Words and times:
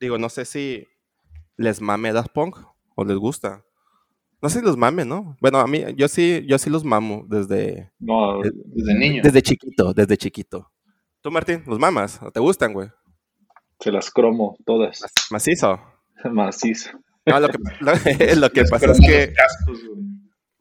digo, 0.00 0.18
no 0.18 0.28
sé 0.28 0.44
si 0.44 0.86
les 1.56 1.80
mame 1.80 2.12
Daft 2.12 2.32
Punk 2.32 2.56
o 2.94 3.04
les 3.04 3.16
gusta. 3.16 3.64
No 4.40 4.48
sé 4.48 4.60
si 4.60 4.64
los 4.64 4.76
mame, 4.76 5.04
¿no? 5.04 5.36
Bueno, 5.40 5.58
a 5.58 5.66
mí, 5.66 5.84
yo 5.96 6.06
sí, 6.06 6.44
yo 6.46 6.58
sí 6.58 6.70
los 6.70 6.84
mamo 6.84 7.24
desde... 7.28 7.90
No, 7.98 8.40
desde 8.42 8.94
niño. 8.94 9.22
Desde 9.22 9.42
chiquito, 9.42 9.92
desde 9.92 10.16
chiquito. 10.16 10.70
¿Tú, 11.20 11.30
Martín, 11.32 11.64
los 11.66 11.78
mamas? 11.78 12.20
¿O 12.22 12.30
te 12.30 12.38
gustan, 12.38 12.72
güey? 12.72 12.88
Se 13.80 13.90
las 13.90 14.10
cromo 14.10 14.56
todas. 14.64 15.02
Macizo. 15.30 15.80
Macizo. 16.30 16.90
No, 17.26 17.40
lo 17.40 17.48
que, 17.48 17.58
lo, 18.36 18.50
que 18.50 18.64
pasa 18.64 18.92
es 18.92 19.00
que... 19.00 19.34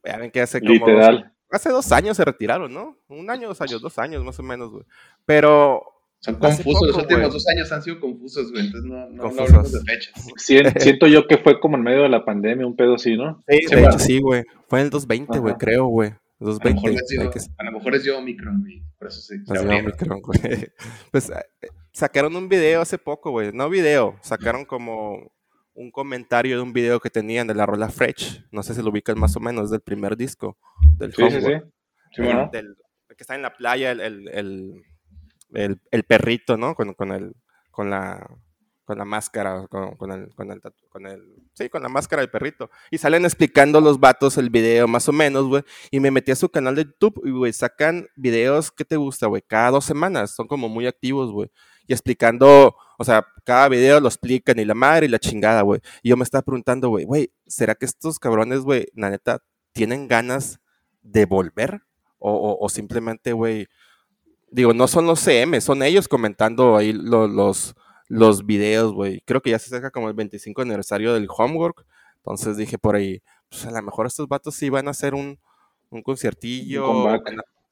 Ya 0.04 0.18
ven 0.18 0.32
que 0.32 0.42
hace 0.42 0.60
como... 0.60 0.74
Literal. 0.74 1.34
Hace 1.52 1.70
dos 1.70 1.92
años 1.92 2.18
se 2.18 2.26
retiraron, 2.26 2.74
¿no? 2.74 2.98
Un 3.08 3.30
año, 3.30 3.48
dos 3.48 3.62
años, 3.62 3.82
dos 3.82 3.98
años 4.00 4.24
más 4.24 4.40
o 4.40 4.44
menos, 4.44 4.72
güey. 4.72 4.84
Pero 5.26 5.97
son 6.20 6.36
confusos, 6.36 6.88
los 6.88 6.98
últimos 6.98 7.34
dos 7.34 7.48
años 7.48 7.72
han 7.72 7.84
sido 7.84 8.00
confusos, 8.00 8.52
güey, 8.52 8.66
entonces 8.66 8.90
no, 8.90 9.10
no, 9.10 9.42
hablamos 9.42 9.72
de 9.72 9.82
fechas. 9.82 10.14
siento 10.82 11.08
yo 11.08 11.28
que 11.28 11.38
fue 11.38 11.60
como 11.60 11.78
en 11.78 11.84
medio 11.84 12.04
de 12.04 12.10
la 12.10 12.26
pandemia, 12.26 12.66
un 12.66 12.76
pedo 12.76 12.96
así, 12.96 13.16
¿no? 13.16 13.44
Sí, 13.48 13.66
de 13.68 13.82
hecho 13.84 14.00
sí, 14.00 14.20
güey. 14.20 14.44
Fue 14.68 14.80
en 14.80 14.86
el 14.86 14.90
2020, 14.90 15.40
güey, 15.40 15.56
creo, 15.56 15.86
güey. 15.86 16.14
2020. 16.40 17.40
A 17.58 17.64
lo 17.64 17.72
mejor 17.72 17.96
es 17.96 18.04
yo 18.04 18.18
Omicron, 18.18 18.62
güey. 18.62 18.84
Por 18.98 19.08
eso 19.08 19.22
sí. 19.22 19.36
Se 19.46 19.60
Omicron, 19.60 20.22
güey. 20.22 20.40
Pues 21.12 21.30
eh, 21.30 21.70
sacaron 21.92 22.36
un 22.36 22.48
video 22.48 22.82
hace 22.82 22.98
poco, 22.98 23.32
güey. 23.32 23.52
No 23.54 23.70
video, 23.70 24.18
sacaron 24.22 24.66
como 24.66 25.32
un 25.74 25.92
comentario 25.92 26.58
de 26.58 26.62
un 26.62 26.74
video 26.74 27.00
que 27.00 27.10
tenían 27.10 27.48
de 27.48 27.56
la 27.56 27.66
rola 27.66 27.90
Fresh. 27.90 28.46
No 28.52 28.64
sé 28.64 28.74
si 28.74 28.82
lo 28.82 28.90
ubican 28.90 29.20
más 29.20 29.36
o 29.36 29.40
menos, 29.40 29.70
del 29.70 29.82
primer 29.82 30.18
disco. 30.18 30.58
Del 30.98 31.14
sí, 31.14 31.24
sí, 31.30 31.42
sí, 31.42 31.54
sí. 32.16 32.22
bueno. 32.22 32.50
del, 32.52 32.76
que 33.10 33.24
está 33.24 33.36
en 33.36 33.42
la 33.42 33.56
playa, 33.56 33.92
el, 33.92 34.02
el 34.02 34.28
el, 34.30 34.84
el 35.54 36.04
perrito, 36.04 36.58
¿no? 36.58 36.76
Con, 36.76 37.12
el, 37.12 37.36
con 37.72 37.90
la 37.90 38.28
con 38.88 38.98
la 38.98 39.04
máscara, 39.04 39.68
con, 39.68 39.84
el, 40.14 40.34
con, 40.34 40.50
el, 40.50 40.62
con 40.62 41.04
sí, 41.54 41.68
con 41.68 41.84
la 41.84 41.90
máscara 41.90 42.22
del 42.22 42.32
perrito. 42.32 42.70
Y 42.90 42.98
salen 42.98 43.26
explicando 43.26 43.82
los 43.82 44.00
vatos 44.00 44.38
el 44.38 44.50
video, 44.50 44.88
más 44.88 45.10
o 45.10 45.12
menos, 45.12 45.46
güey. 45.46 45.62
Y 45.92 46.00
me 46.00 46.10
metí 46.10 46.32
a 46.32 46.38
su 46.38 46.48
canal 46.48 46.74
de 46.74 46.86
YouTube 46.86 47.22
y, 47.26 47.32
güey, 47.32 47.52
sacan 47.52 48.08
videos, 48.16 48.72
¿qué 48.72 48.86
te 48.86 48.96
gusta, 48.96 49.28
güey? 49.28 49.42
Cada 49.46 49.72
dos 49.72 49.84
semanas, 49.84 50.34
son 50.34 50.48
como 50.48 50.70
muy 50.70 50.88
activos, 50.88 51.34
güey. 51.34 51.52
Y 51.86 51.92
explicando, 51.92 52.78
o 52.98 53.04
sea, 53.04 53.28
cada 53.44 53.68
video 53.68 54.00
lo 54.00 54.08
explican 54.08 54.58
y 54.58 54.64
la 54.64 54.74
madre 54.74 55.08
y 55.08 55.10
la 55.10 55.20
chingada, 55.20 55.64
güey. 55.64 55.82
Y 56.02 56.08
yo 56.08 56.16
me 56.16 56.24
estaba 56.24 56.44
preguntando, 56.44 56.88
güey, 56.88 57.04
güey, 57.04 57.34
¿será 57.46 57.76
que 57.76 57.86
estos 57.86 58.20
cabrones, 58.20 58.62
güey, 58.62 58.86
la 58.96 59.10
neta, 59.10 59.44
tienen 59.74 60.08
ganas 60.08 60.62
de 61.02 61.26
volver? 61.26 61.82
O, 62.20 62.32
o, 62.32 62.66
o 62.66 62.70
simplemente, 62.70 63.34
güey, 63.34 63.68
digo, 64.52 64.74
no 64.74 64.88
son 64.88 65.06
los 65.06 65.20
CM, 65.20 65.60
son 65.62 65.84
ellos 65.84 66.08
comentando 66.08 66.78
ahí 66.78 66.94
los, 66.94 67.76
los, 68.08 68.46
videos, 68.46 68.94
güey. 68.94 69.22
Creo 69.26 69.42
que 69.42 69.52
ya 69.52 69.60
se 69.60 69.68
acerca 69.68 69.92
como 69.92 70.08
el 70.08 70.14
25 70.14 70.62
aniversario 70.62 71.14
del 71.14 71.28
Homework. 71.30 71.86
Entonces 72.18 72.58
dije 72.58 72.78
por 72.78 72.96
ahí, 72.96 73.22
pues 73.50 73.66
a 73.66 73.72
lo 73.72 73.82
mejor 73.82 74.08
estos 74.08 74.28
vatos 74.28 74.56
sí 74.56 74.70
van 74.70 74.88
a 74.88 74.92
hacer 74.92 75.14
un, 75.14 75.40
un 75.90 76.02
conciertillo, 76.02 76.90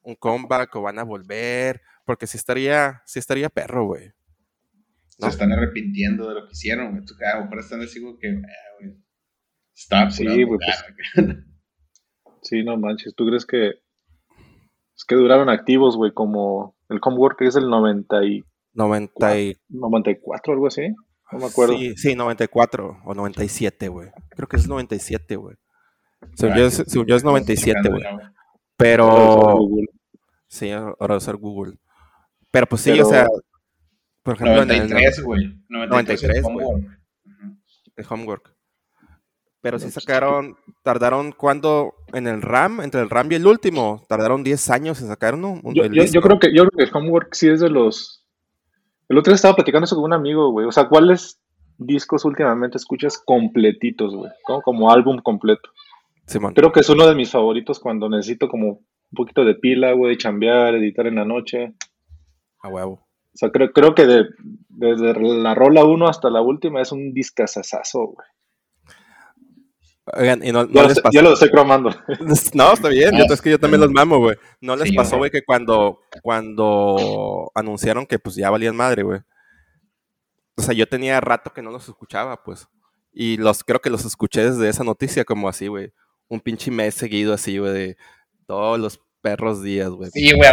un 0.02 0.14
comeback. 0.16 0.74
o 0.76 0.82
van 0.82 0.98
a 0.98 1.04
volver, 1.04 1.82
porque 2.04 2.26
sí 2.26 2.36
estaría, 2.36 3.02
sí 3.06 3.18
estaría 3.18 3.48
perro, 3.48 3.86
güey. 3.86 4.12
Se 5.08 5.28
están 5.28 5.52
arrepintiendo 5.52 6.28
de 6.28 6.34
lo 6.34 6.46
que 6.46 6.52
hicieron, 6.52 6.90
güey. 6.90 7.04
A 7.32 7.36
lo 7.36 7.44
mejor 7.44 7.58
están 7.58 7.80
así 7.80 8.00
que, 8.20 8.28
ah, 8.28 8.76
güey, 8.78 8.96
stop, 9.74 10.10
sí, 10.10 10.24
güey. 10.24 10.46
Pues, 10.46 10.84
sí, 12.42 12.62
no 12.62 12.76
manches, 12.76 13.14
¿tú 13.14 13.26
crees 13.26 13.46
que 13.46 13.85
es 14.96 15.04
que 15.04 15.14
duraron 15.14 15.50
activos, 15.50 15.96
güey, 15.96 16.12
como 16.12 16.74
el 16.88 16.98
Homework 17.02 17.38
que 17.38 17.46
es 17.46 17.56
el 17.56 17.68
90 17.68 18.24
y... 18.24 18.44
90 18.72 19.38
y... 19.38 19.56
94, 19.68 20.54
algo 20.54 20.66
así. 20.66 20.88
No 21.30 21.38
me 21.38 21.46
acuerdo. 21.46 21.76
Sí, 21.76 21.94
sí, 21.96 22.14
94 22.14 23.02
o 23.04 23.14
97, 23.14 23.88
güey. 23.88 24.10
Creo 24.30 24.48
que 24.48 24.56
es 24.56 24.66
97, 24.66 25.36
güey. 25.36 25.56
Según, 26.34 26.56
yo, 26.56 26.70
según 26.70 27.06
yo 27.06 27.16
es 27.16 27.24
97, 27.24 27.88
güey. 27.90 28.02
Pero... 28.76 29.58
Sí, 30.48 30.70
ahora 30.70 31.16
usar 31.16 31.36
Google. 31.36 31.74
Pero 32.50 32.66
pues 32.66 32.82
sí, 32.82 32.98
o 32.98 33.04
sea... 33.04 33.26
Por 34.22 34.34
ejemplo, 34.34 34.64
93, 34.64 35.22
güey. 35.22 35.60
93, 35.68 36.42
güey. 36.42 36.66
El 37.96 38.06
Homework. 38.08 38.56
Pero 39.60 39.78
sí 39.78 39.90
sacaron, 39.90 40.56
tardaron 40.82 41.32
cuando 41.32 41.94
en 42.12 42.26
el 42.26 42.42
RAM, 42.42 42.80
entre 42.80 43.00
el 43.00 43.10
RAM 43.10 43.30
y 43.32 43.36
el 43.36 43.46
último, 43.46 44.04
tardaron 44.08 44.44
10 44.44 44.70
años 44.70 45.00
en 45.00 45.08
sacar 45.08 45.34
uno. 45.34 45.60
Yo, 45.74 45.84
yo, 45.84 46.20
creo 46.20 46.38
que, 46.38 46.54
yo 46.54 46.66
creo 46.66 46.86
que 46.86 46.96
Homework 46.96 47.34
sí 47.34 47.48
es 47.48 47.60
de 47.60 47.70
los... 47.70 48.24
El 49.08 49.18
otro 49.18 49.30
día 49.30 49.36
estaba 49.36 49.54
platicando 49.54 49.84
eso 49.84 49.96
con 49.96 50.04
un 50.04 50.12
amigo, 50.12 50.50
güey. 50.50 50.66
O 50.66 50.72
sea, 50.72 50.88
¿cuáles 50.88 51.40
discos 51.78 52.24
últimamente 52.24 52.76
escuchas 52.76 53.22
completitos, 53.24 54.14
güey? 54.14 54.30
Como 54.64 54.90
álbum 54.90 55.18
completo. 55.22 55.70
creo 56.54 56.72
que 56.72 56.80
es 56.80 56.88
uno 56.88 57.06
de 57.06 57.14
mis 57.14 57.30
favoritos 57.30 57.78
cuando 57.78 58.08
necesito 58.08 58.48
como 58.48 58.68
un 58.68 59.14
poquito 59.14 59.44
de 59.44 59.54
pila, 59.54 59.92
güey, 59.92 60.16
chambear, 60.16 60.74
editar 60.74 61.06
en 61.06 61.16
la 61.16 61.24
noche. 61.24 61.74
A 62.60 62.68
huevo. 62.68 62.92
O 62.92 63.38
sea, 63.38 63.50
creo, 63.50 63.70
creo 63.72 63.94
que 63.94 64.06
desde 64.68 65.14
la 65.14 65.54
rola 65.54 65.84
1 65.84 66.08
hasta 66.08 66.30
la 66.30 66.40
última 66.40 66.80
es 66.80 66.90
un 66.90 67.12
discazazazo, 67.12 68.06
güey. 68.06 68.26
Oigan, 70.14 70.44
y 70.44 70.52
no, 70.52 70.68
yo, 70.68 70.86
les 70.86 71.00
pasó. 71.00 71.12
yo 71.12 71.22
lo 71.22 71.32
estoy 71.32 71.50
cromando. 71.50 71.90
No, 72.54 72.72
está 72.72 72.88
bien, 72.88 73.10
yo, 73.16 73.24
es 73.32 73.42
que 73.42 73.50
yo 73.50 73.58
también 73.58 73.80
los 73.80 73.90
mamo, 73.90 74.18
güey. 74.18 74.36
No 74.60 74.76
les 74.76 74.94
pasó, 74.94 75.18
güey, 75.18 75.30
que 75.30 75.42
cuando, 75.42 76.00
cuando 76.22 77.50
anunciaron 77.54 78.06
que 78.06 78.18
pues 78.18 78.36
ya 78.36 78.50
valían 78.50 78.76
madre, 78.76 79.02
güey. 79.02 79.20
O 80.56 80.62
sea, 80.62 80.74
yo 80.74 80.88
tenía 80.88 81.20
rato 81.20 81.52
que 81.52 81.62
no 81.62 81.70
los 81.70 81.88
escuchaba, 81.88 82.42
pues. 82.42 82.68
Y 83.12 83.36
los 83.36 83.64
creo 83.64 83.80
que 83.80 83.90
los 83.90 84.04
escuché 84.04 84.44
desde 84.44 84.68
esa 84.68 84.84
noticia, 84.84 85.24
como 85.24 85.48
así, 85.48 85.66
güey. 85.66 85.92
Un 86.28 86.40
pinche 86.40 86.70
mes 86.70 86.94
seguido 86.94 87.34
así, 87.34 87.58
güey, 87.58 87.72
de 87.72 87.96
todos 88.46 88.78
los 88.78 89.00
perros 89.26 89.60
días, 89.60 89.90
güey. 89.90 90.08
Sí, 90.12 90.30
güey, 90.32 90.50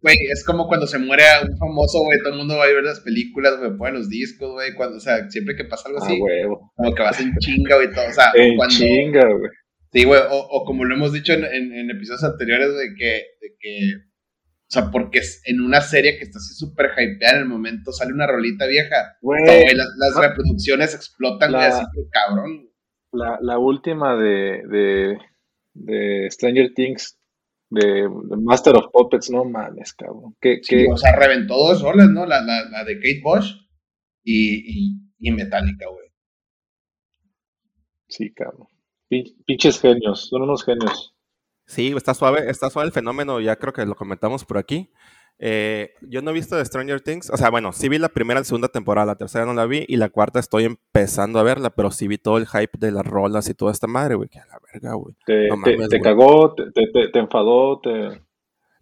güey, 0.00 0.16
es, 0.32 0.42
como 0.42 0.66
cuando 0.66 0.86
se 0.86 0.98
muere 0.98 1.24
un 1.42 1.58
famoso, 1.58 1.98
güey, 2.04 2.18
todo 2.20 2.32
el 2.32 2.38
mundo 2.38 2.56
va 2.56 2.64
a 2.64 2.68
ver 2.68 2.82
las 2.82 3.00
películas, 3.00 3.58
güey, 3.58 3.76
ponen 3.76 3.96
los 3.96 4.08
discos, 4.08 4.50
güey, 4.52 4.74
cuando, 4.74 4.96
o 4.96 5.00
sea, 5.00 5.28
siempre 5.28 5.54
que 5.54 5.64
pasa 5.64 5.88
algo 5.88 6.00
ah, 6.00 6.06
así, 6.06 6.18
como 6.18 6.94
que 6.94 7.02
vas 7.02 7.20
en 7.20 7.36
chinga, 7.36 7.76
güey, 7.76 7.92
todo, 7.92 8.08
o 8.08 8.12
sea, 8.12 8.32
en 8.34 8.58
chinga, 8.68 9.26
güey. 9.26 9.50
Sí, 9.92 10.04
güey, 10.04 10.20
o, 10.30 10.38
o, 10.38 10.64
como 10.64 10.86
lo 10.86 10.94
hemos 10.94 11.12
dicho 11.12 11.34
en, 11.34 11.44
en, 11.44 11.90
episodios 11.90 12.24
anteriores, 12.24 12.74
de 12.78 12.94
que, 12.96 13.12
de 13.42 13.56
que, 13.60 13.92
o 13.96 14.70
sea, 14.70 14.90
porque 14.90 15.20
en 15.44 15.60
una 15.60 15.82
serie 15.82 16.16
que 16.16 16.24
está 16.24 16.38
así 16.38 16.54
súper 16.54 16.92
hypeada 16.96 17.36
en 17.36 17.42
el 17.42 17.48
momento, 17.48 17.92
sale 17.92 18.14
una 18.14 18.26
rolita 18.26 18.66
vieja, 18.66 19.18
güey, 19.20 19.44
las, 19.74 19.88
las 19.98 20.16
reproducciones 20.16 20.94
explotan, 20.94 21.52
güey, 21.52 21.64
así, 21.64 21.84
cabrón. 22.10 22.70
La, 23.12 23.38
la 23.42 23.58
última 23.58 24.16
de, 24.16 24.62
de, 24.66 25.18
de 25.74 26.30
Stranger 26.30 26.72
Things 26.74 27.17
de, 27.70 28.08
Master 28.08 28.76
of 28.76 28.90
Puppets, 28.92 29.30
no 29.30 29.44
mames, 29.44 29.92
cabrón. 29.92 30.36
Que, 30.40 30.60
O 30.90 30.96
sea, 30.96 31.14
reventó 31.16 31.54
dos 31.54 31.82
roles, 31.82 32.08
¿no? 32.08 32.26
La, 32.26 32.40
la, 32.40 32.68
la 32.70 32.84
de 32.84 32.96
Kate 32.96 33.20
Bush 33.22 33.54
y, 34.24 34.90
y, 34.90 35.00
y 35.18 35.30
Metallica, 35.32 35.86
güey. 35.88 36.08
Sí, 38.08 38.32
cabrón. 38.32 38.68
Pinches 39.46 39.80
genios, 39.80 40.28
son 40.28 40.42
unos 40.42 40.64
genios. 40.64 41.14
Sí, 41.66 41.92
está 41.94 42.14
suave, 42.14 42.50
está 42.50 42.70
suave 42.70 42.86
el 42.86 42.92
fenómeno, 42.92 43.40
ya 43.40 43.56
creo 43.56 43.72
que 43.72 43.84
lo 43.84 43.94
comentamos 43.94 44.44
por 44.44 44.58
aquí. 44.58 44.90
Eh, 45.40 45.94
yo 46.02 46.20
no 46.20 46.30
he 46.30 46.34
visto 46.34 46.56
de 46.56 46.64
Stranger 46.64 47.00
Things, 47.00 47.30
o 47.30 47.36
sea, 47.36 47.50
bueno, 47.50 47.72
sí 47.72 47.88
vi 47.88 47.98
la 47.98 48.08
primera 48.08 48.40
y 48.40 48.44
segunda 48.44 48.68
temporada, 48.68 49.06
la 49.06 49.14
tercera 49.14 49.46
no 49.46 49.54
la 49.54 49.66
vi 49.66 49.84
y 49.86 49.96
la 49.96 50.08
cuarta 50.08 50.40
estoy 50.40 50.64
empezando 50.64 51.38
a 51.38 51.44
verla, 51.44 51.70
pero 51.70 51.92
sí 51.92 52.08
vi 52.08 52.18
todo 52.18 52.38
el 52.38 52.48
hype 52.48 52.76
de 52.78 52.90
las 52.90 53.06
rolas 53.06 53.48
y 53.48 53.54
toda 53.54 53.70
esta 53.70 53.86
madre, 53.86 54.16
güey, 54.16 54.28
que 54.28 54.40
a 54.40 54.46
la 54.46 54.58
verga, 54.72 54.94
güey. 54.94 55.14
Te, 55.24 56.00
cagó, 56.00 56.54
te, 56.54 56.70
te, 56.72 57.18
enfadó, 57.18 57.80
te... 57.80 58.20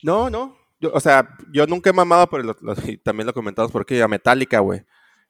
No, 0.02 0.30
no, 0.30 0.56
yo, 0.80 0.92
o 0.94 1.00
sea, 1.00 1.28
yo 1.52 1.66
nunca 1.66 1.90
he 1.90 1.92
mamado, 1.92 2.26
pero 2.28 2.56
y 2.86 2.96
también 2.98 3.26
lo 3.26 3.34
comentamos 3.34 3.70
porque 3.70 4.02
a 4.02 4.08
Metallica, 4.08 4.60
güey. 4.60 4.82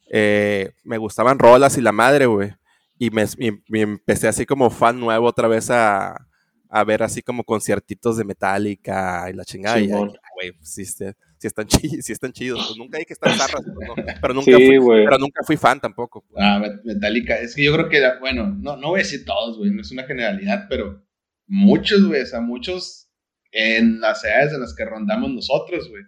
Eh, 0.08 0.72
me 0.84 0.98
gustaban 0.98 1.38
rolas 1.38 1.76
y 1.78 1.80
la 1.80 1.92
madre, 1.92 2.26
güey. 2.26 2.52
Y 2.98 3.10
me, 3.10 3.26
empecé 3.68 4.28
así 4.28 4.46
como 4.46 4.70
fan 4.70 4.98
nuevo 4.98 5.26
otra 5.26 5.48
vez 5.48 5.70
a, 5.70 6.28
a 6.70 6.84
ver 6.84 7.02
así 7.02 7.22
como 7.22 7.44
conciertitos 7.44 8.16
de 8.16 8.24
Metallica 8.24 9.28
y 9.28 9.34
la 9.34 9.44
chingada. 9.44 9.78
y, 9.80 9.90
güey, 10.36 10.52
pues, 10.52 10.70
sí, 10.70 10.84
sí, 10.84 11.04
están 11.42 11.66
chidos, 11.66 12.04
sí 12.04 12.12
están 12.12 12.32
chidos. 12.32 12.64
Pues 12.66 12.78
nunca 12.78 12.98
hay 12.98 13.04
que 13.04 13.14
estar 13.14 13.32
zarras, 13.32 13.62
pero, 13.64 13.94
pero, 14.20 14.34
nunca 14.34 14.52
fui, 14.52 14.78
pero 14.78 15.18
nunca 15.18 15.42
fui 15.44 15.56
fan 15.56 15.80
tampoco. 15.80 16.24
Pues. 16.28 16.44
Ah, 16.44 16.62
Metallica, 16.84 17.38
es 17.38 17.54
que 17.54 17.64
yo 17.64 17.72
creo 17.72 17.88
que, 17.88 18.00
bueno, 18.20 18.46
no, 18.46 18.76
no 18.76 18.88
voy 18.88 19.00
a 19.00 19.02
decir 19.02 19.24
todos, 19.24 19.56
güey, 19.58 19.70
no 19.70 19.80
es 19.80 19.90
una 19.90 20.04
generalidad, 20.04 20.66
pero 20.68 21.02
muchos, 21.46 22.06
güey, 22.06 22.22
o 22.22 22.26
sea, 22.26 22.40
muchos 22.40 23.10
en 23.50 24.00
las 24.00 24.22
edades 24.24 24.52
en 24.52 24.60
las 24.60 24.74
que 24.74 24.84
rondamos 24.84 25.30
nosotros, 25.30 25.88
güey. 25.88 26.02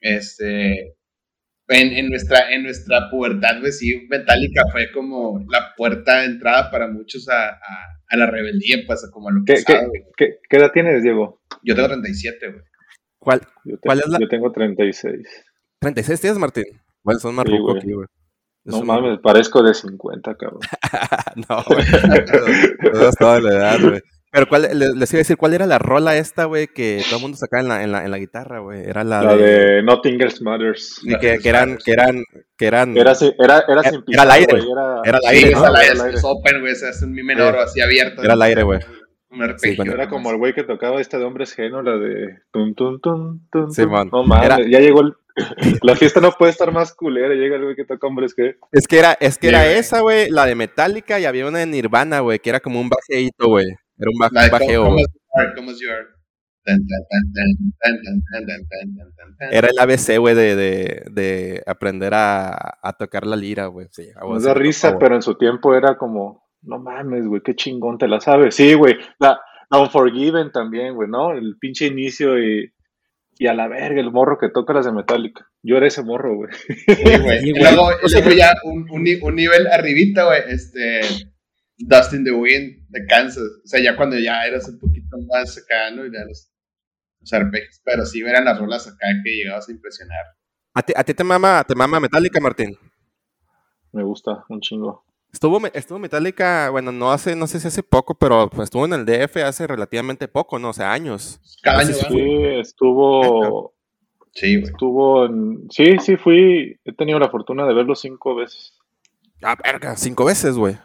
Este, 0.00 0.96
en, 1.68 1.92
en, 1.92 2.08
nuestra, 2.08 2.52
en 2.52 2.64
nuestra 2.64 3.08
pubertad, 3.10 3.60
güey, 3.60 3.70
sí, 3.70 4.06
Metallica 4.10 4.64
fue 4.72 4.90
como 4.90 5.44
la 5.48 5.72
puerta 5.76 6.20
de 6.20 6.26
entrada 6.26 6.70
para 6.70 6.88
muchos 6.88 7.28
a, 7.28 7.50
a, 7.50 8.16
la 8.16 8.26
rebeldía, 8.26 8.78
pues, 8.86 9.08
como 9.12 9.28
a 9.28 9.32
lo 9.32 9.44
que 9.44 9.54
¿Qué, 9.54 9.76
¿qué, 10.16 10.38
¿qué, 10.50 10.56
edad 10.56 10.72
tienes, 10.72 11.02
Diego? 11.02 11.40
Yo 11.62 11.74
tengo 11.76 11.88
37, 11.88 12.48
güey. 12.48 12.71
¿Cuál, 13.22 13.40
yo 13.64 13.76
¿cuál 13.80 14.00
es 14.00 14.08
la...? 14.08 14.18
Yo 14.18 14.28
tengo 14.28 14.50
36. 14.50 15.14
¿36 15.80 16.20
tienes, 16.20 16.38
Martín? 16.38 16.64
Bueno, 17.04 17.20
son 17.20 17.36
más 17.36 17.44
sí, 17.46 17.56
güey. 17.56 18.06
No 18.64 18.82
mames, 18.82 19.20
parezco 19.20 19.62
de 19.62 19.74
50, 19.74 20.36
cabrón. 20.36 20.60
no, 21.48 21.64
güey. 21.68 23.12
toda 23.18 23.40
la 23.40 23.50
edad, 23.50 23.80
güey. 23.80 24.00
Pero 24.32 24.46
cuál, 24.48 24.62
les 24.72 25.12
iba 25.12 25.18
a 25.18 25.24
decir, 25.24 25.36
¿cuál 25.36 25.54
era 25.54 25.66
la 25.66 25.78
rola 25.78 26.16
esta, 26.16 26.46
güey, 26.46 26.66
que 26.66 27.02
todo 27.04 27.16
el 27.16 27.22
mundo 27.22 27.36
sacaba 27.36 27.60
en 27.60 27.68
la, 27.68 27.82
en 27.82 27.92
la, 27.92 28.04
en 28.04 28.10
la 28.10 28.18
guitarra, 28.18 28.60
güey? 28.60 28.82
Era 28.82 29.04
la, 29.04 29.22
la 29.22 29.36
de, 29.36 29.82
Nothing 29.82 30.20
Else 30.20 30.42
Matters. 30.42 31.00
que, 31.20 31.38
que, 31.38 31.48
eran, 31.48 31.76
que 31.76 31.92
eran, 31.92 32.24
que 32.56 32.66
eran... 32.66 32.96
Era, 32.96 33.12
era, 33.38 33.64
era, 33.68 33.82
sin 33.82 34.02
era, 34.08 34.22
al 34.22 34.30
aire, 34.30 34.58
era, 34.58 35.00
era 35.04 35.18
al 35.18 35.26
aire, 35.26 35.48
sí, 35.48 35.54
¿no? 35.54 35.60
Era 35.60 35.68
al 35.68 35.76
aire. 35.76 36.14
Es 36.14 36.24
open, 36.24 36.60
güey, 36.60 36.72
es 36.72 37.02
un 37.02 37.12
mi 37.12 37.22
menor 37.22 37.56
así 37.58 37.80
abierto. 37.80 38.22
Era 38.22 38.32
al 38.32 38.42
aire, 38.42 38.62
güey. 38.62 38.80
Sí, 39.56 39.76
era 39.78 40.08
como 40.08 40.30
el 40.30 40.36
güey 40.36 40.54
que 40.54 40.64
tocaba 40.64 41.00
esta 41.00 41.18
de 41.18 41.24
Hombres 41.24 41.56
G, 41.56 41.70
¿no? 41.70 41.82
La 41.82 41.96
de... 41.96 42.38
Tum, 42.50 42.74
tum, 42.74 43.00
tum, 43.00 43.40
tum, 43.50 43.70
sí, 43.70 43.86
man. 43.86 44.10
No 44.12 44.24
mames, 44.24 44.66
ya 44.70 44.80
llegó 44.80 45.00
el... 45.00 45.14
La 45.82 45.96
fiesta 45.96 46.20
no 46.20 46.30
puede 46.32 46.50
estar 46.50 46.70
más 46.72 46.94
culera, 46.94 47.34
llega 47.34 47.56
el 47.56 47.62
güey 47.62 47.74
que 47.74 47.86
toca 47.86 48.06
Hombres 48.06 48.36
G. 48.36 48.56
Es 48.70 48.86
que 48.86 48.98
era, 48.98 49.14
es 49.14 49.38
que 49.38 49.48
era 49.48 49.66
esa, 49.72 50.00
güey, 50.00 50.28
la 50.30 50.44
de 50.44 50.54
Metallica 50.54 51.18
y 51.18 51.24
había 51.24 51.46
una 51.46 51.60
de 51.60 51.66
Nirvana, 51.66 52.20
güey, 52.20 52.38
que 52.38 52.50
era 52.50 52.60
como 52.60 52.80
un 52.80 52.90
bajeito, 52.90 53.48
güey. 53.48 53.66
Era 53.98 54.10
un 54.12 54.50
bajeo. 54.50 54.96
Era 59.50 59.68
el 59.68 59.78
ABC, 59.78 60.18
güey, 60.18 60.34
de, 60.34 60.56
de, 60.56 61.02
de, 61.10 61.62
aprender 61.66 62.14
a, 62.14 62.78
a, 62.82 62.92
tocar 62.92 63.26
la 63.26 63.36
lira, 63.36 63.66
güey. 63.66 63.88
Sí, 63.90 64.08
Nos 64.20 64.44
da 64.44 64.54
risa, 64.54 64.98
pero 64.98 65.14
en 65.14 65.22
su 65.22 65.36
tiempo 65.36 65.74
era 65.74 65.96
como, 65.96 66.44
no 66.62 66.78
mames, 66.78 67.26
güey, 67.26 67.42
qué 67.42 67.54
chingón 67.54 67.98
te 67.98 68.08
la 68.08 68.20
sabes. 68.20 68.54
Sí, 68.54 68.74
güey, 68.74 68.96
la, 69.18 69.40
la 69.70 69.78
Unforgiven 69.78 70.52
también, 70.52 70.94
güey, 70.94 71.08
¿no? 71.08 71.32
El 71.32 71.56
pinche 71.58 71.86
inicio 71.86 72.38
y, 72.38 72.72
y 73.38 73.46
a 73.46 73.54
la 73.54 73.68
verga, 73.68 74.00
el 74.00 74.12
morro 74.12 74.38
que 74.38 74.48
toca 74.48 74.72
las 74.72 74.86
de 74.86 74.92
Metallica. 74.92 75.46
Yo 75.62 75.76
era 75.76 75.86
ese 75.86 76.02
morro, 76.02 76.36
güey. 76.36 76.50
Sí, 76.52 77.18
güey. 77.22 77.48
y 77.48 77.52
luego, 77.58 77.90
luego 78.10 78.30
ya 78.30 78.52
un, 78.64 78.88
un, 78.90 79.06
un 79.22 79.34
nivel 79.34 79.66
arribita, 79.66 80.24
güey, 80.24 80.42
este 80.48 81.00
Dust 81.78 82.12
in 82.12 82.24
the 82.24 82.32
Wind 82.32 82.86
de 82.88 83.06
Kansas. 83.06 83.42
O 83.64 83.66
sea, 83.66 83.82
ya 83.82 83.96
cuando 83.96 84.18
ya 84.18 84.44
eras 84.46 84.68
un 84.68 84.78
poquito 84.78 85.16
más 85.28 85.58
acá, 85.58 85.90
¿no? 85.94 86.06
Y 86.06 86.12
ya 86.12 86.24
los, 86.26 86.52
los 87.20 87.32
arpegios. 87.32 87.80
Pero 87.84 88.06
sí 88.06 88.20
eran 88.20 88.44
las 88.44 88.58
rolas 88.58 88.86
acá 88.86 89.06
que 89.24 89.30
llegabas 89.30 89.68
a 89.68 89.72
impresionar. 89.72 90.24
¿A 90.74 90.82
ti, 90.82 90.92
a 90.96 91.04
ti 91.04 91.14
te, 91.14 91.24
mama, 91.24 91.64
te 91.66 91.74
mama 91.74 92.00
Metallica, 92.00 92.40
Martín? 92.40 92.76
Me 93.92 94.02
gusta, 94.02 94.44
un 94.48 94.60
chingo. 94.60 95.04
Estuvo, 95.32 95.66
estuvo 95.72 95.98
Metallica, 95.98 96.68
bueno, 96.70 96.92
no 96.92 97.10
hace, 97.10 97.34
no 97.34 97.46
sé 97.46 97.58
si 97.58 97.68
hace 97.68 97.82
poco, 97.82 98.14
pero 98.14 98.50
pues, 98.50 98.64
estuvo 98.64 98.84
en 98.84 98.92
el 98.92 99.06
DF 99.06 99.38
hace 99.38 99.66
relativamente 99.66 100.28
poco, 100.28 100.58
¿no? 100.58 100.70
O 100.70 100.72
sea, 100.74 100.92
años. 100.92 101.40
Cada 101.62 101.80
año. 101.80 101.94
Sí, 101.94 102.44
estuvo. 102.60 103.72
Sí, 104.34 104.54
Estuvo 104.62 105.26
en. 105.26 105.70
Sí, 105.70 105.98
sí, 106.00 106.16
fui. 106.16 106.78
He 106.84 106.92
tenido 106.92 107.18
la 107.18 107.28
fortuna 107.28 107.66
de 107.66 107.74
verlo 107.74 107.94
cinco 107.94 108.34
veces. 108.34 108.78
Ah, 109.42 109.56
verga, 109.62 109.96
cinco 109.96 110.24
veces, 110.24 110.56
güey. 110.56 110.76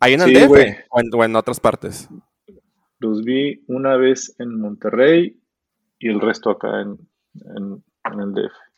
¿Ahí 0.00 0.14
en 0.14 0.22
el 0.22 0.32
DF 0.32 0.86
o 0.90 1.24
en, 1.24 1.36
otras 1.36 1.60
partes? 1.60 2.08
Los 2.98 3.22
vi 3.22 3.62
una 3.66 3.96
vez 3.96 4.34
en 4.38 4.58
Monterrey 4.58 5.38
y 5.98 6.08
el 6.08 6.20
resto 6.20 6.50
acá 6.50 6.80
en, 6.80 6.98
el 7.34 8.32
DF. 8.32 8.69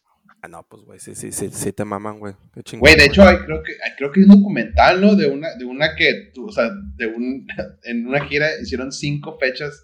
Ah, 0.42 0.48
no, 0.48 0.66
pues, 0.68 0.82
güey, 0.82 0.98
sí, 0.98 1.14
sí, 1.14 1.30
sí, 1.32 1.50
sí 1.50 1.72
te 1.72 1.84
maman, 1.84 2.18
güey. 2.18 2.34
Qué 2.52 2.62
chingón. 2.62 2.80
Güey, 2.80 2.96
de 2.96 3.04
hecho, 3.04 3.22
hay, 3.22 3.36
creo, 3.38 3.62
que, 3.62 3.72
creo 3.96 4.10
que 4.10 4.20
hay 4.20 4.24
un 4.24 4.40
documental, 4.40 5.00
¿no? 5.00 5.14
De 5.14 5.28
una, 5.28 5.54
de 5.56 5.64
una 5.64 5.94
que, 5.94 6.32
o 6.44 6.50
sea, 6.50 6.70
de 6.96 7.06
un, 7.06 7.46
en 7.84 8.06
una 8.06 8.24
gira 8.26 8.48
hicieron 8.60 8.92
cinco 8.92 9.38
fechas 9.38 9.82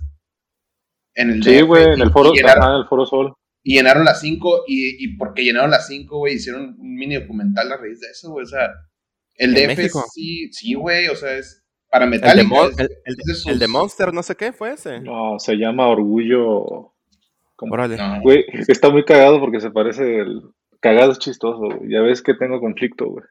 en 1.14 1.30
el 1.30 1.42
Sí, 1.42 1.60
güey, 1.62 1.84
en 1.84 2.00
el 2.00 2.10
foro, 2.10 2.32
en 2.34 2.46
el 2.46 2.88
foro 2.88 3.06
Sol. 3.06 3.34
Y 3.62 3.76
llenaron 3.76 4.04
las 4.04 4.20
cinco, 4.20 4.64
y, 4.66 5.04
y 5.04 5.16
porque 5.16 5.42
llenaron 5.42 5.70
las 5.70 5.86
cinco, 5.86 6.18
güey, 6.18 6.34
hicieron 6.34 6.76
un 6.78 6.94
mini 6.94 7.16
documental 7.16 7.70
a 7.70 7.76
raíz 7.76 8.00
de 8.00 8.08
eso, 8.10 8.30
güey, 8.30 8.44
o 8.44 8.48
sea 8.48 8.68
el 9.38 9.54
DF 9.54 9.88
sí, 10.12 10.52
sí, 10.52 10.74
güey, 10.74 11.06
o 11.06 11.16
sea, 11.16 11.36
es 11.36 11.64
para 11.90 12.06
Metallica. 12.06 12.68
El 13.46 13.58
de, 13.58 13.68
Monster, 13.68 14.12
no 14.12 14.22
sé 14.22 14.34
qué, 14.34 14.52
fue 14.52 14.72
ese. 14.72 15.00
No, 15.00 15.38
se 15.38 15.54
llama 15.54 15.88
Orgullo. 15.88 16.94
Güey, 18.22 18.44
está 18.68 18.88
muy 18.90 19.04
cagado 19.04 19.40
porque 19.40 19.60
se 19.60 19.70
parece 19.70 20.20
el. 20.20 20.42
Cagado 20.80 21.10
es 21.10 21.18
chistoso, 21.18 21.58
güey. 21.58 21.90
Ya 21.90 22.00
ves 22.02 22.22
que 22.22 22.34
tengo 22.34 22.60
conflicto, 22.60 23.06
güey. 23.06 23.24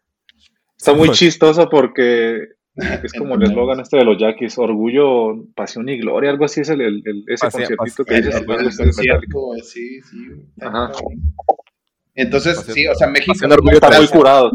Está 0.78 0.94
muy 0.94 1.10
chistoso 1.12 1.70
porque 1.70 2.50
es 3.04 3.14
como 3.14 3.36
el 3.36 3.44
eslogan 3.44 3.80
este 3.80 3.98
de 3.98 4.04
los 4.04 4.18
Jackies, 4.20 4.58
orgullo, 4.58 5.46
pasión 5.56 5.90
y 5.90 5.98
gloria, 5.98 6.30
algo 6.30 6.46
así 6.46 6.62
es 6.62 6.70
el, 6.70 6.82
el, 6.82 7.24
ese 7.28 7.50
conciertito 7.50 8.06
que 8.06 8.22
dices. 8.22 8.46
sí, 9.64 10.02
sí. 10.02 10.18
Ajá. 10.62 10.92
Entonces, 12.14 12.60
sí, 12.60 12.86
o 12.88 12.96
sea, 12.96 13.08
México 13.08 13.34
está 13.34 14.00
muy 14.00 14.08
curado. 14.08 14.52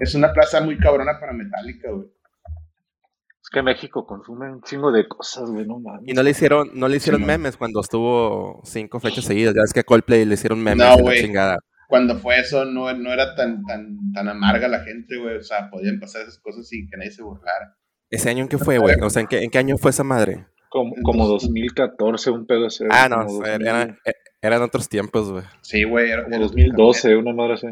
Es 0.00 0.14
una 0.14 0.32
plaza 0.32 0.60
muy 0.60 0.78
cabrona 0.78 1.18
para 1.20 1.32
Metallica, 1.32 1.90
güey. 1.90 2.08
Es 3.44 3.50
que 3.50 3.62
México 3.62 4.06
consume 4.06 4.50
un 4.50 4.62
chingo 4.62 4.90
de 4.90 5.06
cosas, 5.06 5.50
güey, 5.50 5.66
no 5.66 5.78
mames. 5.78 6.04
Y 6.06 6.14
no 6.14 6.22
le 6.22 6.30
hicieron, 6.30 6.70
no 6.72 6.88
le 6.88 6.96
hicieron 6.96 7.26
memes 7.26 7.58
cuando 7.58 7.82
estuvo 7.82 8.62
cinco 8.64 9.00
fechas 9.00 9.26
seguidas. 9.26 9.54
Ya 9.54 9.60
es 9.62 9.74
que 9.74 9.80
a 9.80 9.82
Coldplay 9.82 10.24
le 10.24 10.32
hicieron 10.32 10.62
memes 10.62 10.78
no, 10.78 10.96
güey. 10.96 11.20
chingada. 11.20 11.58
Cuando 11.86 12.16
fue 12.16 12.38
eso, 12.40 12.64
no, 12.64 12.90
no 12.94 13.12
era 13.12 13.34
tan, 13.34 13.62
tan, 13.66 14.12
tan 14.14 14.30
amarga 14.30 14.66
la 14.66 14.80
gente, 14.80 15.18
güey. 15.18 15.36
O 15.36 15.42
sea, 15.42 15.68
podían 15.70 16.00
pasar 16.00 16.22
esas 16.22 16.38
cosas 16.38 16.66
sin 16.66 16.88
que 16.88 16.96
nadie 16.96 17.10
se 17.10 17.22
burlara. 17.22 17.76
¿Ese 18.08 18.30
año 18.30 18.44
en 18.44 18.48
qué 18.48 18.56
fue, 18.56 18.78
güey? 18.78 18.96
O 19.02 19.10
sea, 19.10 19.20
¿en 19.20 19.28
qué, 19.28 19.42
¿en 19.42 19.50
qué 19.50 19.58
año 19.58 19.76
fue 19.76 19.90
esa 19.90 20.04
madre? 20.04 20.46
Como, 20.70 20.94
como 21.02 21.28
2014, 21.28 22.30
un 22.30 22.46
pedo 22.46 22.68
así. 22.68 22.84
Ah, 22.88 23.10
no, 23.10 23.44
eran, 23.44 23.98
eran, 24.40 24.62
otros 24.62 24.88
tiempos, 24.88 25.30
güey. 25.30 25.44
Sí, 25.60 25.84
güey. 25.84 26.10
Era, 26.10 26.24
como 26.24 26.38
2012, 26.38 27.14
una 27.16 27.34
madre 27.34 27.54
así. 27.54 27.66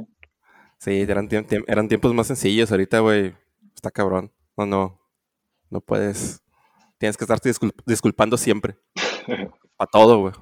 Sí, 0.76 1.00
eran, 1.00 1.30
eran 1.66 1.88
tiempos 1.88 2.12
más 2.12 2.26
sencillos. 2.26 2.70
Ahorita, 2.70 2.98
güey, 3.00 3.32
está 3.74 3.90
cabrón. 3.90 4.30
No, 4.58 4.66
no. 4.66 5.01
No 5.72 5.80
puedes. 5.80 6.42
Tienes 6.98 7.16
que 7.16 7.24
estarte 7.24 7.50
disculpando 7.86 8.36
siempre. 8.36 8.76
A 9.78 9.86
todo, 9.86 10.20
güey. 10.20 10.34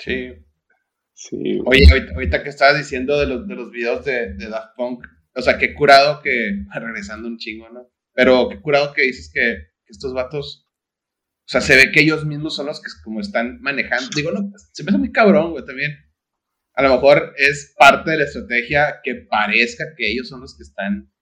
Sí. 0.00 0.34
sí 1.14 1.60
Oye, 1.64 1.84
ahorita, 2.14 2.42
que 2.42 2.50
estabas 2.50 2.76
diciendo 2.76 3.18
de 3.18 3.26
los, 3.26 3.46
de 3.46 3.54
los 3.54 3.70
videos 3.70 4.04
de, 4.04 4.34
de 4.34 4.48
Daft 4.48 4.74
Punk, 4.76 5.06
o 5.36 5.40
sea, 5.40 5.56
qué 5.56 5.72
curado 5.72 6.20
que. 6.20 6.64
Regresando 6.74 7.28
un 7.28 7.38
chingo, 7.38 7.70
¿no? 7.70 7.88
Pero 8.12 8.48
qué 8.48 8.60
curado 8.60 8.92
que 8.92 9.02
dices 9.02 9.30
que, 9.32 9.68
que 9.86 9.92
estos 9.92 10.12
vatos. 10.12 10.66
O 11.46 11.52
sea, 11.52 11.60
se 11.60 11.76
ve 11.76 11.92
que 11.92 12.00
ellos 12.00 12.26
mismos 12.26 12.56
son 12.56 12.66
los 12.66 12.80
que 12.80 12.90
como 13.04 13.20
están 13.20 13.60
manejando. 13.60 14.10
Digo, 14.14 14.32
no, 14.32 14.52
se 14.72 14.82
me 14.82 14.90
hace 14.90 14.98
muy 14.98 15.12
cabrón, 15.12 15.52
güey, 15.52 15.64
también 15.64 15.92
a 16.74 16.82
lo 16.82 16.94
mejor 16.94 17.34
es 17.36 17.74
parte 17.78 18.10
de 18.10 18.18
la 18.18 18.24
estrategia 18.24 19.00
que 19.02 19.14
parezca 19.28 19.84
que 19.96 20.10
ellos 20.10 20.28
son 20.28 20.40
los 20.40 20.56
que 20.56 20.62
están 20.62 21.12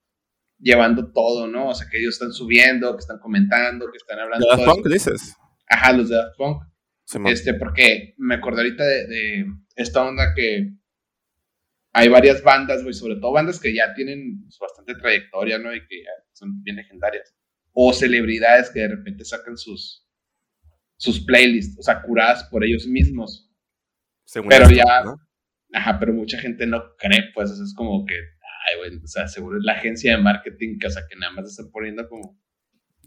llevando 0.59 1.11
todo, 1.11 1.47
¿no? 1.47 1.69
O 1.69 1.73
sea, 1.73 1.87
que 1.89 1.99
ellos 1.99 2.15
están 2.15 2.31
subiendo, 2.31 2.93
que 2.93 2.99
están 2.99 3.19
comentando, 3.19 3.89
que 3.91 3.97
están 3.97 4.19
hablando. 4.19 4.45
¿De 4.45 4.57
Daft 4.57 4.65
Punk 4.65 4.87
dices? 4.87 5.35
Ajá, 5.67 5.93
los 5.93 6.09
de 6.09 6.15
Daft 6.15 6.37
Punk. 6.37 6.63
este, 7.27 7.53
porque 7.53 8.13
me 8.17 8.35
acordé 8.35 8.61
ahorita 8.61 8.85
de, 8.85 9.45
esta 9.75 10.03
onda 10.03 10.33
que 10.35 10.71
hay 11.93 12.07
varias 12.07 12.43
bandas, 12.43 12.83
güey, 12.83 12.93
sobre 12.93 13.15
todo 13.15 13.31
bandas 13.31 13.59
que 13.59 13.73
ya 13.73 13.93
tienen 13.93 14.41
pues, 14.43 14.57
bastante 14.59 14.95
trayectoria, 14.95 15.57
¿no? 15.57 15.73
Y 15.73 15.79
que 15.87 16.03
son 16.33 16.61
bien 16.61 16.75
legendarias. 16.75 17.35
O 17.71 17.93
celebridades 17.93 18.69
que 18.69 18.81
de 18.81 18.89
repente 18.89 19.23
sacan 19.25 19.57
sus, 19.57 20.05
sus 20.97 21.23
playlists, 21.25 21.79
o 21.79 21.83
sea, 21.83 22.01
curadas 22.01 22.43
por 22.45 22.63
ellos 22.63 22.85
mismos. 22.85 23.49
pero 24.47 24.69
ya, 24.69 25.03
Ajá, 25.71 25.99
pero 25.99 26.13
mucha 26.13 26.39
gente 26.39 26.65
no 26.65 26.95
cree, 26.97 27.31
pues 27.33 27.51
es 27.51 27.73
como 27.75 28.05
que, 28.05 28.15
güey, 28.79 28.97
o 28.97 29.07
sea, 29.07 29.27
seguro 29.27 29.57
es 29.57 29.63
la 29.63 29.73
agencia 29.73 30.15
de 30.15 30.23
marketing 30.23 30.77
que, 30.79 30.87
o 30.87 30.89
sea, 30.89 31.03
que 31.09 31.15
nada 31.15 31.33
más 31.33 31.45
está 31.45 31.63
poniendo 31.71 32.07
como... 32.07 32.37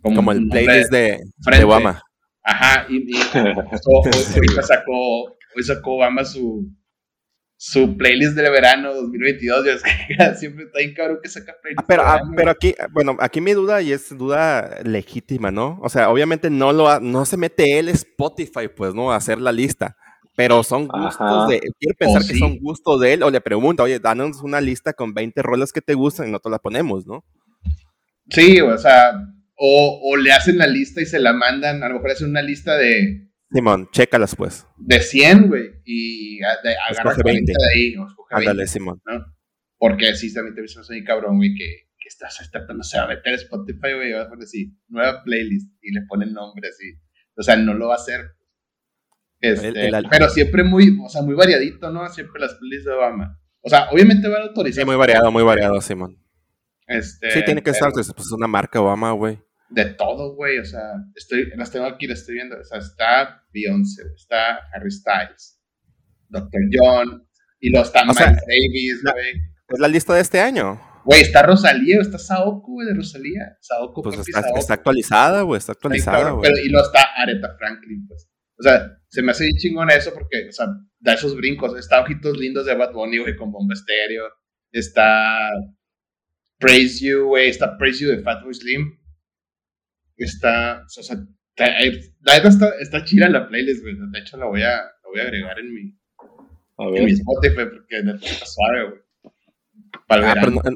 Como, 0.03 0.33
el 0.33 0.49
playlist 0.49 0.91
de, 0.91 1.21
de, 1.39 1.65
Obama. 1.65 2.03
Ajá, 2.43 2.87
y, 2.89 3.17
y 3.17 3.21
ahorita 3.35 4.63
sacó, 4.63 5.37
hoy 5.55 5.63
sacó 5.63 5.95
Obama 5.95 6.25
su, 6.25 6.69
su 7.57 7.97
playlist 7.97 8.35
de 8.35 8.51
verano 8.51 8.93
2022. 8.95 9.65
Yo 9.65 9.71
es 9.71 9.83
que 9.85 10.35
siempre 10.37 10.65
está 10.65 10.81
bien 10.81 10.95
cabrón 10.95 11.21
que 11.23 11.29
saca 11.29 11.55
playlist. 11.63 11.81
Ah, 11.81 11.85
pero, 11.87 12.03
ah, 12.03 12.21
pero 12.37 12.51
aquí, 12.51 12.75
bueno, 12.91 13.17
aquí 13.21 13.41
mi 13.41 13.53
duda, 13.53 13.81
y 13.81 13.93
es 13.93 14.09
duda 14.19 14.81
legítima, 14.83 15.53
¿no? 15.53 15.79
O 15.83 15.89
sea, 15.89 16.11
obviamente 16.11 16.51
no 16.51 16.73
lo 16.73 16.99
no 16.99 17.25
se 17.25 17.37
mete 17.37 17.79
él 17.79 17.89
Spotify, 17.91 18.67
pues, 18.75 18.93
¿no? 18.93 19.13
A 19.13 19.17
hacer 19.17 19.41
la 19.41 19.53
lista 19.53 19.97
pero 20.35 20.63
son 20.63 20.89
gustos 20.89 21.49
de, 21.49 21.61
quiero 21.79 21.97
pensar 21.99 22.23
que 22.27 22.39
son 22.39 22.59
gustos 22.59 23.01
de 23.01 23.15
él, 23.15 23.23
o 23.23 23.31
le 23.31 23.41
pregunta, 23.41 23.83
oye, 23.83 23.99
danos 23.99 24.43
una 24.43 24.61
lista 24.61 24.93
con 24.95 25.13
20 25.13 25.43
rolas 25.43 25.73
que 25.73 25.83
te 25.83 25.95
gustan 25.95 26.29
y 26.29 26.31
nosotros 26.31 26.53
la 26.53 26.59
ponemos, 26.59 27.07
¿no? 27.07 27.25
Sí, 28.31 28.61
o 28.61 28.79
sea, 28.79 29.13
o, 29.57 30.17
le 30.17 30.33
hacen 30.33 30.59
la 30.59 30.67
lista 30.67 31.03
y 31.03 31.07
se 31.07 31.19
la 31.19 31.33
mandan, 31.33 31.83
a 31.83 31.89
lo 31.89 31.95
mejor 31.97 32.13
hacen 32.13 32.31
una 32.31 32.43
lista 32.43 32.77
de... 32.77 33.29
Simón, 33.51 33.89
chécalas 33.93 34.35
pues. 34.35 34.67
De 34.79 35.01
100, 35.01 35.49
güey, 35.49 35.71
y 35.85 36.43
agarra 36.43 37.15
20 37.23 37.53
de 37.53 37.67
ahí, 37.75 37.97
o 37.97 38.07
Ándale, 38.31 38.67
Simón. 38.67 39.03
¿no? 39.05 39.25
Porque 39.77 40.15
sí, 40.15 40.33
también 40.33 40.55
te 40.55 40.63
visto 40.63 40.81
muy 40.89 41.05
cabrón, 41.05 41.37
güey, 41.37 41.55
que, 41.55 41.91
que 41.99 42.09
estás 42.09 42.39
tratando, 42.51 42.83
se 42.83 42.97
va 42.97 43.05
a 43.05 43.09
meter 43.09 43.35
Spotify, 43.35 43.93
güey, 43.95 44.11
y 44.11 44.13
va 44.13 44.23
a 44.23 44.29
poner 44.29 44.45
así, 44.45 44.75
nueva 44.89 45.23
playlist, 45.23 45.71
y 45.83 45.93
le 45.93 46.01
pone 46.09 46.25
el 46.25 46.33
nombre 46.33 46.69
así. 46.69 46.95
O 47.37 47.43
sea, 47.43 47.57
no 47.57 47.75
lo 47.75 47.89
va 47.89 47.95
a 47.95 47.99
hacer 47.99 48.21
este, 49.43 49.91
pero 50.09 50.29
siempre 50.29 50.63
muy, 50.63 50.97
o 51.05 51.09
sea, 51.09 51.21
muy 51.21 51.35
variadito, 51.35 51.91
¿no? 51.91 52.09
Siempre 52.09 52.41
las 52.41 52.55
playlists 52.55 52.87
de 52.87 52.93
Obama. 52.93 53.41
O 53.61 53.69
sea, 53.69 53.89
obviamente 53.91 54.29
va 54.29 54.39
a 54.39 54.43
autorizar. 54.43 54.83
Sí, 54.83 54.87
muy 54.87 54.95
variado, 54.95 55.33
muy 55.33 55.43
variado, 55.43 55.81
Simón. 55.81 56.17
Este, 56.87 57.31
sí, 57.33 57.45
tiene 57.45 57.63
que 57.63 57.71
estar, 57.71 57.91
pues, 57.93 58.13
pues, 58.15 58.31
una 58.31 58.47
marca 58.47 58.81
Obama, 58.81 59.11
güey. 59.13 59.41
De 59.69 59.87
todo, 59.87 60.37
güey. 60.37 60.59
O 60.59 60.65
sea, 60.65 60.95
estoy, 61.17 61.51
las 61.57 61.73
tengo 61.73 61.87
aquí, 61.87 62.07
las 62.07 62.21
estoy 62.21 62.37
viendo. 62.37 62.57
O 62.57 62.65
sea, 62.65 62.79
está 62.79 63.45
Beyoncé, 63.53 64.03
está 64.15 64.59
Harry 64.73 64.91
Styles, 64.91 65.61
Dr. 66.29 66.61
John, 66.73 67.27
y 67.61 67.71
los 67.71 67.89
está 67.89 68.05
Miles 68.05 68.17
Davis, 68.19 69.03
güey. 69.03 69.33
Es 69.69 69.79
la 69.81 69.89
lista 69.89 70.15
de 70.15 70.21
este 70.21 70.41
año. 70.41 70.81
Güey, 71.05 71.23
está 71.23 71.43
Rosalía, 71.43 72.01
está 72.01 72.19
Saoko, 72.19 72.73
güey, 72.73 72.87
de 72.87 72.95
Rosalía. 72.95 73.57
Saoko, 73.61 74.03
pues 74.03 74.19
está, 74.19 74.41
está, 74.57 74.75
actualizada, 74.75 75.43
güey, 75.43 75.59
está 75.59 75.73
actualizada, 75.73 76.31
güey. 76.31 76.53
y 76.65 76.69
luego 76.69 76.87
está 76.87 77.09
Aretha 77.17 77.57
Franklin, 77.59 78.07
pues. 78.07 78.32
O 78.63 78.65
sea, 78.65 78.97
se 79.09 79.23
me 79.23 79.33
hace 79.33 79.49
chingón 79.59 79.91
eso 79.91 80.15
porque, 80.15 80.49
o 80.49 80.53
sea, 80.53 80.69
da 81.01 81.15
esos 81.15 81.37
brincos. 81.37 81.77
Está 81.77 82.01
Ojitos 82.01 82.39
Lindos 82.39 82.65
de 82.65 82.77
Bad 82.77 82.93
Bunny, 82.93 83.19
güey, 83.19 83.35
con 83.35 83.51
Bomba 83.51 83.75
Estéreo. 83.75 84.29
Está 84.71 85.51
Praise 86.61 87.05
You, 87.05 87.25
güey. 87.25 87.49
Está 87.49 87.77
Praise 87.77 88.05
You 88.05 88.11
de 88.11 88.23
Fatboy 88.23 88.55
Slim. 88.55 88.97
Está, 90.17 90.85
o 90.85 91.03
sea, 91.03 91.17
la 91.57 92.35
neta 92.37 92.49
está, 92.49 92.71
está 92.79 93.05
chida 93.05 93.29
la 93.29 93.49
playlist, 93.49 93.83
güey. 93.83 93.97
De 93.97 94.19
hecho, 94.21 94.37
la 94.37 94.47
voy 94.47 94.63
a, 94.63 94.77
la 94.77 95.09
voy 95.11 95.19
a 95.19 95.23
agregar 95.25 95.59
en 95.59 95.75
mi, 95.75 95.99
a 96.79 96.87
ver. 96.87 97.01
en 97.01 97.05
mi 97.07 97.13
Spotify 97.13 97.65
porque 97.69 97.97
está 98.25 98.47
suave, 98.47 98.91
güey. 98.91 99.01
Para 100.07 100.23
el 100.23 100.29
ah, 100.29 100.35
verano. 100.35 100.63
No, 100.65 100.71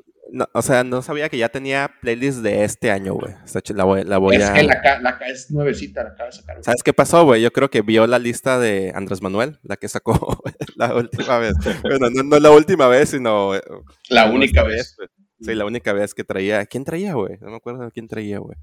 o 0.52 0.62
sea, 0.62 0.84
no 0.84 1.02
sabía 1.02 1.28
que 1.28 1.38
ya 1.38 1.48
tenía 1.48 1.90
playlist 2.00 2.38
de 2.38 2.64
este 2.64 2.90
año, 2.90 3.14
güey. 3.14 3.34
La 3.74 3.84
voy, 3.84 4.04
la 4.04 4.18
voy 4.18 4.36
es 4.36 4.44
a... 4.44 4.54
que 4.54 4.62
la, 4.62 5.00
la, 5.00 5.18
es 5.28 5.50
nuevecita, 5.50 6.02
la 6.02 6.10
acaba 6.10 6.30
de 6.30 6.36
sacar. 6.36 6.62
¿Sabes 6.62 6.82
qué 6.82 6.92
pasó, 6.92 7.24
güey? 7.24 7.42
Yo 7.42 7.52
creo 7.52 7.70
que 7.70 7.82
vio 7.82 8.06
la 8.06 8.18
lista 8.18 8.58
de 8.58 8.92
Andrés 8.94 9.22
Manuel, 9.22 9.58
la 9.62 9.76
que 9.76 9.88
sacó 9.88 10.42
la 10.76 10.94
última 10.94 11.38
vez. 11.38 11.54
bueno, 11.82 12.10
no, 12.10 12.22
no 12.22 12.38
la 12.38 12.50
última 12.50 12.88
vez, 12.88 13.10
sino... 13.10 13.54
Eh, 13.54 13.62
la 14.08 14.30
única 14.30 14.62
vez. 14.62 14.96
sí, 15.40 15.54
la 15.54 15.64
única 15.64 15.92
vez 15.92 16.14
que 16.14 16.24
traía... 16.24 16.64
¿Quién 16.66 16.84
traía, 16.84 17.14
güey? 17.14 17.38
No 17.40 17.50
me 17.50 17.56
acuerdo 17.56 17.90
quién 17.90 18.08
traía, 18.08 18.38
güey. 18.38 18.56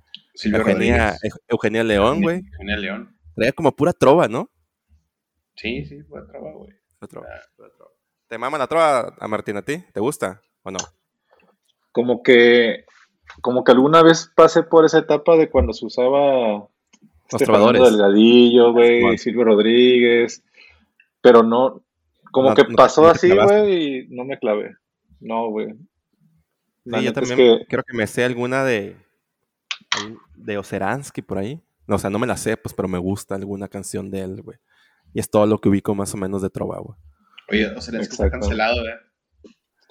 Eugenia, 0.44 1.16
Eugenia 1.48 1.84
León, 1.84 2.22
güey. 2.22 2.42
Eugenia 2.54 2.78
León. 2.78 3.18
Traía 3.36 3.52
como 3.52 3.76
pura 3.76 3.94
trova, 3.94 4.28
¿no? 4.28 4.50
Sí, 5.56 5.86
sí, 5.86 6.04
pura 6.04 6.26
trova, 6.26 6.52
güey. 6.54 6.74
Trova. 7.08 7.28
¿Te 8.28 8.38
mama 8.38 8.58
la 8.58 8.68
trova 8.68 9.16
a 9.20 9.28
Martín 9.28 9.58
a 9.58 9.62
ti? 9.62 9.84
¿Te 9.94 10.00
gusta 10.00 10.42
o 10.64 10.72
no? 10.72 10.80
Como 11.94 12.22
que 12.22 12.84
como 13.42 13.64
que 13.64 13.72
alguna 13.72 14.04
vez 14.04 14.30
pasé 14.36 14.64
por 14.64 14.86
esa 14.86 15.00
etapa 15.00 15.38
de 15.38 15.50
cuando 15.50 15.72
se 15.74 15.86
usaba 15.86 16.68
este 17.30 17.52
Delgadillo, 17.52 18.74
güey, 18.74 19.18
Silvio 19.18 19.46
Rodríguez, 19.46 20.44
pero 21.22 21.42
no, 21.42 21.82
como 22.32 22.54
que 22.54 22.66
pasó 22.66 23.08
así, 23.08 23.32
güey, 23.34 24.02
y 24.02 24.08
no 24.10 24.26
me 24.26 24.38
clavé. 24.38 24.76
No, 25.20 25.50
güey. 25.50 25.74
Sí, 26.86 27.04
yo 27.04 27.14
también 27.14 27.66
creo 27.70 27.84
que 27.84 27.98
me 27.98 28.06
sé 28.08 28.26
alguna 28.26 28.66
de 28.66 28.98
de 30.36 30.58
Oceransky 30.58 31.22
por 31.22 31.38
ahí. 31.38 31.62
No, 31.88 31.96
o 31.96 32.00
sea, 32.00 32.10
no 32.10 32.20
me 32.20 32.28
la 32.28 32.38
sé, 32.38 32.58
pues, 32.58 32.74
pero 32.74 32.88
me 32.88 32.98
gusta 32.98 33.36
alguna 33.36 33.68
canción 33.68 34.10
de 34.12 34.22
él, 34.22 34.42
güey. 34.42 34.58
Y 35.14 35.20
es 35.20 35.30
todo 35.30 35.46
lo 35.46 35.60
que 35.60 35.70
ubico 35.70 35.96
más 35.96 36.14
o 36.14 36.18
menos 36.18 36.42
de 36.42 36.50
Trova, 36.50 36.80
güey. 36.80 36.98
Oye, 37.50 37.68
Oceransky 37.76 38.14
está 38.14 38.30
cancelado, 38.30 38.82
güey. 38.82 38.94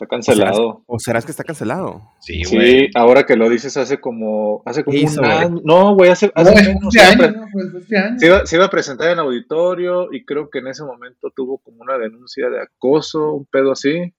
Está 0.03 0.17
cancelado. 0.17 0.83
¿O 0.87 0.99
será, 0.99 1.23
que 1.23 1.31
está 1.31 1.45
cancelado? 1.45 2.03
Sí, 2.21 2.43
güey. 2.51 2.81
Sí, 2.81 2.91
ahora 2.95 3.25
que 3.25 3.37
lo 3.37 3.49
dices 3.49 3.77
hace 3.77 4.01
como, 4.01 4.63
hace 4.67 4.83
como 4.83 4.99
un 4.99 5.25
año. 5.25 5.61
No, 5.65 5.95
güey, 5.95 6.11
hace, 6.11 6.33
hace 6.35 6.53
Este 6.55 7.01
año, 7.01 7.31
no, 7.31 7.47
pues 7.53 7.67
este 7.75 7.97
año. 7.97 8.19
Se 8.19 8.27
iba, 8.27 8.47
se 8.47 8.57
iba, 8.57 8.65
a 8.65 8.71
presentar 8.71 9.11
en 9.13 9.21
auditorio 9.21 10.09
y 10.13 10.25
creo 10.25 10.51
que 10.51 10.59
en 10.59 10.67
ese 10.67 10.83
momento 10.83 11.31
tuvo 11.37 11.59
como 11.59 11.83
una 11.83 11.99
denuncia 11.99 12.51
de 12.51 12.63
acoso, 12.63 13.33
un 13.35 13.47
pedo 13.47 13.71
así. 13.71 14.13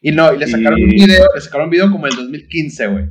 Y 0.00 0.12
no, 0.12 0.32
y 0.32 0.38
le 0.38 0.46
sacaron 0.46 0.80
un 0.80 0.90
video, 0.90 1.26
le 1.34 1.40
sacaron 1.40 1.64
un 1.64 1.70
video 1.70 1.90
como 1.90 2.06
el 2.06 2.14
2015, 2.14 2.86
güey. 2.86 3.04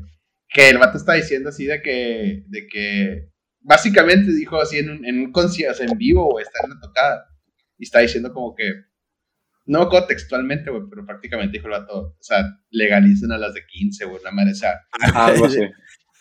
Que 0.47 0.69
el 0.69 0.77
vato 0.77 0.97
está 0.97 1.13
diciendo 1.13 1.49
así 1.49 1.65
de 1.65 1.81
que, 1.81 2.43
de 2.47 2.67
que, 2.67 3.29
básicamente 3.59 4.31
dijo 4.31 4.61
así 4.61 4.77
en 4.77 4.91
un, 4.91 5.05
en 5.05 5.19
un 5.19 5.31
concierto, 5.33 5.73
o 5.73 5.77
sea, 5.77 5.87
en 5.87 5.97
vivo, 5.97 6.29
güey, 6.31 6.43
está 6.43 6.59
en 6.63 6.69
la 6.69 6.79
tocada. 6.79 7.25
Y 7.77 7.83
está 7.83 7.99
diciendo 7.99 8.31
como 8.33 8.55
que, 8.55 8.63
no 9.65 9.79
me 9.79 9.85
acuerdo 9.85 10.07
textualmente, 10.07 10.71
güey, 10.71 10.83
pero 10.89 11.05
prácticamente 11.05 11.57
dijo 11.57 11.67
el 11.67 11.79
vato, 11.79 11.99
o 11.99 12.17
sea, 12.19 12.43
legalicen 12.69 13.31
a 13.31 13.37
las 13.37 13.53
de 13.53 13.65
15, 13.65 14.05
güey, 14.05 14.23
la 14.23 14.31
madre, 14.31 14.51
o 14.51 14.55
sea, 14.55 14.81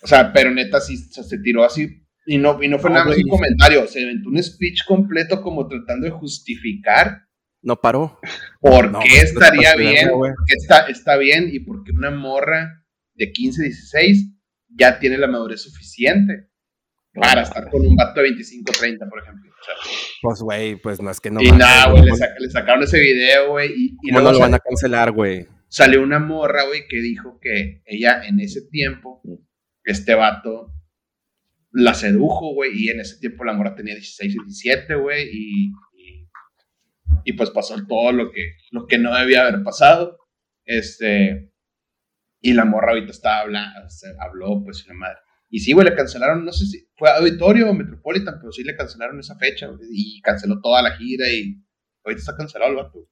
o 0.03 0.07
sea, 0.07 0.33
pero 0.33 0.51
neta 0.51 0.81
sí 0.81 0.97
se 0.97 1.39
tiró 1.39 1.65
así, 1.65 2.07
y 2.27 2.39
no, 2.39 2.63
y 2.63 2.69
no 2.69 2.79
fue 2.79 2.91
nada 2.91 3.07
más 3.07 3.17
un 3.17 3.29
comentario, 3.29 3.87
se 3.87 4.03
inventó 4.03 4.29
un 4.29 4.43
speech 4.43 4.85
completo 4.87 5.41
como 5.43 5.67
tratando 5.67 6.05
de 6.07 6.13
justificar. 6.13 7.23
No 7.63 7.81
paró. 7.81 8.21
¿Por 8.61 8.99
qué 9.01 9.21
estaría 9.21 9.75
bien? 9.75 10.11
Porque 10.11 10.55
está, 10.57 10.87
está 10.87 11.17
bien 11.17 11.49
y 11.53 11.61
porque 11.61 11.93
una 11.93 12.11
morra 12.11 12.85
de 13.15 13.33
15, 13.33 13.63
16 13.63 14.33
ya 14.69 14.99
tiene 14.99 15.19
la 15.19 15.27
madurez 15.27 15.63
suficiente 15.63 16.49
para 17.13 17.43
estar 17.43 17.69
con 17.69 17.85
un 17.85 17.97
vato 17.97 18.21
de 18.21 18.29
25, 18.29 18.73
30, 18.79 19.09
por 19.09 19.23
ejemplo. 19.23 19.50
Pues, 20.23 20.41
güey, 20.41 20.77
pues 20.77 21.01
no 21.01 21.11
es 21.11 21.21
que 21.21 21.31
no. 21.31 21.41
Y 21.41 21.51
nada, 21.53 21.91
güey, 21.91 22.05
le, 22.05 22.51
sacaron 22.51 22.83
ese 22.83 23.01
video, 23.01 23.51
güey. 23.51 23.71
Y, 23.75 23.97
y 24.03 24.13
no 24.13 24.21
lo 24.21 24.39
van 24.39 24.55
a 24.55 24.59
cancelar, 24.59 25.13
güey? 25.13 25.47
Salió 25.69 26.03
una 26.03 26.19
morra, 26.19 26.65
güey, 26.65 26.87
que 26.89 27.01
dijo 27.01 27.39
que 27.41 27.83
ella 27.87 28.23
en 28.25 28.41
ese 28.41 28.63
tiempo, 28.71 29.23
este 29.85 30.15
vato 30.15 30.73
la 31.73 31.95
sedujo, 31.95 32.53
güey, 32.55 32.73
y 32.75 32.89
en 32.89 33.01
ese 33.01 33.19
tiempo 33.19 33.45
la 33.45 33.53
morra 33.53 33.75
tenía 33.75 33.95
16, 33.95 34.33
17, 34.33 34.95
güey, 34.97 35.29
y, 35.33 35.73
y, 37.25 37.33
pues 37.35 37.51
pasó 37.51 37.77
todo 37.87 38.11
lo 38.13 38.33
que, 38.33 38.55
lo 38.73 38.87
que 38.87 38.99
no 38.99 39.17
debía 39.17 39.43
haber 39.43 39.63
pasado. 39.63 40.19
Este, 40.65 41.53
y 42.41 42.53
la 42.55 42.65
morra 42.65 42.91
ahorita 42.91 43.13
estaba 43.13 43.41
hablando, 43.41 43.89
habló, 44.19 44.63
pues, 44.65 44.85
una 44.87 44.95
madre 44.95 45.19
y 45.51 45.59
sí, 45.59 45.73
güey, 45.73 45.85
le 45.89 45.97
cancelaron, 45.97 46.45
no 46.45 46.53
sé 46.53 46.65
si 46.65 46.89
fue 46.97 47.11
Auditorio 47.11 47.69
o 47.69 47.75
Metropolitan, 47.75 48.37
pero 48.39 48.53
sí 48.53 48.63
le 48.63 48.77
cancelaron 48.77 49.19
esa 49.19 49.37
fecha, 49.37 49.69
y 49.91 50.21
canceló 50.23 50.61
toda 50.61 50.81
la 50.81 50.97
gira 50.97 51.29
y 51.29 51.61
ahorita 52.05 52.21
está 52.21 52.37
cancelado 52.37 52.71
el 52.71 52.77
vato. 52.77 53.09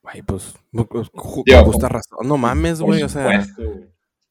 Güey, 0.00 0.22
pues, 0.22 0.54
pues 0.70 1.10
con 1.10 1.64
justa 1.64 1.88
razón, 1.88 2.28
no 2.28 2.38
mames, 2.38 2.80
güey, 2.80 3.02
o 3.02 3.08
sea. 3.08 3.44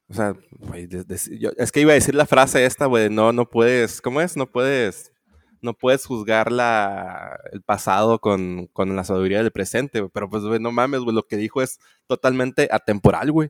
O 0.09 0.13
sea, 0.13 0.33
güey, 0.51 0.87
es 1.09 1.71
que 1.73 1.81
iba 1.81 1.91
a 1.91 1.95
decir 1.95 2.15
la 2.15 2.25
frase 2.25 2.65
esta, 2.65 2.85
güey, 2.85 3.09
no, 3.09 3.33
no 3.33 3.49
puedes, 3.49 3.99
¿cómo 3.99 4.21
es? 4.21 4.37
No 4.37 4.49
puedes, 4.49 5.11
no 5.61 5.73
puedes 5.73 6.05
juzgar 6.05 6.49
la, 6.49 7.37
el 7.51 7.61
pasado 7.61 8.19
con, 8.19 8.67
con 8.67 8.95
la 8.95 9.03
sabiduría 9.03 9.43
del 9.43 9.51
presente, 9.51 10.07
pero 10.13 10.29
pues, 10.29 10.43
güey, 10.43 10.61
no 10.61 10.71
mames, 10.71 11.01
güey, 11.01 11.13
lo 11.13 11.23
que 11.23 11.35
dijo 11.35 11.61
es 11.61 11.77
totalmente 12.07 12.69
atemporal, 12.71 13.33
güey. 13.33 13.49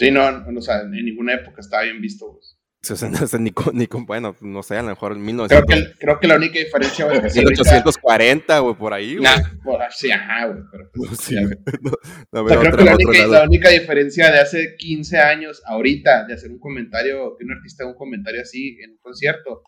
Sí, 0.00 0.10
no, 0.10 0.26
o 0.26 0.62
sea, 0.62 0.80
en 0.80 0.92
ninguna 0.92 1.34
época 1.34 1.60
estaba 1.60 1.82
bien 1.82 2.00
visto. 2.00 2.32
Pues. 2.32 2.58
O 2.90 2.96
sea, 2.96 3.10
no, 3.10 3.38
ni, 3.38 3.50
con, 3.50 3.76
ni 3.76 3.86
con, 3.86 4.06
bueno, 4.06 4.34
no 4.40 4.62
sé, 4.62 4.78
a 4.78 4.82
lo 4.82 4.88
mejor 4.88 5.12
en 5.12 5.22
1900. 5.22 5.66
Creo 5.66 5.84
que, 5.84 5.98
creo 5.98 6.20
que 6.20 6.26
la 6.26 6.36
única 6.36 6.58
diferencia, 6.58 7.04
güey, 7.04 7.20
1840, 7.20 8.58
güey, 8.60 8.74
por 8.76 8.94
ahí, 8.94 9.16
güey. 9.16 9.24
Nah, 9.24 9.42
por, 9.62 9.78
sí, 9.90 10.10
ajá, 10.10 10.46
güey, 10.46 10.62
pero 10.72 10.90
pues, 10.94 11.20
sí, 11.20 11.34
no, 11.82 11.92
no, 12.32 12.44
o 12.44 12.48
sea, 12.48 12.60
creo 12.60 12.76
que 12.78 12.84
la 12.84 12.94
única, 12.94 13.26
la 13.26 13.44
única, 13.44 13.68
diferencia 13.68 14.32
de 14.32 14.40
hace 14.40 14.74
15 14.78 15.18
años, 15.18 15.62
ahorita, 15.66 16.24
de 16.24 16.32
hacer 16.32 16.50
un 16.50 16.60
comentario, 16.60 17.36
que 17.36 17.44
un 17.44 17.52
artista 17.52 17.84
haga 17.84 17.92
un 17.92 17.98
comentario 17.98 18.40
así 18.40 18.78
en 18.82 18.92
un 18.92 18.98
concierto, 19.02 19.64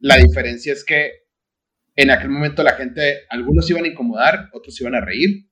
la 0.00 0.16
diferencia 0.16 0.72
es 0.72 0.84
que 0.84 1.12
en 1.94 2.10
aquel 2.10 2.30
momento 2.30 2.64
la 2.64 2.72
gente, 2.72 3.20
algunos 3.28 3.70
iban 3.70 3.84
a 3.84 3.88
incomodar, 3.88 4.48
otros 4.52 4.80
iban 4.80 4.96
a 4.96 5.00
reír, 5.00 5.48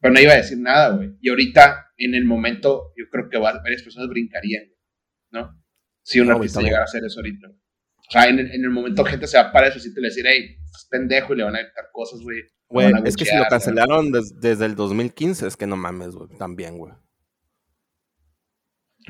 pero 0.00 0.12
no 0.12 0.20
iba 0.20 0.32
a 0.32 0.38
decir 0.38 0.58
nada, 0.58 0.96
güey. 0.96 1.10
Y 1.20 1.28
ahorita, 1.28 1.89
en 2.04 2.14
el 2.14 2.24
momento, 2.24 2.92
yo 2.96 3.04
creo 3.10 3.28
que 3.28 3.38
varias 3.38 3.82
personas 3.82 4.08
brincarían, 4.08 4.64
¿no? 5.30 5.50
Si 6.02 6.20
un 6.20 6.30
artista 6.30 6.60
llegara 6.60 6.82
a 6.82 6.84
hacer 6.84 7.04
eso 7.04 7.20
ahorita. 7.20 7.48
O 7.48 8.10
sea, 8.10 8.28
en 8.28 8.40
el, 8.40 8.50
en 8.52 8.64
el 8.64 8.70
momento 8.70 9.04
gente 9.04 9.26
se 9.26 9.36
va 9.36 9.44
a 9.44 9.52
parar 9.52 9.70
eso 9.70 9.86
y 9.86 9.94
te 9.94 10.00
le 10.00 10.08
decir, 10.08 10.24
hey, 10.26 10.56
estás 10.64 10.88
pendejo 10.90 11.32
y 11.32 11.36
le 11.36 11.44
van 11.44 11.54
a 11.54 11.62
gritar 11.62 11.84
cosas, 11.92 12.20
güey. 12.22 12.42
Güey, 12.68 12.92
es 13.04 13.16
que 13.16 13.24
si 13.24 13.36
lo 13.36 13.44
cancelaron 13.48 14.10
desde 14.12 14.64
el 14.64 14.74
2015, 14.74 15.46
es 15.46 15.56
que 15.56 15.66
no 15.66 15.76
mames, 15.76 16.14
güey, 16.14 16.28
también, 16.38 16.78
güey. 16.78 16.92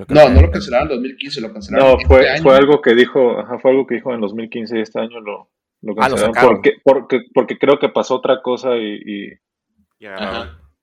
No, 0.09 0.29
no 0.29 0.41
lo 0.41 0.51
cancelaron 0.51 0.89
en 0.89 0.97
2015, 0.97 1.41
lo 1.41 1.53
cancelaron 1.53 1.91
No, 1.91 1.99
fue, 2.07 2.27
este 2.27 2.43
fue 2.43 2.57
algo 2.57 2.81
que 2.81 2.95
dijo, 2.95 3.39
ajá, 3.39 3.59
fue 3.59 3.71
algo 3.73 3.87
que 3.87 3.97
dijo 3.97 4.15
en 4.15 4.21
2015 4.21 4.79
y 4.79 4.83
este 4.83 5.01
año 5.01 5.21
lo, 5.21 5.51
lo 5.83 5.93
ah, 5.99 6.09
cancelaron. 6.09 6.35
porque, 6.43 6.73
porque, 6.83 7.21
porque 7.35 7.59
creo 7.59 7.79
que 7.79 7.89
pasó 7.89 8.17
otra 8.17 8.41
cosa 8.43 8.77
y... 8.77 8.95
y... 8.95 9.33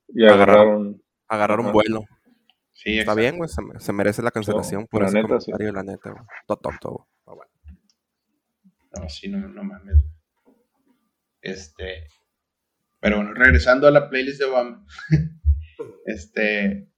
Y 0.10 0.26
agarraron. 0.26 1.02
Agarraron 1.28 1.72
vuelo. 1.72 2.06
Sí, 2.74 3.00
Está 3.00 3.16
bien, 3.16 3.38
güey. 3.38 3.50
Se, 3.80 3.94
merece 3.94 4.22
la 4.22 4.32
cancelación 4.32 4.86
por 4.88 5.04
ese 5.04 5.22
comentario, 5.22 5.72
la 5.72 5.84
neta, 5.84 6.12
güey. 6.12 6.24
Todo 6.46 6.58
tonto, 6.58 7.08
güey. 7.26 7.50
No, 8.96 9.10
sí, 9.10 9.28
no, 9.28 9.48
no 9.48 9.64
mames. 9.64 10.06
Este. 11.42 12.08
Pero 13.00 13.18
bueno, 13.18 13.34
regresando 13.34 13.88
a 13.88 13.92
la 13.92 14.10
playlist 14.10 14.40
de 14.40 14.46
Obama. 14.46 14.86
este. 16.06 16.90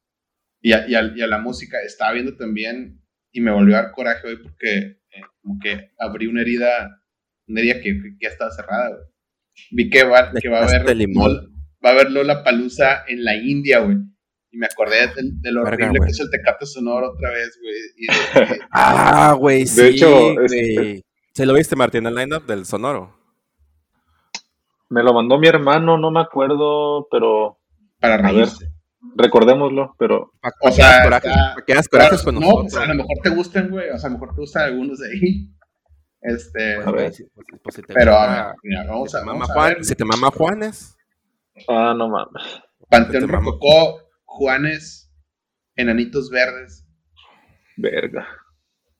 Y 0.61 0.73
a, 0.73 0.87
y, 0.87 0.95
a, 0.95 1.11
y 1.15 1.21
a, 1.21 1.27
la 1.27 1.39
música. 1.39 1.79
Estaba 1.81 2.11
viendo 2.11 2.35
también. 2.35 3.01
Y 3.31 3.41
me 3.41 3.51
volvió 3.51 3.77
a 3.77 3.83
dar 3.83 3.91
coraje 3.91 4.27
hoy 4.27 4.37
porque. 4.37 4.99
Eh, 5.11 5.21
como 5.41 5.59
que 5.59 5.91
abrí 5.97 6.27
una 6.27 6.41
herida. 6.41 7.01
Una 7.47 7.61
herida 7.61 7.75
que, 7.75 7.93
que 7.93 8.17
ya 8.21 8.29
estaba 8.29 8.51
cerrada, 8.51 8.89
güey. 8.89 9.07
Vi 9.71 9.89
que 9.89 10.03
va, 10.03 10.31
que 10.33 10.49
va 10.49 10.59
a 10.59 10.63
haber. 10.65 10.95
Limón 10.95 11.59
va 11.83 11.89
a 11.89 11.93
haber 11.93 12.11
Lola 12.11 12.43
Palusa 12.43 13.03
en 13.07 13.23
la 13.23 13.35
India, 13.35 13.79
güey. 13.79 13.97
Y 14.51 14.57
me 14.57 14.65
acordé 14.65 15.07
de, 15.15 15.51
lo 15.51 15.61
horrible 15.61 15.99
que 15.99 16.11
es 16.11 16.19
el 16.19 16.29
Tecate 16.31 16.65
Sonoro 16.65 17.11
otra 17.11 17.29
vez, 17.31 17.59
güey. 17.61 18.59
ah, 18.71 19.35
güey, 19.37 19.67
sí. 19.67 19.81
De 19.81 19.89
hecho, 19.89 20.35
¿se 21.33 21.45
lo 21.45 21.53
viste, 21.53 21.75
Martín, 21.75 22.07
el 22.07 22.15
line-up 22.15 22.45
del 22.45 22.65
Sonoro? 22.65 23.15
Me 24.89 25.03
lo 25.03 25.13
mandó 25.13 25.37
mi 25.37 25.47
hermano, 25.47 25.97
no 25.97 26.09
me 26.09 26.21
acuerdo, 26.21 27.07
pero. 27.11 27.59
Para 27.99 28.17
reírse. 28.17 28.71
recordémoslo, 29.15 29.95
pero. 29.99 30.31
O 30.61 30.71
sea, 30.71 31.21
quedas 31.67 31.87
corajes 31.87 32.23
con 32.23 32.35
nosotros. 32.35 32.55
No, 32.55 32.69
pues, 32.69 32.75
a 32.77 32.87
lo 32.87 32.95
mejor 32.95 33.17
te 33.21 33.29
gustan, 33.29 33.69
güey. 33.69 33.89
O 33.89 33.97
sea, 33.99 34.09
a 34.09 34.13
lo 34.13 34.19
mejor 34.19 34.35
te 34.35 34.41
gustan 34.41 34.63
algunos 34.63 34.99
de 34.99 35.11
ahí. 35.11 35.49
Este. 36.21 36.75
A 36.77 36.91
ver. 36.91 37.11
Pues, 37.11 37.47
pues, 37.61 37.75
si 37.75 37.81
te 37.83 37.93
pero, 37.93 38.13
mama, 38.13 38.55
mira, 38.63 38.85
vamos, 38.87 39.13
a, 39.13 39.23
vamos 39.23 39.49
a 39.49 39.67
ver. 39.67 39.85
Si 39.85 39.93
te 39.93 40.05
mama 40.05 40.31
Juanes. 40.31 40.97
Ah, 41.67 41.93
no 41.95 42.09
mames. 42.09 42.61
Panteón 42.89 43.27
Rococó, 43.27 43.99
Juanes, 44.39 45.11
Enanitos 45.75 46.29
Verdes. 46.29 46.87
Verga. 47.75 48.25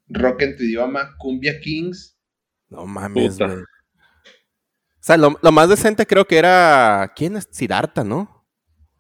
Rock 0.09 0.41
en 0.41 0.57
tu 0.57 0.63
idioma, 0.63 1.15
Cumbia 1.17 1.61
Kings. 1.61 2.19
No 2.67 2.85
mames, 2.85 3.37
güey. 3.37 3.51
O 3.51 3.65
sea, 4.99 5.15
lo, 5.15 5.31
más 5.53 5.69
decente 5.69 6.05
creo 6.05 6.25
que 6.25 6.37
era. 6.37 7.13
¿Quién 7.15 7.37
es? 7.37 7.47
Sidarta, 7.51 8.03
¿no? 8.03 8.45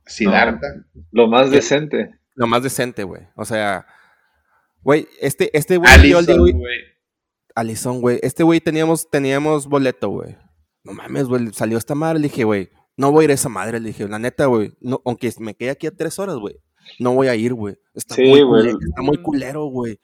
Sidarta. 0.05 0.65
lo 1.11 1.27
más 1.27 1.51
decente. 1.51 2.17
Lo 2.35 2.47
más 2.47 2.63
decente, 2.63 3.03
güey. 3.03 3.23
O 3.35 3.43
sea, 3.43 3.85
güey, 4.81 5.09
este, 5.19 5.55
este 5.57 5.75
güey. 5.75 5.91
Alison, 5.91 6.57
güey. 6.57 6.79
Alison, 7.53 7.99
güey. 7.99 8.19
Este 8.23 8.43
güey 8.43 8.61
teníamos, 8.61 9.09
teníamos 9.09 9.67
boleto, 9.67 10.07
güey. 10.07 10.37
No 10.85 10.93
mames, 10.93 11.25
güey. 11.25 11.51
Salió 11.51 11.77
esta 11.77 11.95
madre. 11.95 12.19
Le 12.19 12.29
dije, 12.29 12.45
güey, 12.45 12.69
no 12.99 13.13
voy 13.13 13.23
a 13.23 13.25
ir 13.25 13.31
a 13.31 13.35
esa 13.35 13.47
madre, 13.47 13.79
le 13.79 13.87
dije, 13.87 14.05
la 14.09 14.19
neta, 14.19 14.47
güey, 14.47 14.73
no, 14.81 15.01
aunque 15.05 15.31
me 15.39 15.55
quede 15.55 15.69
aquí 15.69 15.87
a 15.87 15.95
tres 15.95 16.19
horas, 16.19 16.35
güey, 16.35 16.57
no 16.99 17.13
voy 17.13 17.27
a 17.29 17.35
ir, 17.35 17.53
güey. 17.53 17.77
Está, 17.93 18.15
muy 18.17 18.41
culero, 18.41 18.77
está 18.77 19.01
muy 19.01 19.17
culero, 19.21 19.65
güey. 19.67 19.99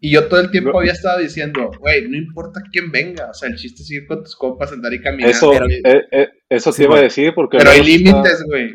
Y 0.00 0.12
yo 0.12 0.28
todo 0.28 0.40
el 0.40 0.50
tiempo 0.50 0.78
había 0.78 0.92
estado 0.92 1.20
diciendo, 1.20 1.70
güey, 1.80 2.06
no 2.06 2.18
importa 2.18 2.60
quién 2.70 2.92
venga, 2.92 3.30
o 3.30 3.32
sea, 3.32 3.48
el 3.48 3.56
chiste 3.56 3.82
es 3.82 3.90
ir 3.90 4.06
con 4.06 4.22
tus 4.22 4.36
compas, 4.36 4.70
andar 4.70 4.92
y 4.92 5.00
caminar. 5.00 5.30
Eso, 5.30 5.50
eh, 5.54 5.80
eh, 6.10 6.28
eso 6.50 6.72
sí, 6.72 6.82
iba 6.82 6.98
a 6.98 7.00
decir, 7.00 7.32
porque... 7.34 7.56
Pero 7.56 7.70
hay 7.70 7.82
límites, 7.82 8.44
güey. 8.46 8.74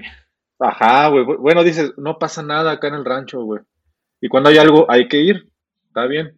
Ajá, 0.58 1.10
güey. 1.10 1.24
Bueno, 1.24 1.64
dices, 1.64 1.94
no 1.98 2.18
pasa 2.18 2.42
nada 2.42 2.72
acá 2.72 2.88
en 2.88 2.96
el 2.96 3.06
rancho, 3.06 3.44
güey. 3.44 3.62
Y 4.22 4.28
cuando 4.28 4.50
hay 4.50 4.58
algo, 4.58 4.90
hay 4.90 5.08
que 5.08 5.18
ir. 5.18 5.52
Está 5.88 6.08
bien. 6.08 6.36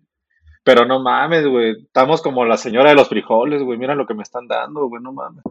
Pero 0.66 0.86
no 0.86 1.00
mames, 1.02 1.46
güey. 1.46 1.84
Estamos 1.84 2.22
como 2.22 2.46
la 2.46 2.58
señora 2.58 2.90
de 2.90 2.96
los 2.96 3.10
frijoles, 3.10 3.62
güey. 3.62 3.78
Mira 3.78 3.96
lo 3.96 4.06
que 4.08 4.14
me 4.14 4.24
están 4.24 4.48
dando, 4.48 4.88
güey. 4.88 5.02
No 5.02 5.12
mames. 5.12 5.44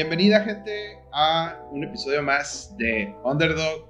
Bienvenida 0.00 0.40
gente 0.44 0.96
a 1.12 1.60
un 1.72 1.82
episodio 1.82 2.22
más 2.22 2.72
de 2.76 3.12
Underdog, 3.24 3.84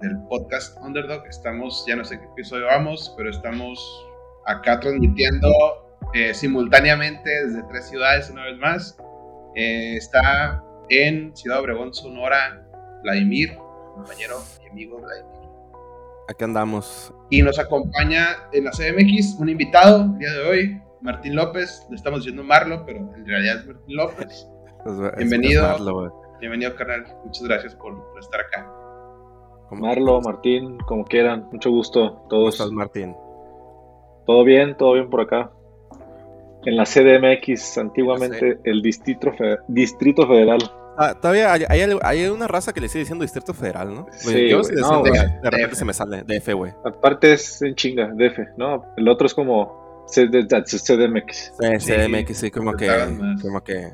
del 0.00 0.18
podcast 0.28 0.76
Underdog. 0.82 1.24
Estamos, 1.28 1.84
ya 1.86 1.94
no 1.94 2.04
sé 2.04 2.18
qué 2.18 2.24
episodio 2.24 2.66
vamos, 2.66 3.14
pero 3.16 3.30
estamos 3.30 3.78
acá 4.46 4.80
transmitiendo 4.80 5.48
eh, 6.12 6.34
simultáneamente 6.34 7.30
desde 7.30 7.62
tres 7.68 7.88
ciudades 7.88 8.30
una 8.30 8.46
vez 8.46 8.58
más. 8.58 8.98
Eh, 9.54 9.94
está 9.96 10.60
en 10.88 11.36
Ciudad 11.36 11.60
Obregón, 11.60 11.94
Sonora, 11.94 12.66
Vladimir, 13.04 13.56
compañero 13.94 14.42
y 14.64 14.70
amigo 14.70 15.00
Vladimir. 15.00 15.48
Aquí 16.30 16.42
andamos. 16.42 17.14
Y 17.30 17.42
nos 17.42 17.60
acompaña 17.60 18.26
en 18.52 18.64
la 18.64 18.72
CMX 18.72 19.36
un 19.38 19.50
invitado 19.50 20.02
el 20.02 20.18
día 20.18 20.32
de 20.32 20.48
hoy, 20.48 20.82
Martín 21.00 21.36
López. 21.36 21.86
Le 21.90 21.94
estamos 21.94 22.24
diciendo 22.24 22.42
Marlo, 22.42 22.84
pero 22.84 22.98
en 23.14 23.24
realidad 23.24 23.58
es 23.58 23.66
Martín 23.66 23.96
López. 23.96 24.48
Bienvenido. 25.16 26.12
bienvenido, 26.40 26.74
carnal. 26.76 27.06
Muchas 27.24 27.44
gracias 27.44 27.74
por, 27.74 27.94
estar 28.20 28.40
acá. 28.40 28.70
Marlo, 29.70 30.20
Martín, 30.20 30.78
como 30.86 31.04
quieran. 31.04 31.48
Mucho 31.50 31.70
gusto. 31.70 32.24
Todos. 32.28 32.28
¿Cómo 32.28 32.48
estás, 32.48 32.70
Martín? 32.70 33.16
Todo 34.26 34.44
bien, 34.44 34.76
todo 34.76 34.94
bien 34.94 35.10
por 35.10 35.22
acá. 35.22 35.50
En 36.64 36.76
la 36.76 36.84
CDMX, 36.84 37.76
antiguamente 37.78 38.58
el 38.64 38.82
Distrito, 38.82 39.32
Distrito 39.68 40.26
Federal. 40.26 40.60
Ah, 40.96 41.14
todavía 41.20 41.52
hay, 41.52 42.26
una 42.26 42.46
raza 42.46 42.72
que 42.72 42.80
le 42.80 42.88
sigue 42.88 43.00
diciendo 43.00 43.22
Distrito 43.22 43.52
Federal, 43.52 43.94
¿no? 43.94 44.06
Sí, 44.12 44.48
yo 44.48 44.62
no, 44.80 45.02
de, 45.02 45.10
de, 45.10 45.50
repente 45.50 45.74
se 45.74 45.84
me 45.84 45.92
sale 45.92 46.22
DF, 46.22 46.54
güey. 46.54 46.72
Aparte 46.84 47.32
es 47.32 47.60
en 47.62 47.74
chinga, 47.74 48.12
DF, 48.14 48.56
¿no? 48.56 48.84
El 48.96 49.08
otro 49.08 49.26
es 49.26 49.34
como 49.34 50.04
CDMX. 50.06 51.52
Sí, 51.58 51.92
CDMX, 51.92 52.36
sí, 52.38 52.50
como 52.50 52.74
que, 52.74 52.88
como 53.42 53.62
que 53.62 53.92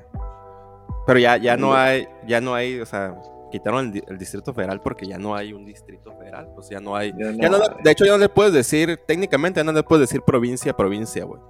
pero 1.06 1.18
ya, 1.18 1.36
ya 1.36 1.56
no 1.56 1.74
hay, 1.74 2.08
ya 2.26 2.40
no 2.40 2.54
hay, 2.54 2.80
o 2.80 2.86
sea, 2.86 3.14
quitaron 3.50 3.92
el, 4.06 4.18
Distrito 4.18 4.54
Federal 4.54 4.80
porque 4.80 5.06
ya 5.06 5.18
no 5.18 5.34
hay 5.34 5.52
un 5.52 5.64
Distrito 5.64 6.12
Federal, 6.12 6.48
pues 6.54 6.68
ya 6.68 6.80
no 6.80 6.96
hay. 6.96 7.12
de 7.12 7.90
hecho, 7.90 8.04
ya 8.04 8.12
no 8.12 8.18
le 8.18 8.28
puedes 8.28 8.52
decir, 8.52 8.98
técnicamente 9.06 9.60
ya 9.60 9.64
no 9.64 9.72
le 9.72 9.82
puedes 9.82 10.08
decir 10.08 10.22
provincia, 10.22 10.72
provincia, 10.74 11.24
güey. 11.24 11.40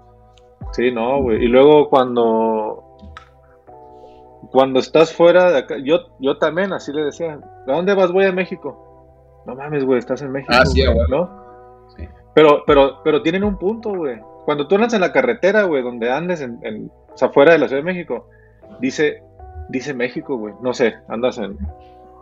Sí, 0.73 0.91
no, 0.93 1.23
güey. 1.23 1.45
Y 1.45 1.49
luego 1.49 1.89
cuando. 1.89 2.87
Cuando 4.53 4.81
estás 4.81 5.13
fuera 5.13 5.53
de 5.53 5.59
acá, 5.59 5.77
yo, 5.85 6.17
yo 6.19 6.39
también 6.39 6.73
así 6.73 6.93
le 6.93 7.05
decía, 7.05 7.39
¿a 7.69 7.73
dónde 7.73 7.95
vas? 7.95 8.11
Voy 8.11 8.25
a 8.25 8.33
México. 8.33 9.43
No 9.47 9.55
mames, 9.55 9.85
güey, 9.85 9.99
estás 9.99 10.23
en 10.23 10.33
México. 10.33 10.53
Ah, 10.57 10.67
sí, 10.67 10.85
güey, 10.85 11.09
¿no? 11.09 11.87
Sí. 11.97 12.09
Pero, 12.35 12.65
pero, 12.67 13.01
pero 13.05 13.23
tienen 13.23 13.45
un 13.45 13.59
punto, 13.59 13.91
güey. 13.95 14.19
Cuando 14.45 14.67
tú 14.67 14.75
andas 14.75 14.95
en 14.95 15.03
la 15.03 15.13
carretera, 15.13 15.65
güey, 15.65 15.83
donde 15.83 16.11
andes, 16.11 16.41
en, 16.41 16.59
en, 16.63 16.91
o 17.13 17.17
sea, 17.17 17.29
fuera 17.29 17.53
de 17.53 17.59
la 17.59 17.69
Ciudad 17.69 17.83
de 17.83 17.93
México, 17.93 18.27
dice 18.81 19.23
dice 19.71 19.95
México, 19.95 20.37
güey. 20.37 20.55
No 20.61 20.75
sé, 20.75 20.95
andas 21.09 21.39
en, 21.39 21.59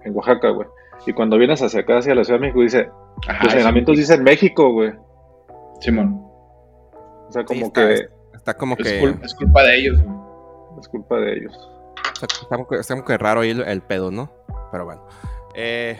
en 0.04 0.16
Oaxaca, 0.16 0.50
güey. 0.50 0.68
Y 1.06 1.12
cuando 1.12 1.38
vienes 1.38 1.62
hacia 1.62 1.80
acá, 1.80 1.98
hacia 1.98 2.14
la 2.14 2.24
Ciudad 2.24 2.40
de 2.40 2.46
México, 2.46 2.60
dice, 2.62 2.90
los 3.26 3.44
entrenamientos 3.44 3.96
dicen 3.96 4.22
México, 4.22 4.72
güey. 4.72 4.92
Simón. 5.80 6.22
O 7.28 7.30
sea, 7.30 7.44
como 7.44 7.72
que... 7.72 8.08
Está 8.34 8.54
como 8.54 8.74
es 8.78 8.84
que... 8.84 9.16
es 9.22 9.34
culpa 9.34 9.62
de 9.62 9.76
ellos, 9.76 10.02
güey. 10.02 10.16
Es 10.80 10.88
culpa 10.88 11.16
de 11.16 11.32
ellos. 11.34 11.70
está, 12.22 12.56
como 12.94 13.04
que, 13.04 13.18
raro 13.18 13.40
ahí 13.40 13.50
el, 13.50 13.82
pedo, 13.82 14.10
¿no? 14.10 14.30
Pero 14.70 14.84
bueno. 14.84 15.02
Eh, 15.54 15.98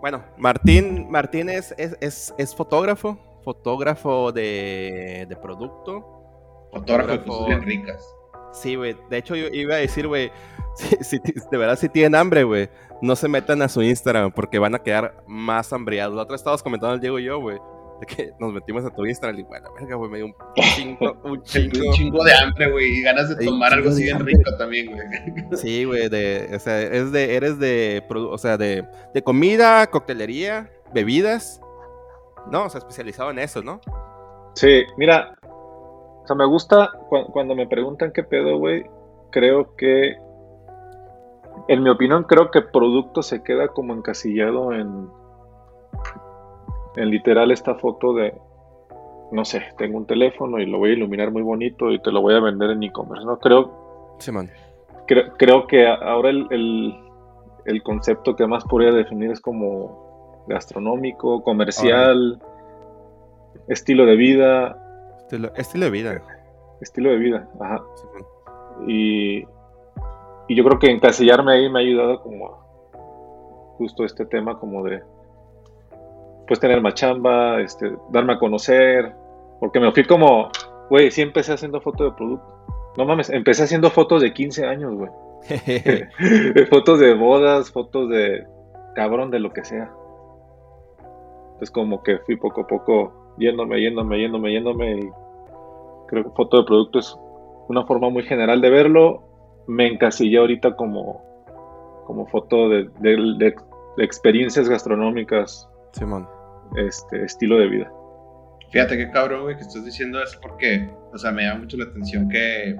bueno, 0.00 0.22
Martín, 0.36 1.10
Martín 1.10 1.48
es, 1.50 1.74
es, 1.78 2.34
es, 2.36 2.54
fotógrafo, 2.54 3.18
fotógrafo 3.42 4.32
de, 4.32 5.26
de 5.28 5.36
producto. 5.36 6.68
Fotógrafo, 6.72 7.12
de 7.12 7.24
cosas 7.24 7.46
bien 7.46 7.62
ricas. 7.62 8.15
Sí, 8.56 8.74
güey. 8.74 8.96
De 9.10 9.18
hecho, 9.18 9.36
yo 9.36 9.48
iba 9.48 9.74
a 9.74 9.78
decir, 9.78 10.08
güey, 10.08 10.32
si, 11.00 11.18
de 11.18 11.58
verdad 11.58 11.78
si 11.78 11.88
tienen 11.88 12.14
hambre, 12.14 12.44
güey, 12.44 12.68
no 13.02 13.14
se 13.14 13.28
metan 13.28 13.62
a 13.62 13.68
su 13.68 13.82
Instagram 13.82 14.32
porque 14.32 14.58
van 14.58 14.74
a 14.74 14.78
quedar 14.78 15.22
más 15.26 15.72
hambriados. 15.72 16.16
La 16.16 16.22
otra 16.22 16.36
estábamos 16.36 16.62
comentando 16.62 16.94
el 16.94 17.00
Diego 17.00 17.18
y 17.18 17.24
yo, 17.24 17.38
güey, 17.38 17.58
de 18.00 18.06
que 18.06 18.30
nos 18.40 18.52
metimos 18.52 18.84
a 18.84 18.90
tu 18.90 19.04
Instagram 19.04 19.38
y, 19.38 19.42
bueno, 19.42 19.68
verga, 19.74 19.96
güey, 19.96 20.10
me 20.10 20.16
dio 20.18 20.26
un 20.26 20.34
chingo, 20.74 21.18
un 21.24 21.42
chingo. 21.42 21.86
un 21.86 21.92
chingo 21.94 22.24
de 22.24 22.34
hambre, 22.34 22.70
güey, 22.70 22.98
y 22.98 23.02
ganas 23.02 23.28
de 23.28 23.44
tomar 23.44 23.74
algo 23.74 23.90
así 23.90 24.04
bien 24.04 24.24
rico 24.24 24.56
también, 24.56 24.86
güey. 24.86 25.06
Sí, 25.58 25.84
güey, 25.84 26.08
de, 26.08 26.50
o 26.54 26.58
sea, 26.58 26.80
eres 26.80 27.12
de, 27.12 27.36
eres 27.36 27.58
de, 27.58 28.02
o 28.08 28.38
sea, 28.38 28.56
de, 28.56 28.86
de 29.12 29.22
comida, 29.22 29.86
coctelería, 29.88 30.70
bebidas, 30.94 31.60
¿no? 32.50 32.64
O 32.64 32.70
sea, 32.70 32.78
especializado 32.78 33.30
en 33.30 33.38
eso, 33.38 33.62
¿no? 33.62 33.80
Sí, 34.54 34.84
mira, 34.96 35.35
o 36.26 36.28
sea, 36.28 36.34
me 36.34 36.44
gusta 36.44 36.90
cuando 37.08 37.54
me 37.54 37.68
preguntan 37.68 38.10
qué 38.12 38.24
pedo, 38.24 38.58
güey. 38.58 38.84
Creo 39.30 39.76
que, 39.76 40.16
en 41.68 41.82
mi 41.84 41.88
opinión, 41.88 42.24
creo 42.24 42.50
que 42.50 42.62
producto 42.62 43.22
se 43.22 43.44
queda 43.44 43.68
como 43.68 43.94
encasillado 43.94 44.72
en, 44.72 45.08
en 46.96 47.10
literal 47.10 47.52
esta 47.52 47.76
foto 47.76 48.12
de, 48.12 48.34
no 49.30 49.44
sé, 49.44 49.62
tengo 49.78 49.98
un 49.98 50.06
teléfono 50.06 50.58
y 50.58 50.66
lo 50.66 50.78
voy 50.78 50.90
a 50.90 50.94
iluminar 50.94 51.30
muy 51.30 51.42
bonito 51.42 51.92
y 51.92 52.00
te 52.00 52.10
lo 52.10 52.22
voy 52.22 52.34
a 52.34 52.40
vender 52.40 52.70
en 52.70 52.82
e-commerce, 52.82 53.24
¿no? 53.24 53.38
Creo, 53.38 54.16
sí, 54.18 54.32
man. 54.32 54.50
Creo, 55.06 55.68
que 55.68 55.86
ahora 55.86 56.30
el, 56.30 56.98
el, 57.66 57.82
concepto 57.84 58.34
que 58.34 58.48
más 58.48 58.64
podría 58.64 58.90
definir 58.90 59.30
es 59.30 59.40
como 59.40 60.44
gastronómico, 60.48 61.44
comercial, 61.44 62.42
estilo 63.68 64.06
de 64.06 64.16
vida, 64.16 64.85
Estilo, 65.26 65.86
de 65.86 65.90
vida. 65.90 66.22
Estilo 66.80 67.10
de 67.10 67.16
vida, 67.16 67.48
ajá. 67.60 67.82
y, 68.86 69.42
y 70.48 70.54
yo 70.54 70.64
creo 70.64 70.78
que 70.78 70.90
encasillarme 70.90 71.52
ahí 71.52 71.68
me 71.68 71.80
ha 71.80 71.82
ayudado 71.82 72.22
como 72.22 73.74
justo 73.78 74.04
este 74.04 74.24
tema 74.24 74.58
como 74.58 74.84
de 74.84 75.02
pues 76.46 76.60
tener 76.60 76.80
más 76.80 76.94
chamba, 76.94 77.60
este, 77.60 77.90
darme 78.10 78.34
a 78.34 78.38
conocer, 78.38 79.12
porque 79.58 79.80
me 79.80 79.90
fui 79.90 80.04
como, 80.04 80.48
güey, 80.88 81.10
sí 81.10 81.22
empecé 81.22 81.52
haciendo 81.52 81.80
foto 81.80 82.04
de 82.04 82.12
producto. 82.12 82.46
No 82.96 83.04
mames, 83.04 83.30
empecé 83.30 83.64
haciendo 83.64 83.90
fotos 83.90 84.22
de 84.22 84.32
15 84.32 84.64
años, 84.64 84.94
güey. 84.94 85.10
fotos 86.70 87.00
de 87.00 87.14
bodas, 87.14 87.72
fotos 87.72 88.08
de 88.10 88.46
cabrón, 88.94 89.32
de 89.32 89.40
lo 89.40 89.52
que 89.52 89.64
sea. 89.64 89.90
Es 91.60 91.70
como 91.70 92.02
que 92.04 92.18
fui 92.18 92.36
poco 92.36 92.60
a 92.60 92.66
poco 92.68 93.25
yéndome, 93.38 93.80
yéndome, 93.80 94.18
yéndome, 94.18 94.52
yéndome. 94.52 95.00
Y 95.00 95.10
creo 96.08 96.24
que 96.24 96.30
foto 96.30 96.58
de 96.58 96.64
producto 96.64 96.98
es 96.98 97.16
una 97.68 97.84
forma 97.84 98.10
muy 98.10 98.22
general 98.22 98.60
de 98.60 98.70
verlo. 98.70 99.22
Me 99.66 99.86
encasillé 99.86 100.38
ahorita 100.38 100.76
como, 100.76 101.22
como 102.06 102.26
foto 102.26 102.68
de, 102.68 102.88
de, 103.00 103.54
experiencias 103.98 104.68
gastronómicas. 104.68 105.68
Simón. 105.92 106.28
Este 106.76 107.24
estilo 107.24 107.58
de 107.58 107.68
vida. 107.68 107.92
Fíjate 108.70 108.96
qué 108.96 109.10
cabrón, 109.10 109.42
güey, 109.44 109.56
que 109.56 109.62
estás 109.62 109.84
diciendo 109.84 110.22
eso 110.22 110.38
porque, 110.42 110.88
o 111.12 111.18
sea, 111.18 111.30
me 111.30 111.44
llama 111.44 111.60
mucho 111.60 111.76
la 111.76 111.84
atención 111.84 112.28
que. 112.28 112.76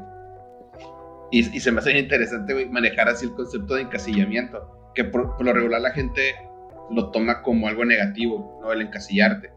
Y, 1.31 1.43
se 1.43 1.73
me 1.73 1.79
hace 1.79 1.99
interesante, 1.99 2.53
güey, 2.53 2.69
manejar 2.69 3.09
así 3.09 3.27
el 3.27 3.33
concepto 3.33 3.75
de 3.75 3.83
encasillamiento. 3.83 4.93
Que 4.95 5.05
por, 5.05 5.43
lo 5.43 5.53
regular 5.53 5.81
la 5.81 5.91
gente 5.91 6.35
lo 6.91 7.11
toma 7.11 7.43
como 7.43 7.69
algo 7.69 7.85
negativo, 7.85 8.61
¿no? 8.63 8.73
El 8.73 8.83
encasillarte. 8.83 9.51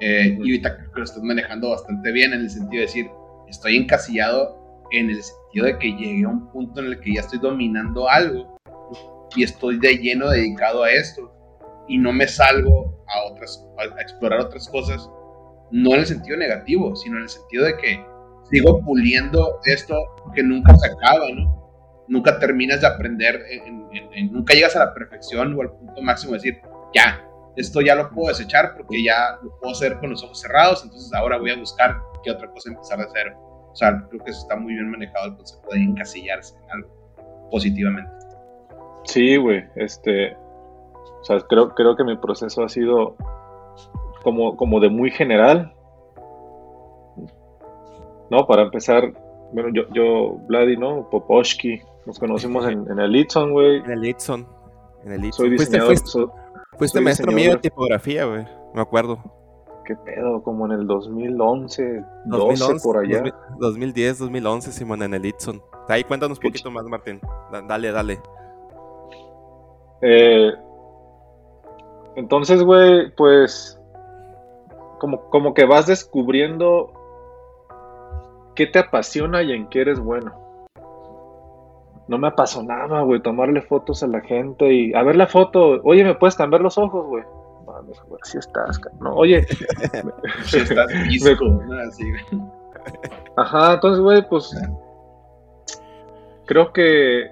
Eh, 0.00 0.36
y 0.38 0.38
ahorita 0.38 0.76
creo 0.76 0.92
que 0.92 0.98
lo 1.00 1.04
estás 1.04 1.22
manejando 1.22 1.70
bastante 1.70 2.12
bien 2.12 2.32
en 2.32 2.40
el 2.40 2.50
sentido 2.50 2.80
de 2.80 2.86
decir, 2.86 3.10
estoy 3.48 3.76
encasillado 3.76 4.84
en 4.92 5.10
el 5.10 5.22
sentido 5.22 5.66
de 5.66 5.78
que 5.78 5.92
llegué 5.92 6.24
a 6.24 6.28
un 6.28 6.50
punto 6.50 6.80
en 6.80 6.86
el 6.86 7.00
que 7.00 7.14
ya 7.14 7.20
estoy 7.20 7.38
dominando 7.38 8.08
algo 8.08 8.58
y 9.34 9.42
estoy 9.42 9.78
de 9.78 9.98
lleno 9.98 10.28
dedicado 10.28 10.84
a 10.84 10.90
esto 10.90 11.32
y 11.88 11.98
no 11.98 12.12
me 12.12 12.26
salgo 12.26 13.04
a 13.08 13.32
otras 13.32 13.64
a 13.78 14.00
explorar 14.00 14.40
otras 14.40 14.68
cosas 14.68 15.08
no 15.70 15.94
en 15.94 16.00
el 16.00 16.06
sentido 16.06 16.36
negativo, 16.36 16.94
sino 16.94 17.16
en 17.16 17.24
el 17.24 17.28
sentido 17.28 17.64
de 17.64 17.76
que 17.76 18.04
sigo 18.50 18.80
puliendo 18.84 19.58
esto 19.64 19.94
que 20.34 20.42
nunca 20.42 20.76
se 20.76 20.86
acaba, 20.86 21.28
¿no? 21.34 22.04
Nunca 22.08 22.38
terminas 22.38 22.80
de 22.80 22.86
aprender, 22.86 23.44
nunca 24.30 24.54
llegas 24.54 24.76
a 24.76 24.80
la 24.80 24.94
perfección 24.94 25.54
o 25.54 25.62
al 25.62 25.72
punto 25.72 26.00
máximo 26.02 26.32
de 26.32 26.38
decir, 26.38 26.60
ya, 26.94 27.25
esto 27.56 27.80
ya 27.80 27.94
lo 27.94 28.10
puedo 28.10 28.28
desechar 28.28 28.74
porque 28.76 29.02
ya 29.02 29.38
lo 29.42 29.50
puedo 29.58 29.72
hacer 29.72 29.98
con 29.98 30.10
los 30.10 30.22
ojos 30.22 30.40
cerrados, 30.40 30.84
entonces 30.84 31.12
ahora 31.14 31.38
voy 31.38 31.50
a 31.50 31.58
buscar 31.58 31.96
qué 32.22 32.30
otra 32.30 32.50
cosa 32.50 32.70
empezar 32.70 32.98
de 32.98 33.06
cero. 33.12 33.36
O 33.72 33.74
sea, 33.74 34.06
creo 34.08 34.24
que 34.24 34.30
eso 34.30 34.40
está 34.40 34.56
muy 34.56 34.74
bien 34.74 34.90
manejado 34.90 35.26
el 35.26 35.36
concepto 35.36 35.70
de 35.70 35.82
encasillarse 35.82 36.56
en 36.56 36.70
algo 36.70 37.48
positivamente. 37.50 38.10
Sí, 39.04 39.36
güey, 39.36 39.64
este, 39.76 40.34
o 40.34 41.24
sea, 41.24 41.40
creo, 41.40 41.70
creo 41.74 41.96
que 41.96 42.04
mi 42.04 42.16
proceso 42.16 42.62
ha 42.62 42.68
sido 42.68 43.16
como, 44.22 44.56
como 44.56 44.80
de 44.80 44.88
muy 44.88 45.10
general. 45.10 45.72
No, 48.30 48.46
para 48.46 48.62
empezar, 48.62 49.12
bueno, 49.52 49.70
yo, 49.72 49.82
yo 49.92 50.38
Vladi, 50.48 50.76
¿no? 50.76 51.08
Poposhki, 51.10 51.80
nos 52.06 52.18
conocimos 52.18 52.66
en, 52.66 52.90
en 52.90 52.98
el 52.98 53.12
Litson, 53.12 53.52
güey. 53.52 53.76
En 53.78 53.90
el 53.90 54.00
Litson. 54.00 54.46
En 55.04 55.12
el 55.12 55.20
Litson. 55.20 55.46
Soy 55.46 55.50
diseñador. 55.50 55.86
Fuiste, 55.86 56.20
maestro 57.00 57.32
mío 57.32 57.52
de 57.52 57.58
tipografía, 57.58 58.24
güey. 58.24 58.46
Me 58.74 58.80
acuerdo. 58.80 59.18
¿Qué 59.84 59.94
pedo? 59.96 60.42
Como 60.42 60.66
en 60.66 60.72
el 60.72 60.86
2011, 60.86 62.04
2012, 62.26 62.82
por 62.82 62.98
allá. 62.98 63.32
2010, 63.58 64.18
2011, 64.18 64.72
Simón, 64.72 65.02
en 65.02 65.14
el 65.14 65.22
Litson. 65.22 65.62
Ahí 65.88 66.02
cuéntanos 66.02 66.38
un 66.38 66.42
poquito 66.42 66.70
más, 66.70 66.84
Martín. 66.84 67.20
Dale, 67.68 67.92
dale. 67.92 68.20
Eh, 70.02 70.52
entonces, 72.16 72.62
güey, 72.62 73.14
pues 73.14 73.80
como, 74.98 75.30
como 75.30 75.54
que 75.54 75.64
vas 75.64 75.86
descubriendo 75.86 76.92
qué 78.54 78.66
te 78.66 78.80
apasiona 78.80 79.42
y 79.42 79.52
en 79.52 79.68
qué 79.68 79.82
eres 79.82 80.00
bueno. 80.00 80.45
No 82.08 82.18
me 82.18 82.28
apasionaba, 82.28 83.02
güey, 83.02 83.20
tomarle 83.20 83.62
fotos 83.62 84.02
a 84.02 84.06
la 84.06 84.20
gente 84.20 84.72
y 84.72 84.94
a 84.94 85.02
ver 85.02 85.16
la 85.16 85.26
foto, 85.26 85.80
oye, 85.82 86.04
¿me 86.04 86.14
puedes 86.14 86.36
cambiar 86.36 86.62
los 86.62 86.78
ojos, 86.78 87.04
güey? 87.06 87.24
Mames, 87.66 88.00
güey, 88.06 88.20
así 88.22 88.38
estás, 88.38 88.80
no, 89.00 89.14
oye. 89.14 89.44
si 90.44 90.58
estás 90.58 90.86
Ajá, 93.36 93.74
entonces, 93.74 94.00
güey, 94.02 94.28
pues 94.28 94.54
creo 96.46 96.72
que 96.72 97.30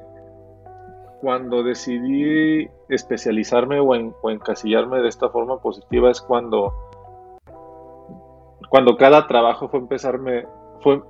cuando 1.20 1.62
decidí 1.62 2.68
especializarme 2.88 3.80
o, 3.80 3.86
o 3.86 4.30
encasillarme 4.30 5.00
de 5.00 5.08
esta 5.08 5.28
forma 5.28 5.58
positiva 5.60 6.10
es 6.10 6.20
cuando 6.20 6.74
cuando 8.74 8.96
cada 8.96 9.28
trabajo 9.28 9.68
fue 9.68 9.78
empezarme, 9.78 10.48
fue, 10.82 11.00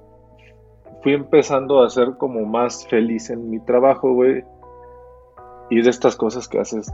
fui 1.05 1.12
empezando 1.12 1.83
a 1.83 1.90
ser 1.90 2.17
como 2.17 2.47
más 2.47 2.88
feliz 2.88 3.29
en 3.29 3.51
mi 3.51 3.61
trabajo, 3.61 4.14
güey. 4.14 4.43
Y 5.69 5.83
de 5.83 5.90
estas 5.90 6.17
cosas 6.17 6.49
que 6.49 6.59
haces 6.59 6.90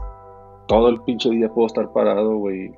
todo 0.67 0.89
el 0.89 1.01
pinche 1.01 1.29
día 1.29 1.49
puedo 1.49 1.67
estar 1.67 1.91
parado, 1.93 2.35
güey. 2.35 2.73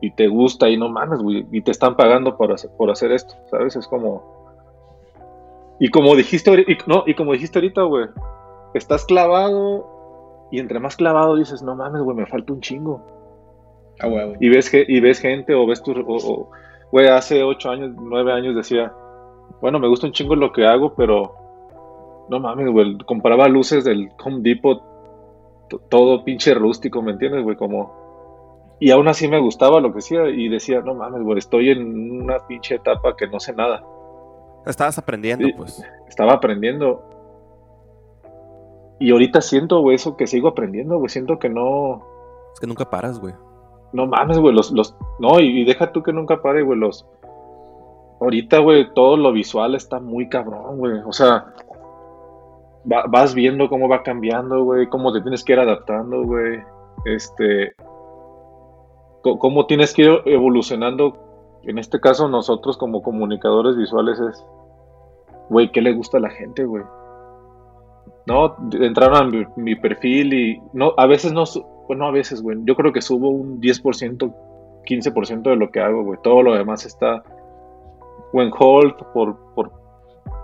Y, 0.00 0.10
te 0.12 0.28
gusta 0.28 0.68
y 0.68 0.76
no 0.76 0.90
mames, 0.90 1.20
güey. 1.20 1.46
Y 1.50 1.62
te 1.62 1.70
están 1.70 1.96
pagando 1.96 2.36
por 2.36 2.52
hacer, 2.52 2.70
por 2.76 2.90
hacer 2.90 3.12
esto, 3.12 3.34
¿sabes? 3.50 3.76
Es 3.76 3.88
como... 3.88 4.36
Y 5.80 5.88
como 5.88 6.14
dijiste, 6.14 6.64
y, 6.68 6.78
no, 6.86 7.02
y 7.06 7.14
como 7.14 7.32
dijiste 7.32 7.58
ahorita, 7.58 7.82
güey. 7.82 8.06
Estás 8.74 9.06
clavado 9.06 10.48
y 10.50 10.60
entre 10.60 10.78
más 10.80 10.96
clavado 10.96 11.36
dices, 11.36 11.62
no 11.62 11.74
mames, 11.74 12.02
güey, 12.02 12.16
me 12.16 12.26
falta 12.26 12.52
un 12.52 12.60
chingo. 12.60 13.00
Ah, 14.00 14.06
güey. 14.06 14.36
Y 14.38 14.50
ves, 14.50 14.70
y 14.72 15.00
ves 15.00 15.18
gente 15.18 15.54
o 15.54 15.66
ves 15.66 15.82
tu... 15.82 15.92
O, 16.06 16.50
güey, 16.92 17.08
hace 17.08 17.42
ocho 17.42 17.70
años, 17.70 17.92
nueve 17.98 18.32
años 18.32 18.54
decía, 18.54 18.92
bueno, 19.60 19.78
me 19.78 19.88
gusta 19.88 20.06
un 20.06 20.12
chingo 20.12 20.34
lo 20.36 20.52
que 20.52 20.66
hago, 20.66 20.94
pero 20.94 21.34
no 22.28 22.40
mames, 22.40 22.70
güey, 22.70 22.98
comparaba 22.98 23.48
luces 23.48 23.84
del 23.84 24.10
Home 24.24 24.40
Depot, 24.40 24.82
todo 25.88 26.24
pinche 26.24 26.54
rústico, 26.54 27.02
¿me 27.02 27.12
entiendes, 27.12 27.44
güey? 27.44 27.56
Como... 27.56 28.06
Y 28.78 28.90
aún 28.90 29.08
así 29.08 29.26
me 29.26 29.40
gustaba 29.40 29.80
lo 29.80 29.92
que 29.92 30.00
hacía 30.00 30.28
y 30.28 30.48
decía, 30.48 30.80
no 30.82 30.94
mames, 30.94 31.22
güey, 31.22 31.38
estoy 31.38 31.70
en 31.70 32.22
una 32.22 32.46
pinche 32.46 32.74
etapa 32.74 33.16
que 33.16 33.26
no 33.26 33.40
sé 33.40 33.54
nada. 33.54 33.82
Estabas 34.66 34.98
aprendiendo, 34.98 35.48
pues. 35.56 35.82
Estaba 36.08 36.34
aprendiendo. 36.34 37.02
Y 38.98 39.12
ahorita 39.12 39.40
siento, 39.40 39.80
güey, 39.80 39.94
eso 39.94 40.16
que 40.16 40.26
sigo 40.26 40.48
aprendiendo, 40.48 40.98
güey. 40.98 41.08
Siento 41.08 41.38
que 41.38 41.48
no. 41.48 42.02
Es 42.52 42.60
que 42.60 42.66
nunca 42.66 42.90
paras, 42.90 43.20
güey. 43.20 43.34
No 43.92 44.06
mames, 44.06 44.38
güey, 44.38 44.54
los, 44.54 44.72
los, 44.72 44.96
no, 45.20 45.38
y, 45.40 45.64
deja 45.64 45.92
tú 45.92 46.02
que 46.02 46.12
nunca 46.12 46.42
pare, 46.42 46.62
güey, 46.62 46.78
los, 46.78 47.06
ahorita, 48.20 48.58
güey, 48.58 48.92
todo 48.94 49.16
lo 49.16 49.32
visual 49.32 49.74
está 49.74 50.00
muy 50.00 50.28
cabrón, 50.28 50.78
güey, 50.78 51.00
o 51.04 51.12
sea, 51.12 51.52
vas 52.84 53.34
viendo 53.34 53.68
cómo 53.68 53.88
va 53.88 54.02
cambiando, 54.02 54.64
güey, 54.64 54.86
cómo 54.88 55.12
te 55.12 55.20
tienes 55.20 55.44
que 55.44 55.52
ir 55.54 55.60
adaptando, 55.60 56.22
güey, 56.22 56.60
este, 57.04 57.74
cómo 59.22 59.66
tienes 59.66 59.92
que 59.92 60.02
ir 60.02 60.22
evolucionando, 60.24 61.16
en 61.64 61.78
este 61.78 62.00
caso 62.00 62.28
nosotros 62.28 62.76
como 62.76 63.02
comunicadores 63.02 63.76
visuales 63.76 64.20
es, 64.20 64.46
güey, 65.50 65.70
¿qué 65.72 65.82
le 65.82 65.94
gusta 65.94 66.18
a 66.18 66.20
la 66.20 66.30
gente, 66.30 66.64
güey? 66.64 66.84
No, 68.26 68.56
entraron 68.72 69.16
a 69.16 69.46
mi, 69.56 69.76
perfil 69.76 70.34
y 70.34 70.62
no, 70.72 70.94
a 70.96 71.06
veces 71.06 71.32
no, 71.32 71.44
bueno, 71.86 72.06
a 72.06 72.10
veces, 72.10 72.42
güey. 72.42 72.58
Yo 72.64 72.74
creo 72.74 72.92
que 72.92 73.00
subo 73.00 73.30
un 73.30 73.60
10%, 73.60 74.34
15% 74.84 75.42
de 75.42 75.56
lo 75.56 75.70
que 75.70 75.80
hago, 75.80 76.02
güey. 76.02 76.18
Todo 76.22 76.42
lo 76.42 76.54
demás 76.54 76.84
está 76.84 77.22
o 78.32 78.42
en 78.42 78.50
hold 78.56 78.94
por, 79.12 79.36
por 79.54 79.72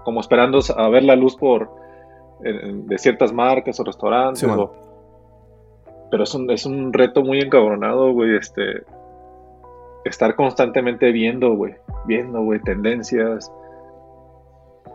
como 0.05 0.21
esperando 0.21 0.61
a 0.77 0.88
ver 0.88 1.05
la 1.05 1.16
luz 1.16 1.37
por 1.37 1.71
de 2.40 2.99
ciertas 2.99 3.33
marcas 3.33 3.79
o 3.79 3.85
restaurantes. 3.85 4.42
pero 6.11 6.25
es 6.25 6.35
un, 6.35 6.51
es 6.51 6.66
un 6.66 6.92
reto 6.92 7.23
muy 7.23 7.40
encabronado, 7.40 8.12
güey. 8.12 8.37
Este, 8.37 8.83
estar 10.05 10.35
constantemente 10.35 11.12
viendo, 11.12 11.55
güey. 11.55 11.75
Viendo, 12.05 12.42
güey, 12.42 12.61
tendencias, 12.61 13.51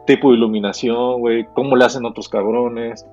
tipo 0.05 0.29
de 0.29 0.37
iluminación, 0.37 1.21
güey. 1.21 1.45
Cómo 1.53 1.77
le 1.77 1.85
hacen 1.85 2.05
otros 2.05 2.27
cabrones 2.27 3.05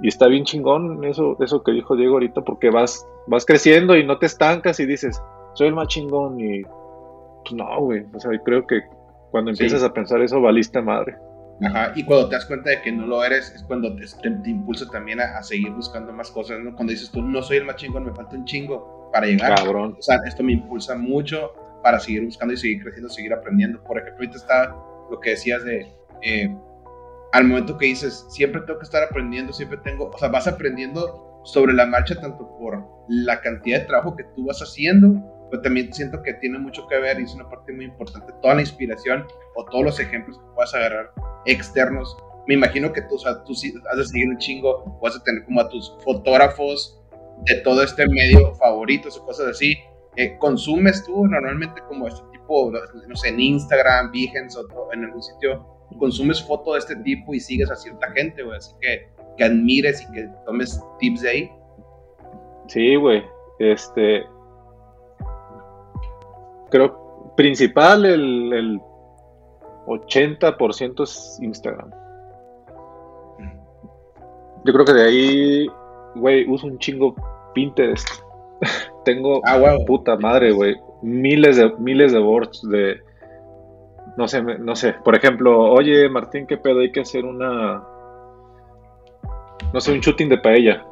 y 0.00 0.08
está 0.08 0.26
bien 0.26 0.44
chingón 0.44 1.04
eso, 1.04 1.36
eso 1.40 1.62
que 1.62 1.72
dijo 1.72 1.96
Diego 1.96 2.14
ahorita, 2.14 2.42
porque 2.42 2.70
vas, 2.70 3.06
vas 3.26 3.46
creciendo 3.46 3.96
y 3.96 4.04
no 4.04 4.18
te 4.18 4.26
estancas 4.26 4.80
y 4.80 4.86
dices, 4.86 5.22
soy 5.54 5.68
el 5.68 5.74
más 5.74 5.88
chingón. 5.88 6.40
Y 6.40 6.62
no, 7.52 7.80
güey. 7.80 8.04
O 8.12 8.20
sea, 8.20 8.30
creo 8.44 8.66
que 8.66 8.80
cuando 9.30 9.50
empiezas 9.50 9.82
a 9.82 9.92
pensar 9.92 10.20
eso, 10.22 10.40
valiste 10.40 10.80
madre. 10.80 11.16
Ajá, 11.62 11.92
y 11.94 12.04
cuando 12.04 12.28
te 12.28 12.34
das 12.34 12.46
cuenta 12.46 12.70
de 12.70 12.82
que 12.82 12.90
no 12.90 13.06
lo 13.06 13.24
eres, 13.24 13.52
es 13.54 13.62
cuando 13.62 13.94
te, 13.94 14.04
te, 14.22 14.50
impulsa 14.50 14.90
también 14.90 15.20
a, 15.20 15.40
seguir 15.42 15.70
buscando 15.70 16.12
más 16.12 16.30
cosas, 16.30 16.58
¿no? 16.60 16.74
Cuando 16.74 16.90
dices 16.92 17.10
tú, 17.10 17.22
no 17.22 17.42
soy 17.42 17.58
el 17.58 17.64
más 17.64 17.76
chingón, 17.76 18.04
me 18.04 18.12
falta 18.12 18.36
un 18.36 18.44
chingo 18.44 19.10
para 19.12 19.26
llegar. 19.26 19.54
Cabrón. 19.54 19.96
O 19.98 20.02
sea, 20.02 20.18
esto 20.26 20.42
me 20.42 20.52
impulsa 20.52 20.96
mucho 20.96 21.52
para 21.82 22.00
seguir 22.00 22.24
buscando 22.24 22.54
y 22.54 22.56
seguir 22.56 22.82
creciendo, 22.82 23.08
seguir 23.08 23.32
aprendiendo. 23.32 23.82
Por 23.84 23.98
ejemplo, 23.98 24.24
ahorita 24.24 24.36
está 24.36 24.74
lo 25.10 25.20
que 25.20 25.30
decías 25.30 25.64
de 25.64 25.86
eh, 26.22 26.56
al 27.32 27.44
momento 27.44 27.76
que 27.76 27.86
dices, 27.86 28.24
siempre 28.28 28.62
tengo 28.62 28.78
que 28.78 28.84
estar 28.84 29.02
aprendiendo, 29.02 29.52
siempre 29.52 29.78
tengo, 29.78 30.08
o 30.08 30.18
sea, 30.18 30.28
vas 30.28 30.46
aprendiendo 30.46 31.40
sobre 31.44 31.72
la 31.72 31.84
marcha 31.84 32.18
tanto 32.20 32.48
por 32.58 32.82
la 33.08 33.40
cantidad 33.40 33.80
de 33.80 33.86
trabajo 33.86 34.16
que 34.16 34.22
tú 34.36 34.46
vas 34.46 34.60
haciendo, 34.60 35.20
pero 35.54 35.62
también 35.62 35.94
siento 35.94 36.20
que 36.20 36.34
tiene 36.34 36.58
mucho 36.58 36.84
que 36.88 36.98
ver 36.98 37.20
y 37.20 37.22
es 37.22 37.34
una 37.36 37.48
parte 37.48 37.72
muy 37.72 37.84
importante, 37.84 38.32
toda 38.42 38.56
la 38.56 38.62
inspiración 38.62 39.24
o 39.54 39.64
todos 39.66 39.84
los 39.84 40.00
ejemplos 40.00 40.36
que 40.36 40.44
puedas 40.52 40.74
agarrar 40.74 41.12
externos. 41.46 42.16
Me 42.48 42.54
imagino 42.54 42.92
que 42.92 43.02
tú, 43.02 43.14
o 43.14 43.18
sea, 43.20 43.44
tú 43.44 43.52
has 43.52 43.96
de 43.96 44.04
seguir 44.04 44.30
un 44.30 44.38
chingo, 44.38 44.98
vas 45.00 45.14
a 45.14 45.22
tener 45.22 45.44
como 45.44 45.60
a 45.60 45.68
tus 45.68 45.96
fotógrafos 46.02 47.00
de 47.44 47.60
todo 47.60 47.84
este 47.84 48.04
medio 48.08 48.52
favoritos 48.54 49.16
o 49.16 49.24
cosas 49.24 49.46
así. 49.46 49.78
Eh, 50.16 50.36
¿Consumes 50.38 51.04
tú 51.04 51.24
normalmente 51.24 51.80
como 51.86 52.08
este 52.08 52.24
tipo, 52.32 52.72
no 53.06 53.14
sé, 53.14 53.28
en 53.28 53.38
Instagram, 53.38 54.10
Behance 54.10 54.58
o 54.58 54.92
en 54.92 55.04
algún 55.04 55.22
sitio, 55.22 55.64
consumes 56.00 56.42
fotos 56.42 56.74
de 56.74 56.78
este 56.80 56.96
tipo 57.04 57.32
y 57.32 57.38
sigues 57.38 57.70
a 57.70 57.76
cierta 57.76 58.10
gente, 58.10 58.42
güey? 58.42 58.56
Así 58.56 58.74
que, 58.80 59.08
que 59.36 59.44
admires 59.44 60.02
y 60.02 60.12
que 60.14 60.28
tomes 60.46 60.82
tips 60.98 61.20
de 61.20 61.28
ahí. 61.28 61.52
Sí, 62.66 62.96
güey. 62.96 63.22
Este. 63.60 64.33
Creo 66.74 67.32
principal 67.36 68.04
el, 68.04 68.52
el 68.52 68.80
80% 69.86 71.04
es 71.04 71.38
Instagram. 71.40 71.88
Yo 74.64 74.72
creo 74.72 74.84
que 74.84 74.92
de 74.92 75.04
ahí, 75.04 75.66
güey, 76.16 76.50
uso 76.50 76.66
un 76.66 76.76
chingo 76.78 77.14
Pinterest. 77.54 78.08
Tengo 79.04 79.40
ah, 79.46 79.76
puta 79.86 80.16
madre, 80.16 80.50
güey. 80.50 80.74
Miles 81.00 81.58
de 81.58 81.72
miles 81.78 82.10
de 82.10 82.18
boards 82.18 82.60
de 82.68 83.00
no 84.16 84.26
sé, 84.26 84.42
no 84.42 84.74
sé. 84.74 84.94
Por 85.04 85.14
ejemplo, 85.14 85.70
oye 85.70 86.08
Martín, 86.08 86.44
¿qué 86.44 86.56
pedo? 86.56 86.80
Hay 86.80 86.90
que 86.90 87.02
hacer 87.02 87.24
una 87.24 87.84
no 89.72 89.80
sé, 89.80 89.92
un 89.92 90.00
shooting 90.00 90.28
de 90.28 90.38
paella. 90.38 90.84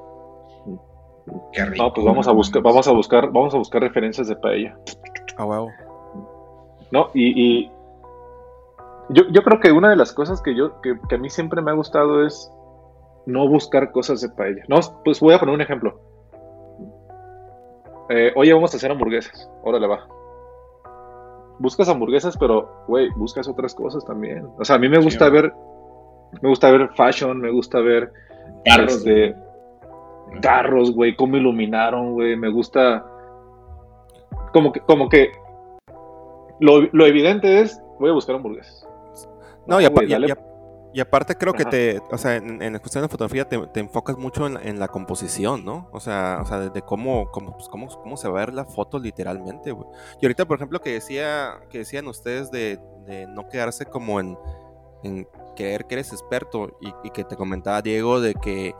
Qué 1.53 1.65
rico. 1.65 1.83
No, 1.83 1.93
pues 1.93 2.07
vamos 2.07 2.29
a 2.29 2.33
buscar, 2.33 2.63
vamos 2.63 2.87
a 2.87 2.93
buscar, 2.93 3.33
vamos 3.33 3.53
a 3.53 3.59
buscar 3.59 3.83
referencias 3.83 4.29
de 4.29 4.37
paella. 4.37 4.79
Ah, 5.37 5.45
wow. 5.45 5.71
No, 6.91 7.11
y, 7.15 7.71
yo, 9.09 9.25
yo, 9.31 9.43
creo 9.43 9.61
que 9.61 9.73
una 9.73 9.91
de 9.91 9.97
las 9.97 10.13
cosas 10.13 10.43
que 10.43 10.55
yo, 10.55 10.81
que, 10.81 10.97
a 11.15 11.19
mí 11.19 11.31
siempre 11.31 11.63
me 11.63 11.71
ha 11.71 11.75
gustado 11.75 12.27
es 12.27 12.53
no 13.27 13.49
buscar 13.49 13.93
cosas 13.93 14.21
de 14.21 14.29
paella. 14.29 14.63
No, 14.69 14.79
pues 15.05 15.21
voy 15.21 15.35
a 15.35 15.39
poner 15.39 15.55
un 15.55 15.61
ejemplo. 15.61 15.99
Eh, 18.09 18.33
oye, 18.37 18.53
vamos 18.53 18.75
a 18.75 18.77
hacer 18.77 18.91
hamburguesas. 18.91 19.49
Órale, 19.63 19.87
va. 19.87 20.07
Buscas 21.59 21.89
hamburguesas, 21.89 22.37
pero, 22.37 22.85
güey, 22.89 23.09
buscas 23.17 23.49
otras 23.49 23.75
cosas 23.75 24.05
también. 24.05 24.49
O 24.59 24.65
sea, 24.65 24.77
a 24.77 24.79
mí 24.79 24.89
me 24.89 24.99
gusta 24.99 25.29
ver, 25.29 25.53
me 26.41 26.49
gusta 26.49 26.71
ver 26.71 26.91
fashion, 26.95 27.41
me 27.41 27.51
gusta 27.51 27.81
ver 27.81 28.13
carros 28.65 29.05
de 29.05 29.35
carros, 30.41 30.95
güey, 30.95 31.15
cómo 31.15 31.37
iluminaron, 31.37 32.13
güey, 32.13 32.37
me 32.37 32.49
gusta 32.49 33.05
como 34.53 34.73
que, 34.73 34.81
como 34.81 35.09
que 35.09 35.33
lo, 36.61 37.07
evidente 37.07 37.61
es, 37.61 37.83
voy 37.99 38.11
a 38.11 38.13
buscar 38.13 38.37
hamburguesas. 38.37 38.87
No, 39.67 39.81
y, 39.81 39.85
aparte 41.01 41.37
creo 41.37 41.55
que 41.55 41.65
te, 41.65 42.01
o 42.11 42.19
sea, 42.19 42.37
en, 42.37 42.73
la 42.73 42.79
cuestión 42.79 43.03
de 43.03 43.09
fotografía 43.09 43.49
te, 43.49 43.81
enfocas 43.81 44.19
mucho 44.19 44.47
en, 44.47 44.79
la 44.79 44.89
composición, 44.89 45.65
¿no? 45.65 45.89
O 45.93 46.01
sea, 46.01 46.41
o 46.43 46.45
sea, 46.45 46.59
de 46.59 46.83
cómo, 46.83 47.31
cómo, 47.31 47.53
pues, 47.53 47.69
cómo, 47.69 47.89
cómo 47.89 48.17
se 48.17 48.29
va 48.29 48.43
a 48.43 48.47
ver 48.47 48.55
la 48.55 48.65
foto 48.65 48.99
literalmente, 48.99 49.73
güey. 49.73 49.87
Y 50.21 50.27
ahorita, 50.27 50.45
por 50.47 50.57
ejemplo, 50.57 50.81
que 50.81 50.93
decía, 50.93 51.61
que 51.71 51.79
decían 51.79 52.07
ustedes 52.09 52.51
de, 52.51 52.79
no 53.29 53.49
quedarse 53.49 53.87
como 53.87 54.21
en, 54.21 54.37
en 55.03 55.27
creer 55.57 55.87
que 55.87 55.95
eres 55.95 56.13
experto 56.13 56.77
y, 56.81 56.93
y, 57.05 57.11
que 57.11 57.25
te 57.25 57.37
comentaba 57.37 57.83
Diego 57.83 58.21
de 58.21 58.35
que 58.35 58.75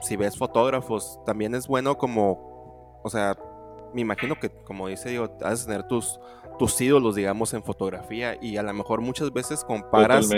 si 0.00 0.16
ves 0.16 0.36
fotógrafos, 0.36 1.18
también 1.26 1.54
es 1.54 1.66
bueno 1.66 1.96
como, 1.96 3.00
o 3.02 3.10
sea, 3.10 3.36
me 3.94 4.00
imagino 4.00 4.38
que, 4.38 4.50
como 4.50 4.88
dice 4.88 5.08
Diego, 5.08 5.36
has 5.42 5.60
de 5.60 5.72
tener 5.72 5.88
tus, 5.88 6.20
tus 6.58 6.78
ídolos, 6.80 7.14
digamos, 7.14 7.54
en 7.54 7.62
fotografía 7.62 8.36
y 8.40 8.56
a 8.56 8.62
lo 8.62 8.72
mejor 8.74 9.00
muchas 9.00 9.32
veces 9.32 9.64
comparas 9.64 10.28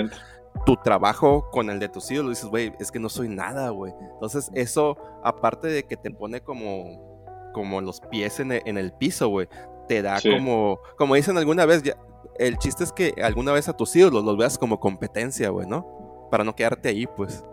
tu 0.64 0.76
trabajo 0.76 1.50
con 1.50 1.68
el 1.70 1.78
de 1.78 1.88
tus 1.88 2.10
ídolos 2.10 2.30
y 2.30 2.34
dices, 2.34 2.50
güey, 2.50 2.72
es 2.78 2.90
que 2.90 2.98
no 2.98 3.08
soy 3.08 3.28
nada, 3.28 3.70
güey. 3.70 3.92
Entonces 4.14 4.50
eso, 4.54 4.96
aparte 5.22 5.68
de 5.68 5.84
que 5.84 5.96
te 5.96 6.10
pone 6.10 6.40
como, 6.40 7.50
como 7.52 7.80
los 7.80 8.00
pies 8.00 8.40
en 8.40 8.52
el, 8.52 8.92
piso, 8.92 9.28
güey, 9.28 9.48
te 9.88 10.02
da 10.02 10.18
como, 10.20 10.78
como 10.96 11.14
dicen 11.14 11.36
alguna 11.36 11.66
vez, 11.66 11.82
ya, 11.82 11.96
el 12.38 12.58
chiste 12.58 12.84
es 12.84 12.92
que 12.92 13.14
alguna 13.22 13.52
vez 13.52 13.68
a 13.68 13.76
tus 13.76 13.94
ídolos 13.96 14.24
los 14.24 14.36
veas 14.36 14.58
como 14.58 14.80
competencia, 14.80 15.50
güey, 15.50 15.66
¿no? 15.66 16.28
Para 16.30 16.44
no 16.44 16.54
quedarte 16.54 16.88
ahí, 16.88 17.06
pues. 17.06 17.44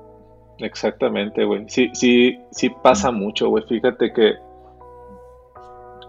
Exactamente, 0.60 1.44
güey. 1.46 1.66
Sí, 1.68 1.90
sí, 1.94 2.40
sí 2.52 2.70
pasa 2.70 3.12
mucho, 3.12 3.50
güey. 3.50 3.64
Fíjate 3.68 4.12
que 4.14 4.34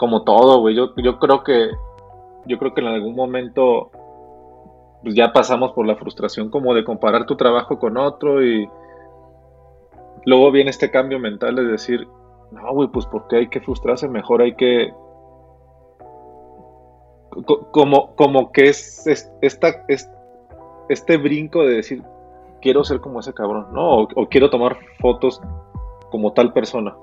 como 0.04 0.22
todo, 0.22 0.60
güey, 0.60 0.74
yo, 0.74 0.94
yo 0.96 1.18
creo 1.18 1.42
que 1.42 1.70
yo 2.44 2.58
creo 2.58 2.74
que 2.74 2.82
en 2.82 2.88
algún 2.88 3.16
momento 3.16 3.90
pues 5.02 5.14
ya 5.14 5.32
pasamos 5.32 5.72
por 5.72 5.86
la 5.86 5.96
frustración 5.96 6.50
como 6.50 6.74
de 6.74 6.84
comparar 6.84 7.24
tu 7.24 7.36
trabajo 7.36 7.78
con 7.78 7.96
otro 7.96 8.44
y 8.44 8.68
luego 10.26 10.50
viene 10.50 10.68
este 10.68 10.90
cambio 10.90 11.18
mental 11.18 11.56
de 11.56 11.64
decir, 11.64 12.06
no, 12.50 12.70
güey, 12.74 12.88
pues 12.88 13.06
porque 13.06 13.36
hay 13.36 13.48
que 13.48 13.62
frustrarse, 13.62 14.06
mejor 14.06 14.42
hay 14.42 14.54
que 14.56 14.92
como, 17.70 18.14
como 18.14 18.52
que 18.52 18.68
es, 18.68 19.06
esta, 19.40 19.86
es, 19.88 20.10
este 20.90 21.16
brinco 21.16 21.62
de 21.62 21.76
decir, 21.76 22.02
quiero 22.60 22.84
ser 22.84 23.00
como 23.00 23.20
ese 23.20 23.32
cabrón, 23.32 23.68
¿no? 23.72 24.02
O, 24.02 24.28
quiero 24.28 24.50
tomar 24.50 24.76
fotos 25.00 25.40
como 26.10 26.34
tal 26.34 26.52
persona. 26.52 26.94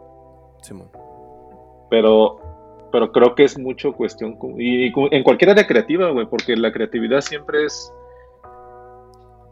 Pero, 1.90 2.51
pero 2.92 3.12
creo 3.12 3.36
que 3.36 3.44
es 3.44 3.58
mucho 3.58 3.94
cuestión, 3.94 4.38
y, 4.58 4.92
en 5.16 5.24
cualquier 5.24 5.52
área 5.52 5.68
creativa, 5.68 6.10
güey, 6.10 6.26
porque 6.28 6.56
la 6.56 6.72
creatividad 6.72 7.22
siempre 7.22 7.66
es, 7.66 7.94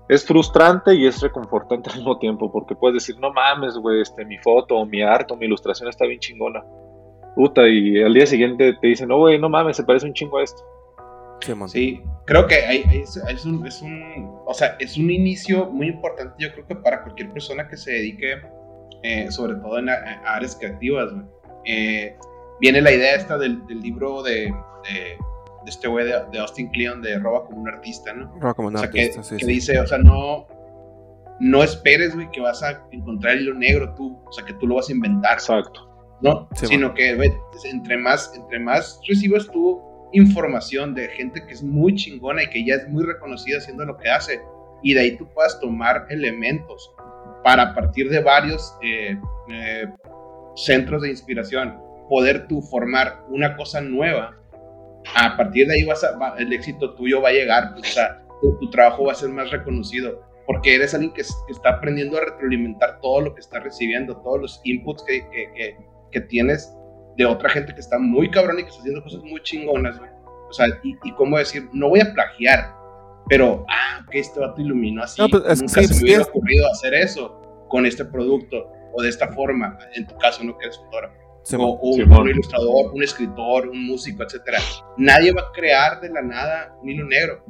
es 0.09 0.25
frustrante 0.25 0.95
y 0.95 1.05
es 1.05 1.21
reconfortante 1.21 1.89
al 1.89 1.97
mismo 1.97 2.17
tiempo, 2.19 2.51
porque 2.51 2.75
puedes 2.75 2.95
decir, 2.95 3.19
no 3.19 3.31
mames, 3.31 3.75
güey, 3.75 4.01
este, 4.01 4.25
mi 4.25 4.37
foto, 4.37 4.77
o 4.77 4.85
mi 4.85 5.01
arte, 5.01 5.33
o 5.33 5.37
mi 5.37 5.45
ilustración 5.45 5.87
está 5.89 6.05
bien 6.05 6.19
chingona. 6.19 6.63
Puta, 7.35 7.67
y 7.67 8.01
al 8.01 8.13
día 8.13 8.25
siguiente 8.25 8.73
te 8.73 8.87
dicen, 8.87 9.07
no, 9.07 9.17
güey, 9.17 9.39
no 9.39 9.49
mames, 9.49 9.77
se 9.77 9.83
parece 9.83 10.05
un 10.05 10.13
chingo 10.13 10.39
a 10.39 10.43
esto. 10.43 10.63
Sí, 11.67 12.01
creo 12.25 12.47
que 12.47 12.55
hay, 12.55 12.83
es, 12.91 13.45
un, 13.45 13.65
es, 13.65 13.81
un, 13.81 14.39
o 14.45 14.53
sea, 14.53 14.75
es 14.79 14.97
un 14.97 15.09
inicio 15.09 15.67
muy 15.67 15.87
importante, 15.87 16.33
yo 16.37 16.51
creo 16.51 16.67
que 16.67 16.75
para 16.75 17.01
cualquier 17.03 17.31
persona 17.31 17.67
que 17.67 17.77
se 17.77 17.91
dedique, 17.91 18.41
eh, 19.03 19.31
sobre 19.31 19.55
todo 19.55 19.79
en 19.79 19.89
áreas 19.89 20.57
creativas, 20.57 21.11
eh, 21.65 22.15
viene 22.59 22.81
la 22.81 22.91
idea 22.91 23.15
esta 23.15 23.37
del, 23.37 23.61
libro 23.69 24.23
de, 24.23 24.53
de, 24.83 25.17
este 25.65 25.87
güey 25.87 26.05
de, 26.05 26.39
Austin 26.39 26.69
Kleon 26.69 27.01
de 27.01 27.19
Roba 27.19 27.45
como 27.45 27.61
un 27.61 27.69
artista, 27.69 28.13
¿no? 28.13 28.33
Roba 28.39 28.53
como 28.53 28.67
un 28.69 28.77
artista, 28.77 29.21
que, 29.21 29.23
sí, 29.23 29.37
que 29.37 29.45
dice, 29.45 29.79
o 29.79 29.87
sea, 29.87 29.97
no, 29.97 30.47
no 31.39 31.63
esperes, 31.63 32.15
güey, 32.15 32.29
que 32.31 32.41
vas 32.41 32.61
a 32.63 32.83
encontrar 32.91 33.33
el 33.33 33.41
hilo 33.41 33.53
negro 33.53 33.93
tú, 33.95 34.17
o 34.25 34.31
sea, 34.31 34.45
que 34.45 34.53
tú 34.53 34.67
lo 34.67 34.75
vas 34.75 34.89
a 34.89 34.91
inventar. 34.91 35.33
Exacto. 35.33 35.89
¿no? 36.21 36.49
Sino 36.53 36.93
que, 36.93 37.15
güey, 37.15 37.31
entre 37.63 37.97
más, 37.97 38.33
entre 38.35 38.59
más 38.59 38.99
recibas 39.07 39.47
tú 39.47 39.81
información 40.11 40.95
de 40.95 41.07
gente 41.09 41.45
que 41.45 41.53
es 41.53 41.63
muy 41.63 41.95
chingona 41.95 42.43
y 42.43 42.49
que 42.49 42.65
ya 42.65 42.75
es 42.75 42.87
muy 42.89 43.03
reconocida 43.03 43.59
haciendo 43.59 43.85
lo 43.85 43.95
que 43.97 44.09
hace. 44.09 44.41
Y 44.81 44.93
de 44.93 45.01
ahí 45.01 45.17
tú 45.17 45.27
puedas 45.33 45.59
tomar 45.59 46.07
elementos 46.09 46.91
para 47.43 47.63
a 47.63 47.75
partir 47.75 48.09
de 48.09 48.21
varios 48.21 48.75
eh, 48.81 49.17
eh, 49.49 49.87
centros 50.55 51.03
de 51.03 51.09
inspiración 51.09 51.79
poder 52.09 52.47
tú 52.47 52.61
formar 52.61 53.23
una 53.29 53.55
cosa 53.55 53.81
nueva. 53.81 54.35
A 55.15 55.37
partir 55.37 55.67
de 55.67 55.75
ahí 55.75 55.83
vas 55.83 56.03
a, 56.03 56.35
el 56.37 56.51
éxito 56.51 56.93
tuyo 56.95 57.21
va 57.21 57.29
a 57.29 57.33
llegar, 57.33 57.73
o 57.77 57.83
sea, 57.83 58.21
tu, 58.41 58.69
trabajo 58.69 59.05
va 59.05 59.13
a 59.13 59.15
ser 59.15 59.29
más 59.29 59.49
reconocido 59.51 60.21
porque 60.45 60.75
eres 60.75 60.93
alguien 60.93 61.13
que, 61.13 61.21
está 61.21 61.69
aprendiendo 61.69 62.17
a 62.17 62.21
retroalimentar 62.21 62.99
todo 63.01 63.21
lo 63.21 63.33
que 63.33 63.39
está 63.39 63.59
recibiendo, 63.59 64.17
todos 64.17 64.41
los 64.41 64.61
inputs 64.63 65.03
que, 65.03 65.29
que, 65.29 65.77
que 66.11 66.21
tienes 66.21 66.75
de 67.17 67.25
otra 67.25 67.49
gente 67.49 67.73
que 67.73 67.79
está 67.79 67.99
muy 67.99 68.31
cabrón 68.31 68.59
y 68.59 68.63
que 68.63 68.69
está 68.69 68.81
haciendo 68.81 69.03
cosas 69.03 69.21
muy 69.23 69.41
chingonas, 69.43 69.99
O 70.49 70.53
sea, 70.53 70.67
y, 70.83 70.95
y 71.03 71.13
cómo 71.13 71.37
decir, 71.37 71.69
no 71.73 71.89
voy 71.89 71.99
a 71.99 72.13
plagiar, 72.13 72.73
pero, 73.29 73.63
ah, 73.69 74.03
que 74.09 74.19
este 74.19 74.39
vato 74.39 74.59
iluminó 74.59 75.03
así. 75.03 75.21
Pues, 75.29 75.61
Nunca 75.61 75.83
se 75.83 75.93
me 75.93 76.01
hubiera 76.01 76.23
ocurrido 76.23 76.67
hacer 76.71 76.95
eso 76.95 77.39
con 77.69 77.85
este 77.85 78.03
producto 78.03 78.71
o 78.93 79.03
de 79.03 79.09
esta 79.09 79.27
forma, 79.33 79.77
en 79.93 80.07
tu 80.07 80.17
caso, 80.17 80.43
no 80.43 80.57
que 80.57 80.65
eres 80.65 80.77
fotógrafo. 80.77 81.28
O, 81.57 81.79
un, 81.81 82.29
ilustrador, 82.29 82.93
un 82.93 83.03
escritor, 83.03 83.69
un 83.69 83.87
músico, 83.87 84.23
etcétera. 84.23 84.59
Nadie 84.97 85.33
va 85.33 85.41
a 85.41 85.51
crear 85.51 85.99
de 86.01 86.09
la 86.09 86.21
nada 86.21 86.75
un 86.81 86.89
hilo 86.89 87.05
negro, 87.05 87.43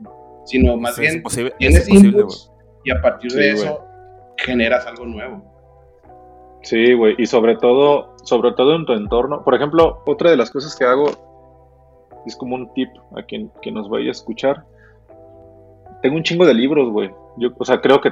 sino 0.45 0.77
más 0.77 0.97
bien 0.97 1.23
tienes 1.57 1.89
inputs 1.89 2.51
y 2.83 2.91
a 2.91 3.01
partir 3.01 3.31
de 3.31 3.51
eso 3.51 3.85
generas 4.37 4.85
algo 4.85 5.05
nuevo. 5.05 5.43
Sí, 6.61 6.93
güey, 6.93 7.15
y 7.17 7.25
sobre 7.25 7.55
todo, 7.55 8.15
sobre 8.23 8.51
todo 8.53 8.75
en 8.75 8.85
tu 8.85 8.93
entorno. 8.93 9.43
Por 9.43 9.55
ejemplo, 9.55 10.01
otra 10.05 10.29
de 10.29 10.37
las 10.37 10.51
cosas 10.51 10.75
que 10.75 10.85
hago 10.85 11.07
es 12.25 12.35
como 12.35 12.55
un 12.55 12.73
tip 12.73 12.89
a 13.15 13.23
quien, 13.23 13.51
nos 13.71 13.89
vaya 13.89 14.09
a 14.09 14.11
escuchar. 14.11 14.65
Tengo 16.01 16.17
un 16.17 16.23
chingo 16.23 16.45
de 16.45 16.53
libros, 16.53 16.89
güey. 16.91 17.11
Yo, 17.37 17.49
o 17.57 17.65
sea, 17.65 17.79
creo 17.79 18.01
que 18.01 18.11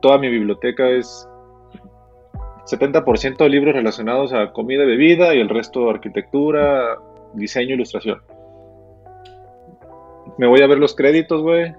toda 0.00 0.18
mi 0.18 0.28
biblioteca 0.28 0.88
es 0.88 1.28
70% 2.66 3.36
de 3.36 3.48
libros 3.48 3.74
relacionados 3.74 4.32
a 4.32 4.52
comida 4.52 4.84
y 4.84 4.86
bebida 4.86 5.34
y 5.34 5.40
el 5.40 5.48
resto 5.48 5.90
arquitectura, 5.90 6.98
diseño, 7.34 7.74
ilustración. 7.74 8.22
Me 10.38 10.46
voy 10.46 10.62
a 10.62 10.66
ver 10.66 10.78
los 10.78 10.94
créditos, 10.94 11.42
güey. 11.42 11.74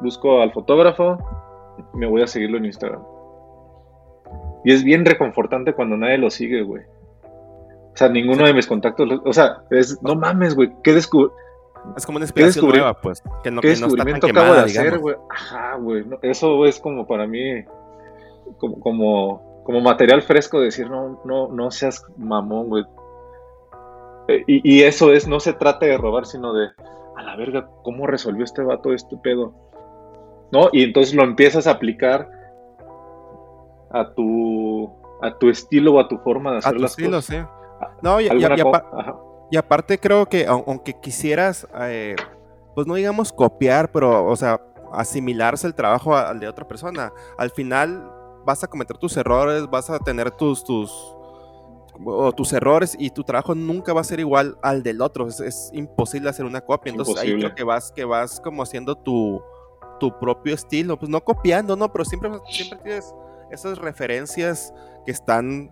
Busco 0.00 0.40
al 0.40 0.52
fotógrafo. 0.52 1.18
Me 1.94 2.06
voy 2.06 2.22
a 2.22 2.26
seguirlo 2.26 2.58
en 2.58 2.66
Instagram. 2.66 3.02
Y 4.64 4.72
es 4.72 4.84
bien 4.84 5.04
reconfortante 5.04 5.72
cuando 5.74 5.96
nadie 5.96 6.18
lo 6.18 6.30
sigue, 6.30 6.62
güey. 6.62 6.84
O 7.92 7.96
sea, 7.96 8.08
ninguno 8.08 8.46
de 8.46 8.54
mis 8.54 8.66
contactos, 8.66 9.20
o 9.24 9.32
sea, 9.32 9.62
es, 9.70 10.00
no 10.02 10.14
mames, 10.14 10.54
güey, 10.54 10.70
¿qué 10.82 10.92
descubrí? 10.92 11.30
Es 11.96 12.06
como 12.06 12.16
una 12.16 12.24
inspiración 12.24 12.68
nueva, 12.68 12.94
pues. 12.94 13.22
Que 13.42 13.50
no, 13.50 13.60
¿Qué 13.60 13.68
descubrimiento 13.68 14.26
acabo 14.26 14.54
de 14.54 14.60
hacer, 14.60 14.98
güey? 14.98 15.16
Ajá, 15.30 15.76
güey. 15.76 16.04
eso 16.22 16.64
es 16.66 16.78
como 16.78 17.06
para 17.06 17.26
mí, 17.26 17.64
como, 18.58 18.80
como, 18.80 19.62
como 19.64 19.80
material 19.80 20.22
fresco 20.22 20.60
decir, 20.60 20.90
no, 20.90 21.20
no, 21.24 21.48
no 21.48 21.70
seas 21.70 22.04
mamón, 22.16 22.68
güey. 22.68 22.84
Eh, 24.28 24.44
y, 24.46 24.76
y, 24.76 24.82
eso 24.82 25.12
es, 25.12 25.26
no 25.26 25.40
se 25.40 25.52
trata 25.52 25.86
de 25.86 25.98
robar, 25.98 26.26
sino 26.26 26.52
de, 26.52 26.68
a 27.16 27.22
la 27.22 27.36
verga, 27.36 27.68
¿cómo 27.82 28.06
resolvió 28.06 28.44
este 28.44 28.62
vato 28.62 28.92
este 28.92 29.16
pedo? 29.16 29.52
¿No? 30.52 30.68
Y 30.72 30.84
entonces 30.84 31.14
lo 31.14 31.22
empiezas 31.22 31.66
a 31.66 31.72
aplicar 31.72 32.28
a 33.90 34.12
tu, 34.14 34.90
a 35.22 35.36
tu 35.38 35.48
estilo 35.48 35.94
o 35.94 36.00
a 36.00 36.08
tu 36.08 36.18
forma 36.18 36.52
de 36.52 36.58
hacer 36.58 36.74
a 36.74 36.78
tu 36.78 36.84
estilo, 36.84 37.20
Sí. 37.22 37.36
No, 38.02 38.20
y, 38.20 39.56
aparte 39.56 39.98
creo 39.98 40.26
que 40.26 40.46
aunque 40.46 40.94
quisieras, 41.00 41.66
eh, 41.80 42.14
pues 42.74 42.86
no 42.86 42.94
digamos 42.94 43.32
copiar, 43.32 43.90
pero, 43.90 44.26
o 44.26 44.36
sea, 44.36 44.60
asimilarse 44.92 45.66
el 45.66 45.74
trabajo 45.74 46.14
al 46.16 46.40
de 46.40 46.48
otra 46.48 46.68
persona, 46.68 47.12
al 47.38 47.50
final 47.50 48.10
vas 48.44 48.64
a 48.64 48.66
cometer 48.66 48.96
tus 48.98 49.16
errores, 49.16 49.68
vas 49.68 49.90
a 49.90 49.98
tener 49.98 50.30
tus, 50.30 50.64
tus, 50.64 50.90
o 52.04 52.32
tus 52.32 52.52
errores 52.52 52.96
y 52.98 53.10
tu 53.10 53.24
trabajo 53.24 53.54
nunca 53.54 53.92
va 53.92 54.00
a 54.00 54.04
ser 54.04 54.20
igual 54.20 54.58
al 54.62 54.82
del 54.82 55.00
otro. 55.02 55.28
Es, 55.28 55.70
imposible 55.72 56.30
hacer 56.30 56.44
una 56.44 56.60
copia. 56.60 56.90
Entonces 56.90 57.16
ahí 57.18 57.34
creo 57.34 57.54
que 57.54 57.64
vas, 57.64 57.92
que 57.92 58.04
vas 58.04 58.40
como 58.40 58.62
haciendo 58.62 58.96
tu, 58.96 59.42
tu 59.98 60.18
propio 60.18 60.54
estilo. 60.54 60.98
Pues 60.98 61.10
no 61.10 61.22
copiando, 61.22 61.76
no, 61.76 61.92
pero 61.92 62.04
siempre, 62.04 62.30
siempre 62.50 62.78
tienes 62.82 63.14
esas 63.50 63.78
referencias 63.78 64.72
que 65.04 65.12
están 65.12 65.70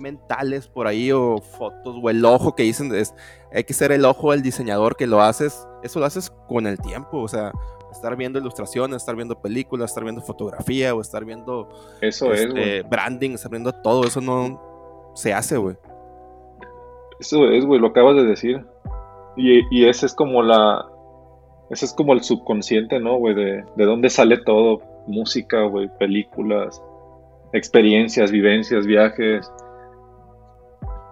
mentales 0.00 0.66
por 0.66 0.86
ahí 0.86 1.12
o 1.12 1.38
fotos 1.38 1.96
o 2.02 2.10
el 2.10 2.24
ojo 2.24 2.54
que 2.56 2.64
dicen 2.64 2.94
es, 2.94 3.14
hay 3.52 3.64
que 3.64 3.74
ser 3.74 3.92
el 3.92 4.04
ojo 4.04 4.32
del 4.32 4.42
diseñador 4.42 4.96
que 4.96 5.06
lo 5.06 5.20
haces, 5.20 5.66
eso 5.82 6.00
lo 6.00 6.06
haces 6.06 6.30
con 6.48 6.66
el 6.66 6.78
tiempo, 6.78 7.18
o 7.18 7.28
sea, 7.28 7.52
estar 7.92 8.16
viendo 8.16 8.38
ilustraciones, 8.38 8.96
estar 8.96 9.16
viendo 9.16 9.40
películas, 9.40 9.90
estar 9.90 10.02
viendo 10.04 10.22
fotografía 10.22 10.94
o 10.94 11.00
estar 11.00 11.24
viendo 11.24 11.68
eso 12.00 12.32
es, 12.32 12.42
este, 12.42 12.82
branding, 12.82 13.32
estar 13.32 13.50
viendo 13.50 13.72
todo, 13.72 14.04
eso 14.04 14.20
no 14.20 15.12
se 15.14 15.32
hace, 15.32 15.56
güey. 15.56 15.76
Eso 17.18 17.50
es, 17.50 17.66
güey, 17.66 17.80
lo 17.80 17.88
acabas 17.88 18.16
de 18.16 18.24
decir. 18.24 18.64
Y, 19.36 19.60
y 19.70 19.88
ese 19.88 20.06
es 20.06 20.14
como 20.14 20.42
la 20.42 20.86
ese 21.70 21.84
es 21.84 21.92
como 21.92 22.12
el 22.12 22.22
subconsciente, 22.22 22.98
¿no, 22.98 23.16
güey? 23.16 23.34
De, 23.34 23.64
de 23.76 23.84
dónde 23.84 24.10
sale 24.10 24.38
todo, 24.38 24.82
música, 25.06 25.62
güey, 25.62 25.88
películas, 25.98 26.82
experiencias, 27.52 28.32
vivencias, 28.32 28.86
viajes. 28.86 29.50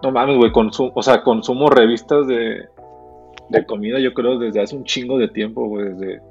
No 0.01 0.11
mames, 0.11 0.37
güey, 0.37 0.51
consumo, 0.51 0.91
o 0.95 1.03
sea, 1.03 1.23
consumo 1.23 1.69
revistas 1.69 2.25
de, 2.27 2.69
de 3.49 3.65
comida, 3.65 3.99
yo 3.99 4.13
creo, 4.13 4.37
desde 4.37 4.61
hace 4.61 4.75
un 4.75 4.83
chingo 4.83 5.17
de 5.17 5.27
tiempo, 5.27 5.67
güey, 5.67 5.89
desde... 5.89 6.21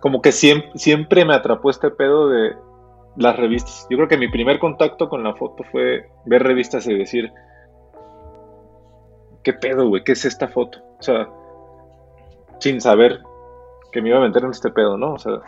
Como 0.00 0.20
que 0.20 0.32
siempre, 0.32 0.70
siempre 0.74 1.24
me 1.24 1.34
atrapó 1.34 1.70
este 1.70 1.90
pedo 1.90 2.28
de 2.28 2.54
las 3.16 3.36
revistas. 3.36 3.86
Yo 3.88 3.96
creo 3.96 4.08
que 4.08 4.18
mi 4.18 4.28
primer 4.28 4.58
contacto 4.58 5.08
con 5.08 5.22
la 5.22 5.34
foto 5.34 5.64
fue 5.64 6.10
ver 6.26 6.42
revistas 6.42 6.86
y 6.86 6.94
decir, 6.94 7.32
¿qué 9.42 9.52
pedo, 9.52 9.88
güey? 9.88 10.04
¿Qué 10.04 10.12
es 10.12 10.24
esta 10.24 10.48
foto? 10.48 10.78
O 10.98 11.02
sea, 11.02 11.28
sin 12.58 12.80
saber 12.80 13.20
que 13.92 14.02
me 14.02 14.08
iba 14.08 14.18
a 14.18 14.26
meter 14.26 14.44
en 14.44 14.50
este 14.50 14.70
pedo, 14.70 14.96
¿no? 14.96 15.14
O 15.14 15.18
sea, 15.18 15.40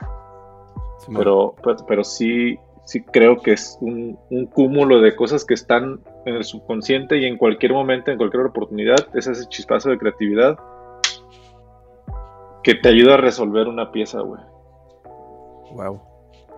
pero, 1.14 1.54
pero, 1.86 2.04
sí, 2.04 2.58
sí 2.86 3.02
creo 3.02 3.42
que 3.42 3.52
es 3.52 3.76
un, 3.80 4.16
cúmulo 4.52 5.00
de 5.00 5.14
cosas 5.14 5.44
que 5.44 5.54
están 5.54 6.00
en 6.24 6.36
el 6.36 6.44
subconsciente 6.44 7.18
y 7.18 7.26
en 7.26 7.36
cualquier 7.36 7.72
momento, 7.72 8.10
en 8.10 8.16
cualquier 8.16 8.44
oportunidad, 8.44 9.08
es 9.14 9.26
ese 9.26 9.46
chispazo 9.48 9.90
de 9.90 9.98
creatividad 9.98 10.56
que 12.62 12.76
te 12.76 12.88
ayuda 12.88 13.14
a 13.14 13.16
resolver 13.18 13.68
una 13.68 13.92
pieza, 13.92 14.20
güey. 14.20 14.40
Wow. 15.72 16.00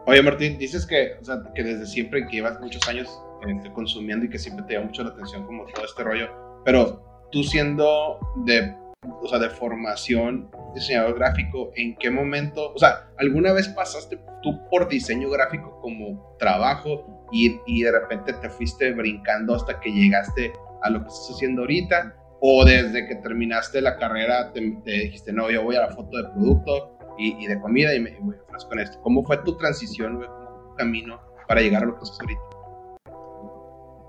Oye, 0.07 0.23
Martín, 0.23 0.59
dices 0.59 0.87
que, 0.87 1.15
o 1.21 1.25
sea, 1.25 1.43
que 1.55 1.65
desde 1.65 1.87
siempre 1.87 2.27
que 2.27 2.37
llevas 2.37 2.61
muchos 2.61 2.87
años 2.89 3.09
este, 3.47 3.73
consumiendo 3.73 4.27
y 4.27 4.31
que 4.31 4.39
siempre 4.39 4.65
te 4.67 4.75
llama 4.75 4.87
mucho 4.87 5.05
la 5.05 5.11
atención 5.11 5.45
como 5.45 5.65
todo 5.67 5.85
este 5.85 6.05
rollo, 6.05 6.29
pero 6.65 7.03
tú 7.31 7.43
siendo 7.43 8.19
de 8.45 8.75
o 9.21 9.29
sea, 9.29 9.39
de 9.39 9.51
formación 9.51 10.51
diseñador 10.75 11.19
gráfico, 11.19 11.71
¿en 11.77 11.97
qué 11.97 12.11
momento, 12.11 12.73
o 12.73 12.79
sea, 12.79 13.09
alguna 13.19 13.53
vez 13.53 13.69
pasaste 13.69 14.19
tú 14.43 14.59
por 14.71 14.89
diseño 14.89 15.31
gráfico 15.31 15.79
como 15.81 16.37
trabajo 16.39 17.27
y, 17.33 17.61
y 17.67 17.83
de 17.83 17.93
repente 17.93 18.33
te 18.33 18.49
fuiste 18.51 18.93
brincando 18.93 19.55
hasta 19.55 19.81
que 19.81 19.91
llegaste 19.91 20.53
a 20.83 20.91
lo 20.91 21.01
que 21.01 21.09
estás 21.09 21.31
haciendo 21.35 21.63
ahorita? 21.63 22.15
¿O 22.41 22.65
desde 22.65 23.07
que 23.07 23.17
terminaste 23.17 23.81
la 23.81 23.97
carrera 23.97 24.53
te, 24.53 24.61
dijiste, 24.61 25.33
no, 25.33 25.51
yo 25.51 25.63
voy 25.63 25.77
a 25.77 25.81
la 25.81 25.89
foto 25.89 26.17
de 26.17 26.25
producto 26.31 26.97
y, 27.19 27.47
de 27.47 27.61
comida 27.61 27.95
y 27.95 28.01
me 28.01 28.17
voy 28.21 28.37
a 28.37 28.69
con 28.69 28.79
esto? 28.79 29.01
¿Cómo 29.03 29.25
fue 29.25 29.39
tu 29.39 29.57
transición, 29.57 30.17
güey, 30.17 30.29
tu 30.29 30.75
camino 30.77 31.21
para 31.49 31.61
llegar 31.61 31.83
a 31.83 31.87
lo 31.87 31.99
que 31.99 32.05
estás 32.05 32.21
ahorita? 32.21 32.41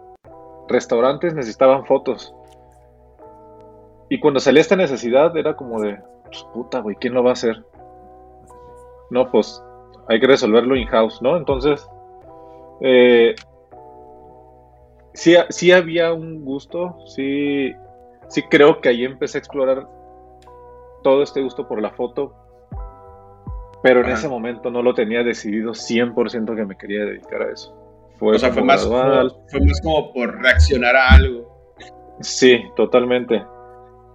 restaurantes 0.68 1.34
necesitaban 1.34 1.84
fotos. 1.86 2.32
Y 4.08 4.20
cuando 4.20 4.38
salía 4.38 4.60
esta 4.60 4.76
necesidad, 4.76 5.36
era 5.36 5.56
como 5.56 5.80
de, 5.80 5.98
pues 6.24 6.46
puta, 6.54 6.80
güey, 6.80 6.94
¿quién 7.00 7.14
lo 7.14 7.24
va 7.24 7.30
a 7.30 7.32
hacer? 7.32 7.64
No, 9.10 9.30
pues 9.32 9.60
hay 10.08 10.20
que 10.20 10.28
resolverlo 10.28 10.76
in-house, 10.76 11.20
¿no? 11.22 11.36
Entonces, 11.36 11.88
eh, 12.82 13.34
sí, 15.14 15.34
sí 15.48 15.72
había 15.72 16.12
un 16.12 16.44
gusto, 16.44 16.96
sí 17.06 17.74
sí 18.30 18.42
creo 18.44 18.80
que 18.80 18.88
ahí 18.88 19.04
empecé 19.04 19.38
a 19.38 19.40
explorar 19.40 19.86
todo 21.02 21.22
este 21.22 21.42
gusto 21.42 21.66
por 21.68 21.82
la 21.82 21.90
foto, 21.90 22.32
pero 23.82 24.00
en 24.00 24.10
ese 24.10 24.28
momento 24.28 24.70
no 24.70 24.82
lo 24.82 24.94
tenía 24.94 25.22
decidido 25.22 25.72
100% 25.72 26.54
que 26.54 26.64
me 26.64 26.76
quería 26.76 27.04
dedicar 27.04 27.42
a 27.42 27.52
eso. 27.52 27.76
Fue 28.18 28.36
o 28.36 28.38
sea, 28.38 28.52
fue 28.52 28.62
más, 28.62 28.86
fue, 28.86 29.60
más, 29.60 29.80
como 29.82 30.12
por 30.12 30.38
reaccionar 30.40 30.94
a 30.94 31.08
algo. 31.14 31.74
Sí, 32.20 32.60
totalmente. 32.76 33.42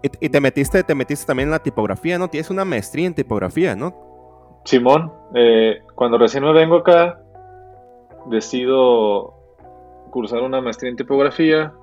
Y, 0.03 0.29
te 0.29 0.39
metiste 0.39 0.83
te 0.83 0.93
metiste 0.93 1.25
también 1.25 1.47
en 1.47 1.51
la 1.51 1.59
tipografía, 1.59 2.19
¿no? 2.19 2.27
Tienes 2.27 2.51
una 2.51 2.63
maestría 2.63 3.07
en 3.07 3.15
tipografía, 3.15 3.75
¿no? 3.75 4.61
Simón, 4.63 5.11
eh, 5.33 5.81
cuando 5.95 6.19
recién 6.19 6.43
me 6.43 6.53
vengo 6.53 6.77
acá, 6.77 7.19
decido 8.27 9.33
cursar 10.11 10.43
una 10.43 10.61
maestría 10.61 10.91
en 10.91 10.97
tipografía. 10.97 11.73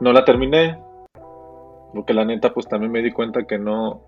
No 0.00 0.12
la 0.12 0.24
terminé, 0.24 0.78
porque 1.94 2.14
la 2.14 2.24
neta, 2.24 2.52
pues 2.52 2.68
también 2.68 2.92
me 2.92 3.02
di 3.02 3.12
cuenta 3.12 3.46
que 3.46 3.58
no. 3.58 4.02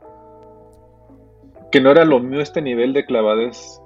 Que 1.70 1.80
no 1.80 1.90
era 1.90 2.04
lo 2.04 2.20
mío 2.20 2.40
este 2.40 2.60
nivel 2.62 2.92
de 2.92 3.04
clavades. 3.04 3.80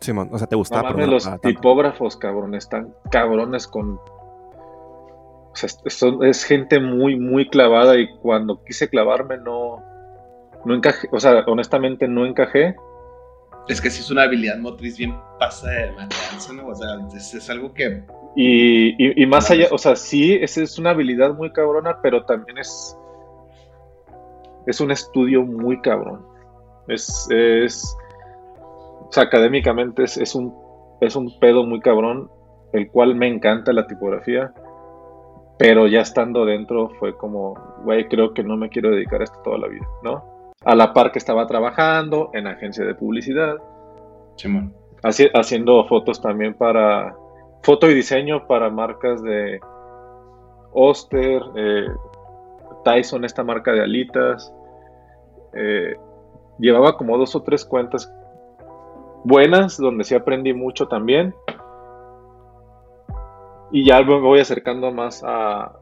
Simón, 0.00 0.28
o 0.32 0.38
sea, 0.38 0.46
te 0.46 0.56
gustaba. 0.56 0.92
No 0.92 1.06
los 1.06 1.28
tipógrafos, 1.40 2.16
cabrón, 2.16 2.54
están 2.54 2.94
cabrones 3.10 3.66
con. 3.66 3.98
O 3.98 5.56
sea, 5.56 5.68
es, 6.22 6.44
gente 6.44 6.80
muy, 6.80 7.16
muy 7.16 7.48
clavada 7.48 7.96
y 7.98 8.08
cuando 8.18 8.62
quise 8.64 8.88
clavarme 8.88 9.38
no. 9.38 9.82
No 10.64 10.74
encajé, 10.74 11.08
o 11.12 11.20
sea, 11.20 11.44
honestamente 11.46 12.08
no 12.08 12.24
encajé. 12.24 12.74
Es 13.68 13.80
que 13.80 13.90
sí 13.90 14.00
es 14.00 14.10
una 14.10 14.24
habilidad 14.24 14.58
motriz 14.58 14.98
bien 14.98 15.16
pasa 15.38 15.70
de 15.70 15.92
matanza, 15.92 16.52
¿no? 16.52 16.66
O 16.66 16.74
sea, 16.74 16.88
es, 17.14 17.50
algo 17.50 17.72
que... 17.72 18.02
Y, 18.36 19.22
y, 19.22 19.26
más 19.26 19.50
allá, 19.50 19.68
o 19.70 19.78
sea, 19.78 19.96
sí, 19.96 20.34
esa 20.34 20.62
es 20.62 20.78
una 20.78 20.90
habilidad 20.90 21.34
muy 21.34 21.50
cabrona, 21.50 21.98
pero 22.02 22.24
también 22.24 22.58
es... 22.58 22.98
Es 24.66 24.80
un 24.80 24.90
estudio 24.90 25.42
muy 25.42 25.80
cabrón. 25.80 26.24
Es... 26.88 27.28
es 27.30 27.96
o 29.06 29.12
sea, 29.12 29.24
académicamente 29.24 30.04
es, 30.04 30.16
es, 30.16 30.34
un, 30.34 30.52
es 31.00 31.14
un 31.14 31.38
pedo 31.38 31.64
muy 31.64 31.80
cabrón, 31.80 32.30
el 32.72 32.90
cual 32.90 33.14
me 33.14 33.28
encanta 33.28 33.72
la 33.72 33.86
tipografía, 33.86 34.52
pero 35.58 35.86
ya 35.86 36.00
estando 36.00 36.44
dentro 36.44 36.90
fue 36.98 37.16
como, 37.16 37.54
güey, 37.84 38.08
creo 38.08 38.34
que 38.34 38.42
no 38.42 38.56
me 38.56 38.70
quiero 38.70 38.90
dedicar 38.90 39.20
a 39.20 39.24
esto 39.24 39.38
toda 39.44 39.58
la 39.58 39.68
vida, 39.68 39.86
¿no? 40.02 40.34
a 40.64 40.74
la 40.74 40.92
par 40.92 41.12
que 41.12 41.18
estaba 41.18 41.46
trabajando 41.46 42.30
en 42.32 42.46
agencia 42.46 42.84
de 42.84 42.94
publicidad. 42.94 43.56
haciendo 45.34 45.84
fotos 45.86 46.20
también 46.20 46.54
para 46.54 47.14
foto 47.62 47.90
y 47.90 47.94
diseño 47.94 48.46
para 48.46 48.70
marcas 48.70 49.22
de 49.22 49.60
Oster, 50.72 51.42
eh, 51.56 51.86
Tyson, 52.84 53.24
esta 53.24 53.42
marca 53.42 53.72
de 53.72 53.82
alitas. 53.82 54.52
Eh, 55.54 55.96
llevaba 56.58 56.96
como 56.96 57.18
dos 57.18 57.34
o 57.34 57.42
tres 57.42 57.64
cuentas 57.64 58.12
buenas 59.24 59.76
donde 59.78 60.04
sí 60.04 60.14
aprendí 60.14 60.54
mucho 60.54 60.86
también. 60.86 61.34
Y 63.72 63.84
ya 63.84 64.02
me 64.02 64.20
voy 64.20 64.38
acercando 64.38 64.92
más 64.92 65.24
a, 65.26 65.72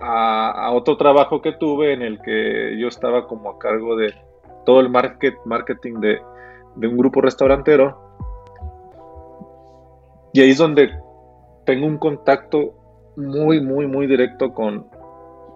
a, 0.00 0.72
otro 0.72 0.96
trabajo 0.96 1.40
que 1.40 1.52
tuve 1.52 1.92
en 1.92 2.02
el 2.02 2.20
que 2.20 2.76
yo 2.78 2.88
estaba 2.88 3.26
como 3.26 3.50
a 3.50 3.58
cargo 3.58 3.96
de 3.96 4.12
todo 4.64 4.80
el 4.80 4.90
market, 4.90 5.34
marketing 5.44 6.00
de, 6.00 6.20
un 6.76 6.96
grupo 6.96 7.20
restaurantero. 7.20 8.00
Y 10.32 10.40
ahí 10.40 10.50
es 10.50 10.58
donde 10.58 10.90
tengo 11.64 11.86
un 11.86 11.98
contacto 11.98 12.74
muy, 13.16 13.60
muy, 13.60 13.86
muy 13.86 14.06
directo 14.06 14.52
con, 14.52 14.88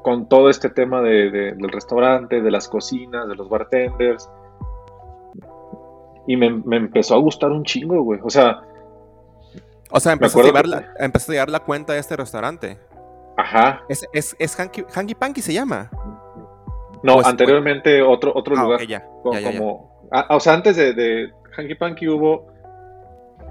con 0.02 0.28
todo 0.28 0.48
este 0.50 0.68
tema 0.68 1.02
de, 1.02 1.30
del 1.30 1.70
restaurante, 1.70 2.40
de 2.40 2.50
las 2.50 2.68
cocinas, 2.68 3.28
de 3.28 3.34
los 3.34 3.48
bartenders. 3.48 4.30
Y 6.26 6.36
me, 6.36 6.46
empezó 6.76 7.14
a 7.14 7.18
gustar 7.18 7.50
un 7.50 7.64
chingo, 7.64 8.02
güey. 8.02 8.20
O 8.22 8.30
sea... 8.30 8.62
O 9.90 10.00
sea, 10.00 10.12
empezó 10.12 10.40
a, 10.40 10.42
llevar 10.42 10.66
la, 10.66 10.92
empezó 10.98 11.32
a 11.32 11.34
llevar 11.34 11.48
la 11.48 11.60
cuenta 11.60 11.94
de 11.94 12.00
este 12.00 12.14
restaurante. 12.14 12.78
Ajá. 13.38 13.82
¿Es, 13.88 14.06
es, 14.12 14.36
es 14.38 14.56
Hanky, 14.58 15.14
Panky 15.14 15.40
se 15.40 15.54
llama? 15.54 15.90
No, 17.02 17.20
anteriormente 17.24 18.02
otro, 18.02 18.32
otro 18.34 18.54
ah, 18.58 18.62
lugar. 18.62 18.80
como, 19.22 20.08
ah, 20.12 20.26
o 20.30 20.40
sea, 20.40 20.54
antes 20.54 20.76
de, 20.76 20.92
de 20.92 21.32
Hanky 21.56 21.74
Panky 21.74 22.08
hubo 22.08 22.46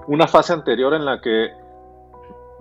una 0.08 0.28
fase 0.28 0.54
anterior 0.54 0.94
en 0.94 1.06
la 1.06 1.20
que 1.22 1.50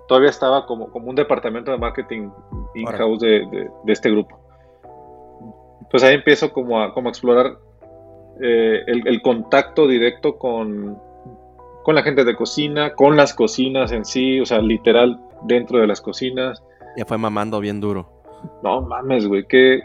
todavía 0.09 0.31
estaba 0.31 0.67
como, 0.67 0.91
como 0.91 1.11
un 1.11 1.17
departamento 1.17 1.71
de 1.71 1.79
marketing 1.79 2.31
in-house 2.75 3.21
de, 3.21 3.71
este 3.87 4.11
grupo. 4.11 4.39
Pues 5.91 6.03
ahí 6.03 6.15
empiezo 6.15 6.53
como 6.53 6.81
a, 6.81 6.93
como 6.93 7.09
a 7.09 7.11
explorar 7.11 7.59
eh, 8.41 8.83
el, 8.87 9.07
el, 9.07 9.23
contacto 9.23 9.87
directo 9.87 10.37
con, 10.37 10.99
con 11.83 11.95
la 11.95 12.03
gente 12.03 12.25
de 12.25 12.35
cocina, 12.35 12.95
con 12.95 13.17
las 13.17 13.35
cocinas 13.35 13.93
en 13.93 14.05
sí, 14.05 14.41
o 14.41 14.47
sea, 14.47 14.59
literal 14.59 15.21
dentro 15.43 15.79
de 15.79 15.87
las 15.87 16.01
cocinas. 16.01 16.63
Ya 16.97 17.05
fue 17.05 17.19
mamando 17.19 17.61
bien 17.61 17.81
duro. 17.81 18.09
No 18.63 18.81
mames, 18.83 19.27
güey, 19.27 19.47
que. 19.47 19.81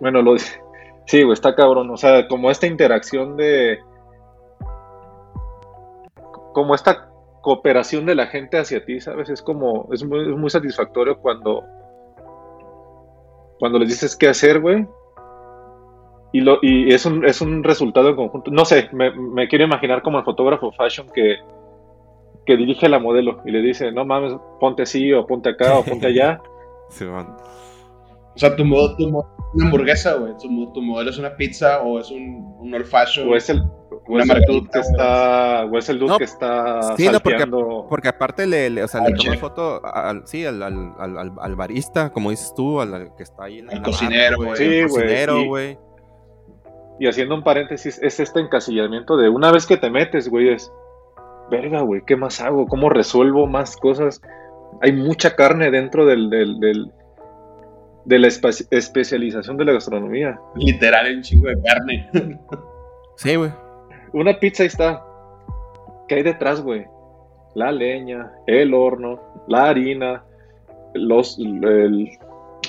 Bueno, 0.00 0.22
lo 0.22 0.36
Sí, 1.06 1.22
güey, 1.22 1.34
está 1.34 1.54
cabrón. 1.54 1.90
O 1.90 1.96
sea, 1.96 2.26
como 2.28 2.50
esta 2.50 2.66
interacción 2.66 3.36
de. 3.36 3.78
Como 6.52 6.74
esta 6.74 7.10
cooperación 7.46 8.06
de 8.06 8.16
la 8.16 8.26
gente 8.26 8.58
hacia 8.58 8.84
ti, 8.84 9.00
¿sabes? 9.00 9.30
Es 9.30 9.40
como. 9.40 9.88
Es 9.92 10.04
muy, 10.04 10.50
satisfactorio 10.50 11.20
cuando. 11.20 11.62
Cuando 13.60 13.78
les 13.78 13.88
dices 13.88 14.16
qué 14.16 14.26
hacer, 14.26 14.60
güey. 14.60 14.84
Y, 16.32 16.40
lo, 16.40 16.58
y 16.60 16.92
es, 16.92 17.06
un, 17.06 17.24
es 17.24 17.40
un 17.40 17.62
resultado 17.62 18.08
en 18.08 18.16
conjunto. 18.16 18.50
No 18.50 18.64
sé, 18.64 18.88
me, 18.92 19.12
me 19.12 19.46
quiero 19.46 19.64
imaginar 19.64 20.02
como 20.02 20.18
el 20.18 20.24
fotógrafo 20.24 20.72
fashion 20.72 21.08
que 21.14 21.36
que 22.44 22.56
dirige 22.56 22.88
la 22.88 22.98
modelo 22.98 23.42
y 23.44 23.50
le 23.50 23.60
dice, 23.60 23.90
no 23.90 24.04
mames, 24.04 24.34
ponte 24.60 24.82
así 24.82 25.12
o 25.12 25.26
ponte 25.26 25.50
acá 25.50 25.78
o 25.78 25.84
ponte 25.84 26.06
allá. 26.06 26.40
sí, 26.88 27.04
O 28.36 28.38
sea, 28.38 28.54
tu 28.54 28.64
modo, 28.64 28.94
tu 28.96 29.08
modo 29.08 29.26
es 29.38 29.54
una 29.54 29.64
hamburguesa, 29.64 30.14
güey. 30.14 30.34
Tu, 30.38 30.82
modelo 30.82 31.10
es 31.10 31.18
una 31.18 31.34
pizza 31.36 31.80
o 31.80 31.98
es 31.98 32.10
un, 32.10 32.54
un 32.60 32.74
old 32.74 32.84
fashion. 32.84 33.28
O 33.28 33.34
es 33.34 33.48
el, 33.48 33.62
o 34.08 34.18
es 34.18 34.28
el 34.28 34.42
dude 34.42 34.68
que 34.70 34.78
está, 34.78 35.64
o 35.64 35.78
es 35.78 35.88
el 35.88 35.98
dude 35.98 36.18
que 36.18 36.24
está 36.24 36.94
sí, 36.96 37.08
no, 37.08 37.18
porque, 37.20 37.46
porque, 37.88 38.08
aparte 38.08 38.46
le, 38.46 38.82
o 38.82 38.88
sea, 38.88 39.00
le 39.00 39.14
toma 39.14 39.36
foto 39.38 39.80
al, 39.84 40.26
sí, 40.26 40.44
al, 40.44 40.62
al, 40.62 41.32
al, 41.40 41.56
barista, 41.56 42.10
como 42.10 42.30
dices 42.30 42.52
tú, 42.54 42.80
al, 42.80 43.10
que 43.16 43.22
está 43.22 43.44
ahí 43.44 43.60
en 43.60 43.70
el 43.70 43.82
cocinero, 43.82 44.36
güey. 44.36 44.56
Sí, 44.56 44.64
el 44.64 44.88
cocinero, 44.88 45.44
güey. 45.46 45.78
Y, 47.00 47.06
y 47.06 47.08
haciendo 47.08 47.34
un 47.34 47.42
paréntesis, 47.42 47.98
es 48.02 48.20
este 48.20 48.40
encasillamiento 48.40 49.16
de 49.16 49.28
una 49.28 49.50
vez 49.50 49.66
que 49.66 49.76
te 49.76 49.90
metes, 49.90 50.28
güey, 50.28 50.50
es 50.50 50.70
verga, 51.50 51.80
güey, 51.80 52.02
¿qué 52.06 52.16
más 52.16 52.40
hago? 52.40 52.66
¿Cómo 52.66 52.90
resuelvo 52.90 53.46
más 53.46 53.76
cosas? 53.76 54.20
Hay 54.82 54.92
mucha 54.92 55.34
carne 55.36 55.70
dentro 55.70 56.06
del, 56.06 56.28
del, 56.30 56.92
de 58.06 58.20
la 58.20 58.28
especialización 58.28 59.56
de 59.56 59.64
la 59.64 59.72
gastronomía. 59.72 60.38
Literal, 60.54 61.16
un 61.16 61.22
chingo 61.22 61.48
de 61.48 61.56
carne. 61.60 62.08
sí, 63.16 63.34
güey. 63.34 63.50
Una 64.12 64.38
pizza 64.38 64.62
ahí 64.62 64.68
está. 64.68 65.04
¿Qué 66.08 66.14
hay 66.14 66.22
detrás, 66.22 66.62
güey? 66.62 66.86
La 67.54 67.72
leña, 67.72 68.30
el 68.46 68.74
horno, 68.74 69.20
la 69.48 69.68
harina, 69.68 70.24
los, 70.94 71.38
el, 71.38 72.10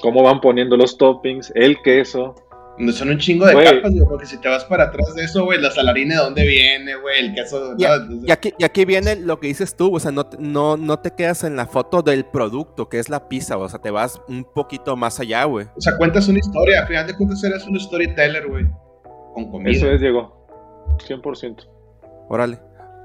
cómo 0.01 0.23
van 0.23 0.41
poniendo 0.41 0.75
los 0.75 0.97
toppings, 0.97 1.51
el 1.55 1.81
queso, 1.83 2.35
son 2.91 3.09
un 3.09 3.17
chingo 3.17 3.45
de 3.45 3.53
capas, 3.53 3.91
güey, 3.91 4.05
porque 4.07 4.25
si 4.25 4.37
te 4.39 4.47
vas 4.47 4.63
para 4.65 4.85
atrás 4.85 5.15
de 5.15 5.23
eso, 5.23 5.43
güey, 5.45 5.59
la 5.59 5.71
salarina 5.71 6.15
de 6.15 6.21
dónde 6.21 6.45
viene, 6.45 6.95
güey, 6.95 7.25
el 7.25 7.33
queso. 7.33 7.75
Y, 7.77 7.83
y, 8.27 8.31
aquí, 8.31 8.53
y 8.57 8.63
aquí 8.63 8.85
viene 8.85 9.15
lo 9.15 9.39
que 9.39 9.47
dices 9.47 9.75
tú, 9.75 9.95
o 9.95 9.99
sea, 9.99 10.11
no, 10.11 10.29
no, 10.37 10.77
no 10.77 10.99
te 10.99 11.11
quedas 11.11 11.43
en 11.43 11.55
la 11.55 11.65
foto 11.65 12.01
del 12.01 12.25
producto, 12.25 12.87
que 12.87 12.99
es 12.99 13.09
la 13.09 13.27
pizza, 13.27 13.57
o 13.57 13.67
sea, 13.67 13.79
te 13.79 13.89
vas 13.89 14.21
un 14.27 14.43
poquito 14.43 14.95
más 14.95 15.19
allá, 15.19 15.43
güey. 15.45 15.65
O 15.75 15.81
sea, 15.81 15.97
cuentas 15.97 16.27
una 16.27 16.39
historia, 16.39 16.81
al 16.81 16.87
final 16.87 17.07
de 17.07 17.15
cuentas 17.15 17.43
eres 17.43 17.65
un 17.65 17.79
storyteller, 17.79 18.47
güey, 18.47 18.65
con 19.33 19.49
comida. 19.49 19.71
Eso 19.71 19.89
es, 19.91 19.99
Diego, 19.99 20.47
100%. 21.07 21.67
Órale. 22.29 22.59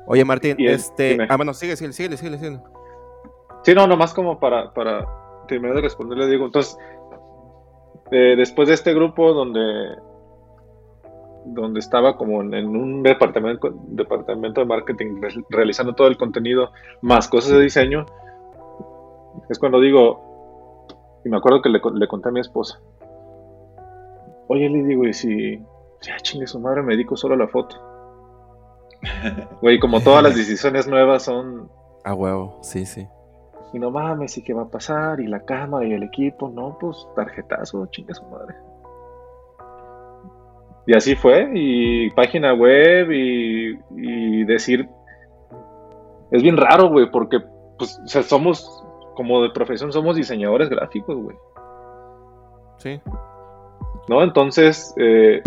Oye, 0.07 0.25
Martín, 0.25 0.57
este... 0.59 1.17
Ah, 1.29 1.37
bueno, 1.37 1.55
sigue, 1.55 1.77
sigue, 1.77 1.93
sigue, 1.93 2.17
sigue, 2.17 2.39
sigue. 2.39 2.59
Sí, 3.63 3.75
no, 3.75 3.87
nomás 3.87 4.13
como 4.13 4.41
para, 4.41 4.75
para 4.75 5.07
terminar 5.47 5.77
de 5.77 5.83
responderle, 5.83 6.27
Diego, 6.27 6.47
entonces 6.47 6.77
después 8.19 8.69
de 8.69 8.75
este 8.75 8.95
grupo 8.95 9.33
donde, 9.33 9.97
donde 11.47 11.81
estaba 11.81 12.17
como 12.17 12.43
en, 12.43 12.69
un 12.69 13.03
departamento, 13.03 13.75
departamento 13.89 14.61
de 14.61 14.67
marketing 14.67 15.21
realizando 15.49 15.95
todo 15.95 16.09
el 16.09 16.17
contenido 16.17 16.71
más 17.01 17.29
cosas 17.29 17.53
de 17.53 17.63
diseño, 17.63 18.07
es 19.49 19.59
cuando 19.59 19.81
digo, 19.81 20.87
y 21.25 21.29
me 21.29 21.39
acuerdo 21.39 21.63
que 21.63 21.71
le, 21.71 21.81
conté 21.81 22.29
a 22.29 22.33
mi 22.33 22.41
esposa, 22.41 22.81
oye, 24.49 24.69
le 24.69 24.83
digo, 24.83 25.05
y 25.05 25.15
si, 25.15 25.59
ya 26.03 26.17
chingue 26.19 26.47
su 26.47 26.61
madre, 26.61 26.83
me 26.83 26.93
dedico 26.93 27.17
solo 27.17 27.35
a 27.35 27.39
la 27.39 27.49
foto. 27.49 27.77
Güey, 29.63 29.81
como 29.81 30.01
todas 30.01 30.23
las 30.23 30.37
decisiones 30.37 30.87
nuevas 30.87 31.25
son... 31.25 31.71
A 32.05 32.15
huevo, 32.15 32.59
sí, 32.63 32.85
sí 32.85 33.09
y 33.73 33.79
no 33.79 33.91
mames, 33.91 34.37
¿y 34.37 34.43
qué 34.43 34.53
va 34.53 34.63
a 34.63 34.69
pasar? 34.69 35.21
Y 35.21 35.27
la 35.27 35.45
cámara 35.45 35.87
y 35.87 35.93
el 35.93 36.03
equipo, 36.03 36.51
no, 36.51 36.77
pues 36.79 37.07
tarjetazo, 37.17 37.87
chinga 37.87 38.15
su 38.15 38.25
madre. 38.27 38.55
Y 40.87 40.95
así 40.95 41.15
fue, 41.15 41.49
y 41.55 42.11
página 42.11 42.53
web 42.55 43.11
y, 43.11 44.45
decir, 44.45 44.89
es 46.31 46.43
bien 46.43 46.57
raro, 46.57 46.91
güey, 46.91 47.11
porque 47.11 47.39
pues, 47.79 47.99
o 48.05 48.09
sea, 48.09 48.23
somos, 48.23 48.85
como 49.15 49.43
de 49.43 49.51
profesión, 49.51 49.93
somos 49.93 50.17
diseñadores 50.17 50.69
gráficos, 50.69 51.17
güey. 51.17 51.37
Sí. 52.79 53.01
¿No? 54.09 54.23
Entonces, 54.23 54.93
eh, 54.99 55.41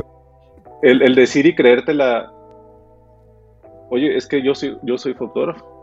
el, 0.82 1.02
el, 1.02 1.14
decir 1.14 1.46
y 1.46 1.54
creértela, 1.54 2.32
oye, 3.90 4.16
es 4.16 4.26
que 4.26 4.42
yo 4.42 4.56
soy, 4.56 4.78
yo 4.84 4.98
soy 4.98 5.14
fotógrafo 5.14 5.75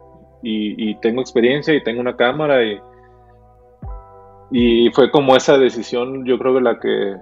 y, 0.42 0.94
tengo 0.96 1.20
experiencia 1.20 1.74
y 1.74 1.82
tengo 1.82 2.00
una 2.00 2.16
cámara 2.16 2.62
y, 2.64 2.80
y 4.50 4.90
fue 4.90 5.10
como 5.10 5.36
esa 5.36 5.56
decisión, 5.58 6.24
yo 6.24 6.38
creo 6.38 6.54
que 6.54 6.60
la 6.60 6.78
que, 6.78 7.16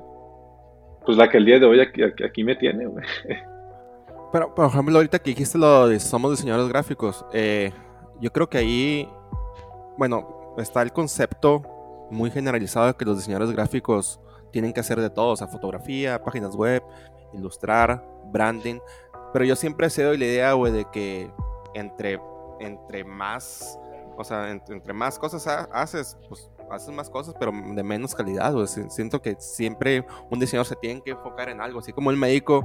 pues 1.04 1.16
la 1.16 1.28
que 1.28 1.38
el 1.38 1.44
día 1.44 1.58
de 1.58 1.66
hoy 1.66 1.80
aquí, 1.80 2.02
aquí, 2.02 2.44
me 2.44 2.56
tiene. 2.56 2.86
Pero, 4.32 4.54
por 4.54 4.66
ejemplo, 4.66 4.96
ahorita 4.96 5.18
que 5.18 5.30
dijiste 5.30 5.58
lo 5.58 5.88
de 5.88 5.98
somos 5.98 6.30
diseñadores 6.30 6.68
gráficos, 6.68 7.24
eh, 7.32 7.72
yo 8.20 8.32
creo 8.32 8.48
que 8.48 8.58
ahí, 8.58 9.08
bueno, 9.98 10.54
está 10.58 10.82
el 10.82 10.92
concepto 10.92 11.62
muy 12.10 12.30
generalizado 12.30 12.86
de 12.86 12.94
que 12.94 13.04
los 13.04 13.16
diseñadores 13.16 13.52
gráficos 13.52 14.20
tienen 14.50 14.72
que 14.72 14.80
hacer 14.80 15.00
de 15.00 15.10
todo, 15.10 15.32
o 15.32 15.36
sea, 15.36 15.46
fotografía, 15.46 16.22
páginas 16.22 16.54
web, 16.56 16.82
ilustrar, 17.32 18.04
branding. 18.32 18.78
Pero 19.32 19.44
yo 19.44 19.56
siempre 19.56 19.86
he 19.86 19.90
sido 19.90 20.12
la 20.16 20.24
idea, 20.24 20.52
güey, 20.54 20.72
de 20.72 20.86
que 20.92 21.30
entre, 21.74 22.20
entre 22.60 23.04
más, 23.04 23.78
o 24.16 24.24
sea, 24.24 24.50
entre, 24.50 24.92
más 24.92 25.18
cosas 25.18 25.46
haces, 25.72 26.16
pues 26.28 26.50
haces 26.70 26.94
más 26.94 27.10
cosas, 27.10 27.34
pero 27.38 27.52
de 27.52 27.82
menos 27.82 28.14
calidad, 28.14 28.52
güey. 28.52 28.66
Siento 28.66 29.20
que 29.20 29.36
siempre 29.40 30.06
un 30.30 30.38
diseñador 30.38 30.66
se 30.66 30.76
tiene 30.76 31.02
que 31.02 31.10
enfocar 31.10 31.48
en 31.48 31.60
algo, 31.60 31.80
así 31.80 31.92
como 31.92 32.10
el 32.10 32.16
médico. 32.16 32.64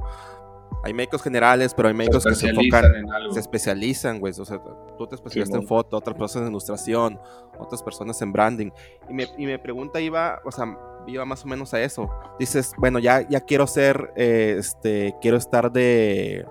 Hay 0.84 0.92
médicos 0.92 1.22
generales, 1.22 1.74
pero 1.74 1.88
hay 1.88 1.94
médicos 1.94 2.24
que 2.24 2.34
se 2.34 2.48
enfocan, 2.48 2.84
se 3.32 3.40
especializan, 3.40 4.20
güey. 4.20 4.32
O 4.38 4.44
sea, 4.44 4.60
tú 4.96 5.06
te 5.06 5.16
especializas 5.16 5.54
en 5.54 5.66
foto, 5.66 5.96
otras 5.96 6.16
personas 6.16 6.46
en 6.46 6.52
ilustración, 6.52 7.18
otras 7.58 7.82
personas 7.82 8.20
en 8.22 8.32
branding. 8.32 8.70
Y 9.08 9.14
me, 9.14 9.28
y 9.36 9.46
me 9.46 9.58
pregunta, 9.58 10.00
iba, 10.00 10.40
o 10.44 10.52
sea, 10.52 10.76
iba 11.06 11.24
más 11.24 11.44
o 11.44 11.48
menos 11.48 11.72
a 11.74 11.80
eso. 11.80 12.10
Dices, 12.38 12.72
bueno, 12.78 12.98
ya, 12.98 13.26
ya 13.28 13.40
quiero 13.40 13.66
ser, 13.66 14.12
eh, 14.16 14.56
este, 14.58 15.14
quiero 15.20 15.36
estar 15.36 15.72
de, 15.72 16.46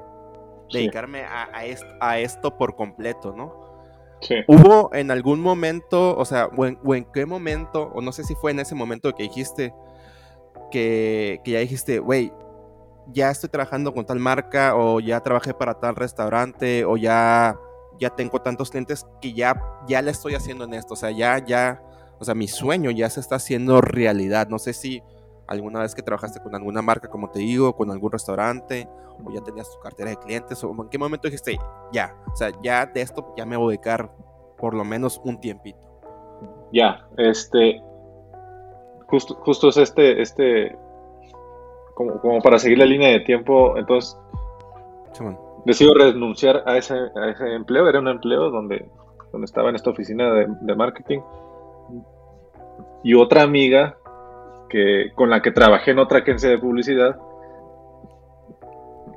dedicarme 0.72 1.24
a, 1.24 1.50
a, 2.00 2.20
esto, 2.20 2.58
por 2.58 2.76
completo, 2.76 3.34
¿no? 3.36 3.66
Sí. 4.22 4.36
¿Hubo 4.48 4.90
en 4.94 5.12
algún 5.12 5.40
momento, 5.40 6.18
o 6.18 6.26
sea, 6.26 6.48
o 6.56 6.96
en, 6.96 7.06
qué 7.14 7.26
momento, 7.26 7.92
o 7.94 8.02
no 8.02 8.12
sé 8.12 8.24
si 8.24 8.36
fue 8.36 8.52
en 8.52 8.60
ese 8.60 8.76
momento 8.76 9.14
que 9.14 9.24
dijiste, 9.24 9.74
que, 10.72 11.42
que 11.44 11.52
ya 11.52 11.60
dijiste, 11.60 12.00
güey, 12.00 12.32
ya 13.14 13.30
estoy 13.30 13.50
trabajando 13.50 13.94
con 13.94 14.06
tal 14.06 14.20
marca, 14.20 14.76
o 14.76 15.00
ya 15.00 15.20
trabajé 15.22 15.54
para 15.54 15.80
tal 15.80 15.96
restaurante, 15.96 16.86
o 16.86 16.98
ya, 16.98 17.58
ya 18.00 18.10
tengo 18.10 18.42
tantos 18.42 18.72
clientes 18.72 19.06
que 19.22 19.34
ya, 19.34 19.62
ya 19.88 20.02
le 20.02 20.12
estoy 20.12 20.34
haciendo 20.36 20.66
en 20.66 20.74
esto, 20.74 20.96
o 20.96 20.98
sea, 20.98 21.12
ya, 21.12 21.38
ya, 21.46 21.82
o 22.20 22.26
sea, 22.26 22.34
mi 22.34 22.48
sueño 22.48 22.92
ya 22.92 23.10
se 23.10 23.20
está 23.20 23.36
haciendo 23.36 23.82
realidad. 23.82 24.48
No 24.48 24.60
sé 24.60 24.74
si 24.74 25.04
alguna 25.48 25.82
vez 25.82 25.94
que 25.94 26.02
trabajaste 26.02 26.42
con 26.42 26.56
alguna 26.56 26.82
marca, 26.82 27.10
como 27.10 27.30
te 27.30 27.40
digo, 27.40 27.76
con 27.76 27.92
algún 27.92 28.12
restaurante, 28.12 28.88
o 29.24 29.32
ya 29.32 29.42
tenías 29.42 29.72
tu 29.72 29.80
cartera 29.80 30.10
de 30.10 30.18
clientes, 30.18 30.64
o 30.64 30.72
en 30.72 30.90
qué 30.90 30.98
momento 30.98 31.28
dijiste, 31.28 31.58
ya, 31.92 32.16
o 32.32 32.36
sea, 32.36 32.52
ya 32.62 32.86
de 32.86 33.02
esto 33.02 33.34
ya 33.38 33.46
me 33.46 33.58
voy 33.58 33.68
a 33.68 33.78
dedicar 33.78 34.10
por 34.58 34.74
lo 34.74 34.84
menos 34.84 35.22
un 35.24 35.40
tiempito. 35.40 35.80
Ya, 36.72 37.08
este, 37.18 37.82
justo, 39.08 39.36
justo 39.36 39.70
es 39.70 39.78
este, 39.78 40.22
este, 40.22 40.76
como, 41.94 42.20
como 42.20 42.42
para 42.42 42.60
seguir 42.60 42.80
la 42.80 42.86
línea 42.86 43.10
de 43.10 43.20
tiempo, 43.22 43.78
entonces, 43.78 44.18
decido 45.66 45.94
renunciar 45.94 46.64
a 46.66 46.78
ese, 46.78 46.94
a 46.94 47.30
ese 47.30 47.54
empleo, 47.54 47.88
era 47.88 48.00
un 48.00 48.08
empleo 48.08 48.50
donde, 48.50 48.90
donde 49.32 49.46
estaba 49.46 49.70
en 49.70 49.76
esta 49.76 49.92
oficina 49.92 50.34
de, 50.34 50.48
de 50.62 50.76
marketing, 50.76 51.20
y 53.04 53.14
otra 53.14 53.44
amiga 53.44 53.98
que, 54.70 55.12
con 55.16 55.30
la 55.30 55.42
que 55.42 55.52
trabajé 55.52 55.92
en 55.92 56.00
otra 56.00 56.20
agencia 56.20 56.50
de 56.50 56.58
publicidad, 56.58 57.18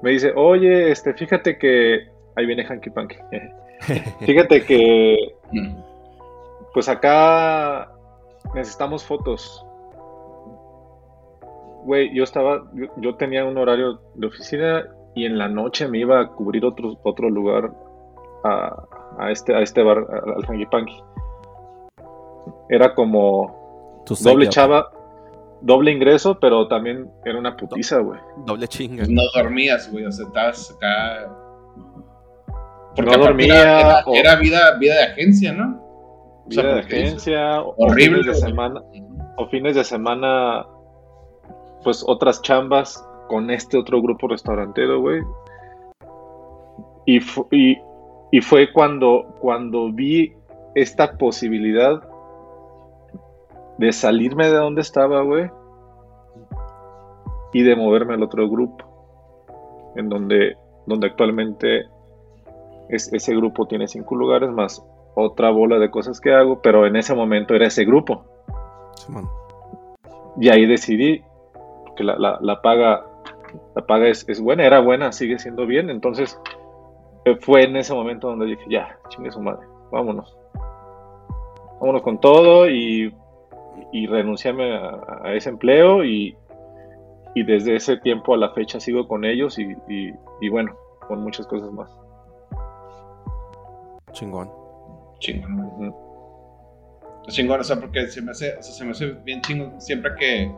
me 0.03 0.11
dice, 0.11 0.33
oye, 0.37 0.91
este, 0.91 1.15
fíjate 1.15 1.59
que. 1.59 2.09
Ahí 2.37 2.47
viene 2.47 2.65
Hanky 2.65 2.91
Panky. 2.91 3.17
fíjate 4.21 4.65
que. 4.65 5.35
Pues 6.73 6.89
acá 6.89 7.91
necesitamos 8.55 9.05
fotos. 9.05 9.65
Güey, 11.85 12.15
yo 12.15 12.25
estaba. 12.25 12.65
Yo, 12.97 13.17
tenía 13.17 13.45
un 13.45 13.59
horario 13.59 14.01
de 14.15 14.27
oficina 14.27 14.87
y 15.15 15.25
en 15.25 15.39
la 15.39 15.49
noche 15.49 15.89
me 15.89 15.99
iba 15.99 16.21
a 16.21 16.29
cubrir 16.29 16.65
otro, 16.65 16.99
otro 17.03 17.29
lugar 17.29 17.73
a, 18.45 18.85
a 19.19 19.31
este, 19.33 19.55
a 19.55 19.61
este 19.61 19.83
bar, 19.83 19.99
al 19.99 20.45
Hanky 20.47 20.67
Panky. 20.67 21.03
Era 22.69 22.95
como. 22.95 24.05
doble 24.23 24.49
chava 24.49 24.93
doble 25.63 25.93
ingreso, 25.93 26.39
pero 26.39 26.69
también 26.69 27.11
era 27.25 27.39
una 27.39 27.57
putiza, 27.57 27.99
güey. 27.99 28.21
Doble 28.47 28.69
chinga. 28.69 29.05
No 29.09 29.23
dormías, 29.35 29.91
güey, 29.91 30.05
o 30.05 30.13
sea, 30.13 30.27
estabas 30.27 30.71
acá. 30.77 31.29
Porque 32.95 33.17
no 33.17 33.25
dormía. 33.25 34.03
Era, 34.13 34.37
vida, 34.37 34.77
vida 34.79 34.95
de 34.95 35.03
agencia, 35.05 35.53
¿no? 35.53 36.45
Vida 36.47 36.75
de 36.75 36.81
agencia. 36.81 37.61
Horrible. 37.77 38.21
O 38.21 38.23
fines 38.23 38.27
de 38.27 38.35
semana. 38.35 38.83
O 39.37 39.47
fines 39.49 39.75
de 39.77 39.85
semana. 39.85 40.67
Pues 41.85 42.05
otras 42.07 42.43
chambas 42.43 43.05
con 43.29 43.51
este 43.51 43.79
otro 43.79 44.03
grupo 44.03 44.27
restaurantero, 44.29 45.01
güey. 45.01 45.23
Y, 47.07 47.19
y, 47.53 47.79
y 48.33 48.41
fue 48.41 48.73
cuando, 48.73 49.35
cuando 49.41 49.93
vi 49.93 50.35
esta 50.75 51.17
posibilidad 51.17 52.03
de 53.79 53.93
salirme 53.93 54.47
de 54.47 54.57
donde 54.57 54.83
estaba, 54.83 55.23
güey, 55.23 55.51
y 57.53 57.63
de 57.63 57.77
moverme 57.77 58.15
al 58.15 58.23
otro 58.23 58.49
grupo, 58.49 58.85
en 59.97 60.09
donde, 60.09 60.57
donde 60.87 61.07
actualmente 61.07 61.87
es, 62.89 63.13
ese 63.13 63.35
grupo 63.35 63.67
tiene 63.67 63.87
cinco 63.87 64.17
lugares 64.17 64.51
más 64.51 64.85
otra 65.15 65.51
bola 65.51 65.79
de 65.79 65.91
cosas 65.91 66.21
que 66.21 66.33
hago, 66.33 66.61
pero 66.61 66.87
en 66.87 66.97
ese 66.97 67.15
momento 67.15 67.55
era 67.55 67.67
ese 67.67 67.85
grupo. 67.85 68.25
y 70.41 70.49
ahí 70.49 70.67
decidí 70.67 71.23
que 71.97 72.05
la, 72.05 72.39
la, 72.41 72.63
paga, 72.63 73.05
la 73.75 73.87
paga 73.87 74.09
es, 74.09 74.29
es, 74.29 74.41
buena, 74.41 74.65
era 74.65 74.81
buena, 74.81 75.13
sigue 75.13 75.39
siendo 75.39 75.67
bien, 75.67 75.91
entonces 75.91 76.41
eh, 77.25 77.37
fue 77.41 77.65
en 77.65 77.77
ese 77.77 77.95
momento 77.95 78.29
donde 78.29 78.47
dije, 78.47 78.65
ya, 78.69 78.99
chingue 79.09 79.31
su 79.31 79.41
madre, 79.41 79.67
vámonos. 79.91 80.37
Vámonos 81.81 82.03
con 82.03 82.19
todo 82.19 82.69
y 82.69 83.15
y 83.93 84.07
renunciarme 84.07 84.75
a, 84.75 85.35
ese 85.35 85.51
empleo 85.51 86.05
y, 86.05 86.37
desde 87.35 87.77
ese 87.77 87.97
tiempo 87.99 88.35
a 88.35 88.37
la 88.37 88.51
fecha 88.51 88.81
sigo 88.81 89.07
con 89.07 89.25
ellos 89.25 89.59
y, 89.59 90.49
bueno, 90.49 90.77
con 91.07 91.23
muchas 91.23 91.47
cosas 91.47 91.71
más. 91.71 91.89
Chingón. 94.13 94.51
Chingón. 95.21 95.95
Chingón, 97.29 97.61
o 97.61 97.65
sea, 97.65 97.77
porque 97.77 98.09
se 98.09 98.23
me 98.23 98.33
hace, 98.33 98.61
se 98.61 98.85
me 98.85 98.91
hace 98.91 99.13
bien 99.25 99.41
chingón 99.43 99.81
siempre 99.81 100.11
que, 100.19 100.53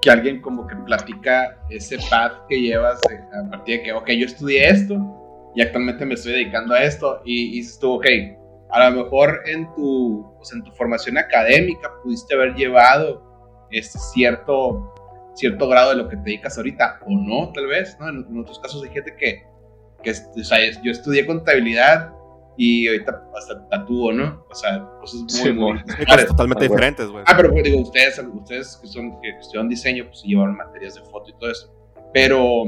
que, 0.00 0.10
alguien 0.10 0.40
como 0.40 0.66
que 0.66 0.76
platica 0.76 1.58
ese 1.70 1.98
path 2.08 2.46
que 2.48 2.60
llevas 2.60 3.00
a 3.32 3.50
partir 3.50 3.78
de 3.78 3.82
que, 3.82 3.92
ok, 3.92 4.10
yo 4.10 4.26
estudié 4.26 4.68
esto 4.68 4.94
y 5.54 5.62
actualmente 5.62 6.06
me 6.06 6.14
estoy 6.14 6.32
dedicando 6.34 6.74
a 6.74 6.82
esto 6.82 7.20
y, 7.24 7.48
y 7.48 7.52
dices 7.56 7.78
tú, 7.78 7.94
ok, 7.94 8.06
a 8.70 8.90
lo 8.90 9.04
mejor 9.04 9.42
en 9.46 9.72
tu, 9.74 10.26
en 10.52 10.62
tu 10.62 10.70
formación 10.72 11.18
académica 11.18 11.90
pudiste 12.02 12.34
haber 12.34 12.54
llevado 12.54 13.22
este 13.70 13.98
cierto, 13.98 14.94
cierto 15.34 15.68
grado 15.68 15.90
de 15.90 15.96
lo 15.96 16.08
que 16.08 16.16
te 16.16 16.22
dedicas 16.22 16.56
ahorita, 16.56 17.00
o 17.06 17.10
no, 17.10 17.52
tal 17.52 17.66
vez, 17.66 17.96
¿no? 18.00 18.08
En, 18.08 18.38
otros 18.38 18.58
casos 18.58 18.82
hay 18.82 18.90
gente 18.90 19.14
que, 19.16 19.42
que 20.02 20.10
o 20.10 20.44
sea, 20.44 20.58
yo 20.82 20.90
estudié 20.90 21.26
contabilidad 21.26 22.12
y 22.56 22.88
ahorita 22.88 23.22
hasta 23.36 23.68
tatúo, 23.68 24.12
¿no? 24.12 24.44
O 24.50 24.54
sea, 24.54 24.84
cosas 25.00 25.20
muy, 25.54 25.82
totalmente 26.26 26.64
ah, 26.64 26.68
diferentes, 26.68 27.08
güey. 27.08 27.24
Ah, 27.26 27.34
pero 27.36 27.52
pues, 27.52 27.64
digo, 27.64 27.80
ustedes, 27.80 28.18
ustedes 28.18 28.78
que 28.82 28.88
son 28.88 29.20
que 29.20 29.30
estudian 29.30 29.68
diseño, 29.68 30.06
pues 30.06 30.22
llevan 30.24 30.56
materias 30.56 30.96
de 30.96 31.02
foto 31.02 31.30
y 31.30 31.32
todo 31.34 31.50
eso. 31.50 31.72
Pero 32.12 32.64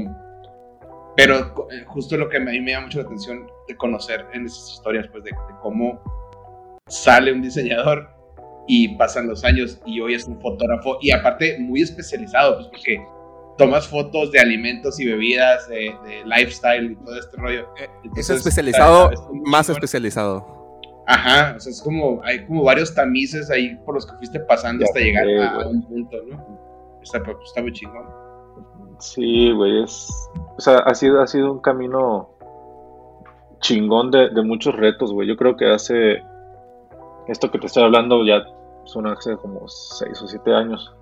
pero 1.15 1.67
eh, 1.71 1.83
justo 1.85 2.17
lo 2.17 2.29
que 2.29 2.37
a 2.37 2.39
mí 2.39 2.59
me 2.61 2.71
llama 2.71 2.85
mucho 2.85 2.99
la 2.99 3.05
atención 3.05 3.49
de 3.71 3.77
conocer 3.77 4.25
en 4.33 4.45
esas 4.45 4.73
historias, 4.73 5.07
pues 5.11 5.23
de, 5.23 5.31
cómo 5.61 6.01
sale 6.87 7.31
un 7.31 7.41
diseñador 7.41 8.09
y 8.67 8.95
pasan 8.97 9.27
los 9.27 9.43
años 9.43 9.79
y 9.85 10.01
hoy 10.01 10.13
es 10.15 10.25
un 10.25 10.39
fotógrafo 10.39 10.97
y 11.01 11.11
aparte 11.11 11.57
muy 11.59 11.81
especializado, 11.81 12.55
pues 12.55 12.67
porque 12.67 13.05
tomas 13.57 13.87
fotos 13.87 14.31
de 14.31 14.39
alimentos 14.39 14.99
y 14.99 15.05
bebidas, 15.05 15.67
de, 15.69 15.95
lifestyle 16.25 16.91
y 16.91 16.95
todo 16.95 17.17
este 17.17 17.37
rollo. 17.37 17.67
Eh, 17.79 17.89
es 18.15 18.29
especializado, 18.29 19.11
más 19.45 19.69
especializado. 19.69 20.61
Ajá, 21.07 21.55
o 21.57 21.59
sea, 21.59 21.71
es 21.71 21.81
como, 21.81 22.21
hay 22.23 22.45
como 22.45 22.63
varios 22.63 22.93
tamices 22.93 23.49
ahí 23.49 23.75
por 23.85 23.95
los 23.95 24.05
que 24.05 24.15
fuiste 24.17 24.39
pasando 24.41 24.85
hasta 24.85 24.99
llegar 24.99 25.25
a, 25.43 25.67
un 25.67 25.81
punto, 25.83 26.17
¿no? 26.29 26.99
Está, 27.01 27.21
pues, 27.23 27.37
está 27.45 27.61
muy 27.61 27.73
chingón. 27.73 28.05
Sí, 28.99 29.51
güey, 29.51 29.83
es. 29.83 30.09
O 30.57 30.61
sea, 30.61 30.77
ha 30.79 30.93
sido, 30.93 31.21
ha 31.21 31.27
sido 31.27 31.51
un 31.51 31.59
camino 31.59 32.29
chingón 33.61 34.11
de, 34.11 34.29
muchos 34.43 34.75
retos, 34.75 35.13
güey. 35.13 35.27
Yo 35.27 35.37
creo 35.37 35.55
que 35.55 35.71
hace. 35.71 36.23
Esto 37.27 37.49
que 37.49 37.59
te 37.59 37.67
estoy 37.67 37.83
hablando 37.83 38.25
ya 38.25 38.43
son 38.85 39.07
hace 39.07 39.37
como 39.37 39.67
6 39.67 40.21
o 40.21 40.27
7 40.27 40.53
años. 40.53 40.93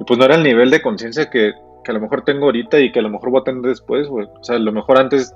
Y 0.00 0.04
pues 0.04 0.18
no 0.18 0.24
era 0.24 0.34
el 0.34 0.42
nivel 0.42 0.70
de 0.70 0.82
conciencia 0.82 1.30
que, 1.30 1.52
que, 1.84 1.90
a 1.90 1.94
lo 1.94 2.00
mejor 2.00 2.22
tengo 2.22 2.46
ahorita 2.46 2.80
y 2.80 2.92
que 2.92 2.98
a 2.98 3.02
lo 3.02 3.10
mejor 3.10 3.30
voy 3.30 3.40
a 3.40 3.44
tener 3.44 3.62
después, 3.62 4.08
güey. 4.08 4.26
O 4.26 4.44
sea, 4.44 4.56
a 4.56 4.58
lo 4.58 4.72
mejor 4.72 4.98
antes. 4.98 5.34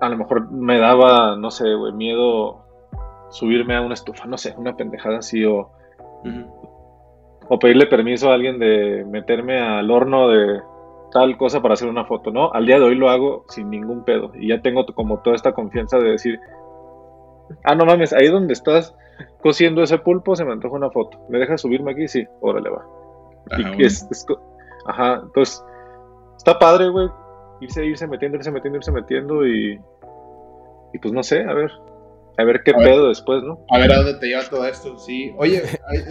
A 0.00 0.08
lo 0.10 0.18
mejor 0.18 0.50
me 0.50 0.78
daba, 0.78 1.36
no 1.36 1.50
sé, 1.50 1.74
güey, 1.74 1.92
miedo 1.92 2.62
subirme 3.30 3.74
a 3.74 3.80
una 3.80 3.94
estufa, 3.94 4.26
no 4.26 4.36
sé, 4.36 4.54
una 4.56 4.76
pendejada 4.76 5.18
así 5.18 5.44
o 5.44 5.70
o 7.48 7.58
pedirle 7.58 7.86
permiso 7.86 8.30
a 8.30 8.34
alguien 8.34 8.58
de 8.58 9.04
meterme 9.08 9.60
al 9.60 9.90
horno 9.90 10.28
de 10.28 10.60
tal 11.10 11.36
cosa 11.36 11.60
para 11.62 11.74
hacer 11.74 11.88
una 11.88 12.04
foto, 12.04 12.30
¿no? 12.30 12.52
Al 12.52 12.66
día 12.66 12.78
de 12.78 12.84
hoy 12.84 12.94
lo 12.94 13.08
hago 13.08 13.44
sin 13.48 13.70
ningún 13.70 14.04
pedo 14.04 14.32
y 14.34 14.48
ya 14.48 14.60
tengo 14.60 14.86
como 14.86 15.20
toda 15.20 15.36
esta 15.36 15.52
confianza 15.52 15.98
de 15.98 16.10
decir, 16.10 16.38
ah, 17.64 17.74
no 17.74 17.84
mames, 17.84 18.12
ahí 18.12 18.28
donde 18.28 18.52
estás, 18.52 18.94
cociendo 19.40 19.82
ese 19.82 19.98
pulpo, 19.98 20.36
se 20.36 20.44
me 20.44 20.52
antoja 20.52 20.76
una 20.76 20.90
foto. 20.90 21.18
¿Me 21.28 21.38
deja 21.38 21.56
subirme 21.58 21.92
aquí? 21.92 22.08
Sí, 22.08 22.26
órale, 22.40 22.70
va. 22.70 22.84
Ajá, 23.50 23.74
y 23.78 23.84
es, 23.84 24.06
ajá, 24.86 25.20
entonces, 25.22 25.64
está 26.36 26.58
padre, 26.58 26.88
güey, 26.88 27.08
irse, 27.60 27.84
irse 27.84 28.06
metiendo, 28.06 28.36
irse 28.38 28.50
metiendo, 28.50 28.78
irse 28.78 28.92
metiendo 28.92 29.46
y, 29.46 29.80
y 30.92 30.98
pues 30.98 31.14
no 31.14 31.22
sé, 31.22 31.42
a 31.44 31.52
ver, 31.52 31.70
a 32.38 32.44
ver 32.44 32.62
qué 32.64 32.74
pedo 32.74 33.08
después, 33.08 33.42
¿no? 33.44 33.60
A 33.70 33.78
ver 33.78 33.92
a 33.92 33.96
dónde 33.98 34.14
te 34.14 34.26
lleva 34.26 34.42
todo 34.50 34.66
esto, 34.66 34.98
sí. 34.98 35.32
Oye, 35.38 35.62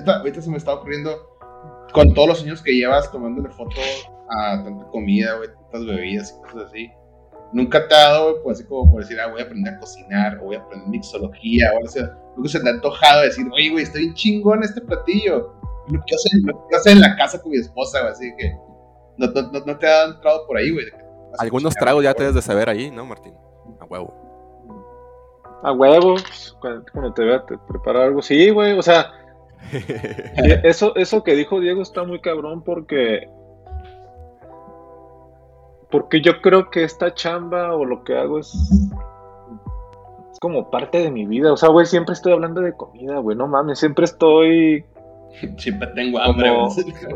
ahorita, 0.05 0.41
se 0.41 0.49
me 0.49 0.57
está 0.57 0.73
ocurriendo, 0.73 1.11
con 1.91 2.13
todos 2.13 2.27
los 2.29 2.43
años 2.43 2.63
que 2.63 2.71
llevas 2.71 3.11
tomándole 3.11 3.49
foto 3.49 3.75
a 4.29 4.63
tanta 4.63 4.85
comida, 4.87 5.37
güey, 5.37 5.49
tantas 5.49 5.85
bebidas 5.85 6.31
y 6.31 6.41
cosas 6.41 6.69
así, 6.69 6.91
nunca 7.53 7.87
te 7.87 7.95
ha 7.95 8.09
dado, 8.09 8.31
güey, 8.31 8.43
pues 8.43 8.59
así 8.59 8.67
como 8.67 8.91
por 8.91 9.01
decir, 9.01 9.19
ah, 9.19 9.27
voy 9.27 9.41
a 9.41 9.45
aprender 9.45 9.73
a 9.73 9.79
cocinar, 9.79 10.37
o 10.39 10.45
voy 10.45 10.55
a 10.55 10.59
aprender 10.59 10.89
mixología, 10.89 11.71
o 11.73 11.77
algo 11.77 11.87
así. 11.87 11.99
Nunca 12.35 12.49
se 12.49 12.59
te 12.59 12.69
ha 12.69 12.71
antojado 12.71 13.21
decir, 13.21 13.45
oye, 13.53 13.69
güey, 13.69 13.83
estoy 13.83 14.01
bien 14.01 14.13
chingón 14.13 14.63
este 14.63 14.81
platillo. 14.81 15.53
Lo 15.87 16.03
que 16.05 16.15
hacer, 16.75 16.93
en 16.93 17.01
la 17.01 17.15
casa 17.15 17.39
con 17.41 17.51
mi 17.51 17.57
esposa, 17.57 18.01
güey, 18.01 18.11
así 18.11 18.33
que 18.37 18.55
no, 19.17 19.27
no, 19.27 19.65
no 19.65 19.77
te 19.77 19.87
ha 19.87 20.05
entrado 20.05 20.45
por 20.47 20.57
ahí, 20.57 20.71
güey. 20.71 20.85
Algunos 21.37 21.73
tragos 21.75 22.03
ya 22.03 22.13
te 22.13 22.23
debes 22.23 22.35
de 22.35 22.41
saber 22.41 22.69
ahí, 22.69 22.91
¿no, 22.91 23.05
Martín? 23.05 23.33
A 23.79 23.85
huevo. 23.85 24.13
A 25.63 25.71
huevo, 25.71 26.15
pues, 26.15 26.55
cuando 26.91 27.13
te 27.13 27.23
vea 27.23 27.45
te 27.45 27.57
prepara 27.57 28.05
algo. 28.05 28.21
Sí, 28.21 28.49
güey, 28.49 28.77
o 28.77 28.81
sea, 28.81 29.11
eso, 30.63 30.95
eso 30.95 31.23
que 31.23 31.35
dijo 31.35 31.59
Diego 31.59 31.81
está 31.81 32.03
muy 32.03 32.19
cabrón 32.19 32.63
porque. 32.63 33.29
Porque 35.91 36.21
yo 36.21 36.41
creo 36.41 36.69
que 36.69 36.83
esta 36.83 37.13
chamba 37.13 37.75
o 37.75 37.85
lo 37.85 38.03
que 38.03 38.17
hago 38.17 38.39
es. 38.39 38.53
Es 40.31 40.39
como 40.39 40.69
parte 40.69 40.99
de 40.99 41.11
mi 41.11 41.25
vida. 41.25 41.53
O 41.53 41.57
sea, 41.57 41.69
güey, 41.69 41.85
siempre 41.85 42.13
estoy 42.13 42.33
hablando 42.33 42.61
de 42.61 42.73
comida, 42.73 43.19
güey. 43.19 43.37
No 43.37 43.47
mames, 43.47 43.79
siempre 43.79 44.05
estoy. 44.05 44.85
Siempre 45.57 45.87
tengo 45.95 46.19
hambre. 46.19 46.49
o 46.49 46.69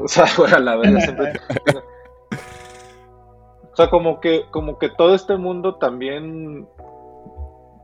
sea, 0.07 0.25
güey, 0.37 0.53
a 0.53 0.59
la 0.59 0.75
verdad 0.75 0.99
siempre. 0.99 1.33
o 3.71 3.75
sea, 3.75 3.89
como 3.89 4.19
que, 4.19 4.43
como 4.51 4.77
que 4.77 4.89
todo 4.89 5.15
este 5.15 5.37
mundo 5.37 5.75
también 5.75 6.67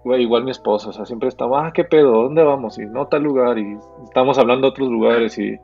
güey, 0.06 0.22
igual 0.22 0.44
mi 0.44 0.52
esposa, 0.52 0.90
o 0.90 0.94
sea, 0.94 1.04
siempre 1.08 1.30
estamos, 1.30 1.60
ah, 1.60 1.72
qué 1.74 1.84
pedo, 1.84 2.12
¿dónde 2.12 2.44
vamos? 2.44 2.78
Y 2.78 2.86
no 2.86 3.08
tal 3.08 3.24
lugar, 3.24 3.58
y 3.58 3.76
estamos 4.04 4.38
hablando 4.38 4.68
de 4.68 4.70
otros 4.70 4.88
lugares, 4.88 5.36
y 5.40 5.58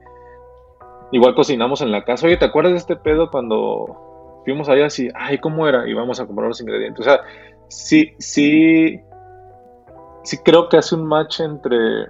igual 1.12 1.36
cocinamos 1.36 1.82
en 1.82 1.92
la 1.92 2.04
casa. 2.04 2.26
Oye, 2.26 2.38
¿te 2.38 2.46
acuerdas 2.46 2.74
de 2.74 2.80
este 2.80 2.96
pedo 2.96 3.30
cuando 3.30 4.11
fuimos 4.44 4.70
allá 4.70 4.88
así, 4.88 5.10
ay, 5.16 5.38
¿cómo 5.40 5.68
era? 5.68 5.88
Y 5.88 5.94
vamos 5.94 6.20
a 6.20 6.26
comprar 6.26 6.48
los 6.48 6.62
ingredientes. 6.62 7.02
O 7.02 7.04
sea, 7.04 7.22
sí, 7.68 8.14
sí, 8.18 9.00
sí 10.24 10.38
creo 10.40 10.70
que 10.70 10.78
hace 10.78 10.96
un 10.96 11.06
match 11.06 11.42
entre, 11.42 12.08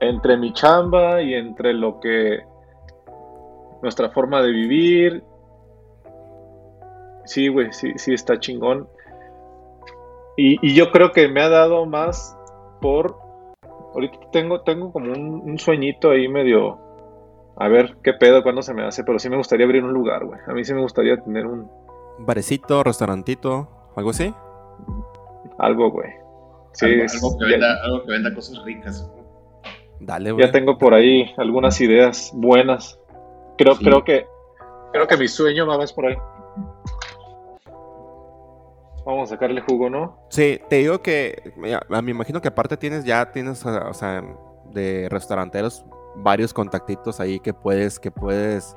entre 0.00 0.36
mi 0.36 0.52
chamba 0.52 1.22
y 1.22 1.34
entre 1.34 1.72
lo 1.72 2.00
que, 2.00 2.44
nuestra 3.82 4.10
forma 4.10 4.42
de 4.42 4.50
vivir. 4.50 5.22
Sí, 7.24 7.48
güey, 7.48 7.72
sí, 7.72 7.92
sí 7.96 8.12
está 8.12 8.38
chingón. 8.38 8.88
Y, 10.36 10.74
yo 10.74 10.90
creo 10.90 11.12
que 11.12 11.28
me 11.28 11.40
ha 11.42 11.48
dado 11.48 11.86
más 11.86 12.36
por. 12.80 13.18
Ahorita 13.94 14.18
tengo, 14.32 14.62
tengo 14.62 14.92
como 14.92 15.12
un, 15.12 15.58
sueñito 15.58 16.10
ahí 16.10 16.28
medio. 16.28 16.78
A 17.56 17.68
ver 17.68 17.96
qué 18.02 18.12
pedo, 18.12 18.42
cuándo 18.42 18.62
se 18.62 18.74
me 18.74 18.84
hace. 18.84 19.04
Pero 19.04 19.18
sí 19.18 19.28
me 19.28 19.36
gustaría 19.36 19.66
abrir 19.66 19.84
un 19.84 19.92
lugar, 19.92 20.24
güey. 20.24 20.40
A 20.46 20.52
mí 20.52 20.64
sí 20.64 20.74
me 20.74 20.80
gustaría 20.80 21.16
tener 21.22 21.46
un. 21.46 21.70
Barecito, 22.18 22.82
restaurantito, 22.82 23.68
algo 23.96 24.10
así. 24.10 24.34
Algo, 25.58 25.90
güey. 25.90 26.10
Sí, 26.72 26.86
algo, 26.86 27.38
que 27.38 27.44
venda, 27.44 27.82
algo, 27.84 28.04
que 28.04 28.10
venda, 28.10 28.34
cosas 28.34 28.64
ricas. 28.64 29.10
Dale, 30.00 30.32
güey. 30.32 30.44
Ya 30.44 30.52
tengo 30.52 30.78
por 30.78 30.94
ahí 30.94 31.32
algunas 31.36 31.80
ideas 31.80 32.32
buenas. 32.34 32.98
Creo, 33.56 33.76
creo 33.76 34.04
que. 34.04 34.26
Creo 34.92 35.06
que 35.06 35.16
mi 35.16 35.28
sueño 35.28 35.66
va 35.66 35.78
más 35.78 35.92
por 35.92 36.06
ahí. 36.06 36.16
Vamos 39.04 39.30
a 39.30 39.34
sacarle 39.34 39.60
jugo, 39.60 39.90
¿no? 39.90 40.16
Sí, 40.30 40.60
te 40.68 40.76
digo 40.76 41.02
que, 41.02 41.52
me 41.56 42.10
imagino 42.10 42.40
que 42.40 42.48
aparte 42.48 42.76
tienes 42.76 43.04
ya, 43.04 43.32
tienes, 43.32 43.64
o 43.66 43.92
sea, 43.92 44.24
de 44.72 45.08
restauranteros, 45.10 45.84
varios 46.16 46.52
contactitos 46.52 47.20
ahí 47.20 47.40
que 47.40 47.52
puedes, 47.52 47.98
que 47.98 48.10
puedes, 48.10 48.76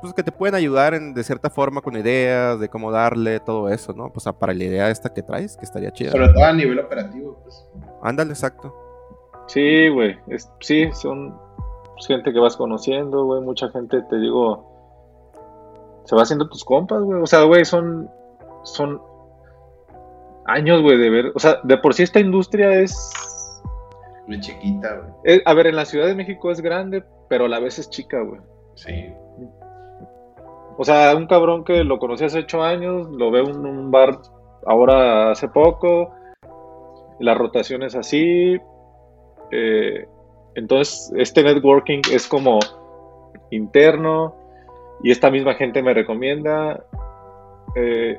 pues 0.00 0.12
que 0.12 0.22
te 0.22 0.32
pueden 0.32 0.54
ayudar 0.54 0.94
en, 0.94 1.14
de 1.14 1.24
cierta 1.24 1.50
forma 1.50 1.80
con 1.80 1.96
ideas 1.96 2.60
de 2.60 2.68
cómo 2.68 2.90
darle 2.90 3.40
todo 3.40 3.68
eso, 3.68 3.92
¿no? 3.92 4.12
Pues 4.12 4.26
para 4.38 4.54
la 4.54 4.64
idea 4.64 4.90
esta 4.90 5.12
que 5.12 5.22
traes, 5.22 5.56
que 5.56 5.64
estaría 5.64 5.90
chida. 5.92 6.12
Sobre 6.12 6.28
todo 6.28 6.44
a 6.44 6.52
nivel 6.52 6.78
operativo, 6.78 7.38
pues. 7.42 7.66
Ándale, 8.02 8.30
exacto. 8.30 8.74
Sí, 9.46 9.88
güey, 9.88 10.18
sí, 10.60 10.90
son 10.92 11.38
gente 12.06 12.32
que 12.32 12.38
vas 12.38 12.56
conociendo, 12.56 13.24
güey, 13.24 13.42
mucha 13.42 13.70
gente, 13.70 14.02
te 14.02 14.16
digo, 14.16 14.70
se 16.04 16.16
va 16.16 16.22
haciendo 16.22 16.48
tus 16.48 16.64
compas, 16.64 17.02
güey, 17.02 17.20
o 17.20 17.26
sea, 17.26 17.42
güey, 17.42 17.64
son, 17.64 18.10
son 18.62 19.00
años, 20.46 20.82
güey, 20.82 20.98
de 20.98 21.10
ver. 21.10 21.32
O 21.34 21.38
sea, 21.38 21.60
de 21.62 21.76
por 21.78 21.94
sí 21.94 22.02
esta 22.02 22.20
industria 22.20 22.70
es. 22.80 23.12
Muy 24.26 24.40
chiquita, 24.40 24.96
güey. 24.96 25.36
Eh, 25.36 25.42
a 25.44 25.54
ver, 25.54 25.66
en 25.66 25.76
la 25.76 25.84
Ciudad 25.84 26.06
de 26.06 26.14
México 26.14 26.50
es 26.50 26.60
grande, 26.60 27.04
pero 27.28 27.44
a 27.44 27.48
la 27.48 27.60
vez 27.60 27.78
es 27.78 27.90
chica, 27.90 28.20
güey. 28.20 28.40
Sí. 28.74 29.12
O 30.76 30.84
sea, 30.84 31.14
un 31.14 31.26
cabrón 31.26 31.64
que 31.64 31.84
lo 31.84 31.98
conocí 31.98 32.24
hace 32.24 32.40
ocho 32.40 32.62
años, 32.62 33.08
lo 33.10 33.30
veo 33.30 33.44
en 33.48 33.64
un 33.64 33.90
bar 33.90 34.18
ahora 34.66 35.30
hace 35.30 35.48
poco. 35.48 36.12
La 37.20 37.34
rotación 37.34 37.82
es 37.82 37.94
así. 37.94 38.58
Eh, 39.50 40.08
entonces, 40.54 41.12
este 41.16 41.42
networking 41.42 42.00
es 42.12 42.26
como 42.26 42.58
interno. 43.50 44.34
Y 45.02 45.10
esta 45.10 45.30
misma 45.30 45.54
gente 45.54 45.82
me 45.82 45.94
recomienda. 45.94 46.84
Eh, 47.76 48.18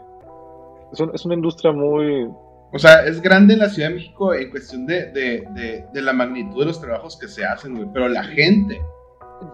es, 0.92 1.26
una 1.26 1.36
industria 1.36 1.72
muy... 1.72 2.30
O 2.72 2.80
sea, 2.80 3.06
es 3.06 3.22
grande 3.22 3.54
en 3.54 3.60
la 3.60 3.70
Ciudad 3.70 3.90
de 3.90 3.96
México 3.96 4.34
en 4.34 4.50
cuestión 4.50 4.86
de, 4.86 5.12
de, 5.12 5.86
de, 5.94 6.02
la 6.02 6.14
magnitud 6.14 6.60
de 6.60 6.66
los 6.66 6.82
trabajos 6.82 7.18
que 7.18 7.28
se 7.28 7.46
hacen, 7.46 7.76
güey. 7.76 7.88
Pero 7.94 8.10
la 8.10 8.24
gente, 8.24 8.82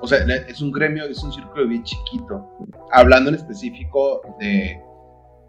o 0.01 0.07
sea, 0.07 0.19
es 0.47 0.61
un 0.61 0.71
gremio, 0.71 1.05
es 1.05 1.21
un 1.23 1.31
círculo 1.31 1.67
bien 1.67 1.83
chiquito. 1.83 2.47
Hablando 2.91 3.29
en 3.29 3.35
específico 3.35 4.21
de... 4.39 4.81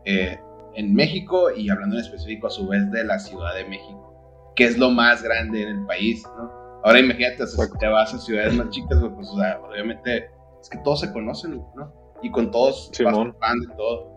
Eh, 0.05 0.39
en 0.75 0.95
México 0.95 1.51
y 1.55 1.69
hablando 1.71 1.97
en 1.97 2.03
específico 2.03 2.47
a 2.47 2.51
su 2.51 2.67
vez 2.67 2.91
de 2.91 3.05
la 3.05 3.19
Ciudad 3.19 3.55
de 3.55 3.65
México, 3.65 4.53
que 4.57 4.65
es 4.65 4.79
lo 4.79 4.91
más 4.91 5.23
grande 5.23 5.63
en 5.63 5.69
el 5.69 5.87
país, 5.87 6.25
¿no? 6.37 6.51
Ahora 6.85 6.99
imagínate, 6.99 7.47
si 7.47 7.57
te 7.79 7.87
vas 7.87 8.13
a 8.13 8.19
ciudades 8.19 8.55
más 8.55 8.71
chicas, 8.71 8.99
pues 9.15 9.29
o 9.29 9.37
sea, 9.37 9.61
obviamente 9.61 10.31
es 10.61 10.69
que 10.69 10.79
todos 10.79 11.01
se 11.01 11.13
conocen, 11.13 11.63
¿no? 11.77 11.93
Y 12.23 12.31
con 12.31 12.51
todos 12.51 12.91
vas 13.05 13.15
de 13.15 13.77
todo. 13.77 14.12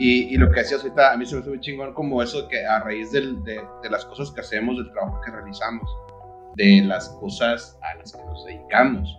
Y, 0.00 0.36
lo 0.36 0.48
que 0.50 0.60
decías 0.60 0.82
ahorita, 0.82 1.12
a 1.12 1.16
mí 1.16 1.26
se 1.26 1.34
me 1.34 1.40
hace 1.40 1.50
muy 1.50 1.60
chingón 1.60 1.92
como 1.92 2.22
eso 2.22 2.46
que 2.48 2.64
a 2.64 2.78
raíz 2.80 3.10
de, 3.10 3.20
de, 3.20 3.90
las 3.90 4.04
cosas 4.04 4.30
que 4.30 4.40
hacemos, 4.40 4.76
del 4.76 4.92
trabajo 4.92 5.20
que 5.24 5.32
realizamos, 5.32 5.90
de 6.54 6.82
las 6.82 7.08
cosas 7.20 7.76
a 7.82 7.96
las 7.96 8.12
que 8.12 8.22
nos 8.24 8.44
dedicamos, 8.44 9.18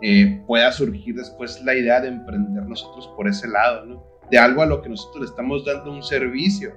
eh, 0.00 0.42
pueda 0.46 0.72
surgir 0.72 1.16
después 1.16 1.62
la 1.62 1.74
idea 1.74 2.00
de 2.00 2.08
emprender 2.08 2.62
nosotros 2.64 3.06
por 3.16 3.28
ese 3.28 3.48
lado, 3.48 3.84
¿no? 3.84 4.02
De 4.30 4.38
algo 4.38 4.62
a 4.62 4.66
lo 4.66 4.80
que 4.80 4.88
nosotros 4.88 5.24
le 5.24 5.26
estamos 5.26 5.64
dando 5.66 5.90
un 5.90 6.02
servicio, 6.02 6.72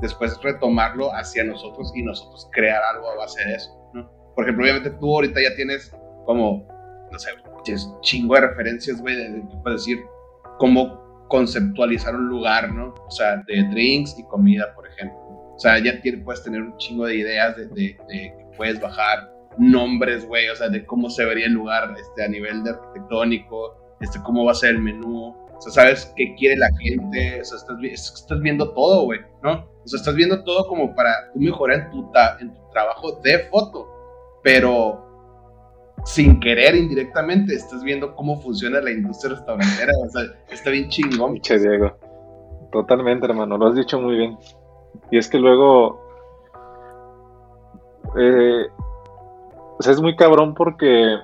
después 0.00 0.36
retomarlo 0.42 1.14
hacia 1.14 1.44
nosotros 1.44 1.92
y 1.94 2.02
nosotros 2.02 2.48
crear 2.52 2.82
algo 2.82 3.10
a 3.10 3.16
base 3.16 3.44
de 3.44 3.54
eso, 3.54 3.90
¿no? 3.92 4.10
Por 4.34 4.44
ejemplo, 4.44 4.64
obviamente 4.64 4.90
tú 4.90 5.14
ahorita 5.14 5.40
ya 5.40 5.54
tienes 5.54 5.94
como, 6.24 6.66
no 7.12 7.18
sé, 7.18 7.30
chingo 8.00 8.34
de 8.34 8.40
referencias, 8.40 9.00
güey, 9.00 9.14
de, 9.16 9.42
puedes 9.62 9.82
decir, 9.82 10.02
cómo 10.58 11.01
conceptualizar 11.32 12.14
un 12.14 12.28
lugar, 12.28 12.70
¿no? 12.74 12.92
O 13.06 13.10
sea, 13.10 13.42
de 13.46 13.62
drinks 13.70 14.18
y 14.18 14.24
comida, 14.24 14.70
por 14.74 14.86
ejemplo. 14.86 15.18
O 15.54 15.58
sea, 15.58 15.78
ya 15.78 15.98
puedes 16.22 16.42
tener 16.42 16.60
un 16.60 16.76
chingo 16.76 17.06
de 17.06 17.16
ideas 17.16 17.56
de, 17.56 17.70
que 17.70 18.46
puedes 18.54 18.78
bajar 18.78 19.32
nombres, 19.56 20.26
güey, 20.26 20.50
o 20.50 20.56
sea, 20.56 20.68
de 20.68 20.84
cómo 20.84 21.08
se 21.08 21.24
vería 21.24 21.46
el 21.46 21.54
lugar 21.54 21.94
este, 21.98 22.22
a 22.22 22.28
nivel 22.28 22.62
de 22.64 22.70
arquitectónico, 22.72 23.96
este, 24.02 24.20
cómo 24.24 24.44
va 24.44 24.52
a 24.52 24.54
ser 24.54 24.72
el 24.72 24.82
menú, 24.82 25.34
o 25.56 25.60
sea, 25.60 25.72
sabes 25.72 26.12
qué 26.16 26.34
quiere 26.34 26.58
la 26.58 26.68
gente, 26.78 27.40
o 27.40 27.44
sea, 27.44 27.58
estás, 27.82 28.40
viendo 28.40 28.70
todo, 28.74 29.04
güey, 29.04 29.20
¿no? 29.42 29.66
O 29.84 29.88
sea, 29.88 30.00
estás 30.00 30.14
viendo 30.14 30.44
todo 30.44 30.66
como 30.66 30.94
para 30.94 31.32
tú 31.32 31.40
mejorar 31.40 31.90
tu, 31.90 32.10
en 32.40 32.52
tu 32.52 32.60
trabajo 32.72 33.20
de 33.22 33.38
foto, 33.50 33.88
pero 34.42 35.01
sin 36.04 36.40
querer 36.40 36.74
indirectamente 36.74 37.54
estás 37.54 37.82
viendo 37.84 38.14
cómo 38.14 38.40
funciona 38.40 38.80
la 38.80 38.90
industria 38.90 39.34
restaurantera. 39.34 39.92
O 40.04 40.08
sea, 40.10 40.22
está 40.50 40.70
bien 40.70 40.88
chingón. 40.88 41.40
Che, 41.40 41.58
Diego. 41.58 41.92
Totalmente, 42.72 43.26
hermano. 43.26 43.56
Lo 43.56 43.66
has 43.66 43.76
dicho 43.76 44.00
muy 44.00 44.16
bien. 44.16 44.38
Y 45.10 45.18
es 45.18 45.28
que 45.28 45.38
luego. 45.38 46.00
Eh, 48.18 48.66
o 49.78 49.82
sea, 49.82 49.92
es 49.92 50.00
muy 50.00 50.16
cabrón 50.16 50.54
porque 50.54 51.16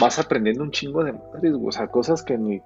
vas 0.00 0.18
aprendiendo 0.18 0.62
un 0.62 0.70
chingo 0.70 1.02
de 1.02 1.12
madres, 1.12 1.54
o 1.62 1.72
sea, 1.72 1.88
cosas 1.88 2.22
que 2.22 2.36
ni. 2.36 2.60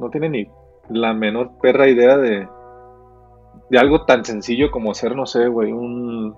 No 0.00 0.10
tienen 0.10 0.32
ni 0.32 0.50
la 0.90 1.14
menor 1.14 1.52
perra 1.60 1.88
idea 1.88 2.16
de. 2.16 2.48
De 3.70 3.78
algo 3.78 4.04
tan 4.04 4.24
sencillo 4.24 4.70
como 4.70 4.92
hacer, 4.92 5.16
no 5.16 5.26
sé, 5.26 5.48
güey, 5.48 5.72
un 5.72 6.36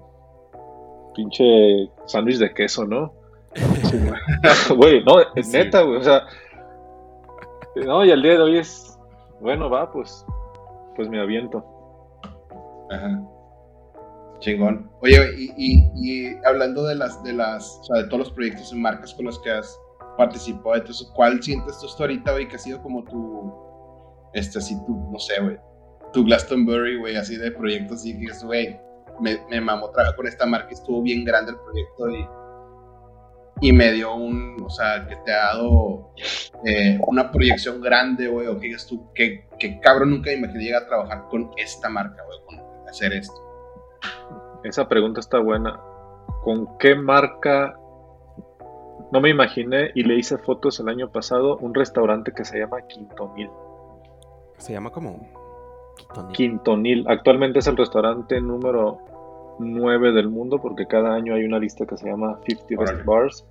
pinche 1.14 1.90
sándwich 2.06 2.38
de 2.38 2.54
queso, 2.54 2.86
¿no? 2.86 3.12
Güey, 4.76 5.04
no, 5.04 5.20
es 5.34 5.48
neta, 5.48 5.82
güey, 5.82 5.98
o 5.98 6.02
sea, 6.02 6.26
no, 7.76 8.04
y 8.04 8.10
al 8.10 8.22
día 8.22 8.32
de 8.32 8.42
hoy 8.42 8.58
es, 8.58 8.98
bueno, 9.40 9.70
va, 9.70 9.90
pues, 9.90 10.24
pues 10.96 11.08
me 11.08 11.20
aviento. 11.20 11.64
Ajá. 12.90 13.20
Chingón. 14.40 14.90
Oye, 15.00 15.16
y, 15.36 16.36
hablando 16.44 16.84
de 16.84 16.94
las, 16.94 17.22
de 17.24 17.32
las, 17.32 17.78
o 17.80 17.84
sea, 17.84 18.02
de 18.02 18.04
todos 18.04 18.18
los 18.20 18.30
proyectos 18.30 18.72
y 18.72 18.76
marcas 18.76 19.14
con 19.14 19.26
los 19.26 19.38
que 19.40 19.50
has 19.50 19.78
participado, 20.16 20.76
entonces, 20.76 21.10
¿cuál 21.14 21.42
sientes 21.42 21.78
tú 21.78 22.02
ahorita, 22.02 22.32
güey, 22.32 22.48
que 22.48 22.56
ha 22.56 22.58
sido 22.58 22.80
como 22.82 23.04
tu, 23.04 23.52
este, 24.34 24.58
así, 24.58 24.76
tu, 24.86 24.94
no 25.10 25.18
sé, 25.18 25.40
güey, 25.40 25.58
tu 26.12 26.24
Glastonbury, 26.24 26.98
güey, 26.98 27.16
así 27.16 27.36
de 27.36 27.50
proyectos, 27.50 27.98
así 27.98 28.18
que 28.18 28.46
güey, 28.46 28.80
me, 29.20 29.38
me 29.50 29.60
mamó 29.60 29.90
trabajar 29.90 30.16
con 30.16 30.26
esta 30.26 30.46
marca, 30.46 30.68
estuvo 30.70 31.02
bien 31.02 31.24
grande 31.24 31.52
el 31.52 31.58
proyecto 31.58 32.10
y 32.10 32.28
y 33.60 33.72
me 33.72 33.92
dio 33.92 34.14
un, 34.14 34.56
o 34.64 34.70
sea, 34.70 35.06
que 35.08 35.16
te 35.16 35.32
ha 35.32 35.54
dado 35.54 36.10
eh, 36.64 36.98
una 37.06 37.30
proyección 37.30 37.80
grande, 37.80 38.28
güey, 38.28 38.46
o 38.46 38.58
que 38.58 38.68
digas 38.68 38.86
tú, 38.86 39.12
que, 39.14 39.46
cabrón, 39.80 40.10
nunca 40.10 40.30
me 40.30 40.36
imaginé 40.36 40.64
llegar 40.64 40.82
a 40.82 40.86
trabajar 40.86 41.24
con 41.28 41.50
esta 41.56 41.88
marca, 41.88 42.22
güey, 42.24 42.38
con 42.46 42.88
hacer 42.88 43.12
esto. 43.12 43.40
Esa 44.64 44.88
pregunta 44.88 45.20
está 45.20 45.38
buena. 45.38 45.80
¿Con 46.42 46.78
qué 46.78 46.94
marca? 46.94 47.78
No 49.10 49.20
me 49.20 49.30
imaginé 49.30 49.90
y 49.94 50.02
le 50.02 50.16
hice 50.16 50.38
fotos 50.38 50.80
el 50.80 50.88
año 50.88 51.10
pasado 51.10 51.56
un 51.58 51.74
restaurante 51.74 52.32
que 52.32 52.44
se 52.44 52.58
llama 52.58 52.82
Quintonil. 52.86 53.50
¿Se 54.58 54.72
llama 54.72 54.90
como? 54.90 55.20
Quintonil. 55.96 56.32
Quintonil. 56.32 57.04
Actualmente 57.08 57.60
es 57.60 57.66
el 57.66 57.76
restaurante 57.76 58.40
número 58.40 58.98
9 59.58 60.12
del 60.12 60.28
mundo 60.28 60.58
porque 60.60 60.86
cada 60.86 61.14
año 61.14 61.34
hay 61.34 61.44
una 61.44 61.58
lista 61.58 61.86
que 61.86 61.96
se 61.96 62.08
llama 62.08 62.38
50 62.46 62.92
Best 62.92 63.04
Bars. 63.04 63.46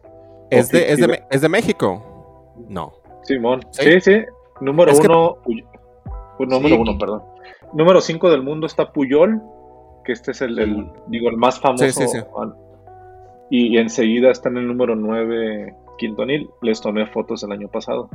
¿Es 0.50 0.70
de, 0.70 0.92
es, 0.92 1.00
de, 1.00 1.24
¿Es 1.30 1.42
de, 1.42 1.50
México? 1.50 2.54
No. 2.70 2.94
Simón. 3.24 3.62
Sí, 3.72 4.00
sí. 4.00 4.24
Número 4.62 4.94
1 4.94 5.38
Número 6.40 6.80
uno, 6.80 6.98
perdón. 6.98 7.24
Número 7.74 8.00
5 8.00 8.30
del 8.30 8.44
mundo 8.44 8.68
está 8.68 8.92
Puyol, 8.92 9.42
que 10.06 10.14
este 10.14 10.32
es 10.32 10.42
el, 10.42 10.90
digo, 11.08 11.30
el 11.30 11.38
más 11.38 11.60
famoso. 11.60 11.86
Sí, 11.86 12.08
sí, 12.08 12.20
y, 13.50 13.76
y, 13.76 13.78
enseguida 13.78 14.32
está 14.32 14.50
en 14.50 14.58
el 14.58 14.68
número 14.68 14.96
9 14.96 15.76
Quintonil. 15.98 16.50
Les 16.62 16.80
tomé 16.80 17.08
fotos 17.08 17.44
el 17.44 17.52
año 17.52 17.68
pasado. 17.68 18.10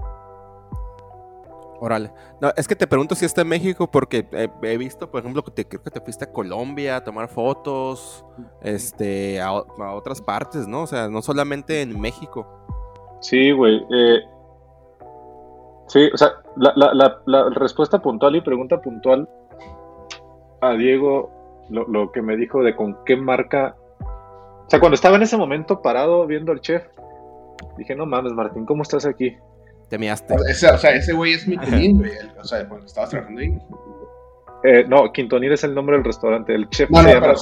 Órale. 1.84 2.12
No, 2.40 2.52
es 2.56 2.68
que 2.68 2.76
te 2.76 2.86
pregunto 2.86 3.16
si 3.16 3.24
está 3.24 3.40
en 3.40 3.48
México 3.48 3.90
porque 3.90 4.24
he, 4.62 4.76
visto, 4.76 5.10
por 5.10 5.18
ejemplo, 5.18 5.42
que 5.42 5.50
te, 5.50 5.66
creo 5.66 5.82
que 5.82 5.90
te 5.90 6.00
fuiste 6.00 6.24
a 6.26 6.32
Colombia 6.32 6.94
a 6.94 7.02
tomar 7.02 7.26
fotos, 7.26 8.24
este, 8.62 9.40
a, 9.40 9.52
otras 9.52 10.22
partes, 10.22 10.68
¿no? 10.68 10.82
O 10.82 10.86
sea, 10.86 11.08
no 11.08 11.22
solamente 11.22 11.82
en 11.82 12.00
México. 12.00 12.46
Sí, 13.20 13.50
güey. 13.50 13.84
Eh, 13.92 14.20
sí, 15.88 16.08
o 16.14 16.16
sea, 16.16 16.34
la, 16.54 17.50
respuesta 17.50 18.00
puntual 18.00 18.36
y 18.36 18.42
pregunta 18.42 18.80
puntual 18.80 19.28
a 20.60 20.74
Diego, 20.74 21.32
lo, 21.68 21.88
lo 21.88 22.12
que 22.12 22.22
me 22.22 22.36
dijo 22.36 22.62
de 22.62 22.76
con 22.76 22.96
qué 23.04 23.16
marca. 23.16 23.74
O 24.66 24.70
sea, 24.70 24.78
cuando 24.78 24.94
estaba 24.94 25.16
en 25.16 25.22
ese 25.22 25.36
momento 25.36 25.82
parado 25.82 26.28
viendo 26.28 26.52
al 26.52 26.60
chef, 26.60 26.84
dije, 27.76 27.96
no 27.96 28.06
mames, 28.06 28.34
Martín, 28.34 28.66
¿cómo 28.66 28.84
estás 28.84 29.04
aquí? 29.04 29.36
Te 29.92 29.98
miaste. 29.98 30.34
O 30.34 30.78
sea, 30.78 30.90
ese 30.92 31.12
güey 31.12 31.34
es 31.34 31.46
Michelin, 31.46 31.98
güey. 31.98 32.12
O 32.40 32.44
sea, 32.44 32.66
cuando 32.66 32.86
estabas 32.86 33.10
trabajando 33.10 33.42
ahí. 33.42 33.58
Eh, 34.64 34.86
no, 34.88 35.12
Quintonil 35.12 35.52
es 35.52 35.64
el 35.64 35.74
nombre 35.74 35.96
del 35.96 36.04
restaurante. 36.06 36.54
El 36.54 36.66
chef 36.70 36.88
se 36.88 37.12
llama 37.12 37.34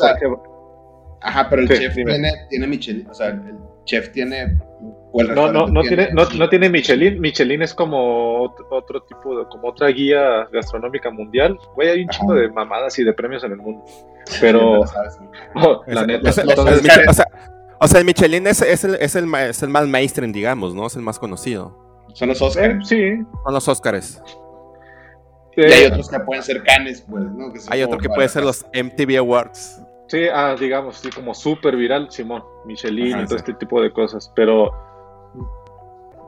Ajá, 1.20 1.48
pero 1.48 1.62
el 1.62 1.68
chef 1.68 1.94
tiene, 1.94 2.32
tiene 2.48 2.66
Michelin. 2.66 3.08
O 3.08 3.14
sea, 3.14 3.28
el 3.28 3.54
chef 3.84 4.10
tiene. 4.10 4.58
no, 5.14 5.52
no, 5.52 5.68
no 5.68 5.82
tiene, 5.82 6.08
no, 6.12 6.28
no, 6.28 6.48
tiene 6.48 6.68
Michelin. 6.68 7.20
Michelin 7.20 7.62
es 7.62 7.72
como 7.72 8.42
otro, 8.42 9.00
tipo 9.02 9.38
de, 9.38 9.44
como 9.44 9.68
otra 9.68 9.86
guía 9.86 10.48
gastronómica 10.52 11.08
mundial. 11.08 11.56
Güey, 11.76 11.90
hay 11.90 12.02
un 12.02 12.08
chico 12.08 12.34
de 12.34 12.50
mamadas 12.50 12.98
y 12.98 13.04
de 13.04 13.12
premios 13.12 13.44
en 13.44 13.52
el 13.52 13.58
mundo. 13.58 13.84
Pero, 14.40 14.80
la 15.86 16.04
neta. 16.04 16.30
o, 17.78 17.86
sea, 17.86 18.00
el 18.00 18.04
Michelin 18.04 18.48
es, 18.48 18.60
es, 18.60 18.82
el, 18.82 18.96
es, 18.96 19.14
el, 19.14 19.32
es 19.36 19.62
el 19.62 19.68
más 19.68 19.86
mainstream, 19.86 20.32
digamos, 20.32 20.74
¿no? 20.74 20.88
Es 20.88 20.96
el 20.96 21.02
más 21.02 21.20
conocido. 21.20 21.89
¿Son 22.14 22.28
los 22.28 22.42
Oscars? 22.42 22.88
sí. 22.88 23.16
Son 23.44 23.54
los 23.54 23.68
Oscars. 23.68 24.22
Y 25.56 25.62
hay 25.62 25.86
otros 25.86 26.08
que 26.08 26.20
pueden 26.20 26.42
ser 26.42 26.62
canes, 26.62 27.04
pues, 27.08 27.24
¿no? 27.24 27.52
hay 27.68 27.82
otro 27.82 27.98
que 27.98 28.08
puede 28.08 28.28
ser 28.28 28.44
los 28.44 28.64
MTV 28.72 29.18
Awards. 29.18 29.82
Sí, 30.06 30.24
ah, 30.32 30.56
digamos, 30.58 30.96
sí, 30.96 31.10
como 31.10 31.34
súper 31.34 31.76
viral, 31.76 32.10
Simón, 32.10 32.42
Michelin 32.64 33.20
y 33.20 33.24
todo 33.26 33.36
este 33.36 33.54
tipo 33.54 33.80
de 33.80 33.92
cosas. 33.92 34.32
Pero, 34.34 34.72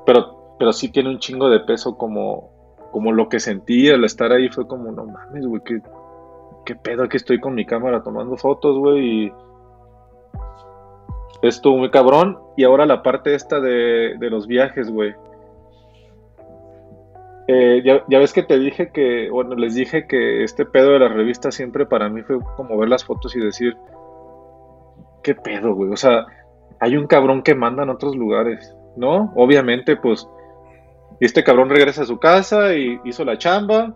pero, 0.07 0.57
pero 0.59 0.73
sí 0.73 0.89
tiene 0.89 1.11
un 1.11 1.19
chingo 1.19 1.49
de 1.49 1.61
peso 1.61 1.97
como, 1.97 2.51
como 2.93 3.11
lo 3.13 3.29
que 3.29 3.41
sentí 3.41 3.91
al 3.91 4.05
estar 4.05 4.33
ahí 4.33 4.49
fue 4.49 4.67
como, 4.67 4.93
no 4.93 5.07
mames, 5.07 5.47
güey, 5.47 5.63
qué, 5.65 5.81
qué 6.65 6.77
pedo 6.77 7.09
que 7.09 7.17
estoy 7.17 7.41
con 7.41 7.55
mi 7.55 7.65
cámara 7.65 8.03
tomando 8.03 8.37
fotos, 8.37 8.79
güey, 8.79 9.27
y 9.27 9.33
estuvo 11.43 11.79
muy 11.79 11.91
cabrón. 11.91 12.39
Y 12.57 12.65
ahora 12.65 12.87
la 12.87 13.03
parte 13.03 13.35
esta 13.35 13.61
de, 13.61 14.17
de 14.19 14.31
los 14.31 14.47
viajes, 14.47 14.91
güey. 14.91 15.15
Eh, 17.49 17.83
ya, 17.85 18.19
ves 18.19 18.33
que 18.33 18.43
te 18.43 18.59
dije 18.59 18.91
que, 18.93 19.29
bueno, 19.31 19.55
les 19.57 19.75
dije 19.75 20.07
que 20.07 20.45
este 20.45 20.65
pedo 20.65 20.93
de 20.93 21.01
la 21.01 21.09
revista 21.09 21.51
siempre 21.51 21.87
para 21.87 22.09
mí 22.09 22.23
fue 22.23 22.39
como 22.57 22.79
ver 22.79 22.89
las 22.89 23.05
fotos 23.05 23.35
y 23.35 23.41
decir, 23.41 23.77
¿qué 25.23 25.35
pedo, 25.35 25.75
güey? 25.75 25.91
O 25.91 25.97
sea, 25.97 26.27
hay 26.81 26.97
un 26.97 27.07
cabrón 27.07 27.43
que 27.43 27.55
manda 27.55 27.83
en 27.83 27.91
otros 27.91 28.15
lugares, 28.17 28.77
¿no? 28.97 29.33
Obviamente, 29.35 29.97
pues, 29.97 30.29
este 31.21 31.43
cabrón 31.45 31.71
regresa 31.71 32.03
a 32.03 32.07
su 32.07 32.19
casa 32.19 32.75
y 32.75 33.01
hizo 33.05 33.25
la 33.25 33.39
chamba. 33.39 33.95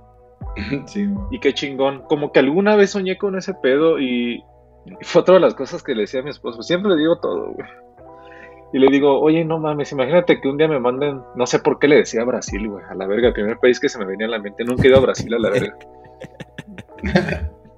Sí, 0.87 1.07
y 1.31 1.41
qué 1.41 1.53
chingón. 1.53 2.03
Como 2.03 2.33
que 2.33 2.41
alguna 2.41 2.77
vez 2.77 2.91
soñé 2.91 3.19
con 3.19 3.37
ese 3.37 3.55
pedo 3.55 3.99
y 3.99 4.43
fue 5.03 5.23
otra 5.23 5.35
de 5.35 5.41
las 5.41 5.55
cosas 5.55 5.83
que 5.83 5.95
le 5.95 6.03
decía 6.03 6.21
a 6.21 6.23
mi 6.23 6.31
esposo. 6.31 6.63
Siempre 6.63 6.93
le 6.93 6.99
digo 6.99 7.19
todo, 7.19 7.53
güey. 7.53 7.67
Y 8.77 8.79
le 8.79 8.89
digo, 8.89 9.19
oye, 9.21 9.43
no 9.43 9.59
mames, 9.59 9.91
imagínate 9.93 10.39
que 10.39 10.49
un 10.49 10.59
día 10.59 10.69
me 10.69 10.79
manden, 10.79 11.23
no 11.35 11.47
sé 11.47 11.61
por 11.61 11.79
qué 11.79 11.89
le 11.89 11.97
decía 11.97 12.23
Brasil, 12.25 12.69
güey, 12.69 12.85
a 12.85 12.95
la 12.95 13.07
verga, 13.07 13.29
el 13.29 13.33
primer 13.33 13.57
país 13.59 13.81
que 13.81 13.89
se 13.89 13.99
me 13.99 14.05
venía 14.05 14.27
a 14.27 14.31
la 14.31 14.39
mente, 14.39 14.65
nunca 14.65 14.83
he 14.83 14.89
ido 14.89 14.99
a 14.99 15.01
Brasil 15.01 15.33
a 15.33 15.39
la 15.39 15.49
verga. 15.49 15.79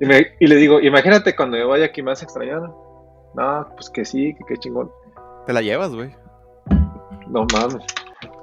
y, 0.40 0.46
le 0.48 0.56
digo, 0.56 0.80
imagínate 0.80 1.36
cuando 1.36 1.56
me 1.56 1.62
vaya 1.62 1.84
aquí 1.84 2.02
más 2.02 2.20
extrañado. 2.24 3.30
No, 3.36 3.68
pues 3.76 3.90
que 3.90 4.04
sí, 4.04 4.34
que 4.34 4.44
qué 4.44 4.56
chingón. 4.56 4.90
Te 5.46 5.52
la 5.52 5.62
llevas, 5.62 5.94
güey. 5.94 6.10
No 7.28 7.46
mames. 7.52 7.86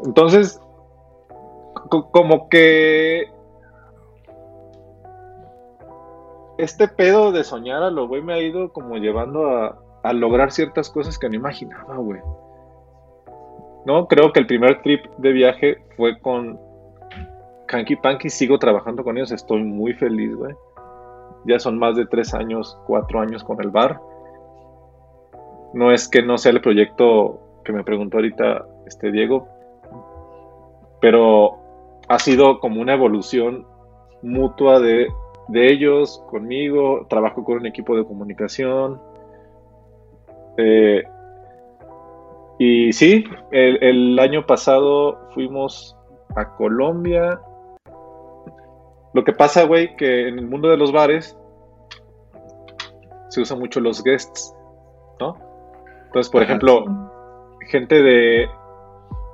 Entonces, 0.05 0.57
como 1.89 2.47
que 2.47 3.33
este 6.57 6.87
pedo 6.87 7.33
de 7.33 7.43
soñar 7.43 7.83
a 7.83 7.91
lo 7.91 8.07
güey 8.07 8.21
me 8.21 8.33
ha 8.33 8.39
ido 8.39 8.71
como 8.71 8.95
llevando 8.95 9.45
a, 9.45 9.77
a 10.03 10.13
lograr 10.13 10.53
ciertas 10.53 10.89
cosas 10.89 11.19
que 11.19 11.27
no 11.27 11.35
imaginaba, 11.35 11.97
güey. 11.97 12.21
No, 13.85 14.07
creo 14.07 14.33
que 14.33 14.39
el 14.39 14.47
primer 14.47 14.81
trip 14.81 15.05
de 15.17 15.31
viaje 15.31 15.77
fue 15.95 16.19
con 16.19 16.59
Hanky 17.67 17.95
Panky. 17.97 18.29
Sigo 18.29 18.57
trabajando 18.57 19.03
con 19.03 19.17
ellos, 19.17 19.31
estoy 19.31 19.63
muy 19.63 19.93
feliz, 19.93 20.35
güey. 20.35 20.55
Ya 21.45 21.59
son 21.59 21.77
más 21.77 21.95
de 21.95 22.07
tres 22.07 22.33
años, 22.33 22.77
cuatro 22.87 23.19
años 23.19 23.43
con 23.43 23.61
el 23.61 23.69
bar. 23.69 24.01
No 25.73 25.91
es 25.91 26.07
que 26.07 26.23
no 26.23 26.37
sea 26.37 26.51
el 26.51 26.61
proyecto 26.61 27.39
que 27.63 27.73
me 27.73 27.83
preguntó 27.83 28.17
ahorita 28.17 28.65
este 28.87 29.11
Diego, 29.11 29.47
pero 31.01 31.57
ha 32.07 32.19
sido 32.19 32.59
como 32.59 32.81
una 32.81 32.93
evolución 32.93 33.67
mutua 34.23 34.79
de, 34.79 35.07
de 35.49 35.71
ellos 35.71 36.23
conmigo. 36.29 37.05
Trabajo 37.09 37.43
con 37.43 37.57
un 37.57 37.65
equipo 37.67 37.95
de 37.95 38.05
comunicación 38.05 38.99
eh, 40.57 41.03
y 42.57 42.93
sí, 42.93 43.25
el, 43.51 44.17
año 44.19 44.45
pasado 44.45 45.29
fuimos 45.33 45.97
a 46.35 46.55
Colombia. 46.55 47.41
Lo 49.13 49.23
que 49.23 49.33
pasa, 49.33 49.63
güey, 49.65 49.95
que 49.95 50.27
en 50.27 50.39
el 50.39 50.47
mundo 50.47 50.69
de 50.69 50.77
los 50.77 50.91
bares 50.91 51.37
se 53.29 53.41
usan 53.41 53.59
mucho 53.59 53.81
los 53.81 54.03
guests, 54.03 54.55
¿no? 55.19 55.37
Entonces, 56.05 56.31
por 56.31 56.43
ejemplo, 56.43 56.85
gente 57.67 58.01
de, 58.01 58.47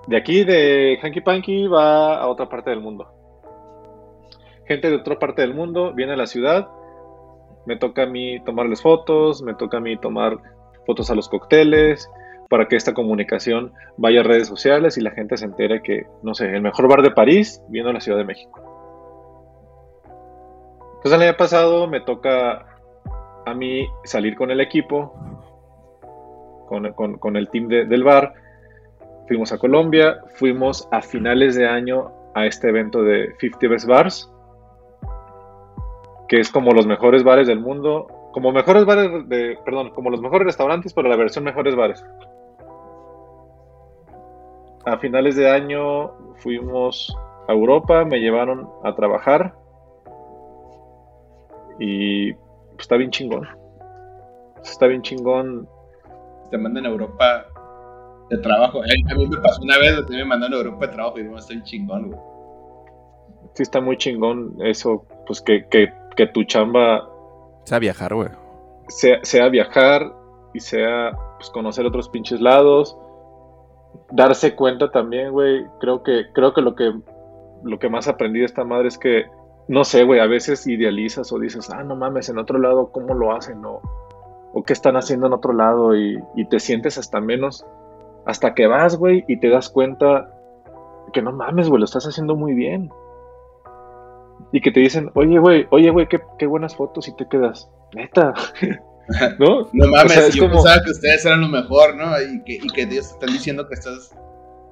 de 0.07 0.17
aquí, 0.17 0.43
de 0.43 0.97
Hanky 1.01 1.21
Panky, 1.21 1.67
va 1.67 2.17
a 2.17 2.27
otra 2.27 2.49
parte 2.49 2.71
del 2.71 2.81
mundo. 2.81 3.07
Gente 4.65 4.89
de 4.89 4.95
otra 4.95 5.19
parte 5.19 5.41
del 5.41 5.53
mundo 5.53 5.93
viene 5.93 6.13
a 6.13 6.17
la 6.17 6.25
ciudad, 6.25 6.69
me 7.67 7.75
toca 7.75 8.03
a 8.03 8.07
mí 8.07 8.39
tomarles 8.43 8.81
fotos, 8.81 9.43
me 9.43 9.53
toca 9.53 9.77
a 9.77 9.81
mí 9.81 9.97
tomar 9.97 10.37
fotos 10.87 11.11
a 11.11 11.15
los 11.15 11.29
cócteles, 11.29 12.09
para 12.51 12.67
que 12.67 12.75
esta 12.75 12.93
comunicación 12.93 13.71
vaya 13.95 14.19
a 14.19 14.23
redes 14.23 14.49
sociales 14.49 14.97
y 14.97 15.01
la 15.01 15.11
gente 15.11 15.37
se 15.37 15.45
entere 15.45 15.81
que, 15.81 16.05
no 16.21 16.35
sé, 16.35 16.53
el 16.53 16.61
mejor 16.61 16.89
bar 16.89 17.01
de 17.01 17.11
París 17.11 17.63
viene 17.69 17.89
a 17.89 17.93
la 17.93 18.01
Ciudad 18.01 18.17
de 18.17 18.25
México. 18.25 18.59
Entonces 20.97 21.13
el 21.13 21.29
año 21.29 21.37
pasado 21.37 21.87
me 21.87 22.01
toca 22.01 22.65
a 23.45 23.53
mí 23.53 23.87
salir 24.03 24.35
con 24.35 24.51
el 24.51 24.59
equipo 24.59 25.15
con, 26.67 27.37
el 27.37 27.49
team 27.49 27.69
del 27.69 28.03
bar. 28.03 28.33
Fuimos 29.29 29.53
a 29.53 29.57
Colombia, 29.57 30.19
fuimos 30.35 30.89
a 30.91 31.01
finales 31.01 31.55
de 31.55 31.65
año 31.69 32.11
a 32.35 32.45
este 32.47 32.67
evento 32.67 33.01
de 33.01 33.33
50 33.39 33.67
Best 33.69 33.87
Bars, 33.87 34.29
que 36.27 36.41
es 36.41 36.51
como 36.51 36.73
los 36.73 36.85
mejores 36.85 37.23
bares 37.23 37.47
del 37.47 37.61
mundo, 37.61 38.07
como 38.33 38.51
mejores 38.51 38.83
bares 38.83 39.29
de, 39.29 39.57
perdón, 39.63 39.91
como 39.91 40.09
los 40.09 40.21
mejores 40.21 40.47
restaurantes, 40.47 40.93
pero 40.93 41.07
la 41.07 41.15
versión 41.15 41.45
mejores 41.45 41.77
bares. 41.77 42.03
A 44.85 44.97
finales 44.97 45.35
de 45.35 45.49
año 45.49 46.11
fuimos 46.37 47.15
a 47.47 47.53
Europa, 47.53 48.03
me 48.05 48.19
llevaron 48.19 48.67
a 48.83 48.95
trabajar 48.95 49.53
y 51.79 52.33
pues, 52.33 52.79
está 52.79 52.97
bien 52.97 53.11
chingón. 53.11 53.47
Está 54.63 54.87
bien 54.87 55.01
chingón. 55.01 55.67
Te 56.49 56.57
mandan 56.57 56.85
a 56.85 56.89
Europa 56.89 57.45
de 58.29 58.37
trabajo. 58.37 58.81
A 58.81 59.15
mí 59.15 59.27
me 59.27 59.37
pasó 59.37 59.61
una 59.61 59.77
vez, 59.77 60.09
me 60.09 60.25
mandaron 60.25 60.53
a 60.53 60.57
Europa 60.57 60.87
de 60.87 60.93
trabajo 60.93 61.19
y 61.19 61.23
no 61.23 61.37
está 61.37 61.53
bien 61.53 61.63
chingón, 61.63 62.09
güey. 62.09 62.19
Sí, 63.53 63.63
está 63.63 63.81
muy 63.81 63.97
chingón 63.97 64.55
eso, 64.63 65.05
pues 65.25 65.41
que, 65.41 65.67
que, 65.69 65.91
que 66.15 66.27
tu 66.27 66.43
chamba... 66.43 67.09
Sea 67.65 67.79
viajar, 67.79 68.13
güey. 68.13 68.29
Sea, 68.87 69.19
sea 69.23 69.49
viajar 69.49 70.13
y 70.53 70.59
sea 70.59 71.11
pues, 71.37 71.49
conocer 71.49 71.85
otros 71.85 72.09
pinches 72.09 72.39
lados. 72.39 72.97
Darse 74.11 74.55
cuenta 74.55 74.91
también, 74.91 75.31
güey. 75.31 75.65
Creo 75.79 76.03
que, 76.03 76.31
creo 76.33 76.53
que 76.53 76.61
lo 76.61 76.75
que 76.75 76.93
lo 77.63 77.79
que 77.79 77.89
más 77.89 78.07
aprendí 78.07 78.39
de 78.39 78.45
esta 78.45 78.63
madre 78.63 78.87
es 78.87 78.97
que, 78.97 79.25
no 79.67 79.83
sé, 79.83 80.03
güey, 80.03 80.19
a 80.19 80.27
veces 80.27 80.65
idealizas 80.67 81.31
o 81.31 81.39
dices, 81.39 81.69
ah, 81.69 81.83
no 81.83 81.95
mames, 81.95 82.29
en 82.29 82.37
otro 82.37 82.59
lado, 82.59 82.91
¿cómo 82.91 83.13
lo 83.13 83.33
hacen? 83.33 83.63
O, 83.65 83.81
o 84.53 84.63
qué 84.63 84.73
están 84.73 84.95
haciendo 84.95 85.27
en 85.27 85.33
otro 85.33 85.53
lado 85.53 85.95
y, 85.95 86.19
te 86.49 86.59
sientes 86.59 86.97
hasta 86.97 87.21
menos, 87.21 87.65
hasta 88.25 88.53
que 88.53 88.67
vas, 88.67 88.97
güey, 88.97 89.23
y 89.27 89.39
te 89.39 89.49
das 89.49 89.69
cuenta 89.69 90.33
que 91.13 91.21
no 91.21 91.31
mames, 91.31 91.69
güey, 91.69 91.79
lo 91.79 91.85
estás 91.85 92.05
haciendo 92.05 92.35
muy 92.35 92.53
bien. 92.53 92.89
Y 94.51 94.61
que 94.61 94.71
te 94.71 94.79
dicen, 94.79 95.11
oye, 95.13 95.39
güey, 95.39 95.67
oye, 95.69 95.91
güey, 95.91 96.07
qué, 96.07 96.47
buenas 96.47 96.75
fotos 96.75 97.07
y 97.07 97.15
te 97.15 97.27
quedas, 97.27 97.69
neta. 97.93 98.33
¿No? 99.39 99.69
No 99.73 99.87
mames, 99.87 100.33
yo 100.33 100.49
pensaba 100.49 100.81
que 100.83 100.91
ustedes 100.91 101.25
eran 101.25 101.41
lo 101.41 101.47
mejor, 101.47 101.95
¿no? 101.95 102.19
Y 102.21 102.43
que, 102.43 102.53
y 102.53 102.67
que 102.67 102.83
ellos 102.83 103.07
te 103.07 103.13
están 103.13 103.33
diciendo 103.33 103.67
que 103.67 103.75
estás, 103.75 104.15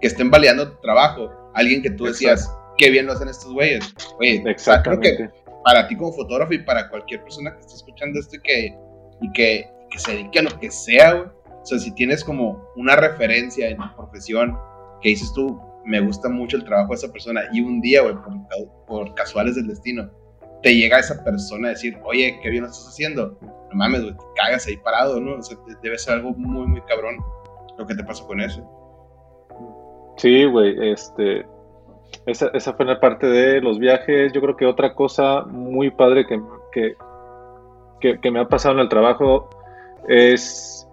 que 0.01 0.07
estén 0.07 0.29
validando 0.29 0.71
tu 0.71 0.81
trabajo. 0.81 1.31
Alguien 1.53 1.81
que 1.81 1.91
tú 1.91 2.05
decías, 2.05 2.51
qué 2.77 2.89
bien 2.89 3.05
lo 3.05 3.13
hacen 3.13 3.27
estos 3.27 3.53
güeyes. 3.53 3.93
Oye, 4.19 4.43
Exactamente. 4.45 5.15
Creo 5.15 5.31
que 5.31 5.39
para 5.63 5.87
ti 5.87 5.95
como 5.95 6.13
fotógrafo 6.13 6.53
y 6.53 6.59
para 6.59 6.89
cualquier 6.89 7.23
persona 7.23 7.53
que 7.53 7.59
esté 7.59 7.75
escuchando 7.75 8.19
esto 8.19 8.37
y 8.37 8.39
que, 8.39 8.77
y 9.21 9.31
que, 9.33 9.69
se 9.97 10.11
dedique 10.13 10.39
a 10.39 10.43
lo 10.43 10.59
que 10.59 10.71
sea, 10.71 11.13
güey. 11.13 11.29
O 11.61 11.65
sea, 11.65 11.77
si 11.77 11.93
tienes 11.93 12.23
como 12.23 12.63
una 12.77 12.95
referencia 12.95 13.69
en 13.69 13.77
tu 13.77 13.95
profesión 13.95 14.57
que 15.01 15.09
dices 15.09 15.31
tú, 15.33 15.59
me 15.85 15.99
gusta 15.99 16.29
mucho 16.29 16.57
el 16.57 16.63
trabajo 16.63 16.89
de 16.89 16.95
esa 16.95 17.11
persona 17.11 17.41
y 17.51 17.61
un 17.61 17.81
día, 17.81 18.01
güey, 18.01 18.15
por, 18.15 18.85
por 18.85 19.13
casuales 19.15 19.55
del 19.55 19.67
destino, 19.67 20.09
te 20.61 20.75
llega 20.75 20.99
esa 20.99 21.23
persona 21.23 21.69
a 21.69 21.71
decir, 21.71 21.97
oye, 22.03 22.39
qué 22.41 22.49
bien 22.49 22.63
lo 22.63 22.69
estás 22.69 22.87
haciendo. 22.87 23.37
No 23.41 23.75
mames, 23.75 24.01
güey, 24.01 24.13
te 24.13 24.23
cagas 24.35 24.67
ahí 24.67 24.77
parado, 24.77 25.19
¿no? 25.19 25.35
O 25.35 25.41
sea, 25.41 25.57
debe 25.81 25.97
ser 25.97 26.15
algo 26.15 26.31
muy, 26.31 26.67
muy 26.67 26.81
cabrón 26.81 27.17
lo 27.77 27.87
que 27.87 27.95
te 27.95 28.03
pasó 28.03 28.27
con 28.27 28.41
eso. 28.41 28.61
Sí, 30.17 30.45
güey, 30.45 30.91
este, 30.91 31.45
esa, 32.25 32.49
esa 32.53 32.73
fue 32.73 32.85
la 32.85 32.99
parte 32.99 33.27
de 33.27 33.61
los 33.61 33.79
viajes. 33.79 34.33
Yo 34.33 34.41
creo 34.41 34.57
que 34.57 34.65
otra 34.65 34.93
cosa 34.93 35.43
muy 35.43 35.91
padre 35.91 36.25
que, 36.27 36.95
que, 37.99 38.31
me 38.31 38.39
ha 38.39 38.47
pasado 38.47 38.75
en 38.75 38.81
el 38.81 38.89
trabajo 38.89 39.49
es 40.07 40.87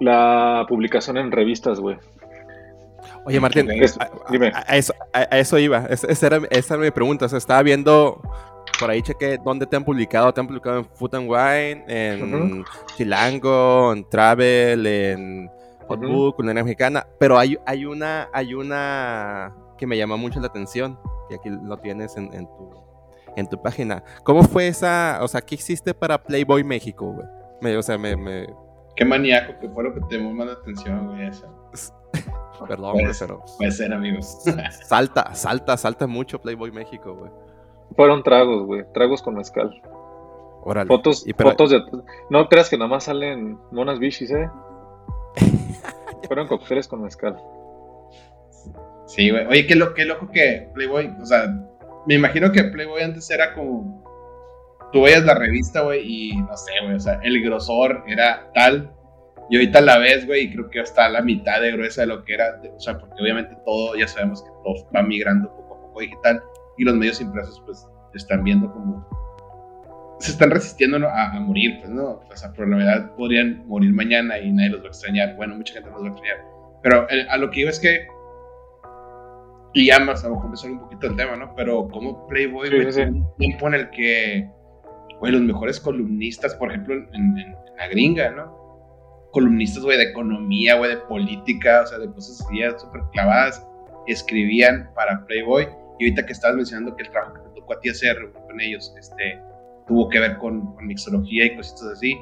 la 0.00 0.66
publicación 0.68 1.16
en 1.16 1.32
revistas, 1.32 1.80
güey. 1.80 1.96
Oye, 3.26 3.40
Martín, 3.40 3.68
a, 3.68 3.74
eso, 4.76 4.94
a, 5.12 5.22
eso, 5.36 5.58
iba. 5.58 5.86
esa, 5.86 6.26
era, 6.26 6.38
mi 6.78 6.90
pregunta. 6.92 7.26
O 7.26 7.36
estaba 7.36 7.60
viendo 7.62 8.22
por 8.78 8.88
ahí 8.88 9.02
chequé 9.02 9.38
dónde 9.44 9.66
te 9.66 9.74
han 9.74 9.84
publicado. 9.84 10.32
Te 10.32 10.40
han 10.40 10.46
publicado 10.46 10.78
en 10.78 10.84
Food 10.84 11.16
and 11.16 11.28
Wine, 11.28 11.84
en 11.88 12.64
Chilango, 12.96 13.92
en 13.92 14.08
Travel, 14.08 14.86
en 14.86 15.50
Hotbook, 15.88 16.38
uh 16.38 16.42
Mexicana. 16.44 17.04
Pero 17.18 17.36
hay, 17.36 17.58
hay 17.66 17.84
una, 17.84 18.28
hay 18.32 18.54
una 18.54 19.52
que 19.76 19.86
me 19.88 19.96
llama 19.96 20.16
mucho 20.16 20.40
la 20.40 20.46
atención, 20.46 20.98
y 21.28 21.34
aquí 21.34 21.50
lo 21.50 21.76
tienes 21.78 22.16
en, 22.16 22.30
tu, 22.30 22.70
en 23.36 23.48
tu 23.48 23.60
página. 23.60 24.02
¿Cómo 24.22 24.42
fue 24.42 24.68
esa, 24.68 25.18
o 25.22 25.28
sea, 25.28 25.40
qué 25.40 25.56
hiciste 25.56 25.94
para 25.94 26.22
Playboy 26.22 26.64
México, 26.64 27.12
güey? 27.12 27.74
o 27.74 27.82
sea, 27.82 27.98
me, 27.98 28.16
me... 28.16 28.46
Qué 28.94 29.04
maníaco, 29.04 29.58
que 29.60 29.68
fue 29.68 29.84
lo 29.84 29.94
que 29.94 30.00
te 30.08 30.16
llamó 30.16 30.32
más 30.32 30.46
la 30.46 30.52
atención, 30.54 31.08
güey, 31.08 31.30
Perdón, 32.66 32.92
güey, 32.92 33.06
pero... 33.18 33.44
Puede 33.58 33.72
ser, 33.72 33.92
amigos. 33.92 34.38
salta, 34.84 35.34
salta, 35.34 35.76
salta 35.76 36.06
mucho 36.06 36.40
Playboy 36.40 36.70
México, 36.70 37.14
güey. 37.14 37.30
Fueron 37.94 38.22
tragos, 38.22 38.64
güey, 38.64 38.84
tragos 38.92 39.22
con 39.22 39.34
mezcal. 39.34 39.80
Órale. 40.62 40.88
Fotos, 40.88 41.24
fotos 41.36 41.70
de... 41.70 41.82
No 42.30 42.48
creas 42.48 42.68
que 42.68 42.76
nada 42.76 42.88
más 42.90 43.04
salen 43.04 43.58
monas 43.70 43.98
bichis, 43.98 44.30
¿eh? 44.30 44.48
Fueron 46.26 46.48
cócteles 46.48 46.88
con 46.88 47.02
mezcal. 47.02 47.36
Sí, 49.06 49.30
güey. 49.30 49.46
Oye, 49.46 49.66
qué, 49.66 49.76
lo, 49.76 49.94
qué 49.94 50.04
loco 50.04 50.28
que 50.32 50.68
Playboy, 50.74 51.14
o 51.20 51.26
sea, 51.26 51.46
me 52.06 52.14
imagino 52.14 52.52
que 52.52 52.64
Playboy 52.64 53.02
antes 53.02 53.30
era 53.30 53.54
como. 53.54 54.04
Tú 54.92 55.02
veías 55.02 55.24
la 55.24 55.34
revista, 55.34 55.82
güey, 55.82 56.02
y 56.04 56.36
no 56.36 56.56
sé, 56.56 56.72
güey, 56.82 56.94
o 56.94 57.00
sea, 57.00 57.20
el 57.22 57.42
grosor 57.42 58.04
era 58.06 58.50
tal. 58.54 58.92
Y 59.48 59.56
ahorita 59.56 59.80
la 59.80 59.98
ves, 59.98 60.26
güey, 60.26 60.44
y 60.44 60.52
creo 60.52 60.68
que 60.70 60.80
está 60.80 61.08
la 61.08 61.22
mitad 61.22 61.60
de 61.60 61.72
gruesa 61.72 62.02
de 62.02 62.08
lo 62.08 62.24
que 62.24 62.34
era. 62.34 62.60
O 62.74 62.80
sea, 62.80 62.98
porque 62.98 63.22
obviamente 63.22 63.56
todo, 63.64 63.94
ya 63.96 64.08
sabemos 64.08 64.42
que 64.42 64.50
todo 64.64 64.88
va 64.94 65.02
migrando 65.02 65.48
poco 65.54 65.74
a 65.74 65.80
poco 65.82 66.00
digital. 66.00 66.42
Y 66.78 66.84
los 66.84 66.94
medios 66.94 67.20
impresos, 67.20 67.62
pues, 67.64 67.86
están 68.14 68.44
viendo 68.44 68.72
como. 68.72 69.06
Se 70.18 70.32
están 70.32 70.50
resistiendo 70.50 71.06
a, 71.06 71.36
a, 71.36 71.40
morir, 71.40 71.76
pues, 71.80 71.90
¿no? 71.90 72.22
O 72.28 72.36
sea, 72.36 72.52
por 72.52 72.68
la 72.68 72.76
verdad 72.76 73.14
podrían 73.16 73.66
morir 73.66 73.92
mañana 73.92 74.38
y 74.38 74.50
nadie 74.50 74.70
los 74.70 74.80
va 74.80 74.86
a 74.86 74.88
extrañar. 74.88 75.36
Bueno, 75.36 75.54
mucha 75.54 75.74
gente 75.74 75.90
los 75.90 76.02
va 76.02 76.06
a 76.06 76.10
extrañar. 76.10 76.38
Pero 76.82 77.06
a 77.30 77.36
lo 77.36 77.50
que 77.50 77.60
iba 77.60 77.70
es 77.70 77.80
que 77.80 78.06
y 79.76 79.88
ya 79.88 79.98
más 80.00 80.24
a 80.24 80.28
lo 80.28 80.36
mejor 80.36 80.50
me 80.50 80.72
un 80.72 80.80
poquito 80.80 81.06
el 81.06 81.16
tema, 81.16 81.36
¿no? 81.36 81.54
Pero 81.54 81.86
como 81.88 82.26
Playboy, 82.28 82.90
sí, 82.90 83.02
un 83.02 83.26
tiempo 83.36 83.68
en 83.68 83.74
el 83.74 83.90
que, 83.90 84.48
güey, 85.20 85.32
los 85.32 85.42
mejores 85.42 85.78
columnistas, 85.78 86.54
por 86.54 86.70
ejemplo, 86.70 86.94
en, 86.94 87.54
la 87.76 87.86
gringa, 87.88 88.30
¿no? 88.30 88.65
Columnistas, 89.36 89.82
güey, 89.82 89.98
de 89.98 90.04
economía, 90.04 90.76
güey, 90.76 90.92
de 90.92 90.96
política, 90.96 91.82
o 91.82 91.86
sea, 91.86 91.98
de 91.98 92.10
cosas 92.10 92.40
así 92.40 92.58
súper 92.78 93.02
clavadas, 93.12 93.62
escribían 94.06 94.90
para 94.94 95.26
Playboy. 95.26 95.68
Y 95.98 96.04
ahorita 96.04 96.24
que 96.24 96.32
estabas 96.32 96.56
mencionando 96.56 96.96
que 96.96 97.02
el 97.02 97.10
trabajo 97.10 97.34
que 97.34 97.40
te 97.40 97.60
tocó 97.60 97.74
a 97.74 97.80
ti 97.80 97.90
hacer 97.90 98.16
con 98.32 98.58
ellos, 98.60 98.94
este, 98.98 99.38
tuvo 99.86 100.08
que 100.08 100.20
ver 100.20 100.38
con, 100.38 100.74
mixología 100.86 101.44
y 101.44 101.56
cositas 101.56 101.84
así. 101.92 102.18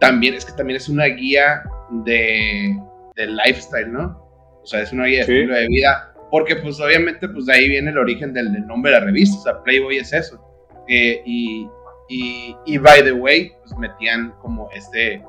También, 0.00 0.32
es 0.32 0.46
que 0.46 0.52
también 0.52 0.78
es 0.78 0.88
una 0.88 1.04
guía 1.04 1.62
de, 2.06 2.74
de 3.16 3.26
lifestyle, 3.26 3.92
¿no? 3.92 4.24
O 4.62 4.66
sea, 4.66 4.80
es 4.80 4.90
una 4.90 5.04
guía 5.04 5.18
de 5.18 5.32
estilo 5.34 5.54
de 5.54 5.68
vida 5.68 6.14
porque 6.30 6.56
pues 6.56 6.80
obviamente 6.80 7.28
pues 7.28 7.46
de 7.46 7.52
ahí 7.52 7.68
viene 7.68 7.90
el 7.90 7.98
origen 7.98 8.32
del, 8.32 8.66
nombre 8.66 8.90
de 8.90 8.98
la 8.98 9.06
revista, 9.06 9.38
o 9.38 9.42
sea, 9.42 9.62
Playboy 9.62 9.98
es 9.98 10.12
eso. 10.12 10.42
Eh, 10.88 11.22
y, 11.24 11.68
y, 12.08 12.78
by 12.78 13.04
the 13.04 13.12
way, 13.12 13.52
pues 13.60 13.78
metían 13.78 14.32
como 14.40 14.68
este, 14.72 15.22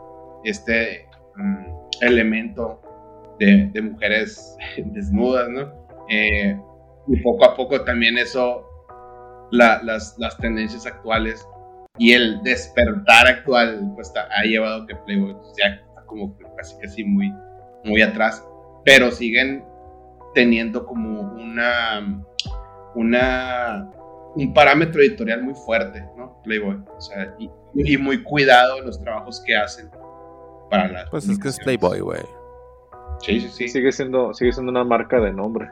este 0.45 1.05
elemento 2.01 2.81
de, 3.39 3.81
mujeres 3.81 4.57
desnudas, 4.77 5.49
¿no? 5.49 5.71
Eh, 6.09 6.59
y 7.07 7.17
poco 7.21 7.45
a 7.45 7.55
poco 7.55 7.81
también 7.83 8.17
eso, 8.17 8.65
las, 9.51 10.15
tendencias 10.39 10.86
actuales 10.86 11.47
y 11.97 12.13
el 12.13 12.41
despertar 12.43 13.27
actual, 13.27 13.91
pues 13.95 14.11
ha 14.15 14.43
llevado 14.43 14.86
que 14.86 14.95
Playboy 14.95 15.36
está 15.47 15.81
como 16.05 16.38
casi 16.57 16.77
casi 16.79 17.03
muy, 17.03 17.31
muy 17.83 18.01
atrás, 18.01 18.43
pero 18.83 19.11
siguen 19.11 19.63
teniendo 20.33 20.86
como 20.86 21.21
una, 21.21 22.23
una, 22.95 23.89
un 24.36 24.53
parámetro 24.53 25.01
editorial 25.01 25.43
muy 25.43 25.53
fuerte, 25.53 26.03
¿no? 26.17 26.41
Playboy. 26.43 26.77
O 26.95 27.01
sea, 27.01 27.33
y, 27.39 27.49
muy 27.97 28.23
cuidado 28.23 28.79
en 28.79 28.86
los 28.86 28.99
trabajos 29.01 29.41
que 29.45 29.55
hacen 29.55 29.89
para 30.70 30.88
la. 30.88 31.09
Pues 31.09 31.28
es 31.28 31.39
que 31.39 31.49
es 31.49 31.59
Playboy, 31.59 31.99
güey. 31.99 32.22
Sí, 33.20 33.39
sí, 33.41 33.49
sí. 33.49 33.68
Sigue 33.70 33.91
siendo, 33.91 34.34
sigue 34.34 34.51
siendo 34.51 34.72
una 34.72 34.84
marca 34.84 35.20
de 35.20 35.32
nombre. 35.32 35.70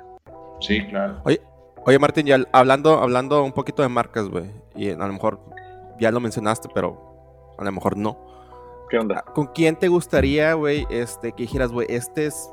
Sí, 0.59 0.85
claro. 0.87 1.21
Oye, 1.25 1.41
oye 1.85 1.99
Martín, 1.99 2.25
ya 2.25 2.37
hablando, 2.51 2.99
hablando 2.99 3.43
un 3.43 3.51
poquito 3.51 3.81
de 3.81 3.89
marcas, 3.89 4.29
güey. 4.29 4.49
Y 4.75 4.89
a 4.89 4.95
lo 4.95 5.13
mejor 5.13 5.39
ya 5.99 6.11
lo 6.11 6.19
mencionaste, 6.19 6.69
pero 6.73 7.53
a 7.57 7.63
lo 7.63 7.71
mejor 7.71 7.97
no. 7.97 8.17
¿Qué 8.89 8.97
onda? 8.97 9.23
¿Con 9.33 9.47
quién 9.47 9.75
te 9.75 9.87
gustaría, 9.87 10.53
güey, 10.53 10.85
este, 10.89 11.31
que 11.31 11.43
dijeras, 11.43 11.71
güey, 11.71 11.87
este 11.89 12.27
es 12.27 12.49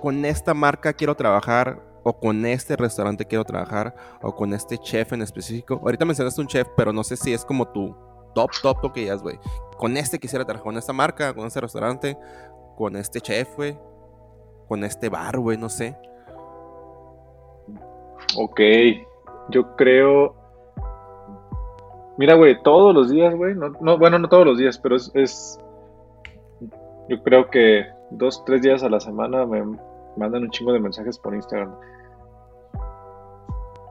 con 0.00 0.24
esta 0.24 0.54
marca 0.54 0.92
quiero 0.92 1.14
trabajar 1.14 1.80
o 2.02 2.18
con 2.18 2.46
este 2.46 2.76
restaurante 2.76 3.26
quiero 3.26 3.44
trabajar 3.44 3.94
o 4.22 4.34
con 4.34 4.54
este 4.54 4.78
chef 4.78 5.12
en 5.12 5.22
específico. 5.22 5.80
Ahorita 5.82 6.04
mencionaste 6.04 6.40
un 6.40 6.46
chef, 6.46 6.66
pero 6.76 6.92
no 6.92 7.04
sé 7.04 7.16
si 7.16 7.32
es 7.32 7.44
como 7.44 7.68
tu, 7.68 7.94
top, 8.34 8.50
top 8.62 8.80
toquillas, 8.80 9.22
güey. 9.22 9.38
Con 9.78 9.96
este 9.96 10.18
quisiera 10.18 10.44
trabajar, 10.44 10.64
con 10.64 10.76
esta 10.76 10.92
marca, 10.92 11.34
con 11.34 11.46
este 11.46 11.60
restaurante, 11.60 12.16
con 12.76 12.96
este 12.96 13.20
chef, 13.20 13.56
güey. 13.56 13.78
Con 14.68 14.84
este 14.84 15.08
bar, 15.08 15.38
güey, 15.38 15.56
no 15.56 15.68
sé. 15.68 15.96
Ok, 18.36 18.60
yo 19.48 19.74
creo... 19.76 20.34
Mira, 22.16 22.34
güey, 22.34 22.62
todos 22.62 22.94
los 22.94 23.10
días, 23.10 23.34
güey. 23.34 23.54
No, 23.54 23.98
bueno, 23.98 24.18
no 24.18 24.28
todos 24.28 24.46
los 24.46 24.58
días, 24.58 24.78
pero 24.78 24.96
es, 24.96 25.10
es... 25.14 25.58
Yo 27.08 27.22
creo 27.22 27.50
que 27.50 27.86
dos, 28.10 28.44
tres 28.44 28.62
días 28.62 28.82
a 28.82 28.88
la 28.88 29.00
semana 29.00 29.46
me 29.46 29.64
mandan 30.16 30.42
un 30.42 30.50
chingo 30.50 30.72
de 30.72 30.80
mensajes 30.80 31.18
por 31.18 31.34
Instagram. 31.34 31.74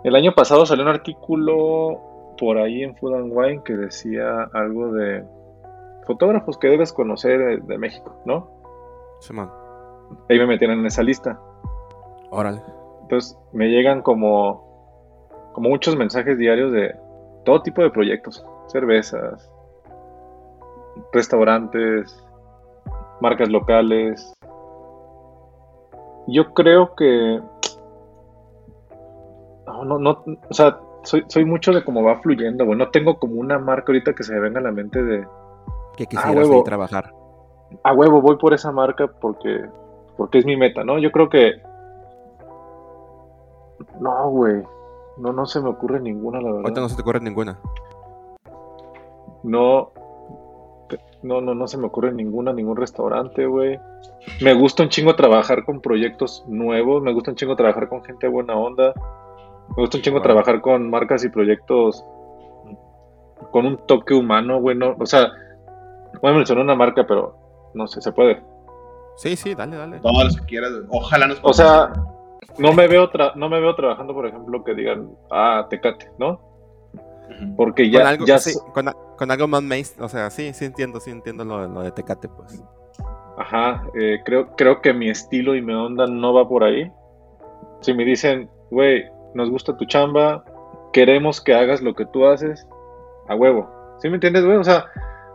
El 0.04 0.16
año 0.16 0.34
pasado 0.34 0.66
salió 0.66 0.84
un 0.84 0.92
artículo 0.92 2.09
por 2.40 2.58
ahí 2.58 2.84
en 2.84 2.96
Food 2.96 3.16
and 3.16 3.32
Wine 3.36 3.62
que 3.64 3.76
decía 3.76 4.50
algo 4.54 4.94
de 4.94 5.26
fotógrafos 6.08 6.58
que 6.58 6.70
debes 6.70 6.94
conocer 6.94 7.62
de, 7.62 7.78
México, 7.78 8.16
¿no? 8.26 8.50
Sí, 9.20 9.34
man. 9.34 9.52
Ahí 10.30 10.40
me 10.40 10.48
metieron 10.48 10.80
en 10.80 10.86
esa 10.86 11.04
lista. 11.04 11.40
Órale. 12.32 12.62
Entonces 13.02 13.38
me 13.52 13.68
llegan 13.68 14.02
como, 14.02 15.30
como 15.54 15.70
muchos 15.70 15.96
mensajes 15.96 16.38
diarios 16.38 16.72
de 16.72 16.96
todo 17.44 17.62
tipo 17.62 17.82
de 17.84 17.92
proyectos. 17.92 18.44
Cervezas, 18.68 19.52
restaurantes, 21.12 22.26
marcas 23.20 23.50
locales. 23.50 24.34
Yo 26.28 26.54
creo 26.54 26.96
que... 26.96 27.42
No, 29.68 29.86
no, 29.86 30.00
no, 30.00 30.24
o 30.50 30.54
sea, 30.54 30.80
soy, 31.04 31.24
soy 31.28 31.46
mucho 31.46 31.72
de 31.74 31.84
cómo 31.84 32.04
va 32.04 32.20
fluyendo, 32.20 32.66
güey. 32.66 32.78
No 32.78 32.90
tengo 32.90 33.20
como 33.20 33.36
una 33.36 33.60
marca 33.60 33.92
ahorita 33.92 34.14
que 34.14 34.24
se 34.24 34.34
me 34.34 34.40
venga 34.40 34.60
a 34.60 34.64
la 34.64 34.72
mente 34.72 35.02
de... 35.02 35.28
Que 35.98 36.06
quisieras 36.06 36.50
ah, 36.50 36.64
trabajar. 36.64 37.14
A 37.84 37.94
huevo, 37.94 38.22
voy 38.22 38.38
por 38.38 38.54
esa 38.54 38.72
marca 38.72 39.08
porque, 39.08 39.66
porque 40.18 40.40
es 40.40 40.46
mi 40.46 40.58
meta, 40.58 40.84
¿no? 40.84 41.00
Yo 41.00 41.12
creo 41.12 41.30
que... 41.30 41.62
No, 44.00 44.30
güey. 44.30 44.64
No, 45.18 45.34
no 45.34 45.46
se 45.46 45.62
me 45.62 45.70
ocurre 45.70 46.00
ninguna, 46.00 46.40
la 46.40 46.50
verdad. 46.50 46.62
Ahorita 46.64 46.82
no 46.82 46.90
se 46.90 46.96
te 46.96 47.02
ocurre 47.02 47.20
ninguna. 47.20 47.60
No, 49.44 49.92
no, 51.22 51.42
no, 51.42 51.54
no 51.54 51.68
se 51.68 51.78
me 51.78 51.88
ocurre 51.88 52.12
ninguna, 52.14 52.54
ningún 52.54 52.78
restaurante, 52.78 53.46
güey. 53.46 53.80
Me 54.42 54.54
gusta 54.54 54.84
un 54.84 54.90
chingo 54.90 55.16
trabajar 55.16 55.66
con 55.66 55.82
proyectos 55.82 56.46
nuevos, 56.48 57.02
me 57.02 57.14
gusta 57.14 57.32
un 57.32 57.38
chingo 57.38 57.56
trabajar 57.56 57.90
con 57.90 58.04
gente 58.04 58.28
buena 58.28 58.56
onda. 58.56 58.94
Me 59.76 59.84
gusta 59.84 59.98
un 59.98 60.04
chingo 60.04 60.22
trabajar 60.22 60.62
con 60.62 60.90
marcas 60.90 61.24
y 61.24 61.30
proyectos 61.30 62.04
con 63.52 63.66
un 63.66 63.78
toque 63.88 64.14
humano, 64.14 64.60
güey. 64.60 64.78
o 64.82 65.06
sea, 65.06 65.32
voy 66.22 66.32
a 66.32 66.36
mencionar 66.36 66.64
una 66.64 66.76
marca, 66.76 67.06
pero 67.08 67.36
no 67.74 67.88
sé, 67.88 68.02
se 68.02 68.12
puede. 68.12 68.42
Sí, 69.16 69.36
sí, 69.36 69.56
dale, 69.56 69.78
dale. 69.78 70.00
Todo 70.00 70.24
lo 70.24 70.30
que 70.30 70.46
quieras, 70.46 70.72
ojalá 70.90 71.28
nos 71.28 71.40
O 71.42 71.54
sea, 71.54 71.92
no 72.58 72.74
me 72.74 72.88
veo 72.88 73.10
no 73.36 73.50
me 73.50 73.60
veo 73.60 73.76
trabajando, 73.76 74.14
por 74.14 74.26
ejemplo, 74.28 74.64
que 74.64 74.74
digan, 74.74 75.10
ah, 75.32 75.68
Tecate, 75.70 76.10
¿no? 76.18 76.40
Porque 77.56 77.90
ya, 77.90 78.00
con 78.00 78.08
algo, 78.08 78.26
ya 78.26 78.38
con, 79.18 79.32
algo 79.32 79.48
más 79.48 79.62
mainstream, 79.62 80.06
o 80.06 80.10
sea, 80.10 80.30
sí, 80.30 80.54
sí 80.54 80.66
entiendo, 80.66 81.00
sí 81.00 81.12
entiendo 81.12 81.46
lo, 81.46 81.68
lo 81.68 81.82
de 81.82 81.92
Tecate, 81.92 82.28
pues. 82.28 82.62
Ajá, 83.38 83.84
eh, 83.98 84.20
creo, 84.26 84.54
creo 84.56 84.82
que 84.82 84.94
mi 84.94 85.10
estilo 85.10 85.56
y 85.56 85.62
mi 85.62 85.74
onda 85.74 86.06
no 86.08 86.34
va 86.34 86.48
por 86.48 86.64
ahí. 86.64 86.92
Si 87.82 87.94
me 87.94 88.04
dicen, 88.04 88.50
güey, 88.70 89.06
nos 89.34 89.50
gusta 89.50 89.76
tu 89.78 89.86
chamba, 89.86 90.44
queremos 90.94 91.42
que 91.42 91.54
hagas 91.54 91.82
lo 91.82 91.94
que 91.94 92.06
tú 92.06 92.26
haces, 92.26 92.68
a 93.28 93.36
huevo. 93.36 93.70
¿Sí 94.00 94.10
me 94.10 94.16
entiendes, 94.16 94.46
güey? 94.46 94.58
O 94.58 94.64
sea, 94.64 94.86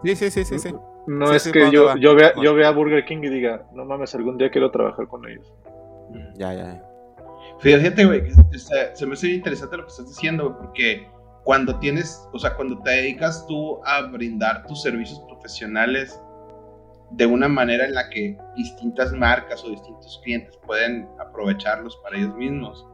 sí, 0.03 0.17
sí, 0.17 0.31
sí, 0.31 0.45
sí, 0.45 0.59
sí. 0.59 0.75
No 1.07 1.33
es 1.33 1.51
que 1.51 1.71
yo, 1.71 1.97
yo, 1.97 2.15
vea, 2.15 2.33
yo 2.43 2.55
vea 2.55 2.71
Burger 2.71 3.05
King 3.05 3.19
y 3.23 3.29
diga, 3.29 3.67
no 3.73 3.85
mames, 3.85 4.15
algún 4.15 4.39
día 4.39 4.51
quiero 4.51 4.71
trabajar 4.71 5.07
con 5.07 5.29
ellos. 5.29 5.53
Ya, 6.37 6.55
ya. 6.55 6.83
Fíjate, 7.59 8.05
güey, 8.05 8.23
se 8.95 9.07
me 9.07 9.13
hace 9.13 9.29
interesante 9.29 9.77
lo 9.77 9.85
que 9.85 9.91
estás 9.91 10.09
diciendo, 10.09 10.49
güey, 10.49 10.59
porque 10.59 11.09
cuando 11.45 11.79
tienes, 11.79 12.27
o 12.33 12.39
sea, 12.39 12.55
cuando 12.57 12.79
te 12.83 12.91
dedicas 12.91 13.47
tú 13.47 13.81
a 13.85 14.03
brindar 14.03 14.67
tus 14.67 14.83
servicios 14.83 15.21
profesionales 15.29 16.21
de 17.13 17.27
una 17.27 17.49
manera 17.49 17.85
en 17.85 17.95
la 17.95 18.09
que 18.09 18.37
distintas 18.57 19.13
marcas 19.13 19.63
o 19.65 19.71
distintos 19.71 20.21
clientes 20.25 20.59
pueden 20.67 21.09
aprovecharlos 21.21 21.97
para 21.99 22.17
ellos 22.17 22.35
mismos, 22.35 22.87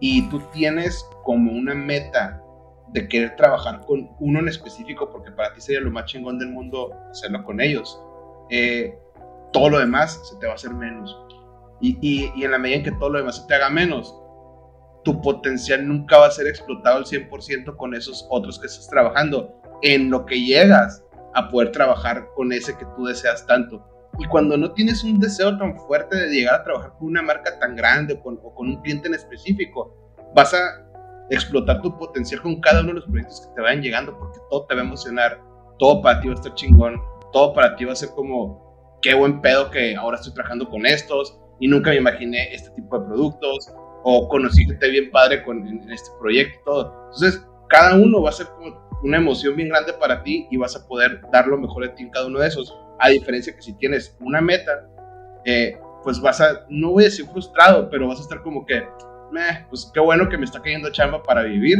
y 0.00 0.28
tú 0.28 0.40
tienes 0.52 1.06
como 1.22 1.52
una 1.52 1.74
meta 1.74 2.42
de 2.88 3.08
querer 3.08 3.36
trabajar 3.36 3.80
con 3.86 4.10
uno 4.18 4.40
en 4.40 4.48
específico, 4.48 5.10
porque 5.10 5.30
para 5.30 5.52
ti 5.52 5.60
sería 5.60 5.80
lo 5.80 5.90
más 5.90 6.06
chingón 6.06 6.38
del 6.38 6.48
mundo 6.48 6.92
hacerlo 7.10 7.44
con 7.44 7.60
ellos, 7.60 8.00
eh, 8.48 8.98
todo 9.52 9.70
lo 9.70 9.78
demás 9.78 10.20
se 10.28 10.36
te 10.36 10.46
va 10.46 10.52
a 10.52 10.56
hacer 10.56 10.72
menos. 10.72 11.16
Y, 11.80 11.98
y, 12.00 12.44
en 12.44 12.50
la 12.50 12.58
medida 12.58 12.78
en 12.78 12.84
que 12.84 12.92
todo 12.92 13.10
lo 13.10 13.18
demás 13.18 13.36
se 13.36 13.46
te 13.46 13.54
haga 13.54 13.70
menos, 13.70 14.14
tu 15.04 15.20
potencial 15.22 15.86
nunca 15.86 16.18
va 16.18 16.26
a 16.26 16.30
ser 16.30 16.46
explotado 16.46 16.98
al 16.98 17.04
100% 17.04 17.76
con 17.76 17.94
esos 17.94 18.26
otros 18.28 18.58
que 18.58 18.66
estás 18.66 18.88
trabajando, 18.88 19.54
en 19.82 20.10
lo 20.10 20.26
que 20.26 20.40
llegas 20.40 21.02
a 21.34 21.48
poder 21.48 21.72
trabajar 21.72 22.28
con 22.34 22.52
ese 22.52 22.76
que 22.76 22.84
tú 22.96 23.06
deseas 23.06 23.46
tanto. 23.46 23.86
Y 24.20 24.26
cuando 24.26 24.56
no 24.58 24.72
tienes 24.72 25.02
un 25.02 25.18
deseo 25.18 25.56
tan 25.56 25.78
fuerte 25.78 26.14
de 26.14 26.28
llegar 26.28 26.56
a 26.56 26.64
trabajar 26.64 26.92
con 26.98 27.08
una 27.08 27.22
marca 27.22 27.58
tan 27.58 27.74
grande 27.74 28.20
o 28.22 28.54
con, 28.54 28.68
un 28.68 28.82
cliente 28.82 29.08
en 29.08 29.14
específico, 29.14 29.96
vas 30.34 30.52
a 30.52 30.86
explotar 31.30 31.80
tu 31.80 31.96
potencial 31.96 32.42
con 32.42 32.60
cada 32.60 32.80
uno 32.80 32.88
de 32.88 32.94
los 32.96 33.06
proyectos 33.06 33.40
que 33.40 33.54
te 33.54 33.62
vayan 33.62 33.82
llegando, 33.82 34.18
porque 34.18 34.38
todo 34.50 34.66
te 34.66 34.74
va 34.74 34.82
a 34.82 34.84
emocionar, 34.84 35.40
todo 35.78 36.02
para 36.02 36.20
ti 36.20 36.28
va 36.28 36.34
a 36.34 36.36
estar 36.36 36.54
chingón, 36.54 37.00
todo 37.32 37.54
para 37.54 37.74
ti 37.76 37.86
va 37.86 37.92
a 37.92 37.96
ser 37.96 38.10
como, 38.10 38.98
qué 39.00 39.14
buen 39.14 39.40
pedo 39.40 39.70
que 39.70 39.96
ahora 39.96 40.18
estoy 40.18 40.34
trabajando 40.34 40.68
con 40.68 40.84
estos 40.84 41.40
y 41.58 41.66
nunca 41.66 41.90
me 41.90 41.96
imaginé 41.96 42.52
este 42.52 42.70
tipo 42.72 42.98
de 42.98 43.06
productos, 43.06 43.72
o 44.02 44.28
conocí 44.28 44.66
gente 44.66 44.90
bien 44.90 45.10
padre 45.10 45.42
con, 45.42 45.66
este 45.90 46.10
proyecto 46.18 46.60
todo. 46.64 47.04
Entonces, 47.06 47.46
cada 47.68 47.94
uno 47.96 48.22
va 48.22 48.30
a 48.30 48.32
ser 48.32 48.46
como 48.48 48.90
una 49.02 49.16
emoción 49.16 49.56
bien 49.56 49.70
grande 49.70 49.92
para 49.94 50.22
ti 50.22 50.46
y 50.50 50.56
vas 50.56 50.76
a 50.76 50.86
poder 50.86 51.22
dar 51.32 51.46
lo 51.46 51.56
mejor 51.56 51.84
de 51.84 51.88
ti 51.90 52.02
en 52.02 52.10
cada 52.10 52.26
uno 52.26 52.40
de 52.40 52.48
esos. 52.48 52.76
A 53.00 53.08
diferencia 53.08 53.54
que 53.54 53.62
si 53.62 53.72
tienes 53.74 54.16
una 54.20 54.40
meta, 54.40 54.88
eh, 55.44 55.78
pues 56.02 56.20
vas 56.20 56.40
a, 56.40 56.66
no 56.68 56.92
voy 56.92 57.04
a 57.04 57.06
decir 57.06 57.26
frustrado, 57.26 57.88
pero 57.90 58.08
vas 58.08 58.18
a 58.18 58.22
estar 58.22 58.42
como 58.42 58.64
que, 58.64 58.82
pues 59.68 59.90
qué 59.92 60.00
bueno 60.00 60.28
que 60.28 60.38
me 60.38 60.44
está 60.44 60.60
cayendo 60.60 60.90
chamba 60.90 61.22
para 61.22 61.42
vivir, 61.42 61.78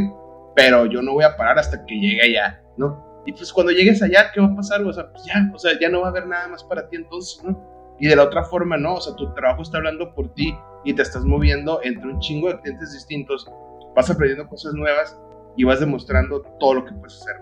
pero 0.54 0.86
yo 0.86 1.02
no 1.02 1.12
voy 1.12 1.24
a 1.24 1.36
parar 1.36 1.58
hasta 1.58 1.84
que 1.84 1.94
llegue 1.94 2.22
allá, 2.22 2.62
¿no? 2.76 3.22
Y 3.26 3.32
pues 3.32 3.52
cuando 3.52 3.72
llegues 3.72 4.02
allá, 4.02 4.30
¿qué 4.32 4.40
va 4.40 4.48
a 4.48 4.54
pasar? 4.54 4.82
O 4.82 4.92
sea, 4.92 5.10
pues 5.10 5.24
ya, 5.24 5.50
o 5.54 5.58
sea, 5.58 5.78
ya 5.78 5.88
no 5.88 6.00
va 6.00 6.06
a 6.06 6.10
haber 6.10 6.26
nada 6.26 6.48
más 6.48 6.64
para 6.64 6.88
ti 6.88 6.96
entonces, 6.96 7.42
¿no? 7.44 7.96
Y 7.98 8.08
de 8.08 8.16
la 8.16 8.24
otra 8.24 8.44
forma, 8.44 8.76
no, 8.76 8.94
o 8.94 9.00
sea, 9.00 9.14
tu 9.14 9.32
trabajo 9.34 9.62
está 9.62 9.76
hablando 9.76 10.14
por 10.14 10.32
ti 10.34 10.54
y 10.84 10.94
te 10.94 11.02
estás 11.02 11.24
moviendo 11.24 11.80
entre 11.82 12.08
un 12.08 12.18
chingo 12.20 12.48
de 12.48 12.58
clientes 12.60 12.92
distintos, 12.94 13.46
vas 13.94 14.10
aprendiendo 14.10 14.48
cosas 14.48 14.72
nuevas 14.72 15.20
y 15.56 15.64
vas 15.64 15.80
demostrando 15.80 16.40
todo 16.58 16.74
lo 16.74 16.84
que 16.84 16.92
puedes 16.92 17.20
hacer. 17.20 17.36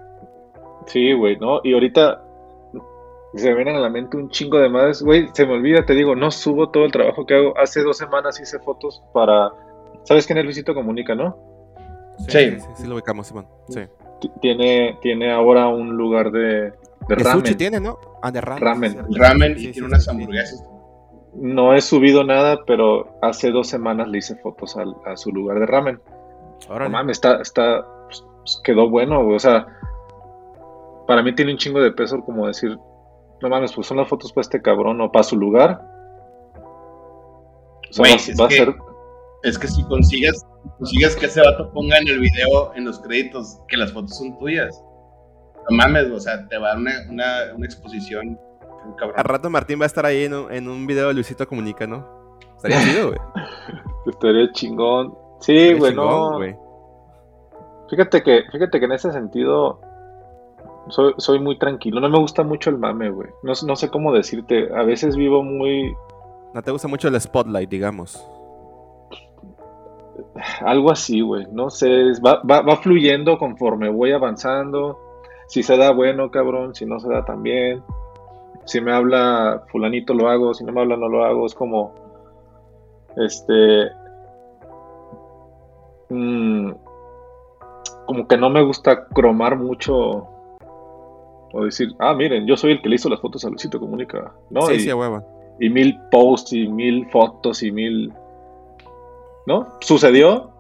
Sí, 0.87 1.13
güey, 1.13 1.37
¿no? 1.39 1.61
Y 1.63 1.75
ahorita 1.75 2.25
se 3.35 3.49
me 3.49 3.55
vienen 3.57 3.77
a 3.77 3.81
la 3.81 3.91
mente 3.91 4.17
un 4.17 4.31
chingo 4.31 4.59
de 4.59 4.69
madres. 4.69 5.03
Güey, 5.03 5.29
se 5.33 5.47
me 5.47 5.55
olvida, 5.55 5.85
te 5.85 5.95
digo, 5.95 6.15
no 6.15 6.31
subo 6.31 6.71
todo 6.71 6.85
el 6.85 6.93
trabajo 6.93 7.27
que 7.27 7.35
hago. 7.35 7.59
Hace 7.59 7.83
dos 7.83 7.97
semanas 7.99 8.41
hice 8.41 8.59
fotos 8.59 9.03
para. 9.13 9.51
¿Sabes 10.05 10.27
quién 10.27 10.39
es 10.39 10.45
Luisito 10.45 10.75
Comunica, 10.75 11.15
no? 11.15 11.37
Sí, 12.29 12.59
sí, 12.59 12.67
sí, 12.75 12.87
lo 12.87 12.95
ubicamos, 12.95 13.27
Simón. 13.27 13.47
Sí. 13.69 13.81
Tiene, 14.41 14.99
tiene 15.03 15.33
ahora 15.33 15.69
un 15.69 15.97
lugar 15.97 16.33
de, 16.33 16.73
de 17.09 17.15
ramen. 17.15 17.57
tiene, 17.57 17.79
¿no? 17.79 17.99
Ah, 18.23 18.33
de 18.33 18.41
ramen. 18.41 18.61
Ramen, 18.61 19.07
ramen 19.15 19.53
y 19.59 19.69
tiene 19.69 19.87
unas 19.87 20.09
hamburguesas. 20.09 20.65
No 21.35 21.75
he 21.75 21.81
subido 21.81 22.25
nada, 22.25 22.65
pero 22.67 23.19
hace 23.23 23.51
dos 23.51 23.69
semanas 23.69 24.09
le 24.09 24.19
hice 24.19 24.35
fotos 24.37 24.77
a 24.77 25.17
su 25.17 25.31
lugar 25.31 25.61
de 25.61 25.67
ramen. 25.67 26.01
Ahora 26.69 26.89
mames, 26.89 27.19
está, 27.19 27.41
está, 27.41 27.87
pues, 28.07 28.61
quedó 28.65 28.89
bueno, 28.89 29.27
O 29.27 29.39
sea, 29.39 29.67
para 31.07 31.23
mí 31.23 31.35
tiene 31.35 31.53
un 31.53 31.59
chingo 31.59 31.81
de 31.81 31.93
peso 31.93 32.21
como 32.21 32.47
decir, 32.47 32.79
no 33.41 33.49
mames, 33.49 33.73
pues 33.73 33.87
son 33.87 33.97
las 33.99 34.09
fotos 34.09 34.33
para 34.33 34.43
este 34.43 34.61
cabrón 34.61 35.01
o 35.01 35.13
para 35.13 35.23
su 35.23 35.37
lugar. 35.37 35.81
O 37.91 37.93
sea, 37.93 38.05
va, 38.39 38.47
a 38.47 38.51
ser. 38.51 38.75
Es 39.43 39.59
que 39.59 39.69
si 39.69 39.83
consigues, 39.85 40.45
consigues 40.79 41.17
que 41.17 41.27
ese 41.27 41.41
vato 41.41 41.71
ponga 41.73 41.99
en 41.99 42.09
el 42.09 42.19
video, 42.19 42.75
en 42.75 42.85
los 42.85 42.99
créditos, 43.01 43.61
que 43.69 43.77
las 43.77 43.93
fotos 43.93 44.17
son 44.19 44.39
tuyas. 44.39 44.83
No 45.71 45.77
mames, 45.77 46.11
o 46.11 46.21
sea, 46.21 46.47
te 46.49 46.59
va 46.59 46.69
a 46.69 46.71
dar 46.71 46.79
una, 46.79 46.93
una, 47.57 47.65
exposición. 47.65 48.39
Cabrón. 48.97 49.19
A 49.19 49.23
rato 49.23 49.51
Martín 49.51 49.81
va 49.81 49.85
a 49.85 49.87
estar 49.87 50.05
ahí 50.07 50.25
en 50.25 50.35
un, 50.35 50.53
en 50.53 50.69
un 50.69 50.87
video 50.87 51.09
de 51.09 51.15
Luisito 51.15 51.47
Comunica, 51.47 51.87
¿no? 51.87 52.07
Estaría 52.57 52.81
chido, 52.83 53.09
güey. 53.09 53.19
Estaría 54.07 54.53
chingón. 54.53 55.15
Sí, 55.41 55.75
güey, 55.75 55.95
no. 55.95 56.39
Fíjate 57.91 58.23
que, 58.23 58.43
fíjate 58.51 58.79
que 58.79 58.85
en 58.85 58.93
ese 58.93 59.13
sentido 59.13 59.81
soy, 60.89 61.15
soy 61.19 61.39
muy 61.39 61.59
tranquilo. 61.59 62.01
No 62.01 62.09
me 62.09 62.19
gusta 62.19 62.43
mucho 62.43 62.71
el 62.71 62.79
mame, 62.79 63.11
güey. 63.11 63.29
No, 63.43 63.53
no 63.67 63.77
sé 63.77 63.91
cómo 63.91 64.13
decirte. 64.13 64.75
A 64.75 64.83
veces 64.83 65.17
vivo 65.17 65.43
muy. 65.43 65.95
No 66.55 66.63
te 66.63 66.71
gusta 66.71 66.89
mucho 66.89 67.09
el 67.09 67.21
spotlight, 67.21 67.69
digamos. 67.69 68.25
Algo 70.61 70.91
así, 70.91 71.21
güey. 71.21 71.47
No 71.53 71.71
sé. 71.71 71.89
Va, 72.25 72.43
va, 72.49 72.63
va 72.63 72.77
fluyendo 72.77 73.39
conforme 73.39 73.89
voy 73.89 74.13
avanzando. 74.13 74.99
Si 75.47 75.63
se 75.63 75.77
da, 75.77 75.93
bueno, 75.93 76.31
cabrón, 76.31 76.75
si 76.75 76.85
no 76.85 77.01
se 77.01 77.09
da, 77.09 77.25
también. 77.25 77.83
Si 78.67 78.83
me 78.83 78.93
habla 78.93 79.65
fulanito, 79.73 80.13
lo 80.13 80.29
hago, 80.29 80.53
si 80.53 80.63
no 80.63 80.73
me 80.73 80.83
habla, 80.83 80.97
no 80.97 81.09
lo 81.09 81.25
hago. 81.25 81.47
Es 81.47 81.55
como, 81.55 81.95
este, 83.17 83.89
mm, 86.11 86.73
como 88.07 88.29
que 88.29 88.37
no 88.37 88.51
me 88.51 88.63
gusta 88.63 89.07
cromar 89.07 89.57
mucho 89.57 90.29
o 91.53 91.65
decir, 91.65 91.95
ah, 91.99 92.15
miren, 92.15 92.47
yo 92.47 92.57
soy 92.57 92.73
el 92.73 92.83
que 92.83 92.89
le 92.89 92.97
hizo 92.97 93.09
las 93.09 93.21
fotos 93.21 93.45
a 93.45 93.49
Luisito 93.49 93.81
Comunica, 93.81 94.33
¿no? 94.51 94.63
Sí, 94.63 94.75
y, 94.75 94.81
sí, 94.81 94.93
hueva. 94.93 95.25
Y 95.61 95.71
mil 95.71 95.99
posts 96.11 96.53
y 96.53 96.69
mil 96.69 97.09
fotos 97.11 97.63
y 97.63 97.73
mil... 97.73 98.13
¿No? 99.47 99.67
Sucedió, 99.81 100.51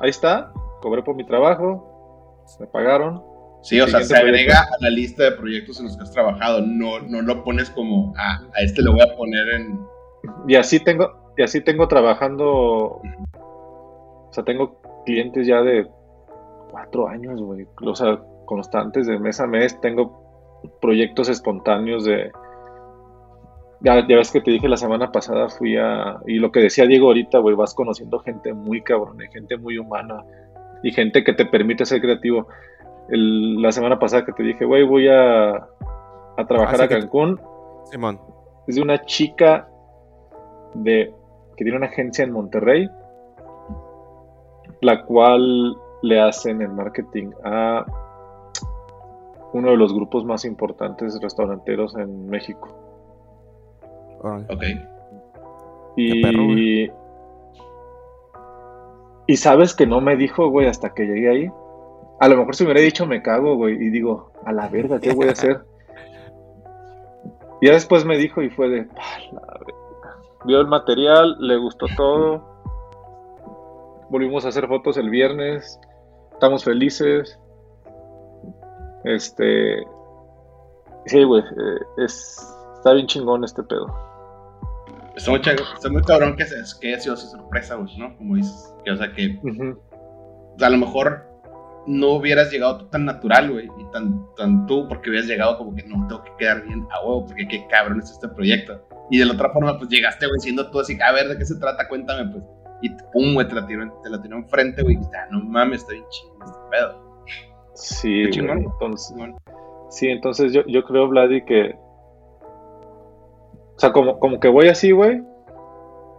ahí 0.00 0.10
está, 0.10 0.52
cobré 0.80 1.02
por 1.02 1.14
mi 1.14 1.24
trabajo, 1.24 2.44
me 2.58 2.66
pagaron. 2.66 3.22
Sí, 3.62 3.80
o 3.80 3.86
sea, 3.86 4.02
se 4.02 4.16
agrega 4.16 4.60
a 4.60 4.76
la 4.80 4.90
lista 4.90 5.24
de 5.24 5.32
proyectos 5.32 5.78
en 5.78 5.86
los 5.86 5.96
que 5.96 6.02
has 6.02 6.12
trabajado, 6.12 6.60
no, 6.62 7.00
no 7.00 7.22
lo 7.22 7.44
pones 7.44 7.70
como, 7.70 8.12
ah, 8.16 8.40
a 8.54 8.62
este 8.62 8.82
lo 8.82 8.92
voy 8.92 9.02
a 9.02 9.16
poner 9.16 9.48
en... 9.50 9.80
Y 10.48 10.56
así 10.56 10.80
tengo, 10.80 11.32
y 11.36 11.42
así 11.42 11.60
tengo 11.60 11.86
trabajando, 11.86 12.46
o 12.48 14.28
sea, 14.32 14.44
tengo 14.44 14.80
clientes 15.04 15.46
ya 15.46 15.62
de 15.62 15.88
cuatro 16.70 17.08
años, 17.08 17.40
güey, 17.40 17.66
o 17.82 17.94
sea, 17.94 18.20
constantes 18.48 19.06
de 19.06 19.18
mes 19.18 19.38
a 19.40 19.46
mes, 19.46 19.78
tengo 19.80 20.62
proyectos 20.80 21.28
espontáneos 21.28 22.04
de... 22.04 22.32
Ya, 23.80 24.04
ya 24.08 24.16
ves 24.16 24.32
que 24.32 24.40
te 24.40 24.50
dije 24.50 24.68
la 24.68 24.78
semana 24.78 25.12
pasada, 25.12 25.50
fui 25.50 25.76
a... 25.76 26.18
Y 26.26 26.38
lo 26.38 26.50
que 26.50 26.60
decía 26.60 26.86
Diego 26.86 27.08
ahorita, 27.08 27.38
güey, 27.38 27.54
vas 27.54 27.74
conociendo 27.74 28.18
gente 28.20 28.54
muy 28.54 28.82
cabrón, 28.82 29.18
gente 29.30 29.58
muy 29.58 29.78
humana 29.78 30.24
y 30.82 30.90
gente 30.92 31.22
que 31.22 31.34
te 31.34 31.44
permite 31.44 31.84
ser 31.84 32.00
creativo. 32.00 32.48
la 33.08 33.70
semana 33.70 33.98
pasada 33.98 34.24
que 34.24 34.32
te 34.32 34.42
dije, 34.42 34.64
güey, 34.64 34.82
voy 34.82 35.08
a, 35.08 35.50
a 35.50 36.46
trabajar 36.48 36.82
a 36.82 36.88
Cancún. 36.88 37.38
Simón. 37.84 38.18
Es 38.66 38.76
de 38.76 38.82
una 38.82 39.04
chica 39.04 39.68
de 40.74 41.12
que 41.56 41.64
tiene 41.64 41.76
una 41.76 41.86
agencia 41.86 42.24
en 42.24 42.32
Monterrey, 42.32 42.88
la 44.80 45.04
cual 45.04 45.76
le 46.02 46.20
hacen 46.20 46.62
el 46.62 46.70
marketing 46.70 47.30
a 47.44 47.84
uno 49.52 49.70
de 49.70 49.76
los 49.76 49.94
grupos 49.94 50.24
más 50.24 50.44
importantes 50.44 51.18
restauranteros 51.20 51.96
en 51.96 52.28
México. 52.28 52.68
Ok. 54.22 54.64
Y, 55.96 56.90
y 59.26 59.36
sabes 59.36 59.74
que 59.74 59.86
no 59.86 60.00
me 60.00 60.16
dijo, 60.16 60.48
güey, 60.48 60.66
hasta 60.66 60.94
que 60.94 61.04
llegué 61.04 61.28
ahí. 61.28 61.50
A 62.20 62.28
lo 62.28 62.36
mejor 62.36 62.54
si 62.54 62.64
me 62.64 62.72
hubiera 62.72 62.84
dicho 62.84 63.06
me 63.06 63.22
cago, 63.22 63.56
güey, 63.56 63.74
y 63.74 63.90
digo, 63.90 64.32
a 64.44 64.52
la 64.52 64.68
verga, 64.68 65.00
¿qué 65.00 65.12
voy 65.12 65.28
a 65.28 65.32
hacer? 65.32 65.60
y 67.60 67.66
ya 67.66 67.72
después 67.72 68.04
me 68.04 68.16
dijo 68.16 68.42
y 68.42 68.50
fue 68.50 68.68
de, 68.68 68.88
la 69.32 69.60
vio 70.44 70.60
el 70.60 70.66
material, 70.66 71.36
le 71.40 71.56
gustó 71.56 71.86
todo. 71.96 72.42
Volvimos 74.10 74.44
a 74.44 74.48
hacer 74.48 74.66
fotos 74.66 74.96
el 74.96 75.10
viernes, 75.10 75.78
estamos 76.32 76.64
felices. 76.64 77.38
Este. 79.08 79.86
Sí, 81.06 81.24
güey. 81.24 81.42
Eh, 81.42 82.04
es, 82.04 82.46
está 82.76 82.92
bien 82.92 83.06
chingón 83.06 83.42
este 83.42 83.62
pedo. 83.62 83.86
Está 85.16 85.30
muy, 85.30 85.40
está 85.40 85.88
muy 85.90 86.02
cabrón 86.02 86.36
que, 86.36 86.44
que 86.80 86.88
haya 86.88 87.00
sido 87.00 87.16
su 87.16 87.26
sorpresa, 87.28 87.74
güey, 87.76 87.96
¿no? 87.98 88.16
Como 88.18 88.36
dices. 88.36 88.74
Que, 88.84 88.90
o 88.92 88.96
sea, 88.96 89.10
que. 89.12 89.40
a 90.60 90.70
lo 90.70 90.76
mejor 90.76 91.26
no 91.86 92.10
hubieras 92.10 92.50
llegado 92.50 92.84
tan 92.88 93.06
natural, 93.06 93.50
güey, 93.50 93.66
y 93.78 93.92
tan, 93.92 94.26
tan 94.36 94.66
tú, 94.66 94.86
porque 94.88 95.08
hubieras 95.08 95.26
llegado 95.26 95.56
como 95.56 95.74
que 95.74 95.82
no 95.84 96.06
tengo 96.06 96.22
que 96.22 96.32
quedar 96.38 96.62
bien 96.64 96.86
a 96.90 97.00
huevo, 97.00 97.24
porque 97.26 97.48
qué 97.48 97.66
cabrón 97.68 98.00
es 98.00 98.10
este 98.10 98.28
proyecto. 98.28 98.86
Y 99.10 99.18
de 99.18 99.24
la 99.24 99.32
otra 99.32 99.50
forma, 99.50 99.78
pues 99.78 99.88
llegaste, 99.88 100.26
güey, 100.26 100.38
siendo 100.38 100.70
tú 100.70 100.80
así, 100.80 100.98
a 101.00 101.12
ver, 101.12 101.28
¿de 101.28 101.38
qué 101.38 101.46
se 101.46 101.58
trata? 101.58 101.88
Cuéntame, 101.88 102.30
pues. 102.30 102.44
Y 102.82 102.90
pum, 103.12 103.32
güey, 103.32 103.48
te 103.48 103.54
la 103.54 103.66
tiró, 103.66 103.90
te 104.02 104.10
la 104.10 104.20
tiró 104.20 104.36
enfrente, 104.36 104.82
güey, 104.82 104.96
y 104.96 105.16
ah, 105.16 105.28
no 105.30 105.40
mames, 105.40 105.80
está 105.80 105.94
bien 105.94 106.04
chingón 106.10 106.42
este 106.46 106.58
pedo. 106.70 107.07
Sí, 107.78 108.24
entonces, 108.24 109.14
sí, 109.88 110.08
entonces 110.08 110.52
yo, 110.52 110.62
yo 110.66 110.84
creo, 110.84 111.08
Vladi, 111.08 111.44
que. 111.44 111.76
O 113.76 113.78
sea, 113.78 113.92
como, 113.92 114.18
como 114.18 114.40
que 114.40 114.48
voy 114.48 114.68
así, 114.68 114.90
güey. 114.90 115.22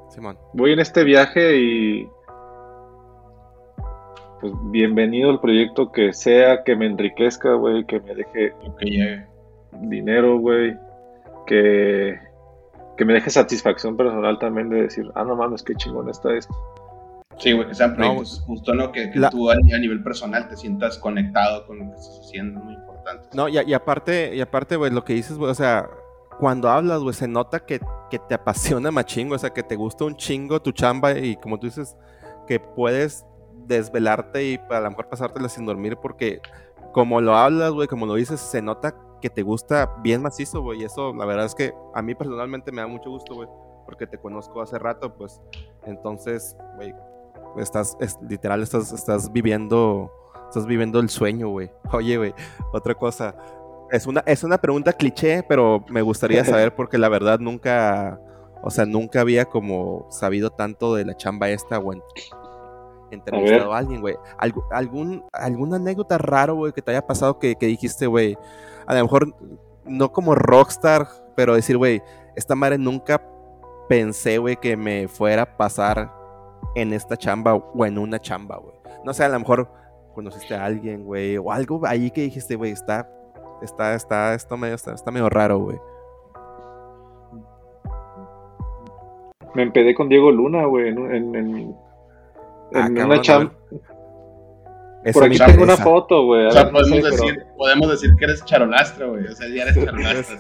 Simón. 0.10 0.38
Voy 0.54 0.72
en 0.72 0.80
este 0.80 1.04
viaje 1.04 1.58
y. 1.58 2.10
Pues 4.40 4.54
bienvenido 4.72 5.30
al 5.30 5.42
proyecto 5.42 5.92
que 5.92 6.14
sea, 6.14 6.64
que 6.64 6.78
me 6.78 6.86
enriquezca, 6.86 7.54
güey, 7.56 7.86
que 7.86 8.00
me 8.00 8.16
deje 8.16 8.54
que 8.80 9.26
dinero, 9.82 10.40
güey, 10.40 10.78
que, 11.46 12.18
que 12.96 13.06
me 13.06 13.14
deje 13.14 13.30
satisfacción 13.30 13.98
personal 13.98 14.40
también 14.40 14.70
de 14.70 14.84
decir, 14.84 15.12
ah, 15.16 15.26
no 15.26 15.36
mames, 15.36 15.62
qué 15.64 15.76
chingón 15.76 16.10
está 16.10 16.34
esto. 16.34 16.56
Sí, 17.40 17.54
güey, 17.54 17.68
que 17.68 17.76
sean 17.76 17.96
proyectos 17.96 18.44
justo, 18.46 18.74
¿no? 18.74 18.92
Que, 18.92 19.12
tú 19.32 19.50
a, 19.50 19.56
nivel 19.56 20.04
personal 20.04 20.48
te 20.48 20.58
sientas 20.58 20.98
conectado 20.98 21.66
con 21.66 21.80
lo 21.80 21.86
que 21.86 21.98
estás 21.98 22.20
haciendo, 22.22 22.60
muy 22.60 22.74
importante. 22.74 23.30
No, 23.34 23.48
y, 23.48 23.58
y 23.60 23.74
aparte, 23.74 24.36
y 24.36 24.42
aparte, 24.42 24.76
güey, 24.76 24.92
lo 24.92 25.04
que 25.04 25.14
dices, 25.14 25.38
güey, 25.38 25.50
o 25.50 25.56
sea, 25.56 25.90
cuando 26.40 26.70
hablas, 26.70 27.02
güey, 27.02 27.14
se 27.14 27.28
nota 27.28 27.60
que, 27.60 27.80
que 28.10 28.20
te 28.20 28.36
apasiona 28.36 28.92
machingo, 28.92 29.36
o 29.36 29.38
sea, 29.38 29.50
que 29.50 29.64
te 29.64 29.76
gusta 29.76 30.06
un 30.06 30.16
chingo 30.16 30.62
tu 30.62 30.72
chamba 30.72 31.18
y 31.18 31.36
como 31.36 31.60
tú 31.60 31.68
dices, 31.68 31.98
que 32.48 32.60
puedes 32.60 33.26
desvelarte 33.68 34.44
y 34.44 34.60
a 34.70 34.80
lo 34.80 34.90
mejor 34.90 35.10
pasártela 35.10 35.50
sin 35.50 35.66
dormir 35.66 35.98
porque 36.02 36.42
como 36.94 37.22
lo 37.22 37.36
hablas, 37.36 37.72
güey, 37.72 37.88
como 37.88 38.06
lo 38.06 38.16
dices, 38.16 38.40
se 38.40 38.62
nota 38.62 38.96
que 39.22 39.30
te 39.30 39.44
gusta 39.44 39.96
bien 40.02 40.22
macizo, 40.22 40.62
güey, 40.62 40.82
y 40.82 40.86
eso 40.86 41.14
la 41.14 41.26
verdad 41.26 41.46
es 41.46 41.56
que 41.56 41.74
a 41.94 42.02
mí 42.02 42.16
personalmente 42.16 42.72
me 42.72 42.82
da 42.82 42.88
mucho 42.88 43.10
gusto, 43.10 43.36
güey, 43.36 43.50
porque 43.86 44.08
te 44.08 44.18
conozco 44.18 44.62
hace 44.62 44.80
rato, 44.80 45.14
pues, 45.14 45.42
entonces, 45.86 46.56
güey, 46.78 46.94
estás, 47.58 47.98
literal, 48.28 48.62
estás, 48.62 48.92
estás 48.92 49.32
viviendo, 49.32 50.12
estás 50.48 50.66
viviendo 50.66 51.00
el 51.00 51.10
sueño, 51.10 51.50
güey. 51.50 51.72
Oye, 51.94 52.18
güey, 52.18 52.34
otra 52.74 52.96
cosa. 52.96 53.36
Es 53.92 54.06
una, 54.06 54.22
es 54.26 54.44
una 54.44 54.60
pregunta 54.60 54.94
cliché, 54.94 55.44
pero 55.48 55.84
me 55.90 56.02
gustaría 56.02 56.44
saber 56.46 56.76
porque 56.76 56.98
la 56.98 57.10
verdad 57.10 57.40
nunca, 57.40 58.20
o 58.62 58.70
sea, 58.70 58.86
nunca 58.86 59.22
había 59.22 59.46
como 59.46 60.08
sabido 60.12 60.52
tanto 60.52 60.96
de 60.96 61.06
la 61.06 61.16
chamba 61.16 61.50
esta, 61.50 61.78
güey. 61.78 62.02
Entrevistado 63.12 63.74
a, 63.74 63.80
alguien, 63.80 64.02
güey. 64.02 64.16
¿Algún, 64.38 65.26
¿Alguna 65.34 65.78
anécdota 65.78 66.20
raro, 66.20 66.56
güey, 66.56 66.74
que 66.74 66.82
te 66.84 66.92
haya 66.92 67.08
pasado 67.08 67.40
que, 67.40 67.56
que 67.56 67.66
dijiste, 67.66 68.06
güey? 68.06 68.38
A 68.86 68.94
lo 68.94 69.02
mejor 69.02 69.36
no 69.84 70.12
como 70.12 70.36
rockstar, 70.36 71.08
pero 71.36 71.56
decir, 71.56 71.78
güey, 71.78 72.04
esta 72.36 72.54
madre 72.54 72.78
nunca 72.78 73.20
pensé, 73.88 74.38
güey, 74.38 74.58
que 74.58 74.78
me 74.78 75.08
fuera 75.08 75.42
a 75.42 75.58
pasar 75.58 76.19
en 76.76 76.94
esta 76.94 77.18
chamba 77.18 77.56
o 77.56 77.86
en 77.86 77.98
una 77.98 78.20
chamba, 78.20 78.58
güey. 78.58 78.76
No 79.04 79.14
sé, 79.14 79.24
a 79.24 79.30
lo 79.30 79.40
mejor 79.40 79.70
conociste 80.14 80.56
a 80.56 80.66
alguien, 80.66 81.06
güey, 81.06 81.38
o 81.38 81.52
algo 81.52 81.82
ahí 81.86 82.12
que 82.12 82.22
dijiste, 82.22 82.56
güey, 82.56 82.72
está, 82.72 83.10
está, 83.62 83.94
está, 83.96 84.34
esto 84.34 84.58
medio, 84.58 84.76
está, 84.76 84.94
está 84.94 85.12
medio 85.12 85.30
raro, 85.30 85.60
güey. 85.60 85.78
Me 89.56 89.64
empedé 89.64 89.96
con 89.96 90.10
Diego 90.10 90.32
Luna, 90.32 90.66
güey, 90.66 90.90
en, 90.90 91.16
en, 91.16 91.36
en, 91.36 91.76
ah, 92.76 92.88
una 93.06 93.22
chamba. 93.22 93.54
Por 95.14 95.24
aquí 95.24 95.38
tengo 95.38 95.64
una 95.64 95.78
foto, 95.78 96.26
güey. 96.26 96.48
O 96.48 96.52
sea, 96.52 96.70
podemos, 96.70 97.04
decir, 97.04 97.46
podemos 97.58 97.90
decir 97.90 98.16
que 98.18 98.26
eres 98.26 98.44
charolastra, 98.44 99.08
güey. 99.08 99.26
O 99.26 99.36
sea, 99.36 99.48
ya 99.48 99.64
eres 99.64 99.76
charolastra. 99.86 100.38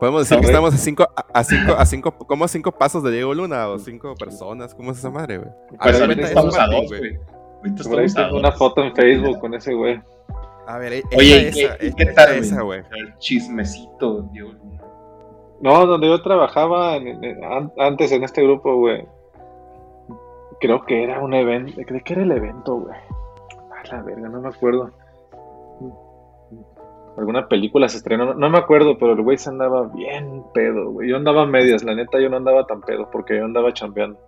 Podemos 0.00 0.22
decir 0.22 0.40
que 0.40 0.46
estamos 0.46 0.72
a 0.74 0.78
cinco, 0.78 1.06
a 1.34 1.44
cinco, 1.44 1.72
a 1.74 1.84
cinco, 1.86 2.12
como 2.12 2.46
a 2.46 2.48
cinco 2.48 2.72
pasos 2.72 3.04
de 3.04 3.12
Diego 3.12 3.34
Luna 3.34 3.68
o 3.68 3.78
cinco 3.78 4.14
personas. 4.14 4.74
¿Cómo 4.74 4.92
es 4.92 4.98
esa 4.98 5.10
madre, 5.10 5.36
güey? 5.36 5.50
Pues 5.78 6.00
ahorita 6.00 6.22
estamos 6.22 6.58
a 6.58 6.66
dos, 6.66 6.88
güey. 6.88 7.18
Ahorita 7.58 7.82
estamos 7.82 8.16
a 8.16 8.34
una 8.34 8.52
foto 8.52 8.82
en 8.82 8.94
Facebook 8.96 9.38
con 9.40 9.52
ese 9.52 9.74
güey. 9.74 10.00
A 10.66 10.78
ver, 10.78 11.02
Oye, 11.16 11.48
esa, 11.48 11.76
¿qué, 11.76 11.92
¿qué 11.94 12.06
tal, 12.06 12.34
esa, 12.36 12.62
güey? 12.62 12.80
El 12.92 13.18
chismecito, 13.18 14.22
Diego 14.32 14.52
Luna. 14.52 14.82
No, 15.60 15.84
donde 15.84 16.08
yo 16.08 16.22
trabajaba 16.22 16.94
antes 17.76 18.12
en 18.12 18.24
este 18.24 18.42
grupo, 18.42 18.76
güey. 18.76 19.06
Creo 20.60 20.82
que 20.86 21.04
era 21.04 21.20
un 21.20 21.34
evento. 21.34 21.78
Creo 21.86 22.02
que 22.02 22.12
era 22.14 22.22
el 22.22 22.32
evento, 22.32 22.76
güey. 22.76 22.96
A 22.96 23.94
la 23.94 24.02
verga, 24.02 24.30
no 24.30 24.40
me 24.40 24.48
acuerdo 24.48 24.90
alguna 27.16 27.48
película 27.48 27.88
se 27.88 27.98
estrenó, 27.98 28.34
no, 28.34 28.50
me 28.50 28.58
acuerdo, 28.58 28.98
pero 28.98 29.12
el 29.12 29.22
güey 29.22 29.36
se 29.38 29.50
andaba 29.50 29.88
bien 29.94 30.42
pedo, 30.54 30.90
güey. 30.90 31.08
Yo 31.08 31.16
andaba 31.16 31.42
a 31.42 31.46
medias, 31.46 31.82
la 31.82 31.94
neta 31.94 32.20
yo 32.20 32.28
no 32.28 32.36
andaba 32.36 32.66
tan 32.66 32.80
pedo 32.82 33.08
porque 33.10 33.36
yo 33.36 33.44
andaba 33.44 33.72
chambeando. 33.72 34.18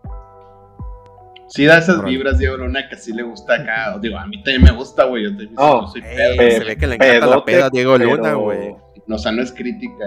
Sí, 1.49 1.67
da 1.67 1.79
esas 1.79 2.03
vibras, 2.03 2.39
Diego 2.39 2.57
Luna, 2.57 2.89
que 2.89 2.97
sí 2.97 3.13
le 3.13 3.23
gusta 3.23 3.55
acá. 3.57 3.99
Digo, 4.01 4.19
a 4.19 4.27
mí 4.27 4.43
también 4.43 4.63
me 4.63 4.73
gusta, 4.73 5.05
güey. 5.05 5.25
Yo 5.25 5.31
también 5.31 5.55
oh, 5.59 5.87
soy 5.87 6.01
pedo. 6.01 6.51
se 6.51 6.65
ve 6.65 6.77
que 6.77 6.87
le 6.87 6.95
encanta 6.95 7.27
la 7.27 7.45
peda 7.45 7.67
a 7.67 7.71
Diego 7.71 7.99
Luna, 7.99 8.35
güey. 8.35 8.75
No, 9.07 9.17
o 9.17 9.19
sea, 9.19 9.33
no 9.33 9.43
es 9.43 9.53
crítica. 9.53 10.07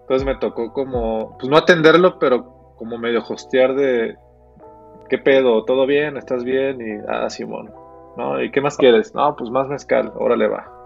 Entonces 0.00 0.26
me 0.26 0.36
tocó 0.36 0.72
como, 0.72 1.36
pues 1.38 1.50
no 1.50 1.58
atenderlo, 1.58 2.18
pero 2.18 2.74
como 2.76 2.96
medio 2.96 3.22
hostear 3.28 3.74
de, 3.74 4.16
¿qué 5.10 5.18
pedo? 5.18 5.64
¿Todo 5.64 5.86
bien? 5.86 6.16
¿Estás 6.16 6.42
bien? 6.42 6.80
Y, 6.80 6.98
ah, 7.06 7.28
Simón. 7.28 7.70
¿no? 8.16 8.42
¿Y 8.42 8.50
qué 8.50 8.60
más 8.60 8.76
quieres? 8.76 9.14
No, 9.14 9.36
pues 9.36 9.50
más 9.50 9.68
mezcal, 9.68 10.12
órale 10.16 10.48
va. 10.48 10.79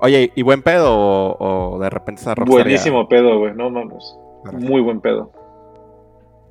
Oye, 0.00 0.32
¿y 0.34 0.42
buen 0.42 0.62
pedo 0.62 0.92
o, 0.92 1.78
de 1.80 1.90
repente 1.90 2.20
esa 2.20 2.34
Buenísimo 2.34 3.08
pedo, 3.08 3.38
güey, 3.38 3.54
no 3.54 3.70
vamos. 3.70 4.18
Muy 4.52 4.80
buen 4.80 5.00
pedo. 5.00 5.32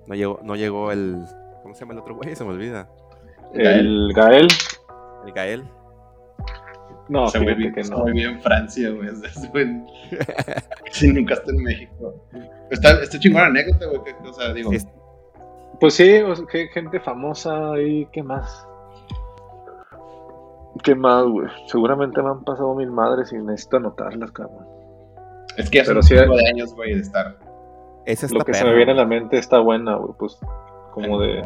No 0.05 0.15
llegó, 0.15 0.39
no 0.43 0.55
llegó 0.55 0.91
el. 0.91 1.23
¿Cómo 1.63 1.73
se 1.73 1.81
llama 1.81 1.93
el 1.93 1.99
otro 1.99 2.15
güey? 2.15 2.35
Se 2.35 2.43
me 2.43 2.51
olvida. 2.51 2.89
El 3.53 4.11
Gael. 4.13 4.47
El 5.25 5.33
Gael. 5.33 5.63
No, 7.09 7.27
se 7.29 7.39
muy 7.39 7.71
que 7.71 7.83
no. 7.83 8.03
vivió 8.05 8.29
en 8.29 8.41
Francia, 8.41 8.89
güey. 8.89 9.09
sí, 10.91 11.13
nunca 11.13 11.35
está 11.35 11.51
en 11.51 11.63
México. 11.63 12.15
Está, 12.69 13.01
está 13.01 13.17
chingón 13.19 13.41
la 13.41 13.47
anécdota, 13.47 13.85
güey. 13.85 14.13
O 14.25 14.33
sea, 14.33 14.53
digo. 14.53 14.71
Pues 15.79 15.93
sí, 15.93 16.21
gente 16.73 16.99
famosa 16.99 17.79
y 17.79 18.05
qué 18.07 18.23
más. 18.23 18.67
¿Qué 20.83 20.95
más, 20.95 21.25
güey? 21.25 21.47
Seguramente 21.67 22.21
me 22.21 22.29
han 22.29 22.43
pasado 22.43 22.75
mil 22.75 22.91
madres 22.91 23.31
y 23.31 23.37
necesito 23.37 23.77
anotarlas, 23.77 24.31
cabrón. 24.31 24.65
Es 25.57 25.69
que 25.69 25.81
hace 25.81 25.91
un 25.91 26.03
sí, 26.03 26.13
de 26.13 26.49
años, 26.49 26.73
güey, 26.75 26.93
de 26.93 27.01
estar. 27.01 27.35
Lo 28.31 28.45
que 28.45 28.53
se 28.53 28.63
me 28.63 28.73
viene 28.73 28.93
a 28.93 28.95
la 28.95 29.05
mente 29.05 29.37
está 29.37 29.59
buena, 29.59 29.95
güey, 29.95 30.13
pues 30.17 30.39
como 30.93 31.19
de 31.19 31.41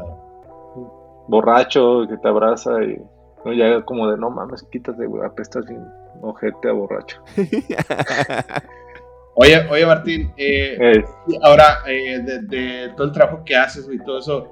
borracho 1.28 2.06
que 2.08 2.18
te 2.18 2.28
abraza 2.28 2.84
y 2.84 3.02
¿no? 3.46 3.54
ya 3.54 3.82
como 3.84 4.10
de 4.10 4.18
no 4.18 4.30
mames, 4.30 4.64
quítate, 4.72 5.06
güey, 5.06 5.26
apestas 5.26 5.66
sin 5.66 5.84
ojete 6.22 6.70
a 6.70 6.74
borracho. 6.74 7.22
oye, 9.36 9.68
oye 9.70 9.86
Martín, 9.86 10.32
eh, 10.38 11.04
ahora 11.42 11.80
eh, 11.88 12.20
de, 12.20 12.90
todo 12.96 13.08
el 13.08 13.14
trabajo 13.14 13.44
que 13.44 13.56
haces 13.56 13.88
y 13.92 13.98
todo 14.04 14.20
eso, 14.20 14.48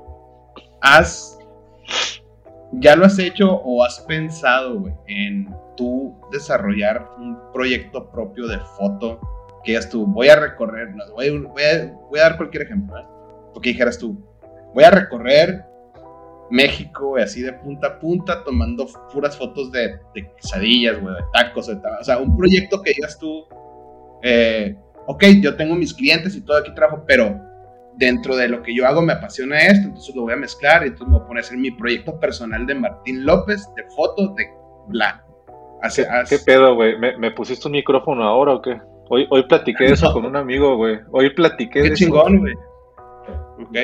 ¿has 0.82 1.38
ya 2.74 2.96
lo 2.96 3.06
has 3.06 3.18
hecho 3.20 3.52
o 3.52 3.84
has 3.84 4.00
pensado, 4.02 4.80
güey, 4.80 4.94
en 5.08 5.54
tú 5.76 6.16
desarrollar 6.32 7.10
un 7.18 7.38
proyecto 7.52 8.10
propio 8.12 8.48
de 8.48 8.60
foto? 8.78 9.20
Que 9.64 9.72
digas 9.72 9.90
tú, 9.90 10.06
voy 10.06 10.30
a 10.30 10.36
recorrer, 10.36 10.94
voy, 11.14 11.64
a, 11.64 12.22
dar 12.22 12.38
cualquier 12.38 12.64
ejemplo, 12.64 12.98
¿eh? 12.98 13.06
O 13.54 13.60
que 13.60 13.70
dijeras 13.70 13.98
tú, 13.98 14.18
voy 14.74 14.84
a 14.84 14.92
recorrer 14.92 15.66
México, 16.50 17.10
güey, 17.10 17.24
así 17.24 17.42
de 17.42 17.54
punta 17.54 17.88
a 17.88 18.00
punta, 18.00 18.44
tomando 18.44 18.88
puras 19.12 19.38
fotos 19.38 19.72
de, 19.72 20.00
quesadillas, 20.38 21.00
güey, 21.00 21.16
de 21.16 21.22
tacos, 21.34 21.68
de 21.68 21.76
o 21.76 22.04
sea, 22.04 22.18
un 22.18 22.38
proyecto 22.38 22.82
que 22.82 22.94
digas 22.94 23.18
tú, 23.20 23.46
eh, 24.22 24.76
ok, 25.08 25.24
yo 25.42 25.56
tengo 25.56 25.76
mis 25.76 25.94
clientes 25.94 26.36
y 26.36 26.42
todo 26.42 26.58
aquí 26.58 26.74
trabajo, 26.74 27.04
pero 27.06 27.49
dentro 28.00 28.38
de 28.38 28.48
lo 28.48 28.64
que 28.64 28.74
yo 28.74 28.88
hago 28.88 29.02
me 29.02 29.14
apasiona 29.14 29.60
esto, 29.60 29.90
entonces 29.90 30.16
lo 30.16 30.24
voy 30.24 30.34
a 30.34 30.38
mezclar 30.38 30.84
y 30.84 30.88
entonces 30.88 31.08
me 31.08 31.18
voy 31.18 31.24
a 31.24 31.28
poner 31.28 31.44
a 31.44 31.46
hacer 31.46 31.58
mi 31.58 31.72
proyecto 31.72 32.18
personal 32.18 32.66
de 32.66 32.76
Martín 32.76 33.26
López, 33.26 33.70
de 33.76 33.84
fotos, 33.96 34.34
de 34.36 34.46
bla. 34.88 35.24
¿Qué, 36.30 36.38
pedo, 36.46 36.76
güey? 36.76 36.98
¿Me, 36.98 37.32
pusiste 37.32 37.68
un 37.68 37.74
micrófono 37.74 38.24
ahora 38.24 38.54
o 38.54 38.62
qué? 38.62 38.80
Hoy, 39.10 39.28
hoy 39.30 39.44
platiqué 39.44 39.86
eso 39.86 40.12
con 40.14 40.26
un 40.26 40.36
amigo, 40.36 40.78
güey. 40.78 41.00
Hoy 41.12 41.30
platiqué 41.32 41.84
Qué 41.84 41.94
chingón, 41.94 42.40
güey. 42.40 42.54
Ok. 43.62 43.76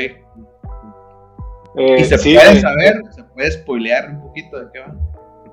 Eh, 1.77 1.97
¿Y 1.99 2.03
se 2.05 2.17
puede 2.17 2.59
saber? 2.61 3.01
¿Se 3.11 3.23
puede 3.23 3.51
spoilear 3.51 4.09
un 4.11 4.21
poquito 4.21 4.59
de 4.59 4.71
qué 4.71 4.79
va? 4.79 4.95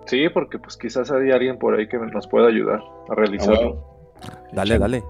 Sí, 0.06 0.28
porque 0.28 0.58
pues 0.58 0.76
quizás 0.76 1.10
hay 1.10 1.30
alguien 1.30 1.58
por 1.58 1.74
ahí 1.74 1.88
que 1.88 1.96
nos 1.98 2.28
pueda 2.28 2.48
ayudar 2.48 2.80
a 3.08 3.14
realizarlo. 3.14 3.84
Dale, 4.52 4.78
dale. 4.78 5.02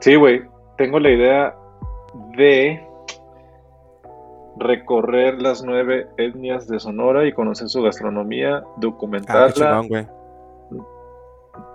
Sí, 0.00 0.16
güey. 0.16 0.42
Tengo 0.76 0.98
la 0.98 1.10
idea 1.10 1.54
de 2.36 2.86
recorrer 4.56 5.40
las 5.40 5.62
nueve 5.64 6.08
etnias 6.16 6.68
de 6.68 6.78
Sonora 6.78 7.26
y 7.26 7.32
conocer 7.32 7.68
su 7.68 7.82
gastronomía, 7.82 8.62
documentarla. 8.76 9.80
Ah, 9.80 10.06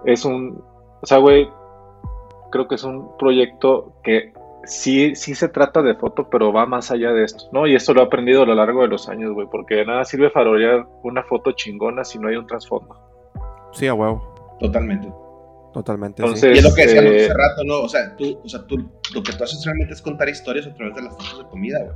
es 0.06 0.26
un, 0.26 0.64
o 1.02 1.06
sea, 1.06 1.18
güey, 1.18 1.50
creo 2.52 2.68
que 2.68 2.76
es 2.76 2.84
un 2.84 3.18
proyecto 3.18 3.94
que 4.04 4.34
sí, 4.64 5.16
sí 5.16 5.36
se 5.36 5.50
trata 5.50 5.82
de 5.82 5.96
foto, 5.96 6.30
pero 6.30 6.54
va 6.54 6.66
más 6.66 6.92
allá 6.92 7.12
de 7.12 7.24
esto, 7.24 7.46
¿no? 7.52 7.68
Y 7.68 7.76
esto 7.76 7.94
lo 7.94 8.02
he 8.02 8.06
aprendido 8.06 8.44
a 8.44 8.46
lo 8.46 8.56
largo 8.56 8.82
de 8.82 8.88
los 8.88 9.10
años, 9.10 9.34
güey, 9.34 9.48
porque 9.50 9.76
de 9.76 9.86
nada 9.86 10.06
sirve 10.06 10.30
farolear 10.30 10.88
una 11.04 11.24
foto 11.24 11.52
chingona 11.52 12.04
si 12.04 12.20
no 12.20 12.28
hay 12.28 12.36
un 12.36 12.48
trasfondo. 12.48 12.96
Sí, 13.72 13.88
a 13.88 13.94
huevo. 13.94 14.22
Totalmente. 14.60 15.12
Totalmente. 15.78 16.24
Entonces, 16.24 16.56
Y 16.56 16.58
es 16.58 16.64
lo 16.64 16.74
que 16.74 16.88
decíamos 16.88 17.12
eh, 17.12 17.26
hace 17.26 17.34
rato, 17.36 17.64
¿no? 17.64 17.82
O 17.82 17.88
sea, 17.88 18.16
tú, 18.16 18.42
o 18.44 18.50
sea, 18.50 18.66
tú, 18.66 18.78
lo 19.14 19.22
que 19.22 19.32
tú 19.32 19.44
haces 19.44 19.64
realmente 19.64 19.94
es 19.94 20.02
contar 20.02 20.28
historias 20.28 20.66
a 20.66 20.74
través 20.74 20.96
de 20.96 21.04
las 21.04 21.14
fotos 21.16 21.38
de 21.38 21.50
comida, 21.52 21.78
güey. 21.84 21.96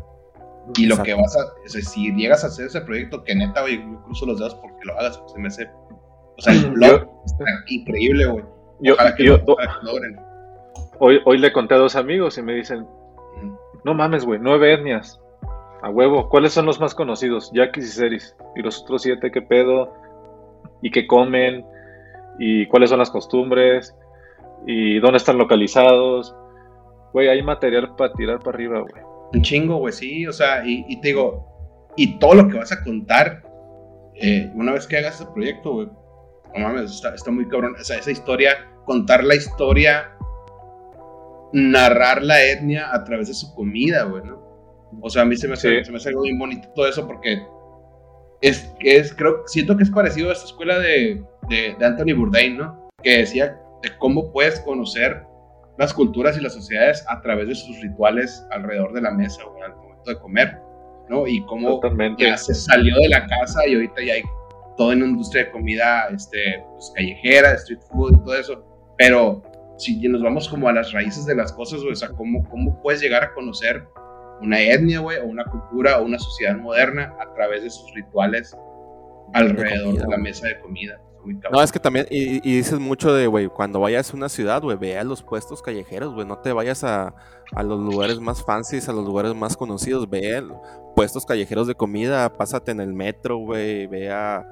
Y 0.77 0.85
lo 0.85 1.01
que 1.01 1.15
vas 1.15 1.35
a, 1.35 1.45
o 1.45 1.67
sea, 1.67 1.81
si 1.81 2.13
llegas 2.13 2.43
a 2.43 2.47
hacer 2.47 2.67
ese 2.67 2.79
proyecto, 2.81 3.23
que 3.23 3.33
neta, 3.33 3.61
güey, 3.61 3.77
yo 3.77 4.03
cruzo 4.03 4.27
los 4.27 4.37
dedos 4.37 4.53
porque 4.53 4.85
lo 4.85 4.93
hagas, 4.99 5.19
se 5.33 5.39
me 5.39 5.47
hace, 5.47 5.67
o 6.37 6.41
sea, 6.41 6.53
el 6.53 6.69
blog 6.69 7.09
está 7.25 7.43
increíble, 7.69 8.27
güey. 8.27 8.45
Ojalá 8.93 9.15
que, 9.15 9.23
lo, 9.23 9.37
logren. 9.81 10.19
Hoy, 10.99 11.19
hoy 11.25 11.39
le 11.39 11.51
conté 11.51 11.73
a 11.73 11.79
dos 11.79 11.95
amigos 11.95 12.37
y 12.37 12.43
me 12.43 12.53
dicen, 12.53 12.85
no 13.83 13.95
mames, 13.95 14.25
güey, 14.25 14.39
nueve 14.39 14.75
etnias. 14.75 15.19
A 15.81 15.89
huevo, 15.89 16.29
¿cuáles 16.29 16.53
son 16.53 16.67
los 16.67 16.79
más 16.79 16.93
conocidos? 16.93 17.51
Yaquis 17.51 17.85
y 17.85 17.91
Ceris. 17.91 18.35
Y 18.55 18.61
los 18.61 18.83
otros 18.83 19.01
siete, 19.01 19.31
¿qué 19.31 19.41
pedo? 19.41 19.91
¿Y 20.83 20.91
qué 20.91 21.07
comen? 21.07 21.65
¿Y 22.39 22.65
cuáles 22.67 22.89
son 22.89 22.99
las 22.99 23.11
costumbres? 23.11 23.95
¿Y 24.65 24.99
dónde 24.99 25.17
están 25.17 25.37
localizados? 25.37 26.35
Güey, 27.13 27.27
hay 27.27 27.41
material 27.43 27.95
para 27.95 28.13
tirar 28.13 28.39
para 28.39 28.55
arriba, 28.55 28.79
güey. 28.79 29.03
Un 29.33 29.41
chingo, 29.41 29.77
güey, 29.77 29.93
sí. 29.93 30.27
O 30.27 30.33
sea, 30.33 30.63
y, 30.65 30.99
te 31.01 31.09
digo, 31.09 31.91
y 31.97 32.19
todo 32.19 32.35
lo 32.35 32.47
que 32.47 32.57
vas 32.57 32.71
a 32.71 32.83
contar, 32.83 33.43
eh, 34.15 34.49
una 34.55 34.73
vez 34.73 34.87
que 34.87 34.97
hagas 34.97 35.15
ese 35.15 35.29
proyecto, 35.31 35.73
güey, 35.73 35.87
no 36.55 36.59
mames, 36.59 36.91
está, 36.91 37.13
está 37.15 37.31
muy 37.31 37.47
cabrón. 37.47 37.75
O 37.79 37.83
sea, 37.83 37.97
esa 37.97 38.11
historia, 38.11 38.67
contar 38.85 39.23
la 39.23 39.35
historia 39.35 40.11
narrar 41.53 42.23
la 42.23 42.43
etnia 42.43 42.93
a 42.93 43.03
través 43.03 43.27
de 43.27 43.33
su 43.33 43.53
comida, 43.53 44.03
güey, 44.03 44.23
¿no? 44.23 44.41
O 45.01 45.09
sea, 45.09 45.23
a 45.23 45.25
mí 45.25 45.35
se 45.35 45.47
me 45.47 45.53
hace, 45.53 45.83
se 45.83 45.91
me 45.91 45.97
hace 45.97 46.09
algo 46.09 46.23
bien 46.23 46.37
bonito 46.37 46.67
todo 46.75 46.87
eso 46.87 47.07
porque 47.07 47.41
es, 48.41 48.73
es, 48.79 49.13
creo, 49.13 49.43
siento 49.45 49.77
que 49.77 49.83
es 49.83 49.91
parecido 49.91 50.29
a 50.29 50.33
esta 50.33 50.45
escuela 50.45 50.79
de, 50.79 51.23
de, 51.49 51.75
Anthony 51.85 52.15
Bourdain, 52.15 52.57
¿no? 52.57 52.89
Que 53.03 53.19
decía 53.19 53.57
de 53.83 53.97
cómo 53.99 54.31
puedes 54.31 54.59
conocer 54.61 55.23
las 55.77 55.93
culturas 55.93 56.37
y 56.37 56.41
las 56.41 56.53
sociedades 56.53 57.03
a 57.07 57.21
través 57.21 57.47
de 57.47 57.55
sus 57.55 57.79
rituales 57.81 58.45
alrededor 58.51 58.93
de 58.93 59.01
la 59.01 59.11
mesa, 59.11 59.43
güey, 59.43 59.63
al 59.63 59.75
momento 59.75 60.09
de 60.09 60.19
comer, 60.19 60.57
¿no? 61.09 61.27
Y 61.27 61.43
cómo 61.45 61.79
ya 62.17 62.37
se 62.37 62.53
salió 62.53 62.95
de 62.97 63.09
la 63.09 63.25
casa 63.27 63.67
y 63.67 63.75
ahorita 63.75 64.03
ya 64.03 64.13
hay 64.13 64.23
toda 64.77 64.95
una 64.95 65.05
industria 65.05 65.45
de 65.45 65.51
comida 65.51 66.07
este, 66.13 66.63
pues, 66.71 66.91
callejera, 66.95 67.53
street 67.53 67.81
food 67.91 68.13
y 68.15 68.23
todo 68.23 68.35
eso, 68.35 68.65
pero 68.97 69.43
si 69.77 69.97
nos 70.07 70.21
vamos 70.21 70.47
como 70.47 70.67
a 70.69 70.73
las 70.73 70.91
raíces 70.91 71.25
de 71.25 71.35
las 71.35 71.51
cosas, 71.51 71.81
o 71.81 71.95
sea, 71.95 72.09
¿cómo, 72.09 72.47
cómo 72.49 72.79
puedes 72.81 73.01
llegar 73.01 73.23
a 73.23 73.33
conocer 73.33 73.83
una 74.41 74.59
etnia, 74.59 74.99
güey, 74.99 75.19
o 75.19 75.25
una 75.25 75.45
cultura, 75.45 75.99
o 75.99 76.05
una 76.05 76.19
sociedad 76.19 76.57
moderna 76.57 77.13
a 77.19 77.33
través 77.33 77.63
de 77.63 77.69
sus 77.69 77.93
rituales 77.93 78.55
alrededor 79.33 79.97
de, 79.97 80.07
la 80.07 80.17
mesa 80.17 80.47
de 80.47 80.59
comida? 80.59 80.99
No, 81.51 81.61
es 81.61 81.71
que 81.71 81.79
también, 81.79 82.07
y, 82.09 82.39
dices 82.39 82.79
mucho 82.79 83.13
de, 83.13 83.27
güey, 83.27 83.47
cuando 83.47 83.79
vayas 83.79 84.11
a 84.11 84.17
una 84.17 84.27
ciudad, 84.27 84.61
güey, 84.63 84.77
ve 84.77 84.97
a 84.97 85.03
los 85.03 85.21
puestos 85.21 85.61
callejeros, 85.61 86.13
güey, 86.13 86.25
no 86.25 86.39
te 86.39 86.51
vayas 86.51 86.83
a, 86.83 87.13
a, 87.53 87.63
los 87.63 87.79
lugares 87.79 88.19
más 88.19 88.43
fancies, 88.43 88.89
a 88.89 88.93
los 88.93 89.05
lugares 89.05 89.35
más 89.35 89.55
conocidos, 89.55 90.09
ve 90.09 90.37
a 90.37 90.43
puestos 90.95 91.25
callejeros 91.25 91.67
de 91.67 91.75
comida, 91.75 92.33
pásate 92.33 92.71
en 92.71 92.81
el 92.81 92.93
metro, 92.93 93.37
güey, 93.37 93.85
ve 93.85 94.11
a 94.11 94.43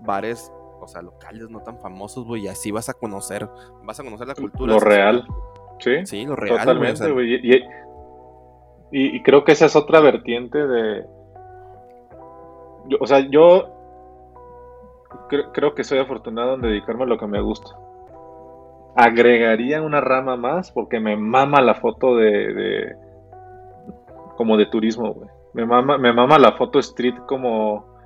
bares 0.00 0.50
o 0.86 0.88
sea, 0.88 1.02
locales 1.02 1.50
no 1.50 1.60
tan 1.60 1.78
famosos, 1.78 2.24
güey, 2.24 2.44
y 2.44 2.48
así 2.48 2.70
vas 2.70 2.88
a 2.88 2.94
conocer, 2.94 3.48
vas 3.82 3.98
a 3.98 4.04
conocer 4.04 4.26
la 4.26 4.34
cultura. 4.34 4.72
Lo 4.74 4.80
real. 4.80 5.26
Sí. 5.80 6.06
Sí, 6.06 6.24
lo 6.24 6.36
real. 6.36 6.58
Totalmente, 6.58 7.10
güey. 7.10 7.40
Y, 8.90 9.22
creo 9.22 9.44
que 9.44 9.52
esa 9.52 9.66
es 9.66 9.76
otra 9.76 10.00
vertiente 10.00 10.66
de... 10.66 11.04
o 13.00 13.06
sea, 13.06 13.20
yo 13.20 13.72
creo 15.52 15.74
que 15.74 15.84
soy 15.84 15.98
afortunado 15.98 16.54
en 16.54 16.62
dedicarme 16.62 17.04
a 17.04 17.06
lo 17.06 17.18
que 17.18 17.26
me 17.26 17.40
gusta. 17.40 17.76
Agregaría 18.94 19.82
una 19.82 20.00
rama 20.00 20.36
más 20.36 20.70
porque 20.70 21.00
me 21.00 21.16
mama 21.16 21.60
la 21.60 21.74
foto 21.74 22.16
de, 22.16 22.54
de 22.54 22.96
como 24.36 24.56
de 24.56 24.66
turismo, 24.66 25.12
güey. 25.12 25.28
Me 25.52 25.66
mama, 25.66 25.98
me 25.98 26.12
mama 26.12 26.38
la 26.38 26.52
foto 26.52 26.78
street 26.78 27.16
como 27.26 27.96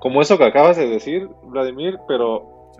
como 0.00 0.20
eso 0.20 0.38
que 0.38 0.44
acabas 0.44 0.76
de 0.76 0.86
decir, 0.86 1.28
Vladimir, 1.44 1.98
pero 2.06 2.70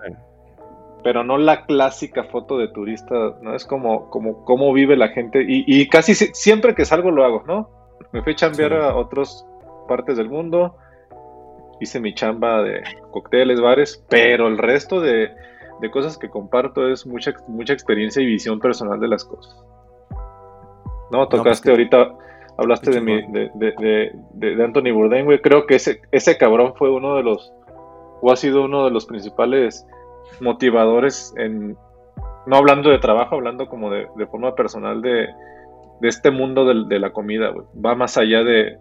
pero 1.07 1.23
no 1.23 1.39
la 1.39 1.67
clásica 1.67 2.25
foto 2.25 2.59
de 2.59 2.67
turista, 2.67 3.15
¿no? 3.41 3.55
Es 3.55 3.65
como, 3.65 4.11
como 4.11 4.45
cómo 4.45 4.73
vive 4.73 4.97
la 4.97 5.11
gente. 5.11 5.45
Y, 5.47 5.89
casi 5.89 6.17
siempre 6.17 6.75
que 6.75 6.85
salgo 6.85 7.13
lo 7.13 7.25
hago, 7.25 7.45
¿no? 7.47 7.71
Me 8.11 8.23
fui 8.23 8.33
a 8.33 8.35
chambear 8.35 8.73
a 8.73 8.97
otras 8.97 9.47
partes 9.87 10.17
del 10.17 10.29
mundo, 10.29 10.75
hice 11.79 12.01
mi 12.01 12.13
chamba 12.13 12.61
de 12.65 12.83
cócteles, 13.13 13.61
bares, 13.61 14.05
pero 14.09 14.49
el 14.49 14.59
resto 14.59 15.01
de, 15.01 15.31
cosas 15.93 16.19
que 16.19 16.29
comparto 16.29 16.89
es 16.89 17.07
mucha, 17.07 17.35
mucha 17.47 17.73
experiencia 17.73 18.21
y 18.21 18.27
visión 18.27 18.59
personal 18.59 18.99
de 18.99 19.07
las 19.07 19.25
cosas. 19.25 19.65
No, 21.13 21.29
pues 21.29 21.41
tocaste 21.41 21.71
ahorita 21.71 22.17
Hablaste 22.59 22.91
de, 22.91 23.01
mi, 23.01 23.23
de, 23.31 23.49
de, 23.55 24.13
de, 24.33 24.65
Anthony 24.65 24.91
Bourdain, 24.93 25.25
güey. 25.25 25.41
Creo 25.41 25.67
que 25.67 25.77
ese, 25.77 26.01
ese 26.11 26.37
cabrón 26.37 26.75
fue 26.75 26.91
uno 26.91 27.15
de 27.15 27.23
los 27.23 27.53
o 28.23 28.33
ha 28.33 28.37
sido 28.37 28.65
uno 28.65 28.87
de 28.87 28.91
los 28.91 29.07
principales 29.07 29.87
motivadores 30.41 31.35
en, 31.37 31.77
no 32.47 32.57
hablando 32.57 32.91
de 32.91 32.99
trabajo, 32.99 33.37
hablando 33.37 33.69
como 33.69 33.91
de, 33.91 34.07
forma 34.31 34.55
personal 34.55 35.03
de, 35.03 35.29
este 36.03 36.31
mundo 36.31 36.65
de, 36.65 36.99
la 36.99 37.13
comida, 37.13 37.53
Va 37.85 37.95
más 37.95 38.17
allá 38.17 38.43
de, 38.45 38.79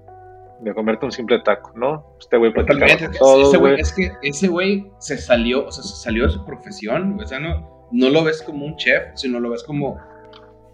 de 0.61 0.73
comerte 0.73 1.05
un 1.05 1.11
simple 1.11 1.39
taco, 1.39 1.71
¿no? 1.75 2.15
Este 2.19 2.37
güey 2.37 2.53
todo, 3.19 3.67
Es 3.67 3.93
que 3.93 4.11
ese 4.21 4.47
güey 4.47 4.91
se 4.99 5.17
salió, 5.17 5.67
o 5.67 5.71
sea, 5.71 5.83
se 5.83 5.95
salió 5.95 6.25
de 6.25 6.31
su 6.31 6.45
profesión, 6.45 7.19
o 7.21 7.27
sea, 7.27 7.39
no, 7.39 7.87
no 7.91 8.09
lo 8.09 8.23
ves 8.23 8.41
como 8.41 8.65
un 8.65 8.75
chef, 8.77 9.03
sino 9.15 9.39
lo 9.39 9.49
ves 9.49 9.63
como 9.63 9.97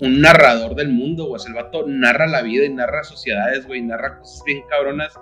un 0.01 0.21
narrador 0.21 0.75
del 0.75 0.89
mundo, 0.89 1.27
güey. 1.27 1.41
el 1.47 1.53
vato 1.53 1.85
narra 1.87 2.27
la 2.27 2.41
vida 2.41 2.65
y 2.65 2.69
narra 2.73 3.03
sociedades, 3.03 3.67
güey, 3.67 3.81
narra 3.81 4.17
cosas 4.17 4.43
bien 4.45 4.63
cabronas, 4.67 5.13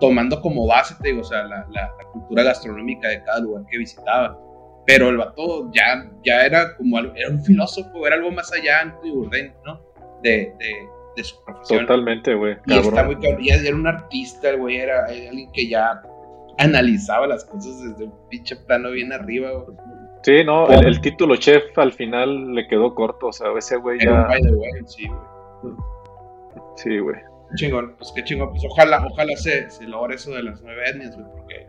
tomando 0.00 0.40
como 0.40 0.66
base, 0.66 0.94
te 1.00 1.08
digo, 1.08 1.22
o 1.22 1.24
sea, 1.24 1.44
la, 1.44 1.66
la, 1.70 1.90
cultura 2.12 2.42
gastronómica 2.42 3.08
de 3.08 3.22
cada 3.24 3.40
lugar 3.40 3.64
que 3.70 3.78
visitaba. 3.78 4.38
Pero 4.86 5.08
el 5.08 5.16
vato 5.16 5.70
ya, 5.72 6.10
ya 6.24 6.46
era 6.46 6.76
como 6.76 6.98
algo, 6.98 7.12
era 7.16 7.30
un 7.30 7.44
filósofo, 7.44 8.06
era 8.06 8.16
algo 8.16 8.30
más 8.30 8.52
allá, 8.52 8.84
¿no? 9.64 9.80
De, 10.22 10.52
de, 10.58 10.88
de 11.16 11.24
su 11.24 11.42
profesión. 11.44 11.86
Totalmente, 11.86 12.34
güey. 12.34 12.56
Y 12.66 12.78
está 12.78 13.02
muy 13.02 13.16
cabrón. 13.16 13.42
Y 13.42 13.50
era 13.50 13.74
un 13.74 13.86
artista, 13.86 14.50
el 14.50 14.58
güey, 14.58 14.76
era, 14.76 15.06
alguien 15.06 15.50
que 15.52 15.68
ya 15.68 16.02
analizaba 16.58 17.26
las 17.26 17.44
cosas 17.44 17.82
desde 17.82 18.04
un 18.04 18.14
pinche 18.28 18.56
plano 18.56 18.90
bien 18.92 19.12
arriba, 19.12 19.50
güey. 19.52 19.76
Sí, 20.22 20.42
no, 20.44 20.68
el, 20.68 21.00
título 21.00 21.36
chef 21.36 21.76
al 21.78 21.92
final 21.92 22.54
le 22.54 22.66
quedó 22.66 22.94
corto, 22.94 23.28
o 23.28 23.32
sea, 23.32 23.48
ese 23.56 23.76
güey 23.76 23.98
ya... 24.00 24.28
sí, 24.86 25.06
güey. 25.08 25.74
Sí, 26.76 26.98
güey. 26.98 27.16
Chingón, 27.54 27.94
pues 27.96 28.12
qué 28.14 28.24
chingón, 28.24 28.50
pues 28.50 28.64
ojalá, 28.68 29.06
ojalá 29.06 29.36
se, 29.36 29.70
se 29.70 29.84
logre 29.84 30.16
eso 30.16 30.32
de 30.32 30.42
las 30.42 30.60
nueve 30.62 30.82
etnias, 30.88 31.16
güey, 31.16 31.28
porque... 31.30 31.66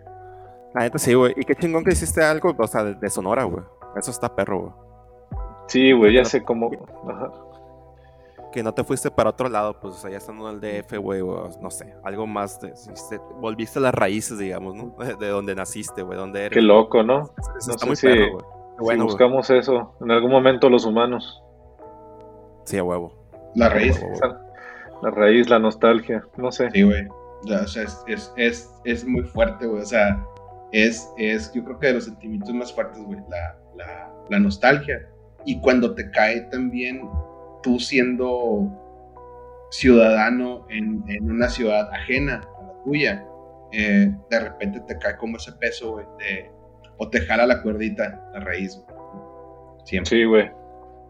La 0.73 0.81
neta 0.81 0.97
sí, 0.97 1.13
güey, 1.13 1.33
y 1.35 1.43
qué 1.43 1.55
chingón 1.55 1.83
que 1.83 1.91
hiciste 1.91 2.23
algo, 2.23 2.53
o 2.57 2.67
sea, 2.67 2.83
de, 2.83 3.09
Sonora, 3.09 3.43
güey. 3.43 3.63
Eso 3.95 4.11
está 4.11 4.35
perro, 4.35 4.59
güey. 4.59 4.73
Sí, 5.67 5.91
güey, 5.91 6.13
ya 6.13 6.25
sé 6.25 6.43
cómo... 6.43 6.69
Ajá. 7.09 7.31
Que 8.51 8.63
no 8.63 8.73
te 8.73 8.83
fuiste 8.83 9.11
para 9.11 9.31
otro 9.31 9.49
lado, 9.49 9.79
pues, 9.79 9.95
o 9.95 9.97
sea, 9.97 10.09
ya 10.09 10.17
estando 10.17 10.49
en 10.49 10.55
el 10.55 10.61
DF, 10.61 10.97
güey, 10.97 11.21
o 11.21 11.49
no 11.61 11.69
sé, 11.69 11.93
algo 12.03 12.25
más, 12.25 12.59
de, 12.61 12.73
volviste 13.39 13.79
a 13.79 13.81
las 13.81 13.93
raíces, 13.93 14.37
digamos, 14.37 14.75
¿no? 14.75 14.95
De 15.19 15.27
donde 15.27 15.53
naciste, 15.55 16.01
güey, 16.01 16.17
donde 16.17 16.45
eres. 16.45 16.53
Qué 16.53 16.61
loco, 16.61 17.03
¿no? 17.03 17.29
Eso, 17.57 17.71
está 17.71 17.85
muy 17.85 17.95
perro, 17.95 18.31
güey. 18.33 18.45
Bueno, 18.79 19.05
buscamos 19.05 19.49
eso 19.49 19.95
en 20.01 20.11
algún 20.11 20.31
momento 20.31 20.69
los 20.69 20.85
humanos. 20.85 21.41
Sí, 22.65 22.77
a 22.77 22.83
huevo. 22.83 23.13
La 23.55 23.69
raíz. 23.69 23.99
La 25.01 25.11
raíz, 25.11 25.49
la 25.49 25.59
nostalgia, 25.59 26.23
no 26.37 26.51
sé. 26.51 26.69
Sí, 26.71 26.83
güey. 26.83 27.07
O 27.07 27.67
sea, 27.67 27.83
es, 27.83 28.33
es, 28.35 28.71
es, 28.83 29.05
muy 29.05 29.23
fuerte, 29.23 29.65
güey. 29.65 29.81
O 29.81 29.85
sea, 29.85 30.23
es, 30.71 31.09
es, 31.17 31.51
yo 31.53 31.63
creo 31.63 31.79
que 31.79 31.87
de 31.87 31.93
los 31.93 32.05
sentimientos 32.05 32.53
más 32.53 32.73
fuertes, 32.73 33.01
güey, 33.03 33.19
la, 33.29 33.57
la, 33.75 34.13
la 34.29 34.39
nostalgia. 34.39 35.07
Y 35.45 35.59
cuando 35.61 35.93
te 35.95 36.09
cae 36.11 36.41
también 36.41 37.01
tú 37.63 37.79
siendo 37.79 38.69
ciudadano 39.71 40.65
en, 40.69 41.03
en 41.07 41.31
una 41.31 41.49
ciudad 41.49 41.89
ajena 41.93 42.41
a 42.59 42.63
la 42.63 42.83
tuya, 42.83 43.25
eh, 43.71 44.11
de 44.29 44.39
repente 44.39 44.79
te 44.87 44.97
cae 44.97 45.17
como 45.17 45.37
ese 45.37 45.51
peso, 45.53 45.93
güey, 45.93 46.05
de 46.19 46.57
o 46.97 47.09
te 47.09 47.21
jala 47.21 47.45
la 47.45 47.61
cuerdita, 47.61 48.29
la 48.33 48.39
raíz, 48.39 48.81
Siempre. 49.85 50.09
Sí, 50.09 50.25
güey. 50.25 50.51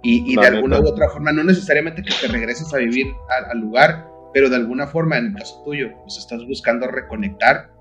Y, 0.03 0.35
de 0.35 0.45
alguna 0.45 0.79
u 0.79 0.87
otra 0.87 1.09
forma, 1.09 1.31
no 1.31 1.43
necesariamente 1.43 2.03
que 2.03 2.13
te 2.21 2.27
regreses 2.27 2.71
a 2.73 2.77
vivir 2.77 3.07
al, 3.49 3.59
lugar, 3.59 4.07
pero 4.33 4.49
de 4.49 4.55
alguna 4.55 4.85
forma, 4.85 5.17
en 5.17 5.27
el 5.27 5.33
caso 5.33 5.63
tuyo, 5.65 5.91
pues 6.03 6.17
estás 6.17 6.45
buscando 6.45 6.87
reconectar 6.87 7.71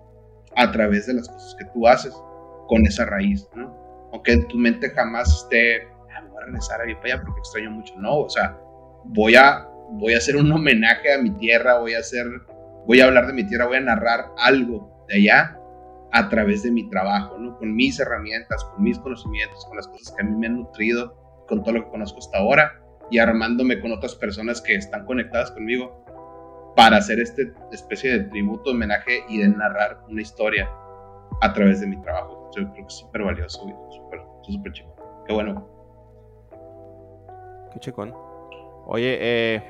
a 0.56 0.72
través 0.72 1.06
de 1.06 1.14
las 1.14 1.28
cosas 1.28 1.54
que 1.58 1.64
tú 1.66 1.86
haces 1.86 2.14
con 2.66 2.84
esa 2.86 3.04
raíz, 3.04 3.48
¿no? 3.54 3.74
Aunque 4.12 4.32
en 4.32 4.48
tu 4.48 4.56
mente 4.56 4.90
jamás 4.90 5.28
esté, 5.42 5.82
ah, 6.14 6.22
voy 6.28 6.42
a 6.42 6.46
regresar 6.46 6.80
a 6.80 6.84
vivir 6.84 6.96
para 6.98 7.14
allá 7.14 7.22
porque 7.24 7.40
extraño 7.40 7.70
mucho, 7.70 7.94
no, 7.98 8.18
o 8.20 8.28
sea, 8.28 8.56
voy 9.04 9.34
a, 9.34 9.66
voy 9.92 10.14
a 10.14 10.18
hacer 10.18 10.36
un 10.36 10.50
homenaje 10.50 11.12
a 11.12 11.18
mi 11.18 11.30
tierra, 11.30 11.78
voy 11.78 11.94
a 11.94 11.98
hacer, 11.98 12.26
voy 12.86 13.00
a 13.00 13.06
hablar 13.06 13.26
de 13.26 13.32
mi 13.34 13.44
tierra, 13.44 13.66
voy 13.66 13.76
a 13.76 13.80
narrar 13.80 14.26
algo 14.38 15.04
de 15.08 15.16
allá 15.16 15.58
a 16.12 16.28
través 16.28 16.62
de 16.62 16.70
mi 16.70 16.88
trabajo, 16.88 17.36
¿no? 17.38 17.58
Con 17.58 17.74
mis 17.74 18.00
herramientas, 18.00 18.64
con 18.64 18.82
mis 18.82 18.98
conocimientos, 18.98 19.64
con 19.66 19.76
las 19.76 19.86
cosas 19.88 20.14
que 20.16 20.22
a 20.22 20.26
mí 20.26 20.36
me 20.36 20.46
han 20.46 20.56
nutrido, 20.56 21.44
con 21.46 21.62
todo 21.62 21.74
lo 21.74 21.84
que 21.84 21.90
conozco 21.90 22.18
hasta 22.18 22.38
ahora 22.38 22.80
y 23.10 23.18
armándome 23.18 23.80
con 23.80 23.92
otras 23.92 24.14
personas 24.14 24.60
que 24.60 24.74
están 24.74 25.04
conectadas 25.04 25.50
conmigo 25.52 26.05
para 26.76 26.98
hacer 26.98 27.18
esta 27.18 27.42
especie 27.72 28.12
de 28.12 28.24
tributo, 28.24 28.70
homenaje 28.70 29.24
y 29.28 29.38
de 29.38 29.48
narrar 29.48 30.02
una 30.08 30.22
historia 30.22 30.70
a 31.40 31.52
través 31.52 31.80
de 31.80 31.86
mi 31.86 32.00
trabajo. 32.02 32.50
Yo 32.54 32.62
creo 32.62 32.74
que 32.74 32.82
es 32.82 32.92
súper 32.92 33.22
valioso, 33.22 33.62
súper, 33.90 34.20
súper 34.42 34.72
chico. 34.72 35.24
Qué 35.26 35.32
bueno. 35.32 35.66
Qué 37.72 37.80
chicón. 37.80 38.14
Oye, 38.86 39.18
eh, 39.20 39.62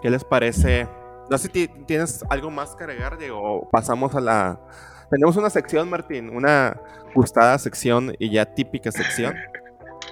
¿qué 0.00 0.08
les 0.08 0.24
parece? 0.24 0.88
No 1.28 1.36
sé 1.36 1.50
si 1.52 1.68
tienes 1.68 2.24
algo 2.30 2.50
más 2.50 2.74
que 2.76 2.84
agregar, 2.84 3.18
Diego, 3.18 3.68
pasamos 3.70 4.14
a 4.14 4.20
la 4.20 4.60
tenemos 5.10 5.36
una 5.36 5.50
sección, 5.50 5.88
Martín, 5.88 6.30
una 6.30 6.80
gustada 7.14 7.58
sección 7.58 8.14
y 8.18 8.30
ya 8.30 8.44
típica 8.44 8.90
sección, 8.90 9.34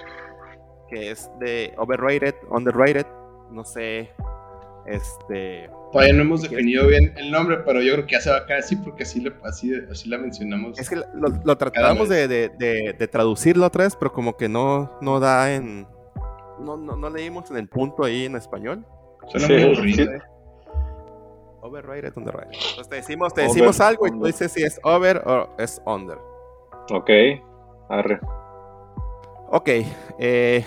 que 0.89 1.11
es 1.11 1.29
de 1.39 1.73
overrated, 1.77 2.35
underrated, 2.49 3.05
no 3.51 3.65
sé, 3.65 4.13
este... 4.87 5.69
Todavía 5.91 6.13
no 6.13 6.21
hemos 6.23 6.41
definido 6.41 6.87
bien 6.87 7.13
el 7.15 7.31
nombre, 7.31 7.59
pero 7.65 7.81
yo 7.81 7.93
creo 7.93 8.05
que 8.05 8.13
ya 8.13 8.21
se 8.21 8.29
va 8.29 8.37
a 8.37 8.45
caer 8.45 8.59
así 8.59 8.75
porque 8.75 9.03
así, 9.03 9.21
le, 9.21 9.33
así, 9.43 9.71
así 9.89 10.09
la 10.09 10.17
mencionamos. 10.17 10.77
Es 10.77 10.89
que 10.89 10.95
lo, 10.95 11.57
tratamos 11.57 12.09
de, 12.09 12.27
de, 12.27 13.07
traducirlo 13.07 13.65
otra 13.65 13.85
vez, 13.85 13.95
pero 13.95 14.11
como 14.11 14.35
que 14.35 14.49
no, 14.49 14.91
no 15.01 15.19
da 15.19 15.53
en... 15.53 15.87
No, 16.59 16.77
no, 16.77 16.95
no 16.95 17.09
leímos 17.09 17.49
en 17.51 17.57
el 17.57 17.67
punto 17.67 18.03
ahí 18.03 18.25
en 18.25 18.35
español. 18.35 18.85
Suena 19.27 19.47
muy 19.47 19.63
aburrido, 19.63 20.11
¿eh? 20.11 20.21
Overrated, 21.61 22.13
underrated. 22.15 22.53
Entonces 22.53 22.89
te 22.89 22.95
decimos, 22.97 23.33
te 23.33 23.41
decimos 23.41 23.79
algo 23.79 24.07
y 24.07 24.11
tú 24.11 24.25
dices 24.25 24.51
si 24.51 24.63
es 24.63 24.79
over 24.83 25.17
o 25.25 25.49
es 25.57 25.81
under. 25.85 26.17
Ok, 26.91 27.09
arre. 27.89 28.19
Ok, 29.49 29.69
eh, 30.19 30.63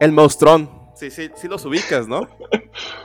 el 0.00 0.12
monstrón. 0.12 0.70
Sí, 0.94 1.10
sí, 1.10 1.30
sí 1.34 1.48
los 1.48 1.64
ubicas, 1.64 2.08
¿no? 2.08 2.28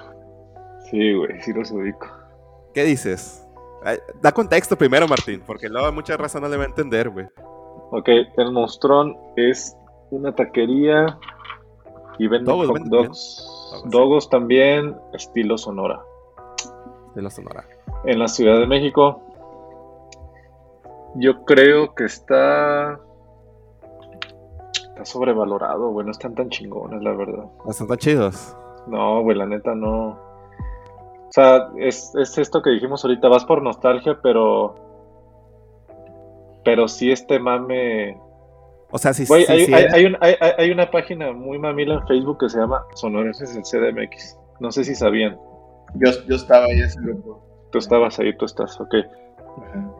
sí, 0.90 1.14
güey, 1.14 1.42
sí 1.42 1.54
los 1.54 1.72
ubico. 1.72 2.08
¿Qué 2.74 2.84
dices? 2.84 3.44
Da 4.22 4.32
contexto 4.32 4.78
primero, 4.78 5.08
Martín, 5.08 5.42
porque 5.46 5.70
luego 5.70 5.92
mucha 5.92 6.18
raza 6.18 6.40
no 6.40 6.48
le 6.48 6.58
va 6.58 6.64
a 6.64 6.68
entender, 6.68 7.10
güey. 7.10 7.28
Ok, 7.92 8.10
el 8.36 8.52
monstrón 8.52 9.16
es 9.36 9.76
una 10.10 10.36
taquería 10.36 11.18
y 12.20 12.28
venden 12.28 12.68
hot 12.68 12.82
dogs. 12.86 13.48
Dogos 13.86 14.30
también, 14.30 14.96
estilo 15.14 15.58
Sonora 15.58 16.02
la 17.22 17.30
Sonora? 17.30 17.66
En 18.06 18.20
la 18.20 18.28
Ciudad 18.28 18.60
de 18.60 18.68
México. 18.68 19.22
Yo 21.16 21.44
creo 21.46 21.96
que 21.96 22.06
está. 22.06 23.00
Está 24.90 25.06
sobrevalorado, 25.06 25.90
güey. 25.90 26.06
No 26.06 26.12
están 26.12 26.36
tan 26.36 26.50
chingones, 26.50 27.02
la 27.02 27.14
verdad. 27.14 27.46
¿No 27.64 27.72
están 27.72 27.88
tan 27.88 27.98
chidos? 27.98 28.56
No, 28.88 29.22
güey, 29.22 29.38
la 29.38 29.46
neta 29.46 29.74
no. 29.76 30.20
O 31.28 31.32
sea, 31.32 31.70
es, 31.78 32.14
esto 32.16 32.62
que 32.62 32.72
dijimos 32.72 33.04
ahorita. 33.04 33.28
Vas 33.28 33.46
por 33.46 33.62
nostalgia, 33.62 34.20
pero. 34.22 34.76
Pero 36.64 36.88
sí 36.88 37.12
este 37.12 37.40
mame. 37.40 38.18
O 38.92 38.98
sea, 38.98 39.14
sí, 39.14 39.26
sí, 39.26 39.34
hay, 39.34 40.16
hay, 40.22 40.36
hay, 40.58 40.72
una 40.72 40.90
página 40.90 41.34
muy 41.34 41.60
mamila 41.60 41.96
en 41.96 42.08
Facebook 42.08 42.40
que 42.40 42.50
se 42.50 42.58
llama 42.58 42.86
Sonorenses 42.96 43.56
en 43.56 43.64
CDMX. 43.64 44.38
No 44.62 44.72
sé 44.72 44.86
si 44.86 44.96
sabían. 44.96 45.38
Yo, 45.96 46.12
yo 46.26 46.36
estaba 46.36 46.66
ahí 46.66 46.80
en 46.80 46.86
ese 46.86 47.02
grupo. 47.02 47.42
Tú 47.72 47.80
estabas 47.80 48.18
ahí, 48.20 48.36
tú 48.38 48.46
estás, 48.46 48.80
ok. 48.80 48.96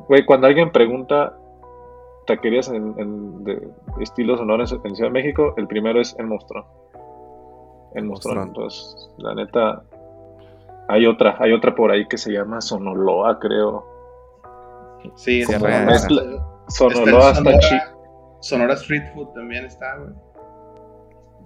Güey, 0.08 0.26
cuando 0.26 0.48
alguien 0.48 0.72
pregunta 0.72 1.38
taquerías 2.28 2.68
en, 2.70 3.44
de 3.44 3.70
estilos 4.02 4.40
sonores 4.40 4.72
en 4.72 4.96
Ciudad 4.96 5.10
de 5.10 5.14
México, 5.14 5.54
el 5.58 5.68
primero 5.68 6.00
es 6.00 6.16
El 6.20 6.28
Monstruo. 6.28 6.66
El 7.96 8.06
Monstruo. 8.06 8.44
Entonces, 8.44 9.10
la 9.18 9.34
neta, 9.34 9.84
hay 10.88 11.06
otra, 11.06 11.36
hay 11.40 11.54
otra 11.54 11.76
por 11.76 11.92
ahí 11.92 12.08
que 12.08 12.18
se 12.18 12.32
llama 12.32 12.62
Sonoloa, 12.62 13.40
creo. 13.40 13.86
Sí, 15.16 15.42
es 15.42 15.48
Sonoloa 15.48 17.32
está, 17.32 17.60
chido. 17.60 17.82
Sonora 18.42 18.74
Street 18.76 19.04
Food 19.14 19.30
también 19.34 19.66
está, 19.66 19.98
güey. 19.98 20.12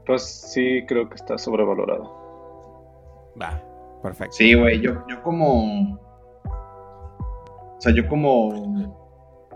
Pues 0.05 0.23
sí, 0.23 0.83
creo 0.87 1.07
que 1.09 1.15
está 1.15 1.37
sobrevalorado. 1.37 3.31
Va. 3.41 3.61
Perfecto. 4.01 4.33
Sí, 4.33 4.53
güey, 4.55 4.81
yo, 4.81 5.05
yo 5.07 5.21
como. 5.21 5.95
O 6.43 7.81
sea, 7.81 7.93
yo 7.93 8.07
como 8.07 8.93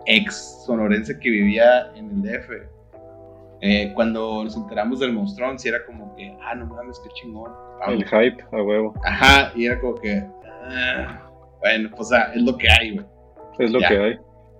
ex 0.05 0.63
sonorense 0.65 1.17
que 1.19 1.29
vivía 1.29 1.91
en 1.95 2.09
el 2.09 2.21
DF, 2.21 2.49
eh, 3.67 3.91
cuando 3.95 4.43
nos 4.43 4.55
enteramos 4.55 4.99
del 4.99 5.11
monstrón, 5.11 5.57
sí 5.57 5.69
era 5.69 5.83
como 5.87 6.15
que, 6.15 6.37
ah, 6.43 6.53
no 6.53 6.67
mames, 6.67 6.99
qué 6.99 7.09
chingón. 7.15 7.51
El 7.87 8.05
hype, 8.05 8.43
a 8.51 8.61
huevo. 8.61 8.93
Ajá, 9.03 9.51
y 9.55 9.65
era 9.65 9.79
como 9.79 9.95
que, 9.95 10.23
ah, 10.69 11.27
bueno, 11.61 11.89
pues 11.89 12.01
o 12.01 12.03
sea, 12.11 12.31
es 12.35 12.43
lo 12.43 12.55
que 12.55 12.67
hay, 12.69 12.93
güey. 12.93 13.05
Es 13.57 13.71
lo 13.71 13.79
que 13.79 13.85
hay. 13.85 14.19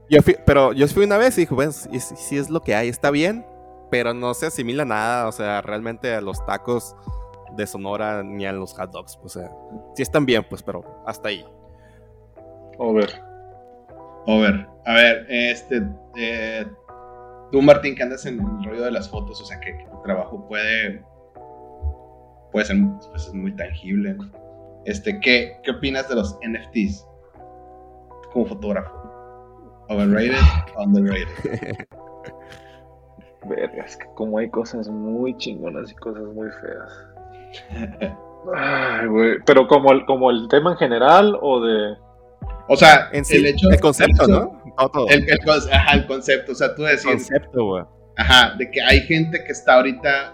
Yo 0.10 0.24
fui, 0.24 0.36
pero 0.44 0.74
yo 0.74 0.88
fui 0.88 1.04
una 1.04 1.18
vez 1.18 1.38
y 1.38 1.42
dije, 1.42 1.54
bueno, 1.54 1.72
si, 1.72 2.00
si 2.00 2.36
es 2.36 2.50
lo 2.50 2.62
que 2.62 2.74
hay, 2.74 2.90
está 2.90 3.12
bien, 3.12 3.46
pero 3.92 4.12
no 4.16 4.34
se 4.34 4.48
asimila 4.48 4.86
nada, 4.86 5.28
o 5.28 5.32
sea, 5.32 5.62
realmente 5.62 6.12
a 6.12 6.22
los 6.22 6.44
tacos 6.48 6.96
de 7.56 7.68
Sonora 7.68 8.24
ni 8.24 8.48
a 8.48 8.54
los 8.54 8.74
hot 8.74 8.90
dogs, 8.90 9.20
o 9.24 9.30
sea, 9.30 9.52
sí 9.94 10.02
están 10.02 10.26
bien, 10.26 10.44
pues, 10.50 10.64
pero 10.64 10.84
hasta 11.06 11.30
ahí. 11.30 11.46
Over. 12.80 13.22
Over. 14.26 14.68
A 14.84 14.94
ver, 14.96 15.28
este, 15.30 15.84
eh, 16.18 16.66
tú 17.52 17.62
Martín, 17.62 17.96
que 17.96 18.04
andas 18.04 18.26
en 18.26 18.40
el 18.40 18.64
rollo 18.66 18.84
de 18.84 18.92
las 18.92 19.10
fotos, 19.10 19.42
o 19.42 19.46
sea, 19.46 19.60
que, 19.60 19.74
tu 19.92 20.02
trabajo 20.04 20.48
puede, 20.48 21.04
puede 22.52 22.66
ser 22.66 22.78
pues, 23.12 23.34
muy 23.34 23.56
tangible. 23.56 24.18
Este, 24.86 25.20
¿qué, 25.20 25.58
¿Qué 25.64 25.72
opinas 25.72 26.08
de 26.10 26.16
los 26.16 26.38
NFTs 26.48 27.08
como 28.32 28.46
fotógrafo? 28.46 29.06
Overrated, 29.90 30.36
underrated. 30.78 31.88
Verga, 33.48 33.84
es 33.84 33.98
que 33.98 34.06
como 34.16 34.40
hay 34.40 34.50
cosas 34.50 34.90
muy 34.90 35.38
chingonas 35.38 35.92
y 35.92 35.96
cosas 35.96 36.24
muy 36.24 36.50
feas. 36.50 38.16
Ay, 38.54 39.08
güey. 39.08 39.38
Pero 39.46 39.68
como 39.68 39.92
el, 39.92 40.06
como 40.06 40.32
el 40.32 40.48
tema 40.48 40.72
en 40.72 40.78
general 40.78 41.38
o 41.42 41.62
de. 41.62 41.96
O 42.68 42.76
sea, 42.76 43.10
el 43.12 43.46
hecho. 43.46 43.70
El 43.70 43.80
concepto, 43.80 44.28
¿no? 44.28 44.62
El, 45.10 45.28
ajá, 45.72 45.94
el 45.94 46.08
concepto. 46.08 46.52
O 46.52 46.56
sea, 46.56 46.74
tú 46.76 46.84
decís. 46.84 47.06
concepto, 47.06 47.66
güey. 47.66 47.84
Ajá, 48.18 48.56
de 48.58 48.70
que 48.72 48.82
hay 48.82 49.02
gente 49.02 49.44
que 49.44 49.52
está 49.52 49.76
ahorita. 49.76 50.34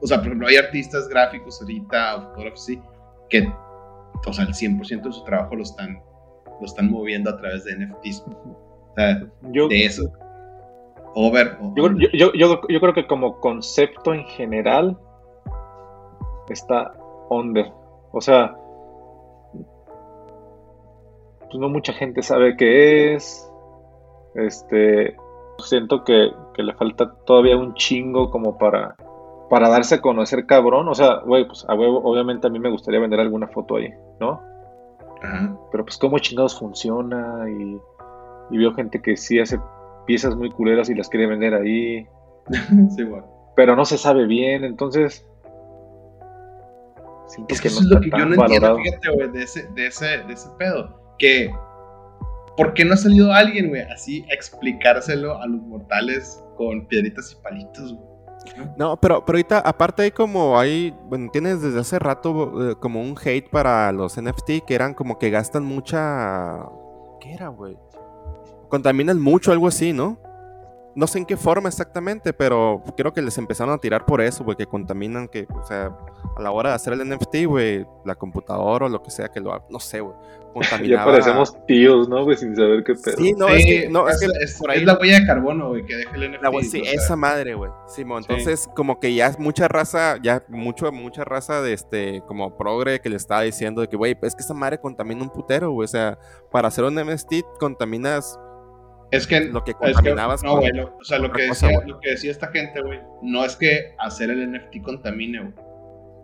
O 0.00 0.06
sea, 0.06 0.18
por 0.18 0.26
ejemplo, 0.26 0.48
hay 0.48 0.56
artistas 0.56 1.08
gráficos 1.08 1.60
ahorita, 1.60 2.16
o 2.16 2.22
fotógrafos, 2.22 2.64
sí, 2.64 2.80
que. 3.28 3.48
O 4.26 4.32
sea, 4.32 4.44
el 4.44 4.54
100% 4.54 5.02
de 5.02 5.12
su 5.12 5.24
trabajo 5.24 5.56
lo 5.56 5.62
están, 5.62 6.00
lo 6.60 6.66
están 6.66 6.90
moviendo 6.90 7.30
a 7.30 7.36
través 7.36 7.64
de 7.64 7.76
NFTs. 7.76 8.24
O 8.26 8.92
sea, 8.96 9.22
yo, 9.52 9.68
de 9.68 9.84
eso. 9.84 10.10
Over. 11.14 11.58
Yo, 11.74 11.90
yo, 12.12 12.32
yo, 12.34 12.80
creo 12.80 12.94
que 12.94 13.06
como 13.06 13.40
concepto 13.40 14.12
en 14.12 14.24
general 14.24 14.98
está 16.50 16.92
under. 17.30 17.72
O 18.12 18.20
sea, 18.20 18.54
pues 21.56 21.60
no 21.60 21.68
mucha 21.70 21.94
gente 21.94 22.22
sabe 22.22 22.54
qué 22.56 23.14
es. 23.14 23.50
Este, 24.34 25.16
siento 25.58 26.04
que, 26.04 26.30
le 26.56 26.74
falta 26.74 27.14
todavía 27.24 27.56
un 27.56 27.72
chingo 27.74 28.30
como 28.30 28.58
para, 28.58 28.94
para 29.48 29.70
darse 29.70 29.94
a 29.94 30.00
conocer 30.02 30.44
cabrón. 30.44 30.86
O 30.88 30.94
sea, 30.94 31.20
güey, 31.24 31.46
pues 31.46 31.64
a 31.66 31.74
huevo, 31.74 32.02
obviamente 32.04 32.46
a 32.46 32.50
mí 32.50 32.58
me 32.58 32.70
gustaría 32.70 33.00
vender 33.00 33.20
alguna 33.20 33.48
foto 33.48 33.76
ahí, 33.76 33.90
¿no? 34.20 34.42
Pero 35.72 35.84
pues 35.84 35.96
cómo 35.96 36.18
chingados 36.18 36.58
funciona 36.58 37.46
y, 37.48 37.80
y 38.50 38.58
veo 38.58 38.74
gente 38.74 39.00
que 39.00 39.16
sí 39.16 39.40
hace 39.40 39.58
piezas 40.04 40.36
muy 40.36 40.50
culeras 40.50 40.90
y 40.90 40.94
las 40.94 41.08
quiere 41.08 41.26
vender 41.26 41.54
ahí. 41.54 42.06
sí, 42.94 43.02
bueno. 43.02 43.26
Pero 43.56 43.74
no 43.74 43.86
se 43.86 43.96
sabe 43.96 44.26
bien, 44.26 44.62
entonces. 44.62 45.26
Es 47.48 47.60
que, 47.60 47.68
eso 47.68 47.80
es 47.80 47.86
lo 47.86 48.00
que 48.00 48.10
yo 48.10 48.24
no 48.26 48.34
entiendo, 48.34 48.76
fíjate, 48.76 49.10
güey, 49.10 49.30
de 49.30 49.42
ese, 49.42 49.66
de, 49.72 49.86
ese, 49.86 50.18
de 50.18 50.32
ese 50.34 50.48
pedo. 50.58 51.05
Que. 51.18 51.50
¿Por 52.56 52.72
qué 52.72 52.84
no 52.86 52.94
ha 52.94 52.96
salido 52.96 53.32
alguien, 53.32 53.68
güey, 53.68 53.82
así 53.82 54.24
a 54.30 54.34
explicárselo 54.34 55.38
a 55.38 55.46
los 55.46 55.60
mortales 55.60 56.42
con 56.56 56.86
piedritas 56.86 57.32
y 57.32 57.42
palitos, 57.42 57.92
güey? 57.92 58.16
No, 58.78 58.98
pero, 58.98 59.24
pero 59.26 59.36
ahorita, 59.36 59.58
aparte 59.58 60.02
hay 60.02 60.10
como 60.10 60.58
hay, 60.58 60.94
bueno, 61.04 61.30
tienes 61.30 61.60
desde 61.60 61.80
hace 61.80 61.98
rato 61.98 62.70
eh, 62.70 62.74
como 62.80 63.02
un 63.02 63.16
hate 63.22 63.50
para 63.50 63.90
los 63.92 64.20
NFT 64.20 64.64
que 64.66 64.74
eran 64.74 64.94
como 64.94 65.18
que 65.18 65.30
gastan 65.30 65.64
mucha... 65.64 66.60
¿Qué 67.20 67.32
era, 67.32 67.48
güey? 67.48 67.76
contaminan 68.68 69.20
mucho, 69.20 69.52
algo 69.52 69.68
así, 69.68 69.92
¿no? 69.92 70.18
No 70.96 71.06
sé 71.06 71.18
en 71.18 71.26
qué 71.26 71.36
forma 71.36 71.68
exactamente, 71.68 72.32
pero 72.32 72.82
creo 72.96 73.12
que 73.12 73.20
les 73.20 73.36
empezaron 73.36 73.74
a 73.74 73.78
tirar 73.78 74.06
por 74.06 74.22
eso, 74.22 74.44
güey, 74.44 74.56
que 74.56 74.64
contaminan, 74.64 75.28
que, 75.28 75.46
o 75.54 75.62
sea, 75.62 75.94
a 76.34 76.40
la 76.40 76.50
hora 76.50 76.70
de 76.70 76.76
hacer 76.76 76.94
el 76.94 77.06
NFT, 77.06 77.44
güey, 77.44 77.86
la 78.06 78.14
computadora 78.14 78.86
o 78.86 78.88
lo 78.88 79.02
que 79.02 79.10
sea 79.10 79.28
que 79.28 79.38
lo 79.38 79.52
haga, 79.52 79.66
no 79.68 79.78
sé, 79.78 80.00
güey, 80.00 80.14
contaminaba. 80.54 81.04
ya 81.04 81.04
parecemos 81.04 81.66
tíos, 81.66 82.08
¿no, 82.08 82.24
güey, 82.24 82.38
sin 82.38 82.56
saber 82.56 82.82
qué 82.82 82.94
pedo. 82.94 83.14
Sí, 83.18 83.34
no, 83.34 83.46
es 83.48 83.66
que, 83.66 83.88
no, 83.90 84.08
es, 84.08 84.18
que 84.18 84.28
por 84.58 84.70
ahí 84.70 84.78
es 84.78 84.86
la 84.86 84.98
huella 84.98 85.20
de 85.20 85.26
carbono, 85.26 85.68
güey, 85.68 85.84
que 85.84 85.96
deja 85.96 86.16
el 86.16 86.30
NFT. 86.32 86.42
La, 86.42 86.62
sí, 86.62 86.82
esa 86.86 87.14
madre, 87.14 87.52
güey, 87.52 87.70
sí, 87.88 88.00
entonces, 88.00 88.66
como 88.74 88.98
que 88.98 89.14
ya 89.14 89.26
es 89.26 89.38
mucha 89.38 89.68
raza, 89.68 90.16
ya 90.22 90.44
mucho, 90.48 90.90
mucha 90.92 91.24
raza 91.24 91.60
de 91.60 91.74
este, 91.74 92.22
como 92.26 92.56
progre 92.56 93.00
que 93.00 93.10
le 93.10 93.16
estaba 93.16 93.42
diciendo 93.42 93.82
de 93.82 93.88
que, 93.88 93.98
güey, 93.98 94.16
es 94.22 94.34
que 94.34 94.42
esa 94.42 94.54
madre 94.54 94.80
contamina 94.80 95.20
un 95.20 95.28
putero, 95.28 95.72
güey, 95.72 95.84
o 95.84 95.88
sea, 95.88 96.18
para 96.50 96.68
hacer 96.68 96.84
un 96.84 96.94
NFT 96.94 97.34
contaminas 97.60 98.40
es 99.10 99.26
que 99.26 99.40
lo 99.40 99.62
que 99.64 99.74
contaminabas. 99.74 100.42
no, 100.42 100.58
güey, 100.58 100.70
o 100.78 101.04
sea, 101.04 101.18
lo 101.18 101.30
que, 101.32 101.42
decía, 101.42 101.80
lo 101.86 102.00
que 102.00 102.10
decía 102.10 102.30
esta 102.30 102.48
gente, 102.48 102.80
güey, 102.82 103.00
no 103.22 103.44
es 103.44 103.56
que 103.56 103.94
hacer 103.98 104.30
el 104.30 104.52
NFT 104.52 104.82
contamine, 104.82 105.40
güey. 105.40 105.66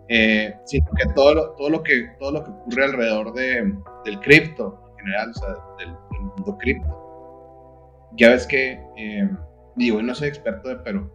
Eh, 0.09 0.53
sino 0.65 0.85
que 0.97 1.13
todo 1.13 1.33
lo, 1.33 1.49
todo 1.51 1.69
lo 1.69 1.81
que 1.81 2.09
todo 2.19 2.31
lo 2.33 2.43
que 2.43 2.51
ocurre 2.51 2.83
alrededor 2.83 3.33
de, 3.33 3.73
del 4.03 4.19
cripto 4.19 4.91
en 4.91 5.05
general, 5.05 5.29
o 5.29 5.33
sea, 5.33 5.49
del, 5.79 5.95
mundo 6.19 6.57
cripto. 6.57 8.09
Ya 8.13 8.29
ves 8.29 8.45
que, 8.45 8.79
eh, 8.97 9.29
digo, 9.75 10.01
no 10.01 10.13
soy 10.13 10.27
experto 10.27 10.69
de, 10.69 10.75
pero, 10.77 11.09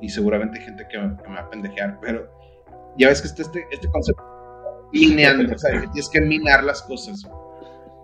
y 0.00 0.08
seguramente 0.08 0.58
hay 0.58 0.64
gente 0.64 0.86
que 0.88 0.98
me, 0.98 1.08
va 1.34 1.40
a 1.40 1.50
pendejear, 1.50 1.98
pero 2.00 2.28
ya 2.96 3.08
ves 3.08 3.20
que 3.20 3.28
este, 3.28 3.42
este, 3.42 3.66
este 3.70 3.88
concepto 3.88 4.88
mineando, 4.92 5.54
o 5.54 5.58
sea, 5.58 5.72
que 5.72 5.88
tienes 5.88 6.08
que 6.08 6.20
minar 6.20 6.64
las 6.64 6.82
cosas, 6.82 7.28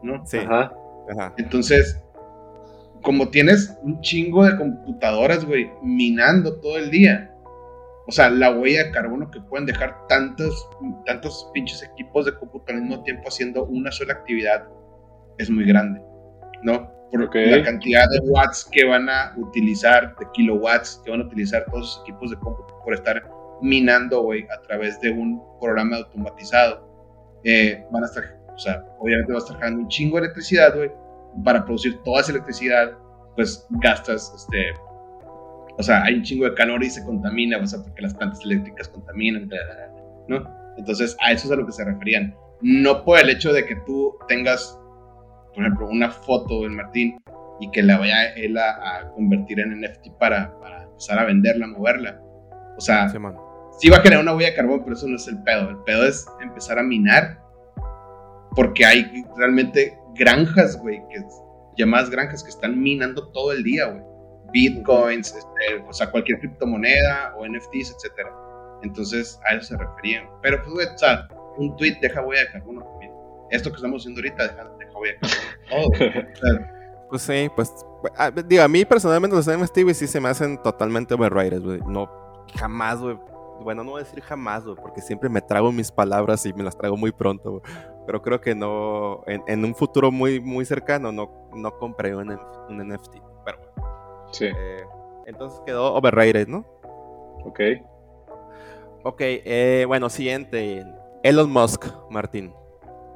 ¿no? 0.02 0.26
Sí. 0.26 0.38
Ajá. 0.38 0.72
Ajá. 1.10 1.34
Entonces, 1.38 2.03
como 3.04 3.28
tienes 3.28 3.76
un 3.82 4.00
chingo 4.00 4.44
de 4.44 4.56
computadoras, 4.56 5.44
güey, 5.44 5.70
minando 5.82 6.58
todo 6.60 6.78
el 6.78 6.90
día. 6.90 7.30
O 8.06 8.12
sea, 8.12 8.30
la 8.30 8.50
huella 8.50 8.84
de 8.84 8.90
carbono 8.90 9.30
que 9.30 9.40
pueden 9.42 9.66
dejar 9.66 10.06
tantos, 10.08 10.68
tantos 11.04 11.50
pinches 11.52 11.82
equipos 11.82 12.24
de 12.24 12.34
computadora 12.34 12.78
al 12.78 12.88
mismo 12.88 13.02
tiempo 13.04 13.28
haciendo 13.28 13.66
una 13.66 13.92
sola 13.92 14.14
actividad 14.14 14.64
es 15.38 15.50
muy 15.50 15.64
grande, 15.66 16.02
¿no? 16.62 16.90
Porque 17.10 17.46
la 17.46 17.62
cantidad 17.62 18.08
de 18.10 18.20
watts 18.20 18.68
que 18.72 18.84
van 18.86 19.08
a 19.08 19.34
utilizar, 19.36 20.16
de 20.18 20.26
kilowatts 20.32 21.00
que 21.04 21.10
van 21.10 21.20
a 21.20 21.24
utilizar 21.24 21.64
todos 21.66 21.90
esos 21.90 22.02
equipos 22.02 22.30
de 22.30 22.36
computadora 22.38 22.84
por 22.84 22.94
estar 22.94 23.30
minando, 23.60 24.22
güey, 24.22 24.46
a 24.50 24.60
través 24.62 24.98
de 25.00 25.10
un 25.10 25.42
programa 25.60 25.96
automatizado, 25.96 27.40
eh, 27.44 27.84
van 27.90 28.02
a 28.02 28.06
estar, 28.06 28.24
o 28.48 28.58
sea, 28.58 28.82
obviamente 28.98 29.32
va 29.32 29.38
a 29.38 29.42
estar 29.42 29.56
generando 29.56 29.82
un 29.82 29.88
chingo 29.88 30.16
de 30.16 30.24
electricidad, 30.24 30.74
güey, 30.74 30.90
para 31.42 31.64
producir 31.64 31.98
toda 32.04 32.20
esa 32.20 32.32
electricidad, 32.32 32.92
pues 33.34 33.66
gastas, 33.70 34.32
este, 34.36 34.72
o 35.76 35.82
sea, 35.82 36.04
hay 36.04 36.14
un 36.14 36.22
chingo 36.22 36.44
de 36.44 36.54
calor 36.54 36.82
y 36.84 36.90
se 36.90 37.04
contamina, 37.04 37.58
o 37.58 37.66
sea, 37.66 37.82
porque 37.82 38.02
las 38.02 38.14
plantas 38.14 38.40
eléctricas 38.44 38.88
contaminan, 38.88 39.48
¿no? 40.28 40.44
Entonces, 40.76 41.16
a 41.20 41.32
eso 41.32 41.46
es 41.46 41.52
a 41.52 41.56
lo 41.56 41.66
que 41.66 41.72
se 41.72 41.84
referían. 41.84 42.34
No 42.60 43.04
por 43.04 43.18
el 43.18 43.30
hecho 43.30 43.52
de 43.52 43.64
que 43.64 43.76
tú 43.86 44.14
tengas, 44.28 44.78
por 45.54 45.64
ejemplo, 45.64 45.88
una 45.88 46.10
foto 46.10 46.62
del 46.62 46.70
Martín 46.70 47.18
y 47.60 47.70
que 47.70 47.82
la 47.82 47.98
vaya 47.98 48.32
él 48.34 48.56
a, 48.56 49.10
convertir 49.14 49.60
en 49.60 49.80
NFT 49.80 50.18
para, 50.18 50.58
para, 50.60 50.84
empezar 50.84 51.18
a 51.18 51.24
venderla, 51.24 51.66
moverla. 51.66 52.20
O 52.76 52.80
sea, 52.80 53.08
sí, 53.08 53.90
va 53.90 53.98
a 53.98 54.00
generar 54.00 54.22
una 54.22 54.34
huella 54.34 54.50
de 54.50 54.56
carbón, 54.56 54.82
pero 54.84 54.94
eso 54.96 55.06
no 55.06 55.16
es 55.16 55.26
el 55.28 55.42
pedo. 55.42 55.70
El 55.70 55.78
pedo 55.78 56.06
es 56.06 56.26
empezar 56.40 56.78
a 56.78 56.82
minar 56.82 57.40
porque 58.54 58.84
hay 58.86 59.24
realmente 59.36 59.98
granjas, 60.14 60.78
güey, 60.78 61.02
que 61.10 61.22
llamadas 61.76 62.10
granjas 62.10 62.42
que 62.42 62.50
están 62.50 62.80
minando 62.80 63.28
todo 63.28 63.52
el 63.52 63.62
día, 63.62 63.86
güey. 63.86 64.02
Bitcoins, 64.52 65.34
este, 65.34 65.84
o 65.88 65.92
sea, 65.92 66.10
cualquier 66.10 66.38
criptomoneda 66.38 67.34
o 67.36 67.46
NFTs, 67.46 67.96
etcétera. 67.96 68.32
Entonces, 68.82 69.40
a 69.48 69.54
eso 69.54 69.66
se 69.66 69.76
referían. 69.76 70.28
Pero, 70.42 70.62
pues, 70.62 70.74
güey, 70.74 70.86
o 70.86 70.98
sea, 70.98 71.28
un 71.56 71.76
tweet 71.76 71.98
deja 72.00 72.20
huella 72.22 72.42
de 72.42 72.52
carbono 72.52 72.82
también. 72.84 73.12
Esto 73.50 73.70
que 73.70 73.76
estamos 73.76 74.02
haciendo 74.02 74.20
ahorita 74.20 74.42
deja, 74.44 74.70
deja 74.78 74.98
huella 74.98 75.18
de 75.20 76.32
carbono. 76.40 76.66
pues 77.10 77.22
sí, 77.22 77.50
pues, 77.56 77.72
ah, 78.16 78.30
digo, 78.30 78.62
a 78.62 78.68
mí 78.68 78.84
personalmente 78.84 79.36
los 79.36 79.46
NFTs, 79.48 79.96
sí 79.96 80.06
se 80.06 80.20
me 80.20 80.28
hacen 80.28 80.62
totalmente 80.62 81.14
overrated, 81.14 81.60
güey. 81.60 81.80
No, 81.88 82.08
jamás, 82.56 83.00
güey. 83.00 83.18
Bueno, 83.62 83.84
no 83.84 83.92
voy 83.92 84.00
a 84.00 84.04
decir 84.04 84.20
jamás, 84.20 84.64
güey, 84.64 84.76
porque 84.76 85.00
siempre 85.00 85.28
me 85.28 85.40
trago 85.40 85.72
mis 85.72 85.90
palabras 85.90 86.44
y 86.44 86.52
me 86.52 86.62
las 86.62 86.76
trago 86.76 86.96
muy 86.96 87.12
pronto, 87.12 87.52
güey 87.52 87.62
pero 88.06 88.22
creo 88.22 88.40
que 88.40 88.54
no, 88.54 89.22
en, 89.26 89.64
un 89.64 89.74
futuro 89.74 90.10
muy, 90.10 90.40
muy 90.40 90.64
cercano 90.64 91.10
no, 91.10 91.48
no 91.54 91.76
compré 91.78 92.14
un, 92.14 92.30
un 92.30 92.88
NFT. 92.88 93.16
Pero 93.44 93.58
bueno. 93.58 94.28
Sí. 94.30 94.46
Eh, 94.46 94.84
entonces 95.26 95.60
quedó 95.64 95.94
overrated, 95.94 96.48
¿no? 96.48 96.64
Ok. 97.44 97.60
Ok, 99.04 99.20
eh, 99.20 99.84
bueno, 99.86 100.10
siguiente. 100.10 100.84
Elon 101.22 101.50
Musk, 101.50 101.86
Martín. 102.10 102.54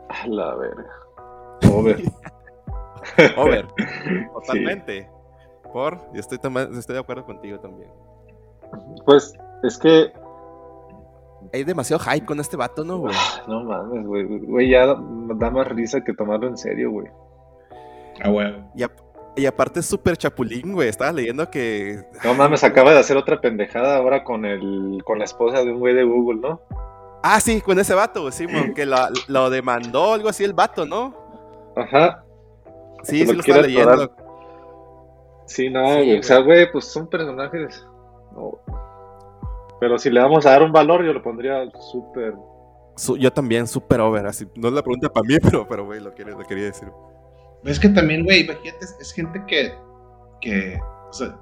A 0.09 0.27
la 0.27 0.55
verga. 0.55 0.91
Over. 1.73 2.03
Over. 3.37 3.67
Totalmente. 4.33 5.11
Por, 5.73 6.01
yo 6.15 6.21
estoy, 6.21 6.39
estoy 6.79 6.95
de 6.95 7.01
acuerdo 7.01 7.27
contigo 7.27 7.61
también. 7.61 7.91
Pues 9.05 9.37
es 9.63 9.79
que 9.79 10.13
hay 11.53 11.65
demasiado 11.65 12.03
hype 12.05 12.27
con 12.27 12.41
este 12.41 12.57
vato, 12.57 12.85
¿no, 12.85 12.99
güey? 12.99 13.15
No 13.47 13.65
mames, 13.65 14.07
güey. 14.07 14.25
Güey, 14.25 14.71
ya 14.71 14.87
da 14.87 15.51
más 15.51 15.69
risa 15.69 16.03
que 16.03 16.13
tomarlo 16.15 16.49
en 16.49 16.57
serio, 16.57 16.91
güey. 16.91 17.09
Ah, 18.23 18.31
güey. 18.31 18.55
Y 19.37 19.47
aparte 19.47 19.81
es 19.81 19.87
súper 19.87 20.17
chapulín, 20.17 20.73
güey. 20.73 20.89
Estaba 20.89 21.13
leyendo 21.13 21.49
que. 21.49 22.05
No 22.25 22.35
mames, 22.35 22.65
acaba 22.65 22.93
de 22.93 22.99
hacer 22.99 23.17
otra 23.17 23.41
pendejada 23.41 23.97
ahora 23.97 24.25
con 24.25 24.45
el 24.45 25.01
con 25.05 25.19
la 25.19 25.25
esposa 25.25 25.65
de 25.65 25.73
un 25.73 25.79
güey 25.79 25.95
de 25.95 26.05
Google, 26.05 26.41
¿no? 26.41 26.61
Ah, 27.23 27.41
sí, 27.41 27.61
con 27.61 27.79
ese 27.79 27.95
vato, 27.95 28.31
Simón, 28.31 28.75
que 28.75 28.87
lo, 28.87 28.97
lo 29.27 29.51
demandó 29.51 30.15
algo 30.15 30.29
así 30.29 30.45
el 30.45 30.55
vato, 30.55 30.87
¿no? 30.87 31.15
Ajá. 31.77 32.25
Sí, 33.03 33.27
sí 33.27 33.33
lo 33.33 33.41
estaba 33.41 33.63
leyendo. 33.63 34.13
Sí, 35.47 35.71
no, 35.71 35.83
güey. 35.83 36.19
o 36.19 36.23
sea, 36.23 36.39
güey, 36.41 36.71
pues 36.71 36.85
son 36.87 37.09
personajes. 37.09 37.87
Pero 39.81 39.99
si 39.99 40.11
le 40.11 40.21
vamos 40.21 40.45
a 40.47 40.51
dar 40.51 40.63
un 40.63 40.73
valor, 40.73 41.05
yo 41.05 41.13
lo 41.13 41.23
pondría 41.23 41.71
súper. 41.91 42.35
yo 43.19 43.33
también, 43.33 43.67
súper 43.67 44.01
over. 44.01 44.27
Así, 44.27 44.47
no 44.57 44.69
es 44.69 44.75
la 44.75 44.83
pregunta 44.83 45.09
para 45.09 45.27
mí, 45.27 45.37
pero, 45.43 45.67
pero 45.69 45.85
güey, 45.85 46.01
lo, 46.01 46.15
quería, 46.15 46.35
lo 46.35 46.45
quería 46.45 46.65
decir. 46.65 46.89
Es 47.65 47.79
que 47.79 47.89
también, 47.89 48.25
güey, 48.25 48.45
imagínate, 48.45 48.85
es 49.01 49.13
gente 49.13 49.43
que, 49.47 49.73
que, 50.41 50.79
o 51.09 51.13
sea, 51.13 51.37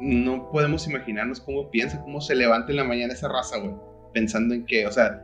no 0.00 0.50
podemos 0.50 0.86
imaginarnos 0.86 1.40
cómo 1.40 1.70
piensa, 1.70 2.00
cómo 2.02 2.20
se 2.20 2.34
levanta 2.34 2.70
en 2.70 2.76
la 2.76 2.84
mañana 2.84 3.12
esa 3.12 3.28
raza, 3.28 3.58
güey, 3.58 3.74
pensando 4.12 4.54
en 4.54 4.64
que, 4.66 4.86
o 4.86 4.92
sea, 4.92 5.22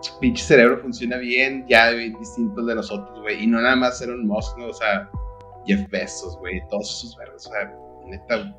su 0.00 0.18
pinche 0.20 0.44
cerebro 0.44 0.78
funciona 0.78 1.16
bien, 1.16 1.64
ya 1.68 1.90
distinto 1.90 2.64
de 2.64 2.74
nosotros, 2.74 3.20
güey, 3.20 3.42
y 3.42 3.46
no 3.46 3.60
nada 3.60 3.76
más 3.76 3.98
ser 3.98 4.10
un 4.10 4.26
monstruo, 4.26 4.68
o 4.68 4.74
sea, 4.74 5.10
Jeff 5.66 5.88
Bezos, 5.90 6.38
güey, 6.38 6.62
todos 6.68 6.88
esos 6.98 7.16
verdes, 7.16 7.46
o 7.46 7.50
sea, 7.50 7.74
neta. 8.06 8.54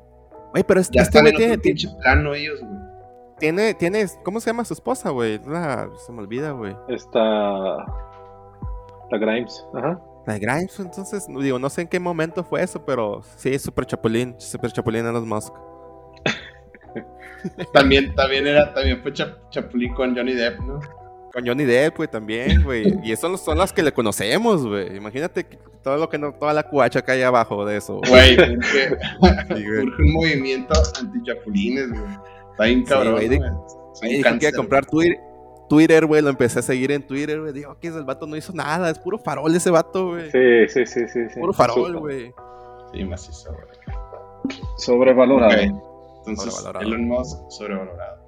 Güey, 0.52 0.64
pero 0.64 0.80
este, 0.80 0.96
ya 0.96 1.02
este 1.02 1.18
están 1.18 1.40
en 1.40 1.60
pinche 1.60 1.88
plano 2.02 2.34
ellos, 2.34 2.60
güey. 2.60 2.77
Tiene, 3.38 3.74
tiene, 3.74 4.06
¿cómo 4.24 4.40
se 4.40 4.50
llama 4.50 4.64
su 4.64 4.74
esposa, 4.74 5.10
güey? 5.10 5.38
se 5.38 6.12
me 6.12 6.18
olvida, 6.20 6.50
güey. 6.52 6.76
Está 6.88 7.76
la 9.10 9.18
Grimes, 9.18 9.64
ajá. 9.74 10.00
La 10.26 10.38
Grimes, 10.38 10.78
entonces, 10.78 11.26
digo, 11.26 11.58
no 11.58 11.70
sé 11.70 11.82
en 11.82 11.88
qué 11.88 11.98
momento 11.98 12.44
fue 12.44 12.62
eso, 12.62 12.84
pero 12.84 13.22
sí, 13.36 13.58
súper 13.58 13.86
chapulín, 13.86 14.34
súper 14.38 14.72
chapulín 14.72 15.06
en 15.06 15.12
los 15.12 15.24
Musk. 15.24 15.54
también, 17.72 18.14
también 18.14 18.46
era, 18.46 18.74
también 18.74 19.00
fue 19.02 19.12
chapulín 19.12 19.94
con 19.94 20.14
Johnny 20.14 20.34
Depp, 20.34 20.60
¿no? 20.60 20.80
Con 21.32 21.46
Johnny 21.46 21.64
Depp, 21.64 21.96
güey, 21.96 22.08
también, 22.08 22.62
güey. 22.64 22.98
Y 23.02 23.12
esas 23.12 23.40
son 23.40 23.56
las 23.56 23.72
que 23.72 23.82
le 23.82 23.92
conocemos, 23.92 24.66
güey. 24.66 24.96
Imagínate 24.96 25.44
todo 25.82 25.96
lo 25.96 26.08
que 26.08 26.18
no, 26.18 26.34
toda 26.34 26.52
la 26.52 26.64
cuacha 26.64 27.00
que 27.00 27.12
hay 27.12 27.22
abajo 27.22 27.64
de 27.64 27.78
eso. 27.78 28.00
Güey, 28.08 28.36
porque 28.36 28.90
urge 29.82 30.02
un 30.02 30.12
movimiento 30.12 30.74
anti-chapulines, 31.00 31.90
güey. 31.90 32.18
Está 32.58 32.64
bien 32.64 32.84
cabrón, 32.84 33.12
güey. 33.14 33.40
Sí, 33.94 34.20
que 34.40 34.52
comprar 34.52 34.84
Twitter, 34.84 35.20
Twitter, 35.68 36.06
güey, 36.06 36.22
lo 36.22 36.30
empecé 36.30 36.58
a 36.58 36.62
seguir 36.62 36.90
en 36.90 37.06
Twitter, 37.06 37.40
güey. 37.40 37.52
Digo, 37.52 37.78
que 37.78 37.86
el 37.86 38.02
vato 38.02 38.26
no 38.26 38.36
hizo 38.36 38.52
nada, 38.52 38.90
es 38.90 38.98
puro 38.98 39.16
farol 39.16 39.54
ese 39.54 39.70
vato, 39.70 40.08
güey. 40.08 40.28
Sí, 40.32 40.68
sí, 40.68 40.84
sí, 40.84 41.08
sí, 41.08 41.28
sí. 41.32 41.38
Puro 41.38 41.52
farol, 41.52 42.00
güey. 42.00 42.34
Sí, 42.92 43.04
macizo, 43.04 43.52
güey. 43.52 44.56
Sobrevalorado. 44.76 45.52
Entonces, 45.52 46.52
sobrevalorado. 46.52 46.84
Elon 46.84 47.04
Musk, 47.06 47.38
sobrevalorado. 47.48 48.18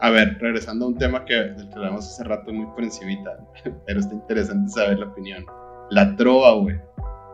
A 0.00 0.10
ver, 0.10 0.36
regresando 0.40 0.86
a 0.86 0.88
un 0.88 0.98
tema 0.98 1.24
que, 1.24 1.34
del 1.34 1.68
que 1.68 1.74
hablamos 1.76 2.04
hace 2.04 2.24
rato 2.24 2.52
muy 2.52 2.66
por 2.66 2.82
encimita, 2.82 3.38
pero 3.86 4.00
está 4.00 4.12
interesante 4.12 4.72
saber 4.72 4.98
la 4.98 5.06
opinión. 5.06 5.46
La 5.90 6.16
trova, 6.16 6.54
güey. 6.54 6.80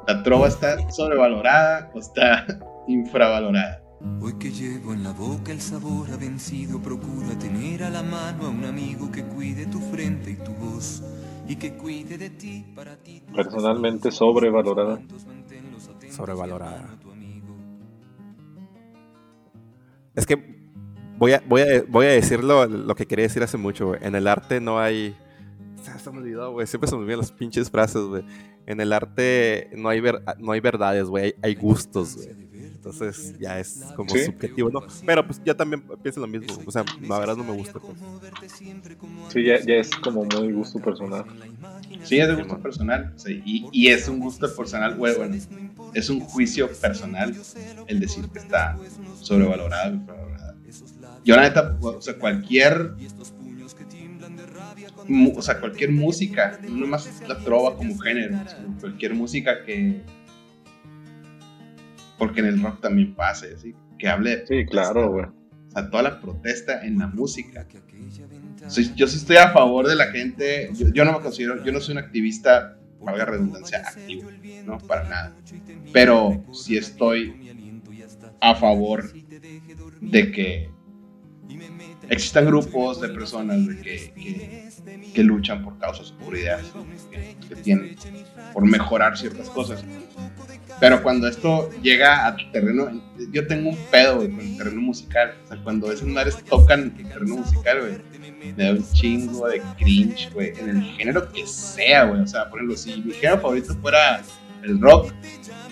¿La 0.06 0.22
trova 0.22 0.48
está 0.48 0.76
sobrevalorada 0.90 1.90
o 1.94 2.00
está 2.00 2.44
infravalorada? 2.86 3.82
Hoy 4.20 4.34
que 4.34 4.52
llevo 4.52 4.92
en 4.92 5.02
la 5.02 5.12
boca 5.12 5.50
el 5.50 5.60
sabor 5.60 6.08
ha 6.12 6.16
vencido, 6.16 6.80
procura 6.80 7.36
tener 7.36 7.82
a 7.82 7.90
la 7.90 8.02
mano 8.02 8.46
a 8.46 8.48
un 8.48 8.64
amigo 8.64 9.10
que 9.10 9.24
cuide 9.24 9.66
tu 9.66 9.80
frente 9.80 10.30
y 10.30 10.36
tu 10.36 10.52
voz 10.52 11.02
y 11.48 11.56
que 11.56 11.74
cuide 11.74 12.16
de 12.16 12.30
ti 12.30 12.64
para 12.76 12.96
ti. 12.96 13.22
Personalmente 13.34 14.12
sobrevalorada. 14.12 15.00
Sobrevalorada. 16.10 16.96
Es 20.14 20.26
que 20.26 20.36
voy 21.16 21.32
a, 21.32 21.42
voy 21.48 21.62
a, 21.62 21.82
voy 21.88 22.06
a 22.06 22.10
decirlo 22.10 22.66
lo 22.66 22.94
que 22.94 23.06
quería 23.06 23.24
decir 23.24 23.42
hace 23.42 23.56
mucho, 23.56 23.96
En 23.96 24.14
el 24.14 24.28
arte 24.28 24.60
no 24.60 24.78
hay... 24.78 25.16
Se 25.98 26.10
me 26.12 26.18
olvidó, 26.18 26.52
güey. 26.52 26.66
Siempre 26.66 26.88
se 26.88 26.96
me 26.96 27.02
olvidan 27.02 27.20
las 27.20 27.32
pinches 27.32 27.70
frases, 27.70 28.02
güey. 28.02 28.24
En 28.66 28.80
el 28.80 28.92
arte 28.92 29.70
no 29.76 29.88
hay, 29.88 30.02
no 30.38 30.52
hay 30.52 30.60
verdades, 30.60 31.04
güey. 31.04 31.24
Hay, 31.24 31.34
hay 31.42 31.54
gustos, 31.54 32.16
güey. 32.16 32.47
Entonces 32.90 33.38
ya 33.38 33.58
es 33.58 33.84
como 33.94 34.10
subjetivo, 34.10 34.70
¿no? 34.70 34.80
Pero 35.04 35.26
pues 35.26 35.40
yo 35.44 35.54
también 35.54 35.82
pienso 36.02 36.20
lo 36.20 36.26
mismo. 36.26 36.58
O 36.64 36.70
sea, 36.70 36.84
la 37.00 37.18
verdad 37.18 37.36
no 37.36 37.44
me 37.44 37.52
gusta. 37.52 37.78
Pues. 37.78 37.98
Sí, 39.28 39.44
ya, 39.44 39.60
ya, 39.60 39.74
es 39.74 39.90
como 39.90 40.24
muy 40.24 40.52
gusto 40.52 40.78
personal. 40.78 41.24
Sí, 42.02 42.18
es 42.18 42.28
de 42.28 42.34
gusto 42.34 42.58
personal. 42.58 43.14
y, 43.26 43.68
y, 43.72 43.88
es 43.88 44.08
un 44.08 44.20
gusto 44.20 44.54
personal, 44.54 44.96
güey, 44.96 45.16
bueno, 45.16 45.36
es 45.94 46.10
un 46.10 46.20
juicio 46.20 46.70
personal 46.72 47.34
el 47.86 48.00
decir 48.00 48.28
que 48.28 48.38
está 48.38 48.78
sobrevalorado. 49.20 49.98
Yo 51.24 51.36
la 51.36 51.42
neta, 51.42 51.76
o 51.80 52.00
sea, 52.00 52.14
cualquier 52.14 52.94
o 55.36 55.42
sea, 55.42 55.58
cualquier 55.58 55.90
música, 55.90 56.58
no 56.68 56.86
más 56.86 57.22
la 57.26 57.38
trova 57.38 57.76
como 57.76 57.98
género, 57.98 58.38
cualquier 58.80 59.14
música 59.14 59.64
que 59.64 60.02
porque 62.18 62.40
en 62.40 62.46
el 62.46 62.62
rock 62.62 62.80
también 62.80 63.14
pasa, 63.14 63.46
¿sí? 63.56 63.74
que 63.98 64.08
hable 64.08 64.46
Sí, 64.46 64.64
claro, 64.66 65.10
güey. 65.10 65.26
O 65.26 65.70
sea, 65.70 65.90
toda 65.90 66.02
la 66.02 66.20
protesta 66.20 66.84
en 66.84 66.98
la 66.98 67.06
música. 67.08 67.66
yo 68.94 69.06
sí 69.06 69.16
estoy 69.16 69.36
a 69.36 69.50
favor 69.50 69.86
de 69.86 69.96
la 69.96 70.06
gente, 70.06 70.70
yo, 70.72 71.04
no 71.04 71.12
me 71.12 71.20
considero, 71.20 71.62
yo 71.64 71.72
no 71.72 71.80
soy 71.80 71.92
un 71.92 71.98
activista, 71.98 72.78
valga 73.00 73.24
redundancia, 73.26 73.80
activo, 73.86 74.30
no, 74.64 74.78
para 74.78 75.08
nada. 75.08 75.36
Pero 75.92 76.44
sí 76.52 76.76
estoy 76.76 77.82
a 78.40 78.54
favor 78.54 79.12
de 80.00 80.30
que 80.30 80.70
existan 82.08 82.46
grupos 82.46 83.00
de 83.00 83.08
personas 83.08 83.58
que, 83.82 84.70
que, 85.14 85.22
luchan 85.22 85.64
por 85.64 85.78
causas 85.78 86.12
por 86.12 86.36
ideas, 86.36 86.62
que 87.48 87.56
tienen 87.56 87.96
por 88.52 88.64
mejorar 88.64 89.16
ciertas 89.16 89.48
cosas. 89.50 89.84
Pero 90.80 91.02
cuando 91.02 91.26
esto 91.26 91.70
llega 91.82 92.26
a 92.26 92.36
terreno, 92.52 93.02
yo 93.32 93.46
tengo 93.46 93.70
un 93.70 93.76
pedo, 93.90 94.16
güey, 94.16 94.30
con 94.30 94.40
el 94.40 94.56
terreno 94.56 94.80
musical. 94.80 95.34
O 95.44 95.48
sea, 95.48 95.56
cuando 95.62 95.90
esos 95.90 96.06
madres 96.06 96.42
tocan 96.44 96.94
el 96.96 97.08
terreno 97.08 97.36
musical, 97.36 97.80
güey, 97.80 98.54
me 98.56 98.64
da 98.64 98.70
un 98.72 98.92
chingo 98.92 99.48
de 99.48 99.60
cringe, 99.76 100.30
güey, 100.32 100.52
en 100.58 100.68
el 100.68 100.82
género 100.82 101.30
que 101.32 101.46
sea, 101.46 102.04
güey. 102.04 102.22
O 102.22 102.26
sea, 102.26 102.48
por 102.48 102.60
ejemplo, 102.60 102.76
si 102.76 103.00
mi 103.02 103.12
género 103.12 103.40
favorito 103.40 103.74
fuera 103.80 104.22
el 104.62 104.80
rock 104.80 105.12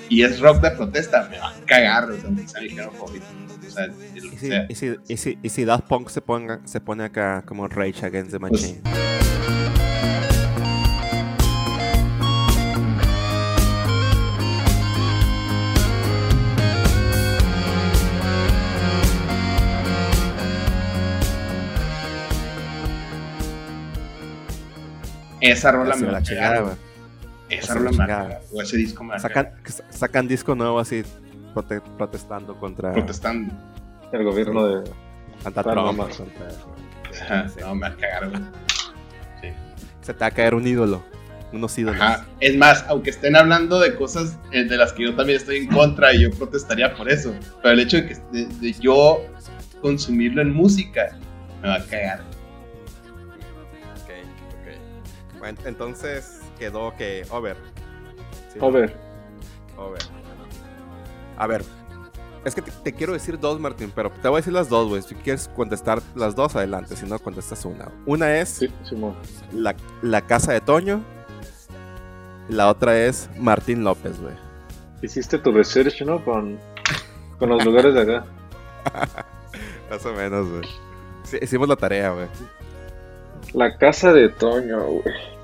y 0.08 0.22
es 0.22 0.40
rock 0.40 0.60
de 0.60 0.70
protesta, 0.72 1.28
me 1.30 1.38
va 1.38 1.50
a 1.50 1.54
cagar, 1.66 2.10
o 2.10 2.20
sea, 2.20 2.30
mi 2.30 2.46
género 2.46 2.90
favorito. 2.92 3.26
O 3.66 3.70
sea, 3.70 3.88
¿Y, 4.14 4.20
si, 4.20 4.52
y, 4.68 4.74
si, 4.74 4.96
y, 5.08 5.16
si, 5.16 5.38
y 5.42 5.48
si 5.48 5.64
Daft 5.64 5.86
Punk 5.88 6.08
se, 6.08 6.20
ponga, 6.20 6.60
se 6.64 6.80
pone 6.80 7.04
acá 7.04 7.42
como 7.44 7.68
Rage 7.68 8.06
Against 8.06 8.32
the 8.32 8.40
pues, 8.40 8.52
Machine. 8.52 8.80
Esa 25.40 25.70
rola 25.70 25.94
me 25.96 26.10
la 26.10 26.22
chingada, 26.22 26.76
Esa 27.48 27.74
rola 27.74 27.90
me 27.92 28.38
O 28.52 28.62
ese 28.62 28.76
disco 28.76 29.04
me 29.04 29.18
sacan, 29.18 29.52
sacan 29.90 30.26
disco 30.26 30.54
nuevo 30.54 30.78
así 30.78 31.04
protestando 31.96 32.58
contra. 32.58 32.92
Protestando. 32.92 33.54
El 34.12 34.24
gobierno 34.24 34.66
de. 34.66 34.90
Santa 35.42 35.62
Trump. 35.62 35.76
No, 35.76 35.92
me 37.74 37.80
va 37.80 37.86
a 37.88 37.96
cagar, 37.96 38.30
güey. 38.30 38.42
Sí. 39.40 39.48
Se 40.02 40.12
te 40.12 40.20
va 40.20 40.26
a 40.26 40.30
caer 40.30 40.54
un 40.54 40.66
ídolo. 40.66 41.02
Unos 41.52 41.78
ídolos. 41.78 42.00
Ajá. 42.00 42.26
Es 42.40 42.56
más, 42.56 42.84
aunque 42.88 43.10
estén 43.10 43.36
hablando 43.36 43.78
de 43.80 43.94
cosas 43.94 44.36
eh, 44.50 44.64
de 44.64 44.76
las 44.76 44.92
que 44.92 45.04
yo 45.04 45.14
también 45.14 45.38
estoy 45.38 45.58
en 45.58 45.68
contra 45.68 46.12
y 46.12 46.22
yo 46.22 46.30
protestaría 46.32 46.94
por 46.94 47.08
eso. 47.08 47.32
Pero 47.62 47.74
el 47.74 47.80
hecho 47.80 47.98
de, 47.98 48.08
que, 48.08 48.16
de 48.32 48.72
yo 48.72 49.24
consumirlo 49.80 50.42
en 50.42 50.52
música 50.52 51.16
me 51.62 51.68
va 51.68 51.76
a 51.76 51.84
cagar. 51.84 52.24
entonces 55.64 56.35
quedó 56.58 56.94
que 56.96 57.26
over. 57.30 57.56
over. 58.60 58.96
Over. 59.76 60.02
A 61.38 61.46
ver, 61.46 61.62
es 62.46 62.54
que 62.54 62.62
te, 62.62 62.92
quiero 62.92 63.12
decir 63.12 63.40
dos, 63.40 63.58
Martín, 63.58 63.90
pero 63.92 64.08
te 64.08 64.28
voy 64.28 64.36
a 64.36 64.38
decir 64.38 64.52
las 64.52 64.68
dos, 64.68 64.88
güey. 64.88 65.02
Si 65.02 65.16
quieres 65.16 65.48
contestar 65.48 66.00
las 66.14 66.36
dos, 66.36 66.54
adelante. 66.54 66.94
Si 66.94 67.04
no, 67.04 67.18
contestas 67.18 67.64
una. 67.64 67.90
Una 68.06 68.38
es 68.38 68.64
la, 69.52 69.74
la, 70.00 70.20
Casa 70.22 70.52
de 70.52 70.60
Toño. 70.60 71.02
La 72.48 72.68
otra 72.68 72.96
es 72.96 73.28
Martín 73.36 73.82
López, 73.82 74.20
güey. 74.20 74.34
Hiciste 75.02 75.38
tu 75.38 75.50
research, 75.50 76.02
¿no? 76.02 76.24
Con, 76.24 76.56
con 77.40 77.48
los 77.48 77.64
lugares 77.64 77.94
de 77.94 78.02
acá. 78.02 78.24
Más 79.90 80.06
o 80.06 80.12
menos, 80.12 80.48
güey. 80.48 81.42
hicimos 81.42 81.68
la 81.68 81.74
tarea, 81.74 82.10
güey. 82.10 82.28
La 83.54 83.76
Casa 83.76 84.12
de 84.12 84.28
Toño, 84.28 84.84
güey. 84.84 85.35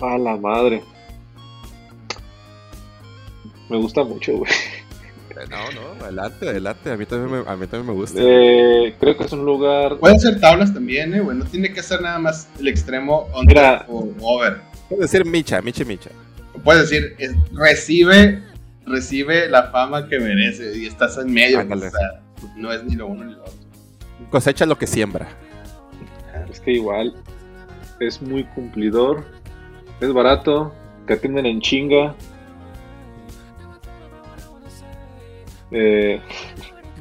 A 0.00 0.18
la 0.18 0.36
madre. 0.36 0.82
Me 3.68 3.76
gusta 3.78 4.04
mucho, 4.04 4.38
güey. 4.38 4.52
Eh, 5.30 5.44
no, 5.50 5.70
no, 5.72 6.04
adelante, 6.04 6.48
adelante. 6.48 6.90
A 6.90 6.96
mí 6.96 7.04
también 7.04 7.42
me, 7.42 7.50
a 7.50 7.56
mí 7.56 7.66
también 7.66 7.86
me 7.86 7.92
gusta. 7.92 8.18
Eh, 8.22 8.94
creo 8.98 9.16
que 9.16 9.24
es 9.24 9.32
un 9.32 9.44
lugar. 9.44 9.98
Pueden 9.98 10.18
ser 10.18 10.40
tablas 10.40 10.72
también, 10.72 11.12
eh, 11.14 11.20
güey. 11.20 11.36
No 11.36 11.44
tiene 11.44 11.72
que 11.72 11.82
ser 11.82 12.00
nada 12.00 12.18
más 12.18 12.48
el 12.58 12.68
extremo 12.68 13.28
under 13.34 13.84
o 13.88 14.08
over. 14.22 14.60
Puedes 14.88 15.10
decir 15.10 15.26
Micha, 15.26 15.60
Micha, 15.60 15.84
Micha. 15.84 16.10
Puedes 16.64 16.88
decir, 16.88 17.16
recibe, 17.52 18.42
recibe 18.86 19.48
la 19.48 19.64
fama 19.64 20.08
que 20.08 20.18
merece 20.18 20.76
y 20.78 20.86
estás 20.86 21.18
en 21.18 21.32
medio. 21.32 21.60
O 21.60 21.78
sea, 21.78 22.22
no 22.56 22.72
es 22.72 22.82
ni 22.84 22.94
lo 22.94 23.06
uno 23.06 23.24
ni 23.24 23.32
lo 23.34 23.42
otro. 23.42 23.52
Cosecha 24.30 24.64
lo 24.64 24.78
que 24.78 24.86
siembra. 24.86 25.28
Es 26.50 26.60
que 26.60 26.72
igual 26.72 27.14
es 28.00 28.22
muy 28.22 28.44
cumplidor, 28.44 29.24
es 30.00 30.12
barato, 30.12 30.72
te 31.06 31.14
atienden 31.14 31.46
en 31.46 31.60
chinga. 31.60 32.14
Eh, 35.70 36.20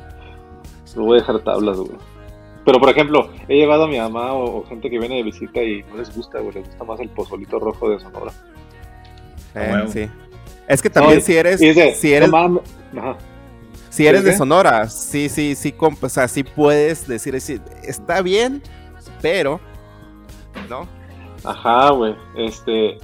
lo 0.95 1.03
voy 1.03 1.17
a 1.17 1.21
dejar 1.21 1.39
tablas, 1.39 1.77
güey. 1.77 1.97
Pero 2.65 2.79
por 2.79 2.89
ejemplo, 2.89 3.29
he 3.47 3.55
llevado 3.55 3.83
a 3.83 3.87
mi 3.87 3.99
mamá 3.99 4.33
o, 4.33 4.65
gente 4.65 4.89
que 4.89 4.97
viene 4.97 5.17
de 5.17 5.23
visita 5.23 5.61
y 5.61 5.83
no 5.83 5.97
les 5.97 6.15
gusta, 6.15 6.39
güey, 6.39 6.55
les 6.55 6.65
gusta 6.65 6.83
más 6.83 6.99
el 6.99 7.09
pozolito 7.09 7.59
rojo 7.59 7.91
de 7.91 7.99
Sonora. 7.99 8.31
Eh, 9.53 9.83
sí. 9.87 10.09
Es 10.67 10.81
que 10.81 10.89
también 10.89 11.21
si 11.21 11.35
eres, 11.35 11.59
si 11.59 11.67
eres, 11.67 11.99
si 13.89 14.07
eres 14.07 14.23
de 14.23 14.35
Sonora, 14.35 14.89
sí, 14.89 15.29
sí, 15.29 15.53
sí, 15.53 15.75
o 15.79 16.09
sea, 16.09 16.27
sí 16.27 16.43
puedes 16.43 17.07
decir, 17.07 17.35
está 17.35 18.21
bien, 18.23 18.63
pero, 19.21 19.61
¿no? 20.67 20.87
Ajá, 21.45 21.91
güey, 21.91 22.15
este, 22.35 22.97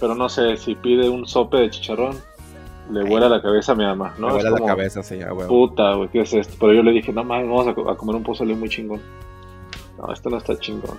pero 0.00 0.14
no 0.14 0.28
sé, 0.28 0.56
si 0.56 0.74
pide 0.74 1.08
un 1.08 1.26
sope 1.26 1.58
de 1.58 1.70
chicharrón, 1.70 2.16
le 2.90 3.04
vuela 3.04 3.28
la 3.28 3.40
cabeza 3.40 3.72
a 3.72 3.74
mi 3.74 3.84
mamá, 3.84 4.14
¿no? 4.18 4.28
Le 4.28 4.34
vuela 4.34 4.50
la 4.50 4.66
cabeza, 4.66 5.02
sí, 5.02 5.18
güey. 5.22 5.48
Puta, 5.48 5.94
güey, 5.94 6.08
¿qué 6.08 6.20
es 6.20 6.32
esto? 6.32 6.54
Pero 6.60 6.74
yo 6.74 6.82
le 6.82 6.92
dije, 6.92 7.12
no 7.12 7.24
mames, 7.24 7.48
vamos 7.48 7.68
a, 7.68 7.96
comer 7.96 8.16
un 8.16 8.22
pozole 8.22 8.54
muy 8.54 8.68
chingón. 8.68 9.00
No, 9.98 10.12
esto 10.12 10.30
no 10.30 10.38
está 10.38 10.58
chingón. 10.58 10.98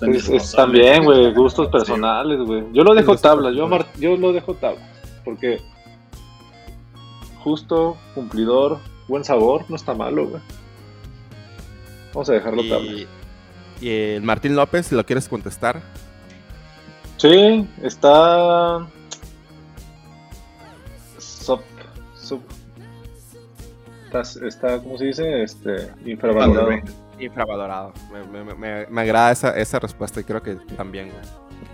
es, 0.00 0.52
también, 0.52 1.04
güey, 1.04 1.32
gustos 1.34 1.68
personales, 1.68 2.40
güey. 2.40 2.64
Yo 2.72 2.84
lo 2.84 2.94
dejo 2.94 3.16
tabla, 3.16 3.50
yo, 3.50 3.68
yo 3.98 4.16
lo 4.16 4.32
dejo 4.32 4.54
tabla. 4.54 4.80
Porque 5.24 5.60
justo, 7.42 7.96
cumplidor, 8.14 8.78
buen 9.08 9.24
sabor, 9.24 9.64
no 9.68 9.76
está 9.76 9.94
malo, 9.94 10.26
güey. 10.26 10.42
Vamos 12.14 12.28
a 12.30 12.32
dejarlo 12.32 12.62
tabla. 12.68 13.06
¿Y 13.82 13.90
el 14.14 14.22
Martín 14.22 14.54
López, 14.54 14.92
lo 14.92 15.04
quieres 15.04 15.28
contestar? 15.28 15.82
Sí, 17.16 17.68
está. 17.82 18.86
Sub. 21.18 21.60
sub 22.14 22.40
está, 24.06 24.46
está, 24.46 24.78
¿cómo 24.78 24.96
se 24.98 25.06
dice? 25.06 25.42
Este, 25.42 25.90
infravalorado. 26.04 26.70
Infravalorado. 27.18 27.92
Me, 28.32 28.86
me, 28.88 29.00
agrada 29.00 29.32
esa, 29.32 29.58
esa, 29.58 29.80
respuesta 29.80 30.20
y 30.20 30.24
creo 30.24 30.40
que 30.40 30.54
también, 30.76 31.08
güey. 31.10 31.22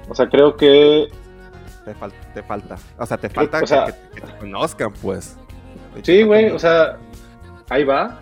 O 0.09 0.15
sea, 0.15 0.31
creo 0.31 0.57
que. 0.57 1.09
Te, 1.85 1.95
te 2.33 2.43
falta. 2.43 2.77
O 2.99 3.05
sea, 3.05 3.19
te 3.19 3.29
falta 3.29 3.61
que, 3.61 3.93
te 4.21 4.39
conozcan, 4.39 4.95
pues. 4.95 5.37
Sí, 6.03 6.23
güey, 6.23 6.51
o 6.53 6.59
sea, 6.59 6.97
ahí 7.69 7.85
va. 7.85 8.19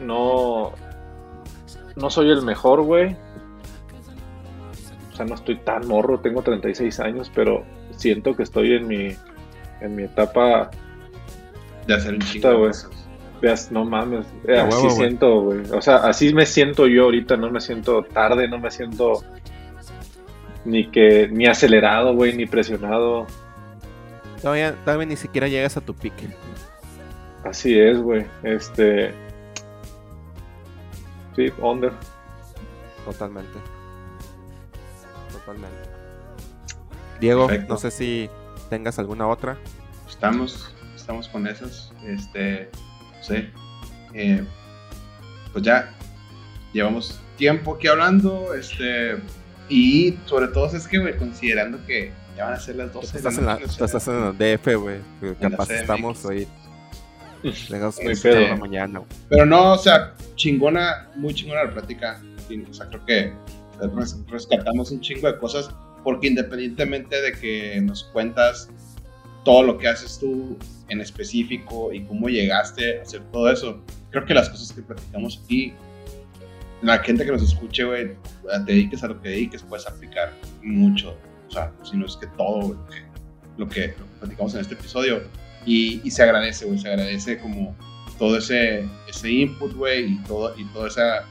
No. 0.00 0.83
No 1.96 2.10
soy 2.10 2.30
el 2.30 2.42
mejor, 2.42 2.82
güey. 2.82 3.16
O 5.12 5.16
sea, 5.16 5.26
no 5.26 5.34
estoy 5.34 5.56
tan 5.58 5.86
morro, 5.86 6.18
tengo 6.18 6.42
36 6.42 6.98
años, 7.00 7.30
pero 7.34 7.64
siento 7.96 8.34
que 8.34 8.42
estoy 8.42 8.72
en 8.74 8.88
mi, 8.88 9.16
en 9.80 9.94
mi 9.94 10.04
etapa 10.04 10.70
de 11.86 11.94
hacer 11.94 12.14
un 12.14 12.20
chingo 12.20 12.58
güey. 12.58 12.72
No 13.70 13.84
mames, 13.84 14.26
eh, 14.48 14.58
así 14.58 14.90
siento, 14.90 15.42
güey. 15.42 15.60
O 15.70 15.82
sea, 15.82 15.96
así 15.96 16.32
me 16.32 16.46
siento 16.46 16.86
yo 16.86 17.04
ahorita, 17.04 17.36
no 17.36 17.50
me 17.50 17.60
siento 17.60 18.02
tarde, 18.02 18.48
no 18.48 18.58
me 18.58 18.70
siento 18.70 19.22
ni 20.64 20.86
que 20.90 21.28
ni 21.30 21.46
acelerado, 21.46 22.14
güey, 22.14 22.34
ni 22.34 22.46
presionado. 22.46 23.26
Todavía, 24.40 24.74
todavía 24.84 25.06
ni 25.06 25.16
siquiera 25.16 25.48
llegas 25.48 25.76
a 25.76 25.82
tu 25.82 25.94
pique. 25.94 26.28
Así 27.44 27.78
es, 27.78 27.98
güey. 28.00 28.24
Este. 28.42 29.12
Sí, 31.36 31.52
under. 31.58 31.92
Totalmente. 33.04 33.58
Totalmente. 35.32 35.76
Diego, 37.20 37.48
no 37.68 37.76
sé 37.76 37.90
si 37.90 38.30
tengas 38.70 38.98
alguna 38.98 39.26
otra. 39.26 39.56
Estamos, 40.08 40.74
estamos 40.94 41.28
con 41.28 41.46
esas. 41.46 41.92
Este, 42.04 42.70
no 43.16 43.22
sé. 43.22 43.50
Eh, 44.12 44.44
pues 45.52 45.64
ya 45.64 45.92
llevamos 46.72 47.20
tiempo 47.36 47.74
aquí 47.74 47.88
hablando. 47.88 48.54
Este, 48.54 49.16
y 49.68 50.18
sobre 50.26 50.48
todo 50.48 50.66
es 50.74 50.86
que, 50.86 50.98
güey, 50.98 51.16
considerando 51.16 51.84
que 51.86 52.12
ya 52.36 52.44
van 52.44 52.54
a 52.54 52.60
ser 52.60 52.76
las 52.76 52.92
12 52.92 53.16
estás, 53.16 53.38
en 53.38 53.46
la, 53.46 53.54
estás 53.56 54.08
en 54.08 54.24
el 54.24 54.38
DF, 54.38 54.74
güey. 54.76 54.98
Capaz 55.40 55.70
estamos 55.70 56.24
hoy. 56.24 56.48
Tengamos 57.68 57.98
la 58.24 58.56
mañana. 58.56 59.02
Pero 59.28 59.46
no, 59.46 59.72
o 59.72 59.78
sea, 59.78 60.14
chingona, 60.36 61.08
muy 61.16 61.34
chingona 61.34 61.64
la 61.64 61.70
plática. 61.70 62.20
O 62.70 62.74
sea, 62.74 62.86
creo 62.88 63.04
que 63.06 63.32
rescatamos 64.28 64.90
un 64.90 65.00
chingo 65.00 65.26
de 65.26 65.38
cosas 65.38 65.70
porque 66.02 66.28
independientemente 66.28 67.20
de 67.20 67.32
que 67.32 67.80
nos 67.80 68.04
cuentas 68.04 68.68
todo 69.44 69.62
lo 69.62 69.78
que 69.78 69.88
haces 69.88 70.18
tú 70.18 70.58
en 70.88 71.00
específico 71.00 71.92
y 71.92 72.04
cómo 72.04 72.28
llegaste 72.28 72.98
a 72.98 73.02
hacer 73.02 73.22
todo 73.32 73.50
eso, 73.50 73.82
creo 74.10 74.24
que 74.24 74.34
las 74.34 74.50
cosas 74.50 74.72
que 74.72 74.82
platicamos 74.82 75.40
aquí, 75.44 75.72
la 76.82 76.98
gente 76.98 77.24
que 77.24 77.32
nos 77.32 77.42
escuche, 77.42 77.84
güey, 77.84 78.10
te 78.66 78.72
dediques 78.72 79.02
a 79.02 79.08
lo 79.08 79.20
que 79.20 79.30
dediques, 79.30 79.62
puedes 79.62 79.86
aplicar 79.86 80.32
mucho 80.62 81.16
o 81.48 81.50
sea, 81.50 81.72
si 81.82 81.96
no 81.96 82.06
es 82.06 82.16
que 82.16 82.26
todo 82.28 82.76
lo 83.56 83.68
que, 83.68 83.94
platicamos 84.18 84.54
en 84.54 84.60
este 84.60 84.74
episodio. 84.74 85.22
Y, 85.66 86.10
se 86.10 86.22
agradece, 86.22 86.66
güey, 86.66 86.78
se 86.78 86.88
agradece 86.88 87.38
como 87.38 87.74
todo 88.18 88.36
ese, 88.36 88.86
ese 89.08 89.30
input, 89.30 89.74
güey, 89.74 90.12
y 90.12 90.18
todo, 90.24 90.54
y 90.56 90.64
toda 90.66 90.88
esa... 90.88 91.24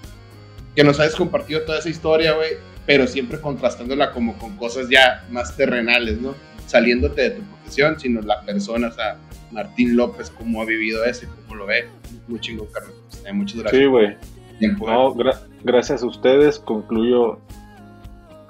Que 0.75 0.83
nos 0.83 0.99
hayas 0.99 1.15
compartido 1.15 1.61
toda 1.61 1.79
esa 1.79 1.89
historia, 1.89 2.33
güey, 2.33 2.51
pero 2.85 3.05
siempre 3.07 3.39
contrastándola 3.39 4.11
como 4.11 4.37
con 4.37 4.57
cosas 4.57 4.89
ya 4.89 5.25
más 5.29 5.55
terrenales, 5.55 6.19
¿no? 6.19 6.33
Saliéndote 6.65 7.21
de 7.21 7.29
tu 7.31 7.41
profesión, 7.43 7.99
sino 7.99 8.21
la 8.21 8.41
persona, 8.41 8.87
o 8.87 8.91
sea, 8.91 9.17
Martín 9.51 9.95
López, 9.95 10.31
cómo 10.31 10.61
ha 10.61 10.65
vivido 10.65 11.05
eso 11.05 11.25
y 11.25 11.27
cómo 11.27 11.55
lo 11.55 11.65
ve. 11.67 11.87
Muy 12.27 12.39
chingo, 12.39 12.67
Carlos. 12.71 12.95
Eh, 13.25 13.33
muchas 13.33 13.59
gracias. 13.59 13.81
Sí, 13.81 13.87
güey. 13.87 14.17
No, 14.59 15.15
gracias 15.63 16.03
a 16.03 16.05
ustedes. 16.05 16.59
Concluyo 16.59 17.39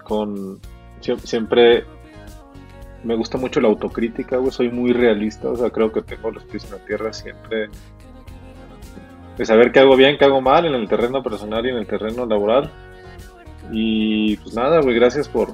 con 0.04 0.60
siempre 1.24 1.86
me 3.04 3.16
gusta 3.16 3.38
mucho 3.38 3.60
la 3.62 3.68
autocrítica, 3.68 4.38
güey, 4.38 4.52
soy 4.52 4.70
muy 4.70 4.94
realista, 4.94 5.50
o 5.50 5.56
sea, 5.56 5.70
creo 5.70 5.92
que 5.92 6.02
tengo 6.02 6.32
los 6.32 6.44
pies 6.44 6.66
en 6.66 6.72
la 6.72 6.86
tierra 6.86 7.14
siempre 7.14 7.70
de 9.38 9.46
saber 9.46 9.72
qué 9.72 9.80
hago 9.80 9.96
bien, 9.96 10.18
qué 10.18 10.26
hago 10.26 10.42
mal 10.42 10.66
en 10.66 10.76
el 10.76 10.88
terreno 10.88 11.24
personal 11.24 11.66
y 11.66 11.70
en 11.70 11.78
el 11.78 11.88
terreno 11.88 12.26
laboral. 12.26 12.70
Y 13.72 14.38
pues 14.38 14.56
nada, 14.56 14.82
güey, 14.82 14.96
gracias 14.96 15.28
por, 15.28 15.54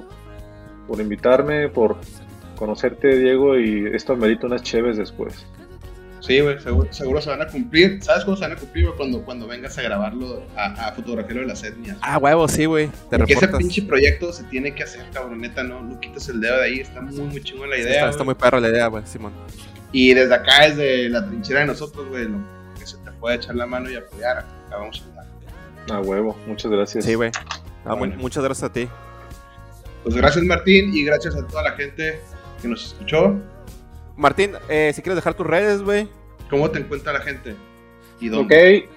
por 0.86 1.00
invitarme, 1.00 1.68
por 1.68 1.96
conocerte, 2.56 3.16
Diego, 3.16 3.58
y 3.58 3.86
esto 3.94 4.16
merita 4.16 4.46
unas 4.46 4.62
chéves 4.62 4.96
después. 4.96 5.46
Sí, 6.20 6.40
güey, 6.40 6.58
seguro, 6.60 7.20
se 7.20 7.30
van 7.30 7.42
a 7.42 7.46
cumplir. 7.46 8.02
¿Sabes 8.02 8.24
cómo 8.24 8.36
se 8.36 8.42
van 8.42 8.52
a 8.52 8.56
cumplir, 8.56 8.86
Cuando, 8.96 9.22
cuando 9.24 9.46
vengas 9.46 9.76
a 9.78 9.82
grabarlo, 9.82 10.42
a, 10.56 10.88
a 10.88 10.92
fotografiarlo 10.92 11.42
de 11.42 11.48
las 11.48 11.64
etnias. 11.64 11.96
Ah, 12.02 12.18
huevo, 12.18 12.46
sí, 12.46 12.66
güey. 12.66 12.90
Porque 13.10 13.32
ese 13.32 13.48
pinche 13.48 13.82
proyecto 13.82 14.32
se 14.32 14.44
tiene 14.44 14.74
que 14.74 14.82
hacer, 14.82 15.04
cabrón, 15.12 15.40
neta, 15.40 15.62
no, 15.62 15.82
no 15.82 15.98
quites 15.98 16.28
el 16.28 16.40
dedo 16.40 16.58
de 16.58 16.64
ahí. 16.64 16.80
Está 16.80 17.00
muy, 17.00 17.20
muy 17.20 17.42
chingón 17.42 17.70
la 17.70 17.78
idea. 17.78 18.08
está, 18.08 18.24
muy 18.24 18.34
perro 18.34 18.60
la 18.60 18.68
idea, 18.68 18.86
güey, 18.88 19.04
Simón. 19.06 19.32
Y 19.92 20.14
desde 20.14 20.34
acá, 20.34 20.68
desde 20.68 21.08
la 21.08 21.26
trinchera 21.26 21.60
de 21.60 21.66
nosotros, 21.66 22.08
güey, 22.08 22.28
lo 22.28 22.38
que 22.78 22.86
se 22.86 22.96
te 22.98 23.10
puede 23.12 23.36
echar 23.36 23.56
la 23.56 23.66
mano 23.66 23.90
y 23.90 23.96
apoyar, 23.96 24.38
acá 24.38 24.76
vamos 24.76 25.00
a 25.00 25.04
ayudar. 25.04 25.26
Ah, 25.90 26.00
huevo, 26.00 26.36
muchas 26.46 26.70
gracias. 26.70 27.04
Sí, 27.04 27.14
güey. 27.14 27.30
Ah, 27.84 27.96
Muchas 27.96 28.44
gracias 28.44 28.70
a 28.70 28.72
ti. 28.72 28.88
Pues 30.02 30.14
gracias, 30.14 30.44
Martín, 30.44 30.94
y 30.94 31.04
gracias 31.04 31.34
a 31.34 31.46
toda 31.46 31.62
la 31.62 31.72
gente 31.72 32.20
que 32.60 32.68
nos 32.68 32.84
escuchó. 32.86 33.38
Martín, 34.20 34.52
eh, 34.68 34.92
si 34.94 35.00
quieres 35.00 35.16
dejar 35.16 35.34
tus 35.34 35.46
redes, 35.46 35.82
güey. 35.82 36.06
¿Cómo 36.50 36.70
te 36.70 36.78
encuentra 36.78 37.14
la 37.14 37.20
gente? 37.20 37.56
¿Y 38.20 38.28
dónde? 38.28 38.84
Ok. 38.84 38.90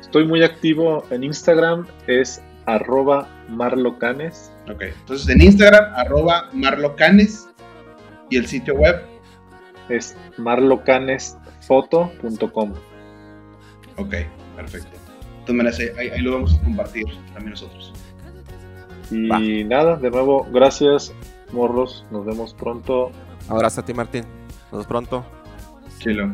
Estoy 0.00 0.24
muy 0.24 0.44
activo 0.44 1.04
en 1.10 1.24
Instagram, 1.24 1.84
es 2.06 2.40
arroba 2.66 3.28
marlocanes. 3.48 4.52
Ok, 4.70 4.82
entonces 4.82 5.28
en 5.28 5.42
Instagram, 5.42 5.92
arroba 5.96 6.48
marlocanes. 6.52 7.48
¿Y 8.30 8.36
el 8.36 8.46
sitio 8.46 8.74
web? 8.74 9.02
Es 9.88 10.16
marlocanesfoto.com. 10.36 12.74
Ok, 13.96 14.14
perfecto. 14.54 14.96
Entonces, 15.40 15.92
ahí, 15.98 16.08
ahí, 16.08 16.20
lo 16.20 16.34
vamos 16.34 16.54
a 16.54 16.62
compartir 16.62 17.06
también 17.34 17.50
nosotros. 17.50 17.92
Y 19.10 19.64
nada, 19.64 19.96
de 19.96 20.10
nuevo, 20.10 20.46
gracias, 20.52 21.12
morros. 21.52 22.06
Nos 22.12 22.24
vemos 22.24 22.54
pronto 22.54 23.10
Abrazo 23.48 23.80
a 23.80 23.84
ti, 23.84 23.94
Martín. 23.94 24.24
Nos 24.64 24.70
vemos 24.72 24.86
pronto. 24.86 25.24
Chilo. 25.98 26.32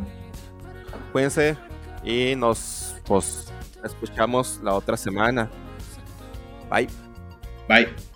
Cuídense 1.13 1.57
y 2.05 2.35
nos 2.37 2.97
pues, 3.05 3.53
escuchamos 3.85 4.61
la 4.63 4.75
otra 4.75 4.97
semana. 4.97 5.51
Bye. 6.71 6.89
Bye. 7.69 8.12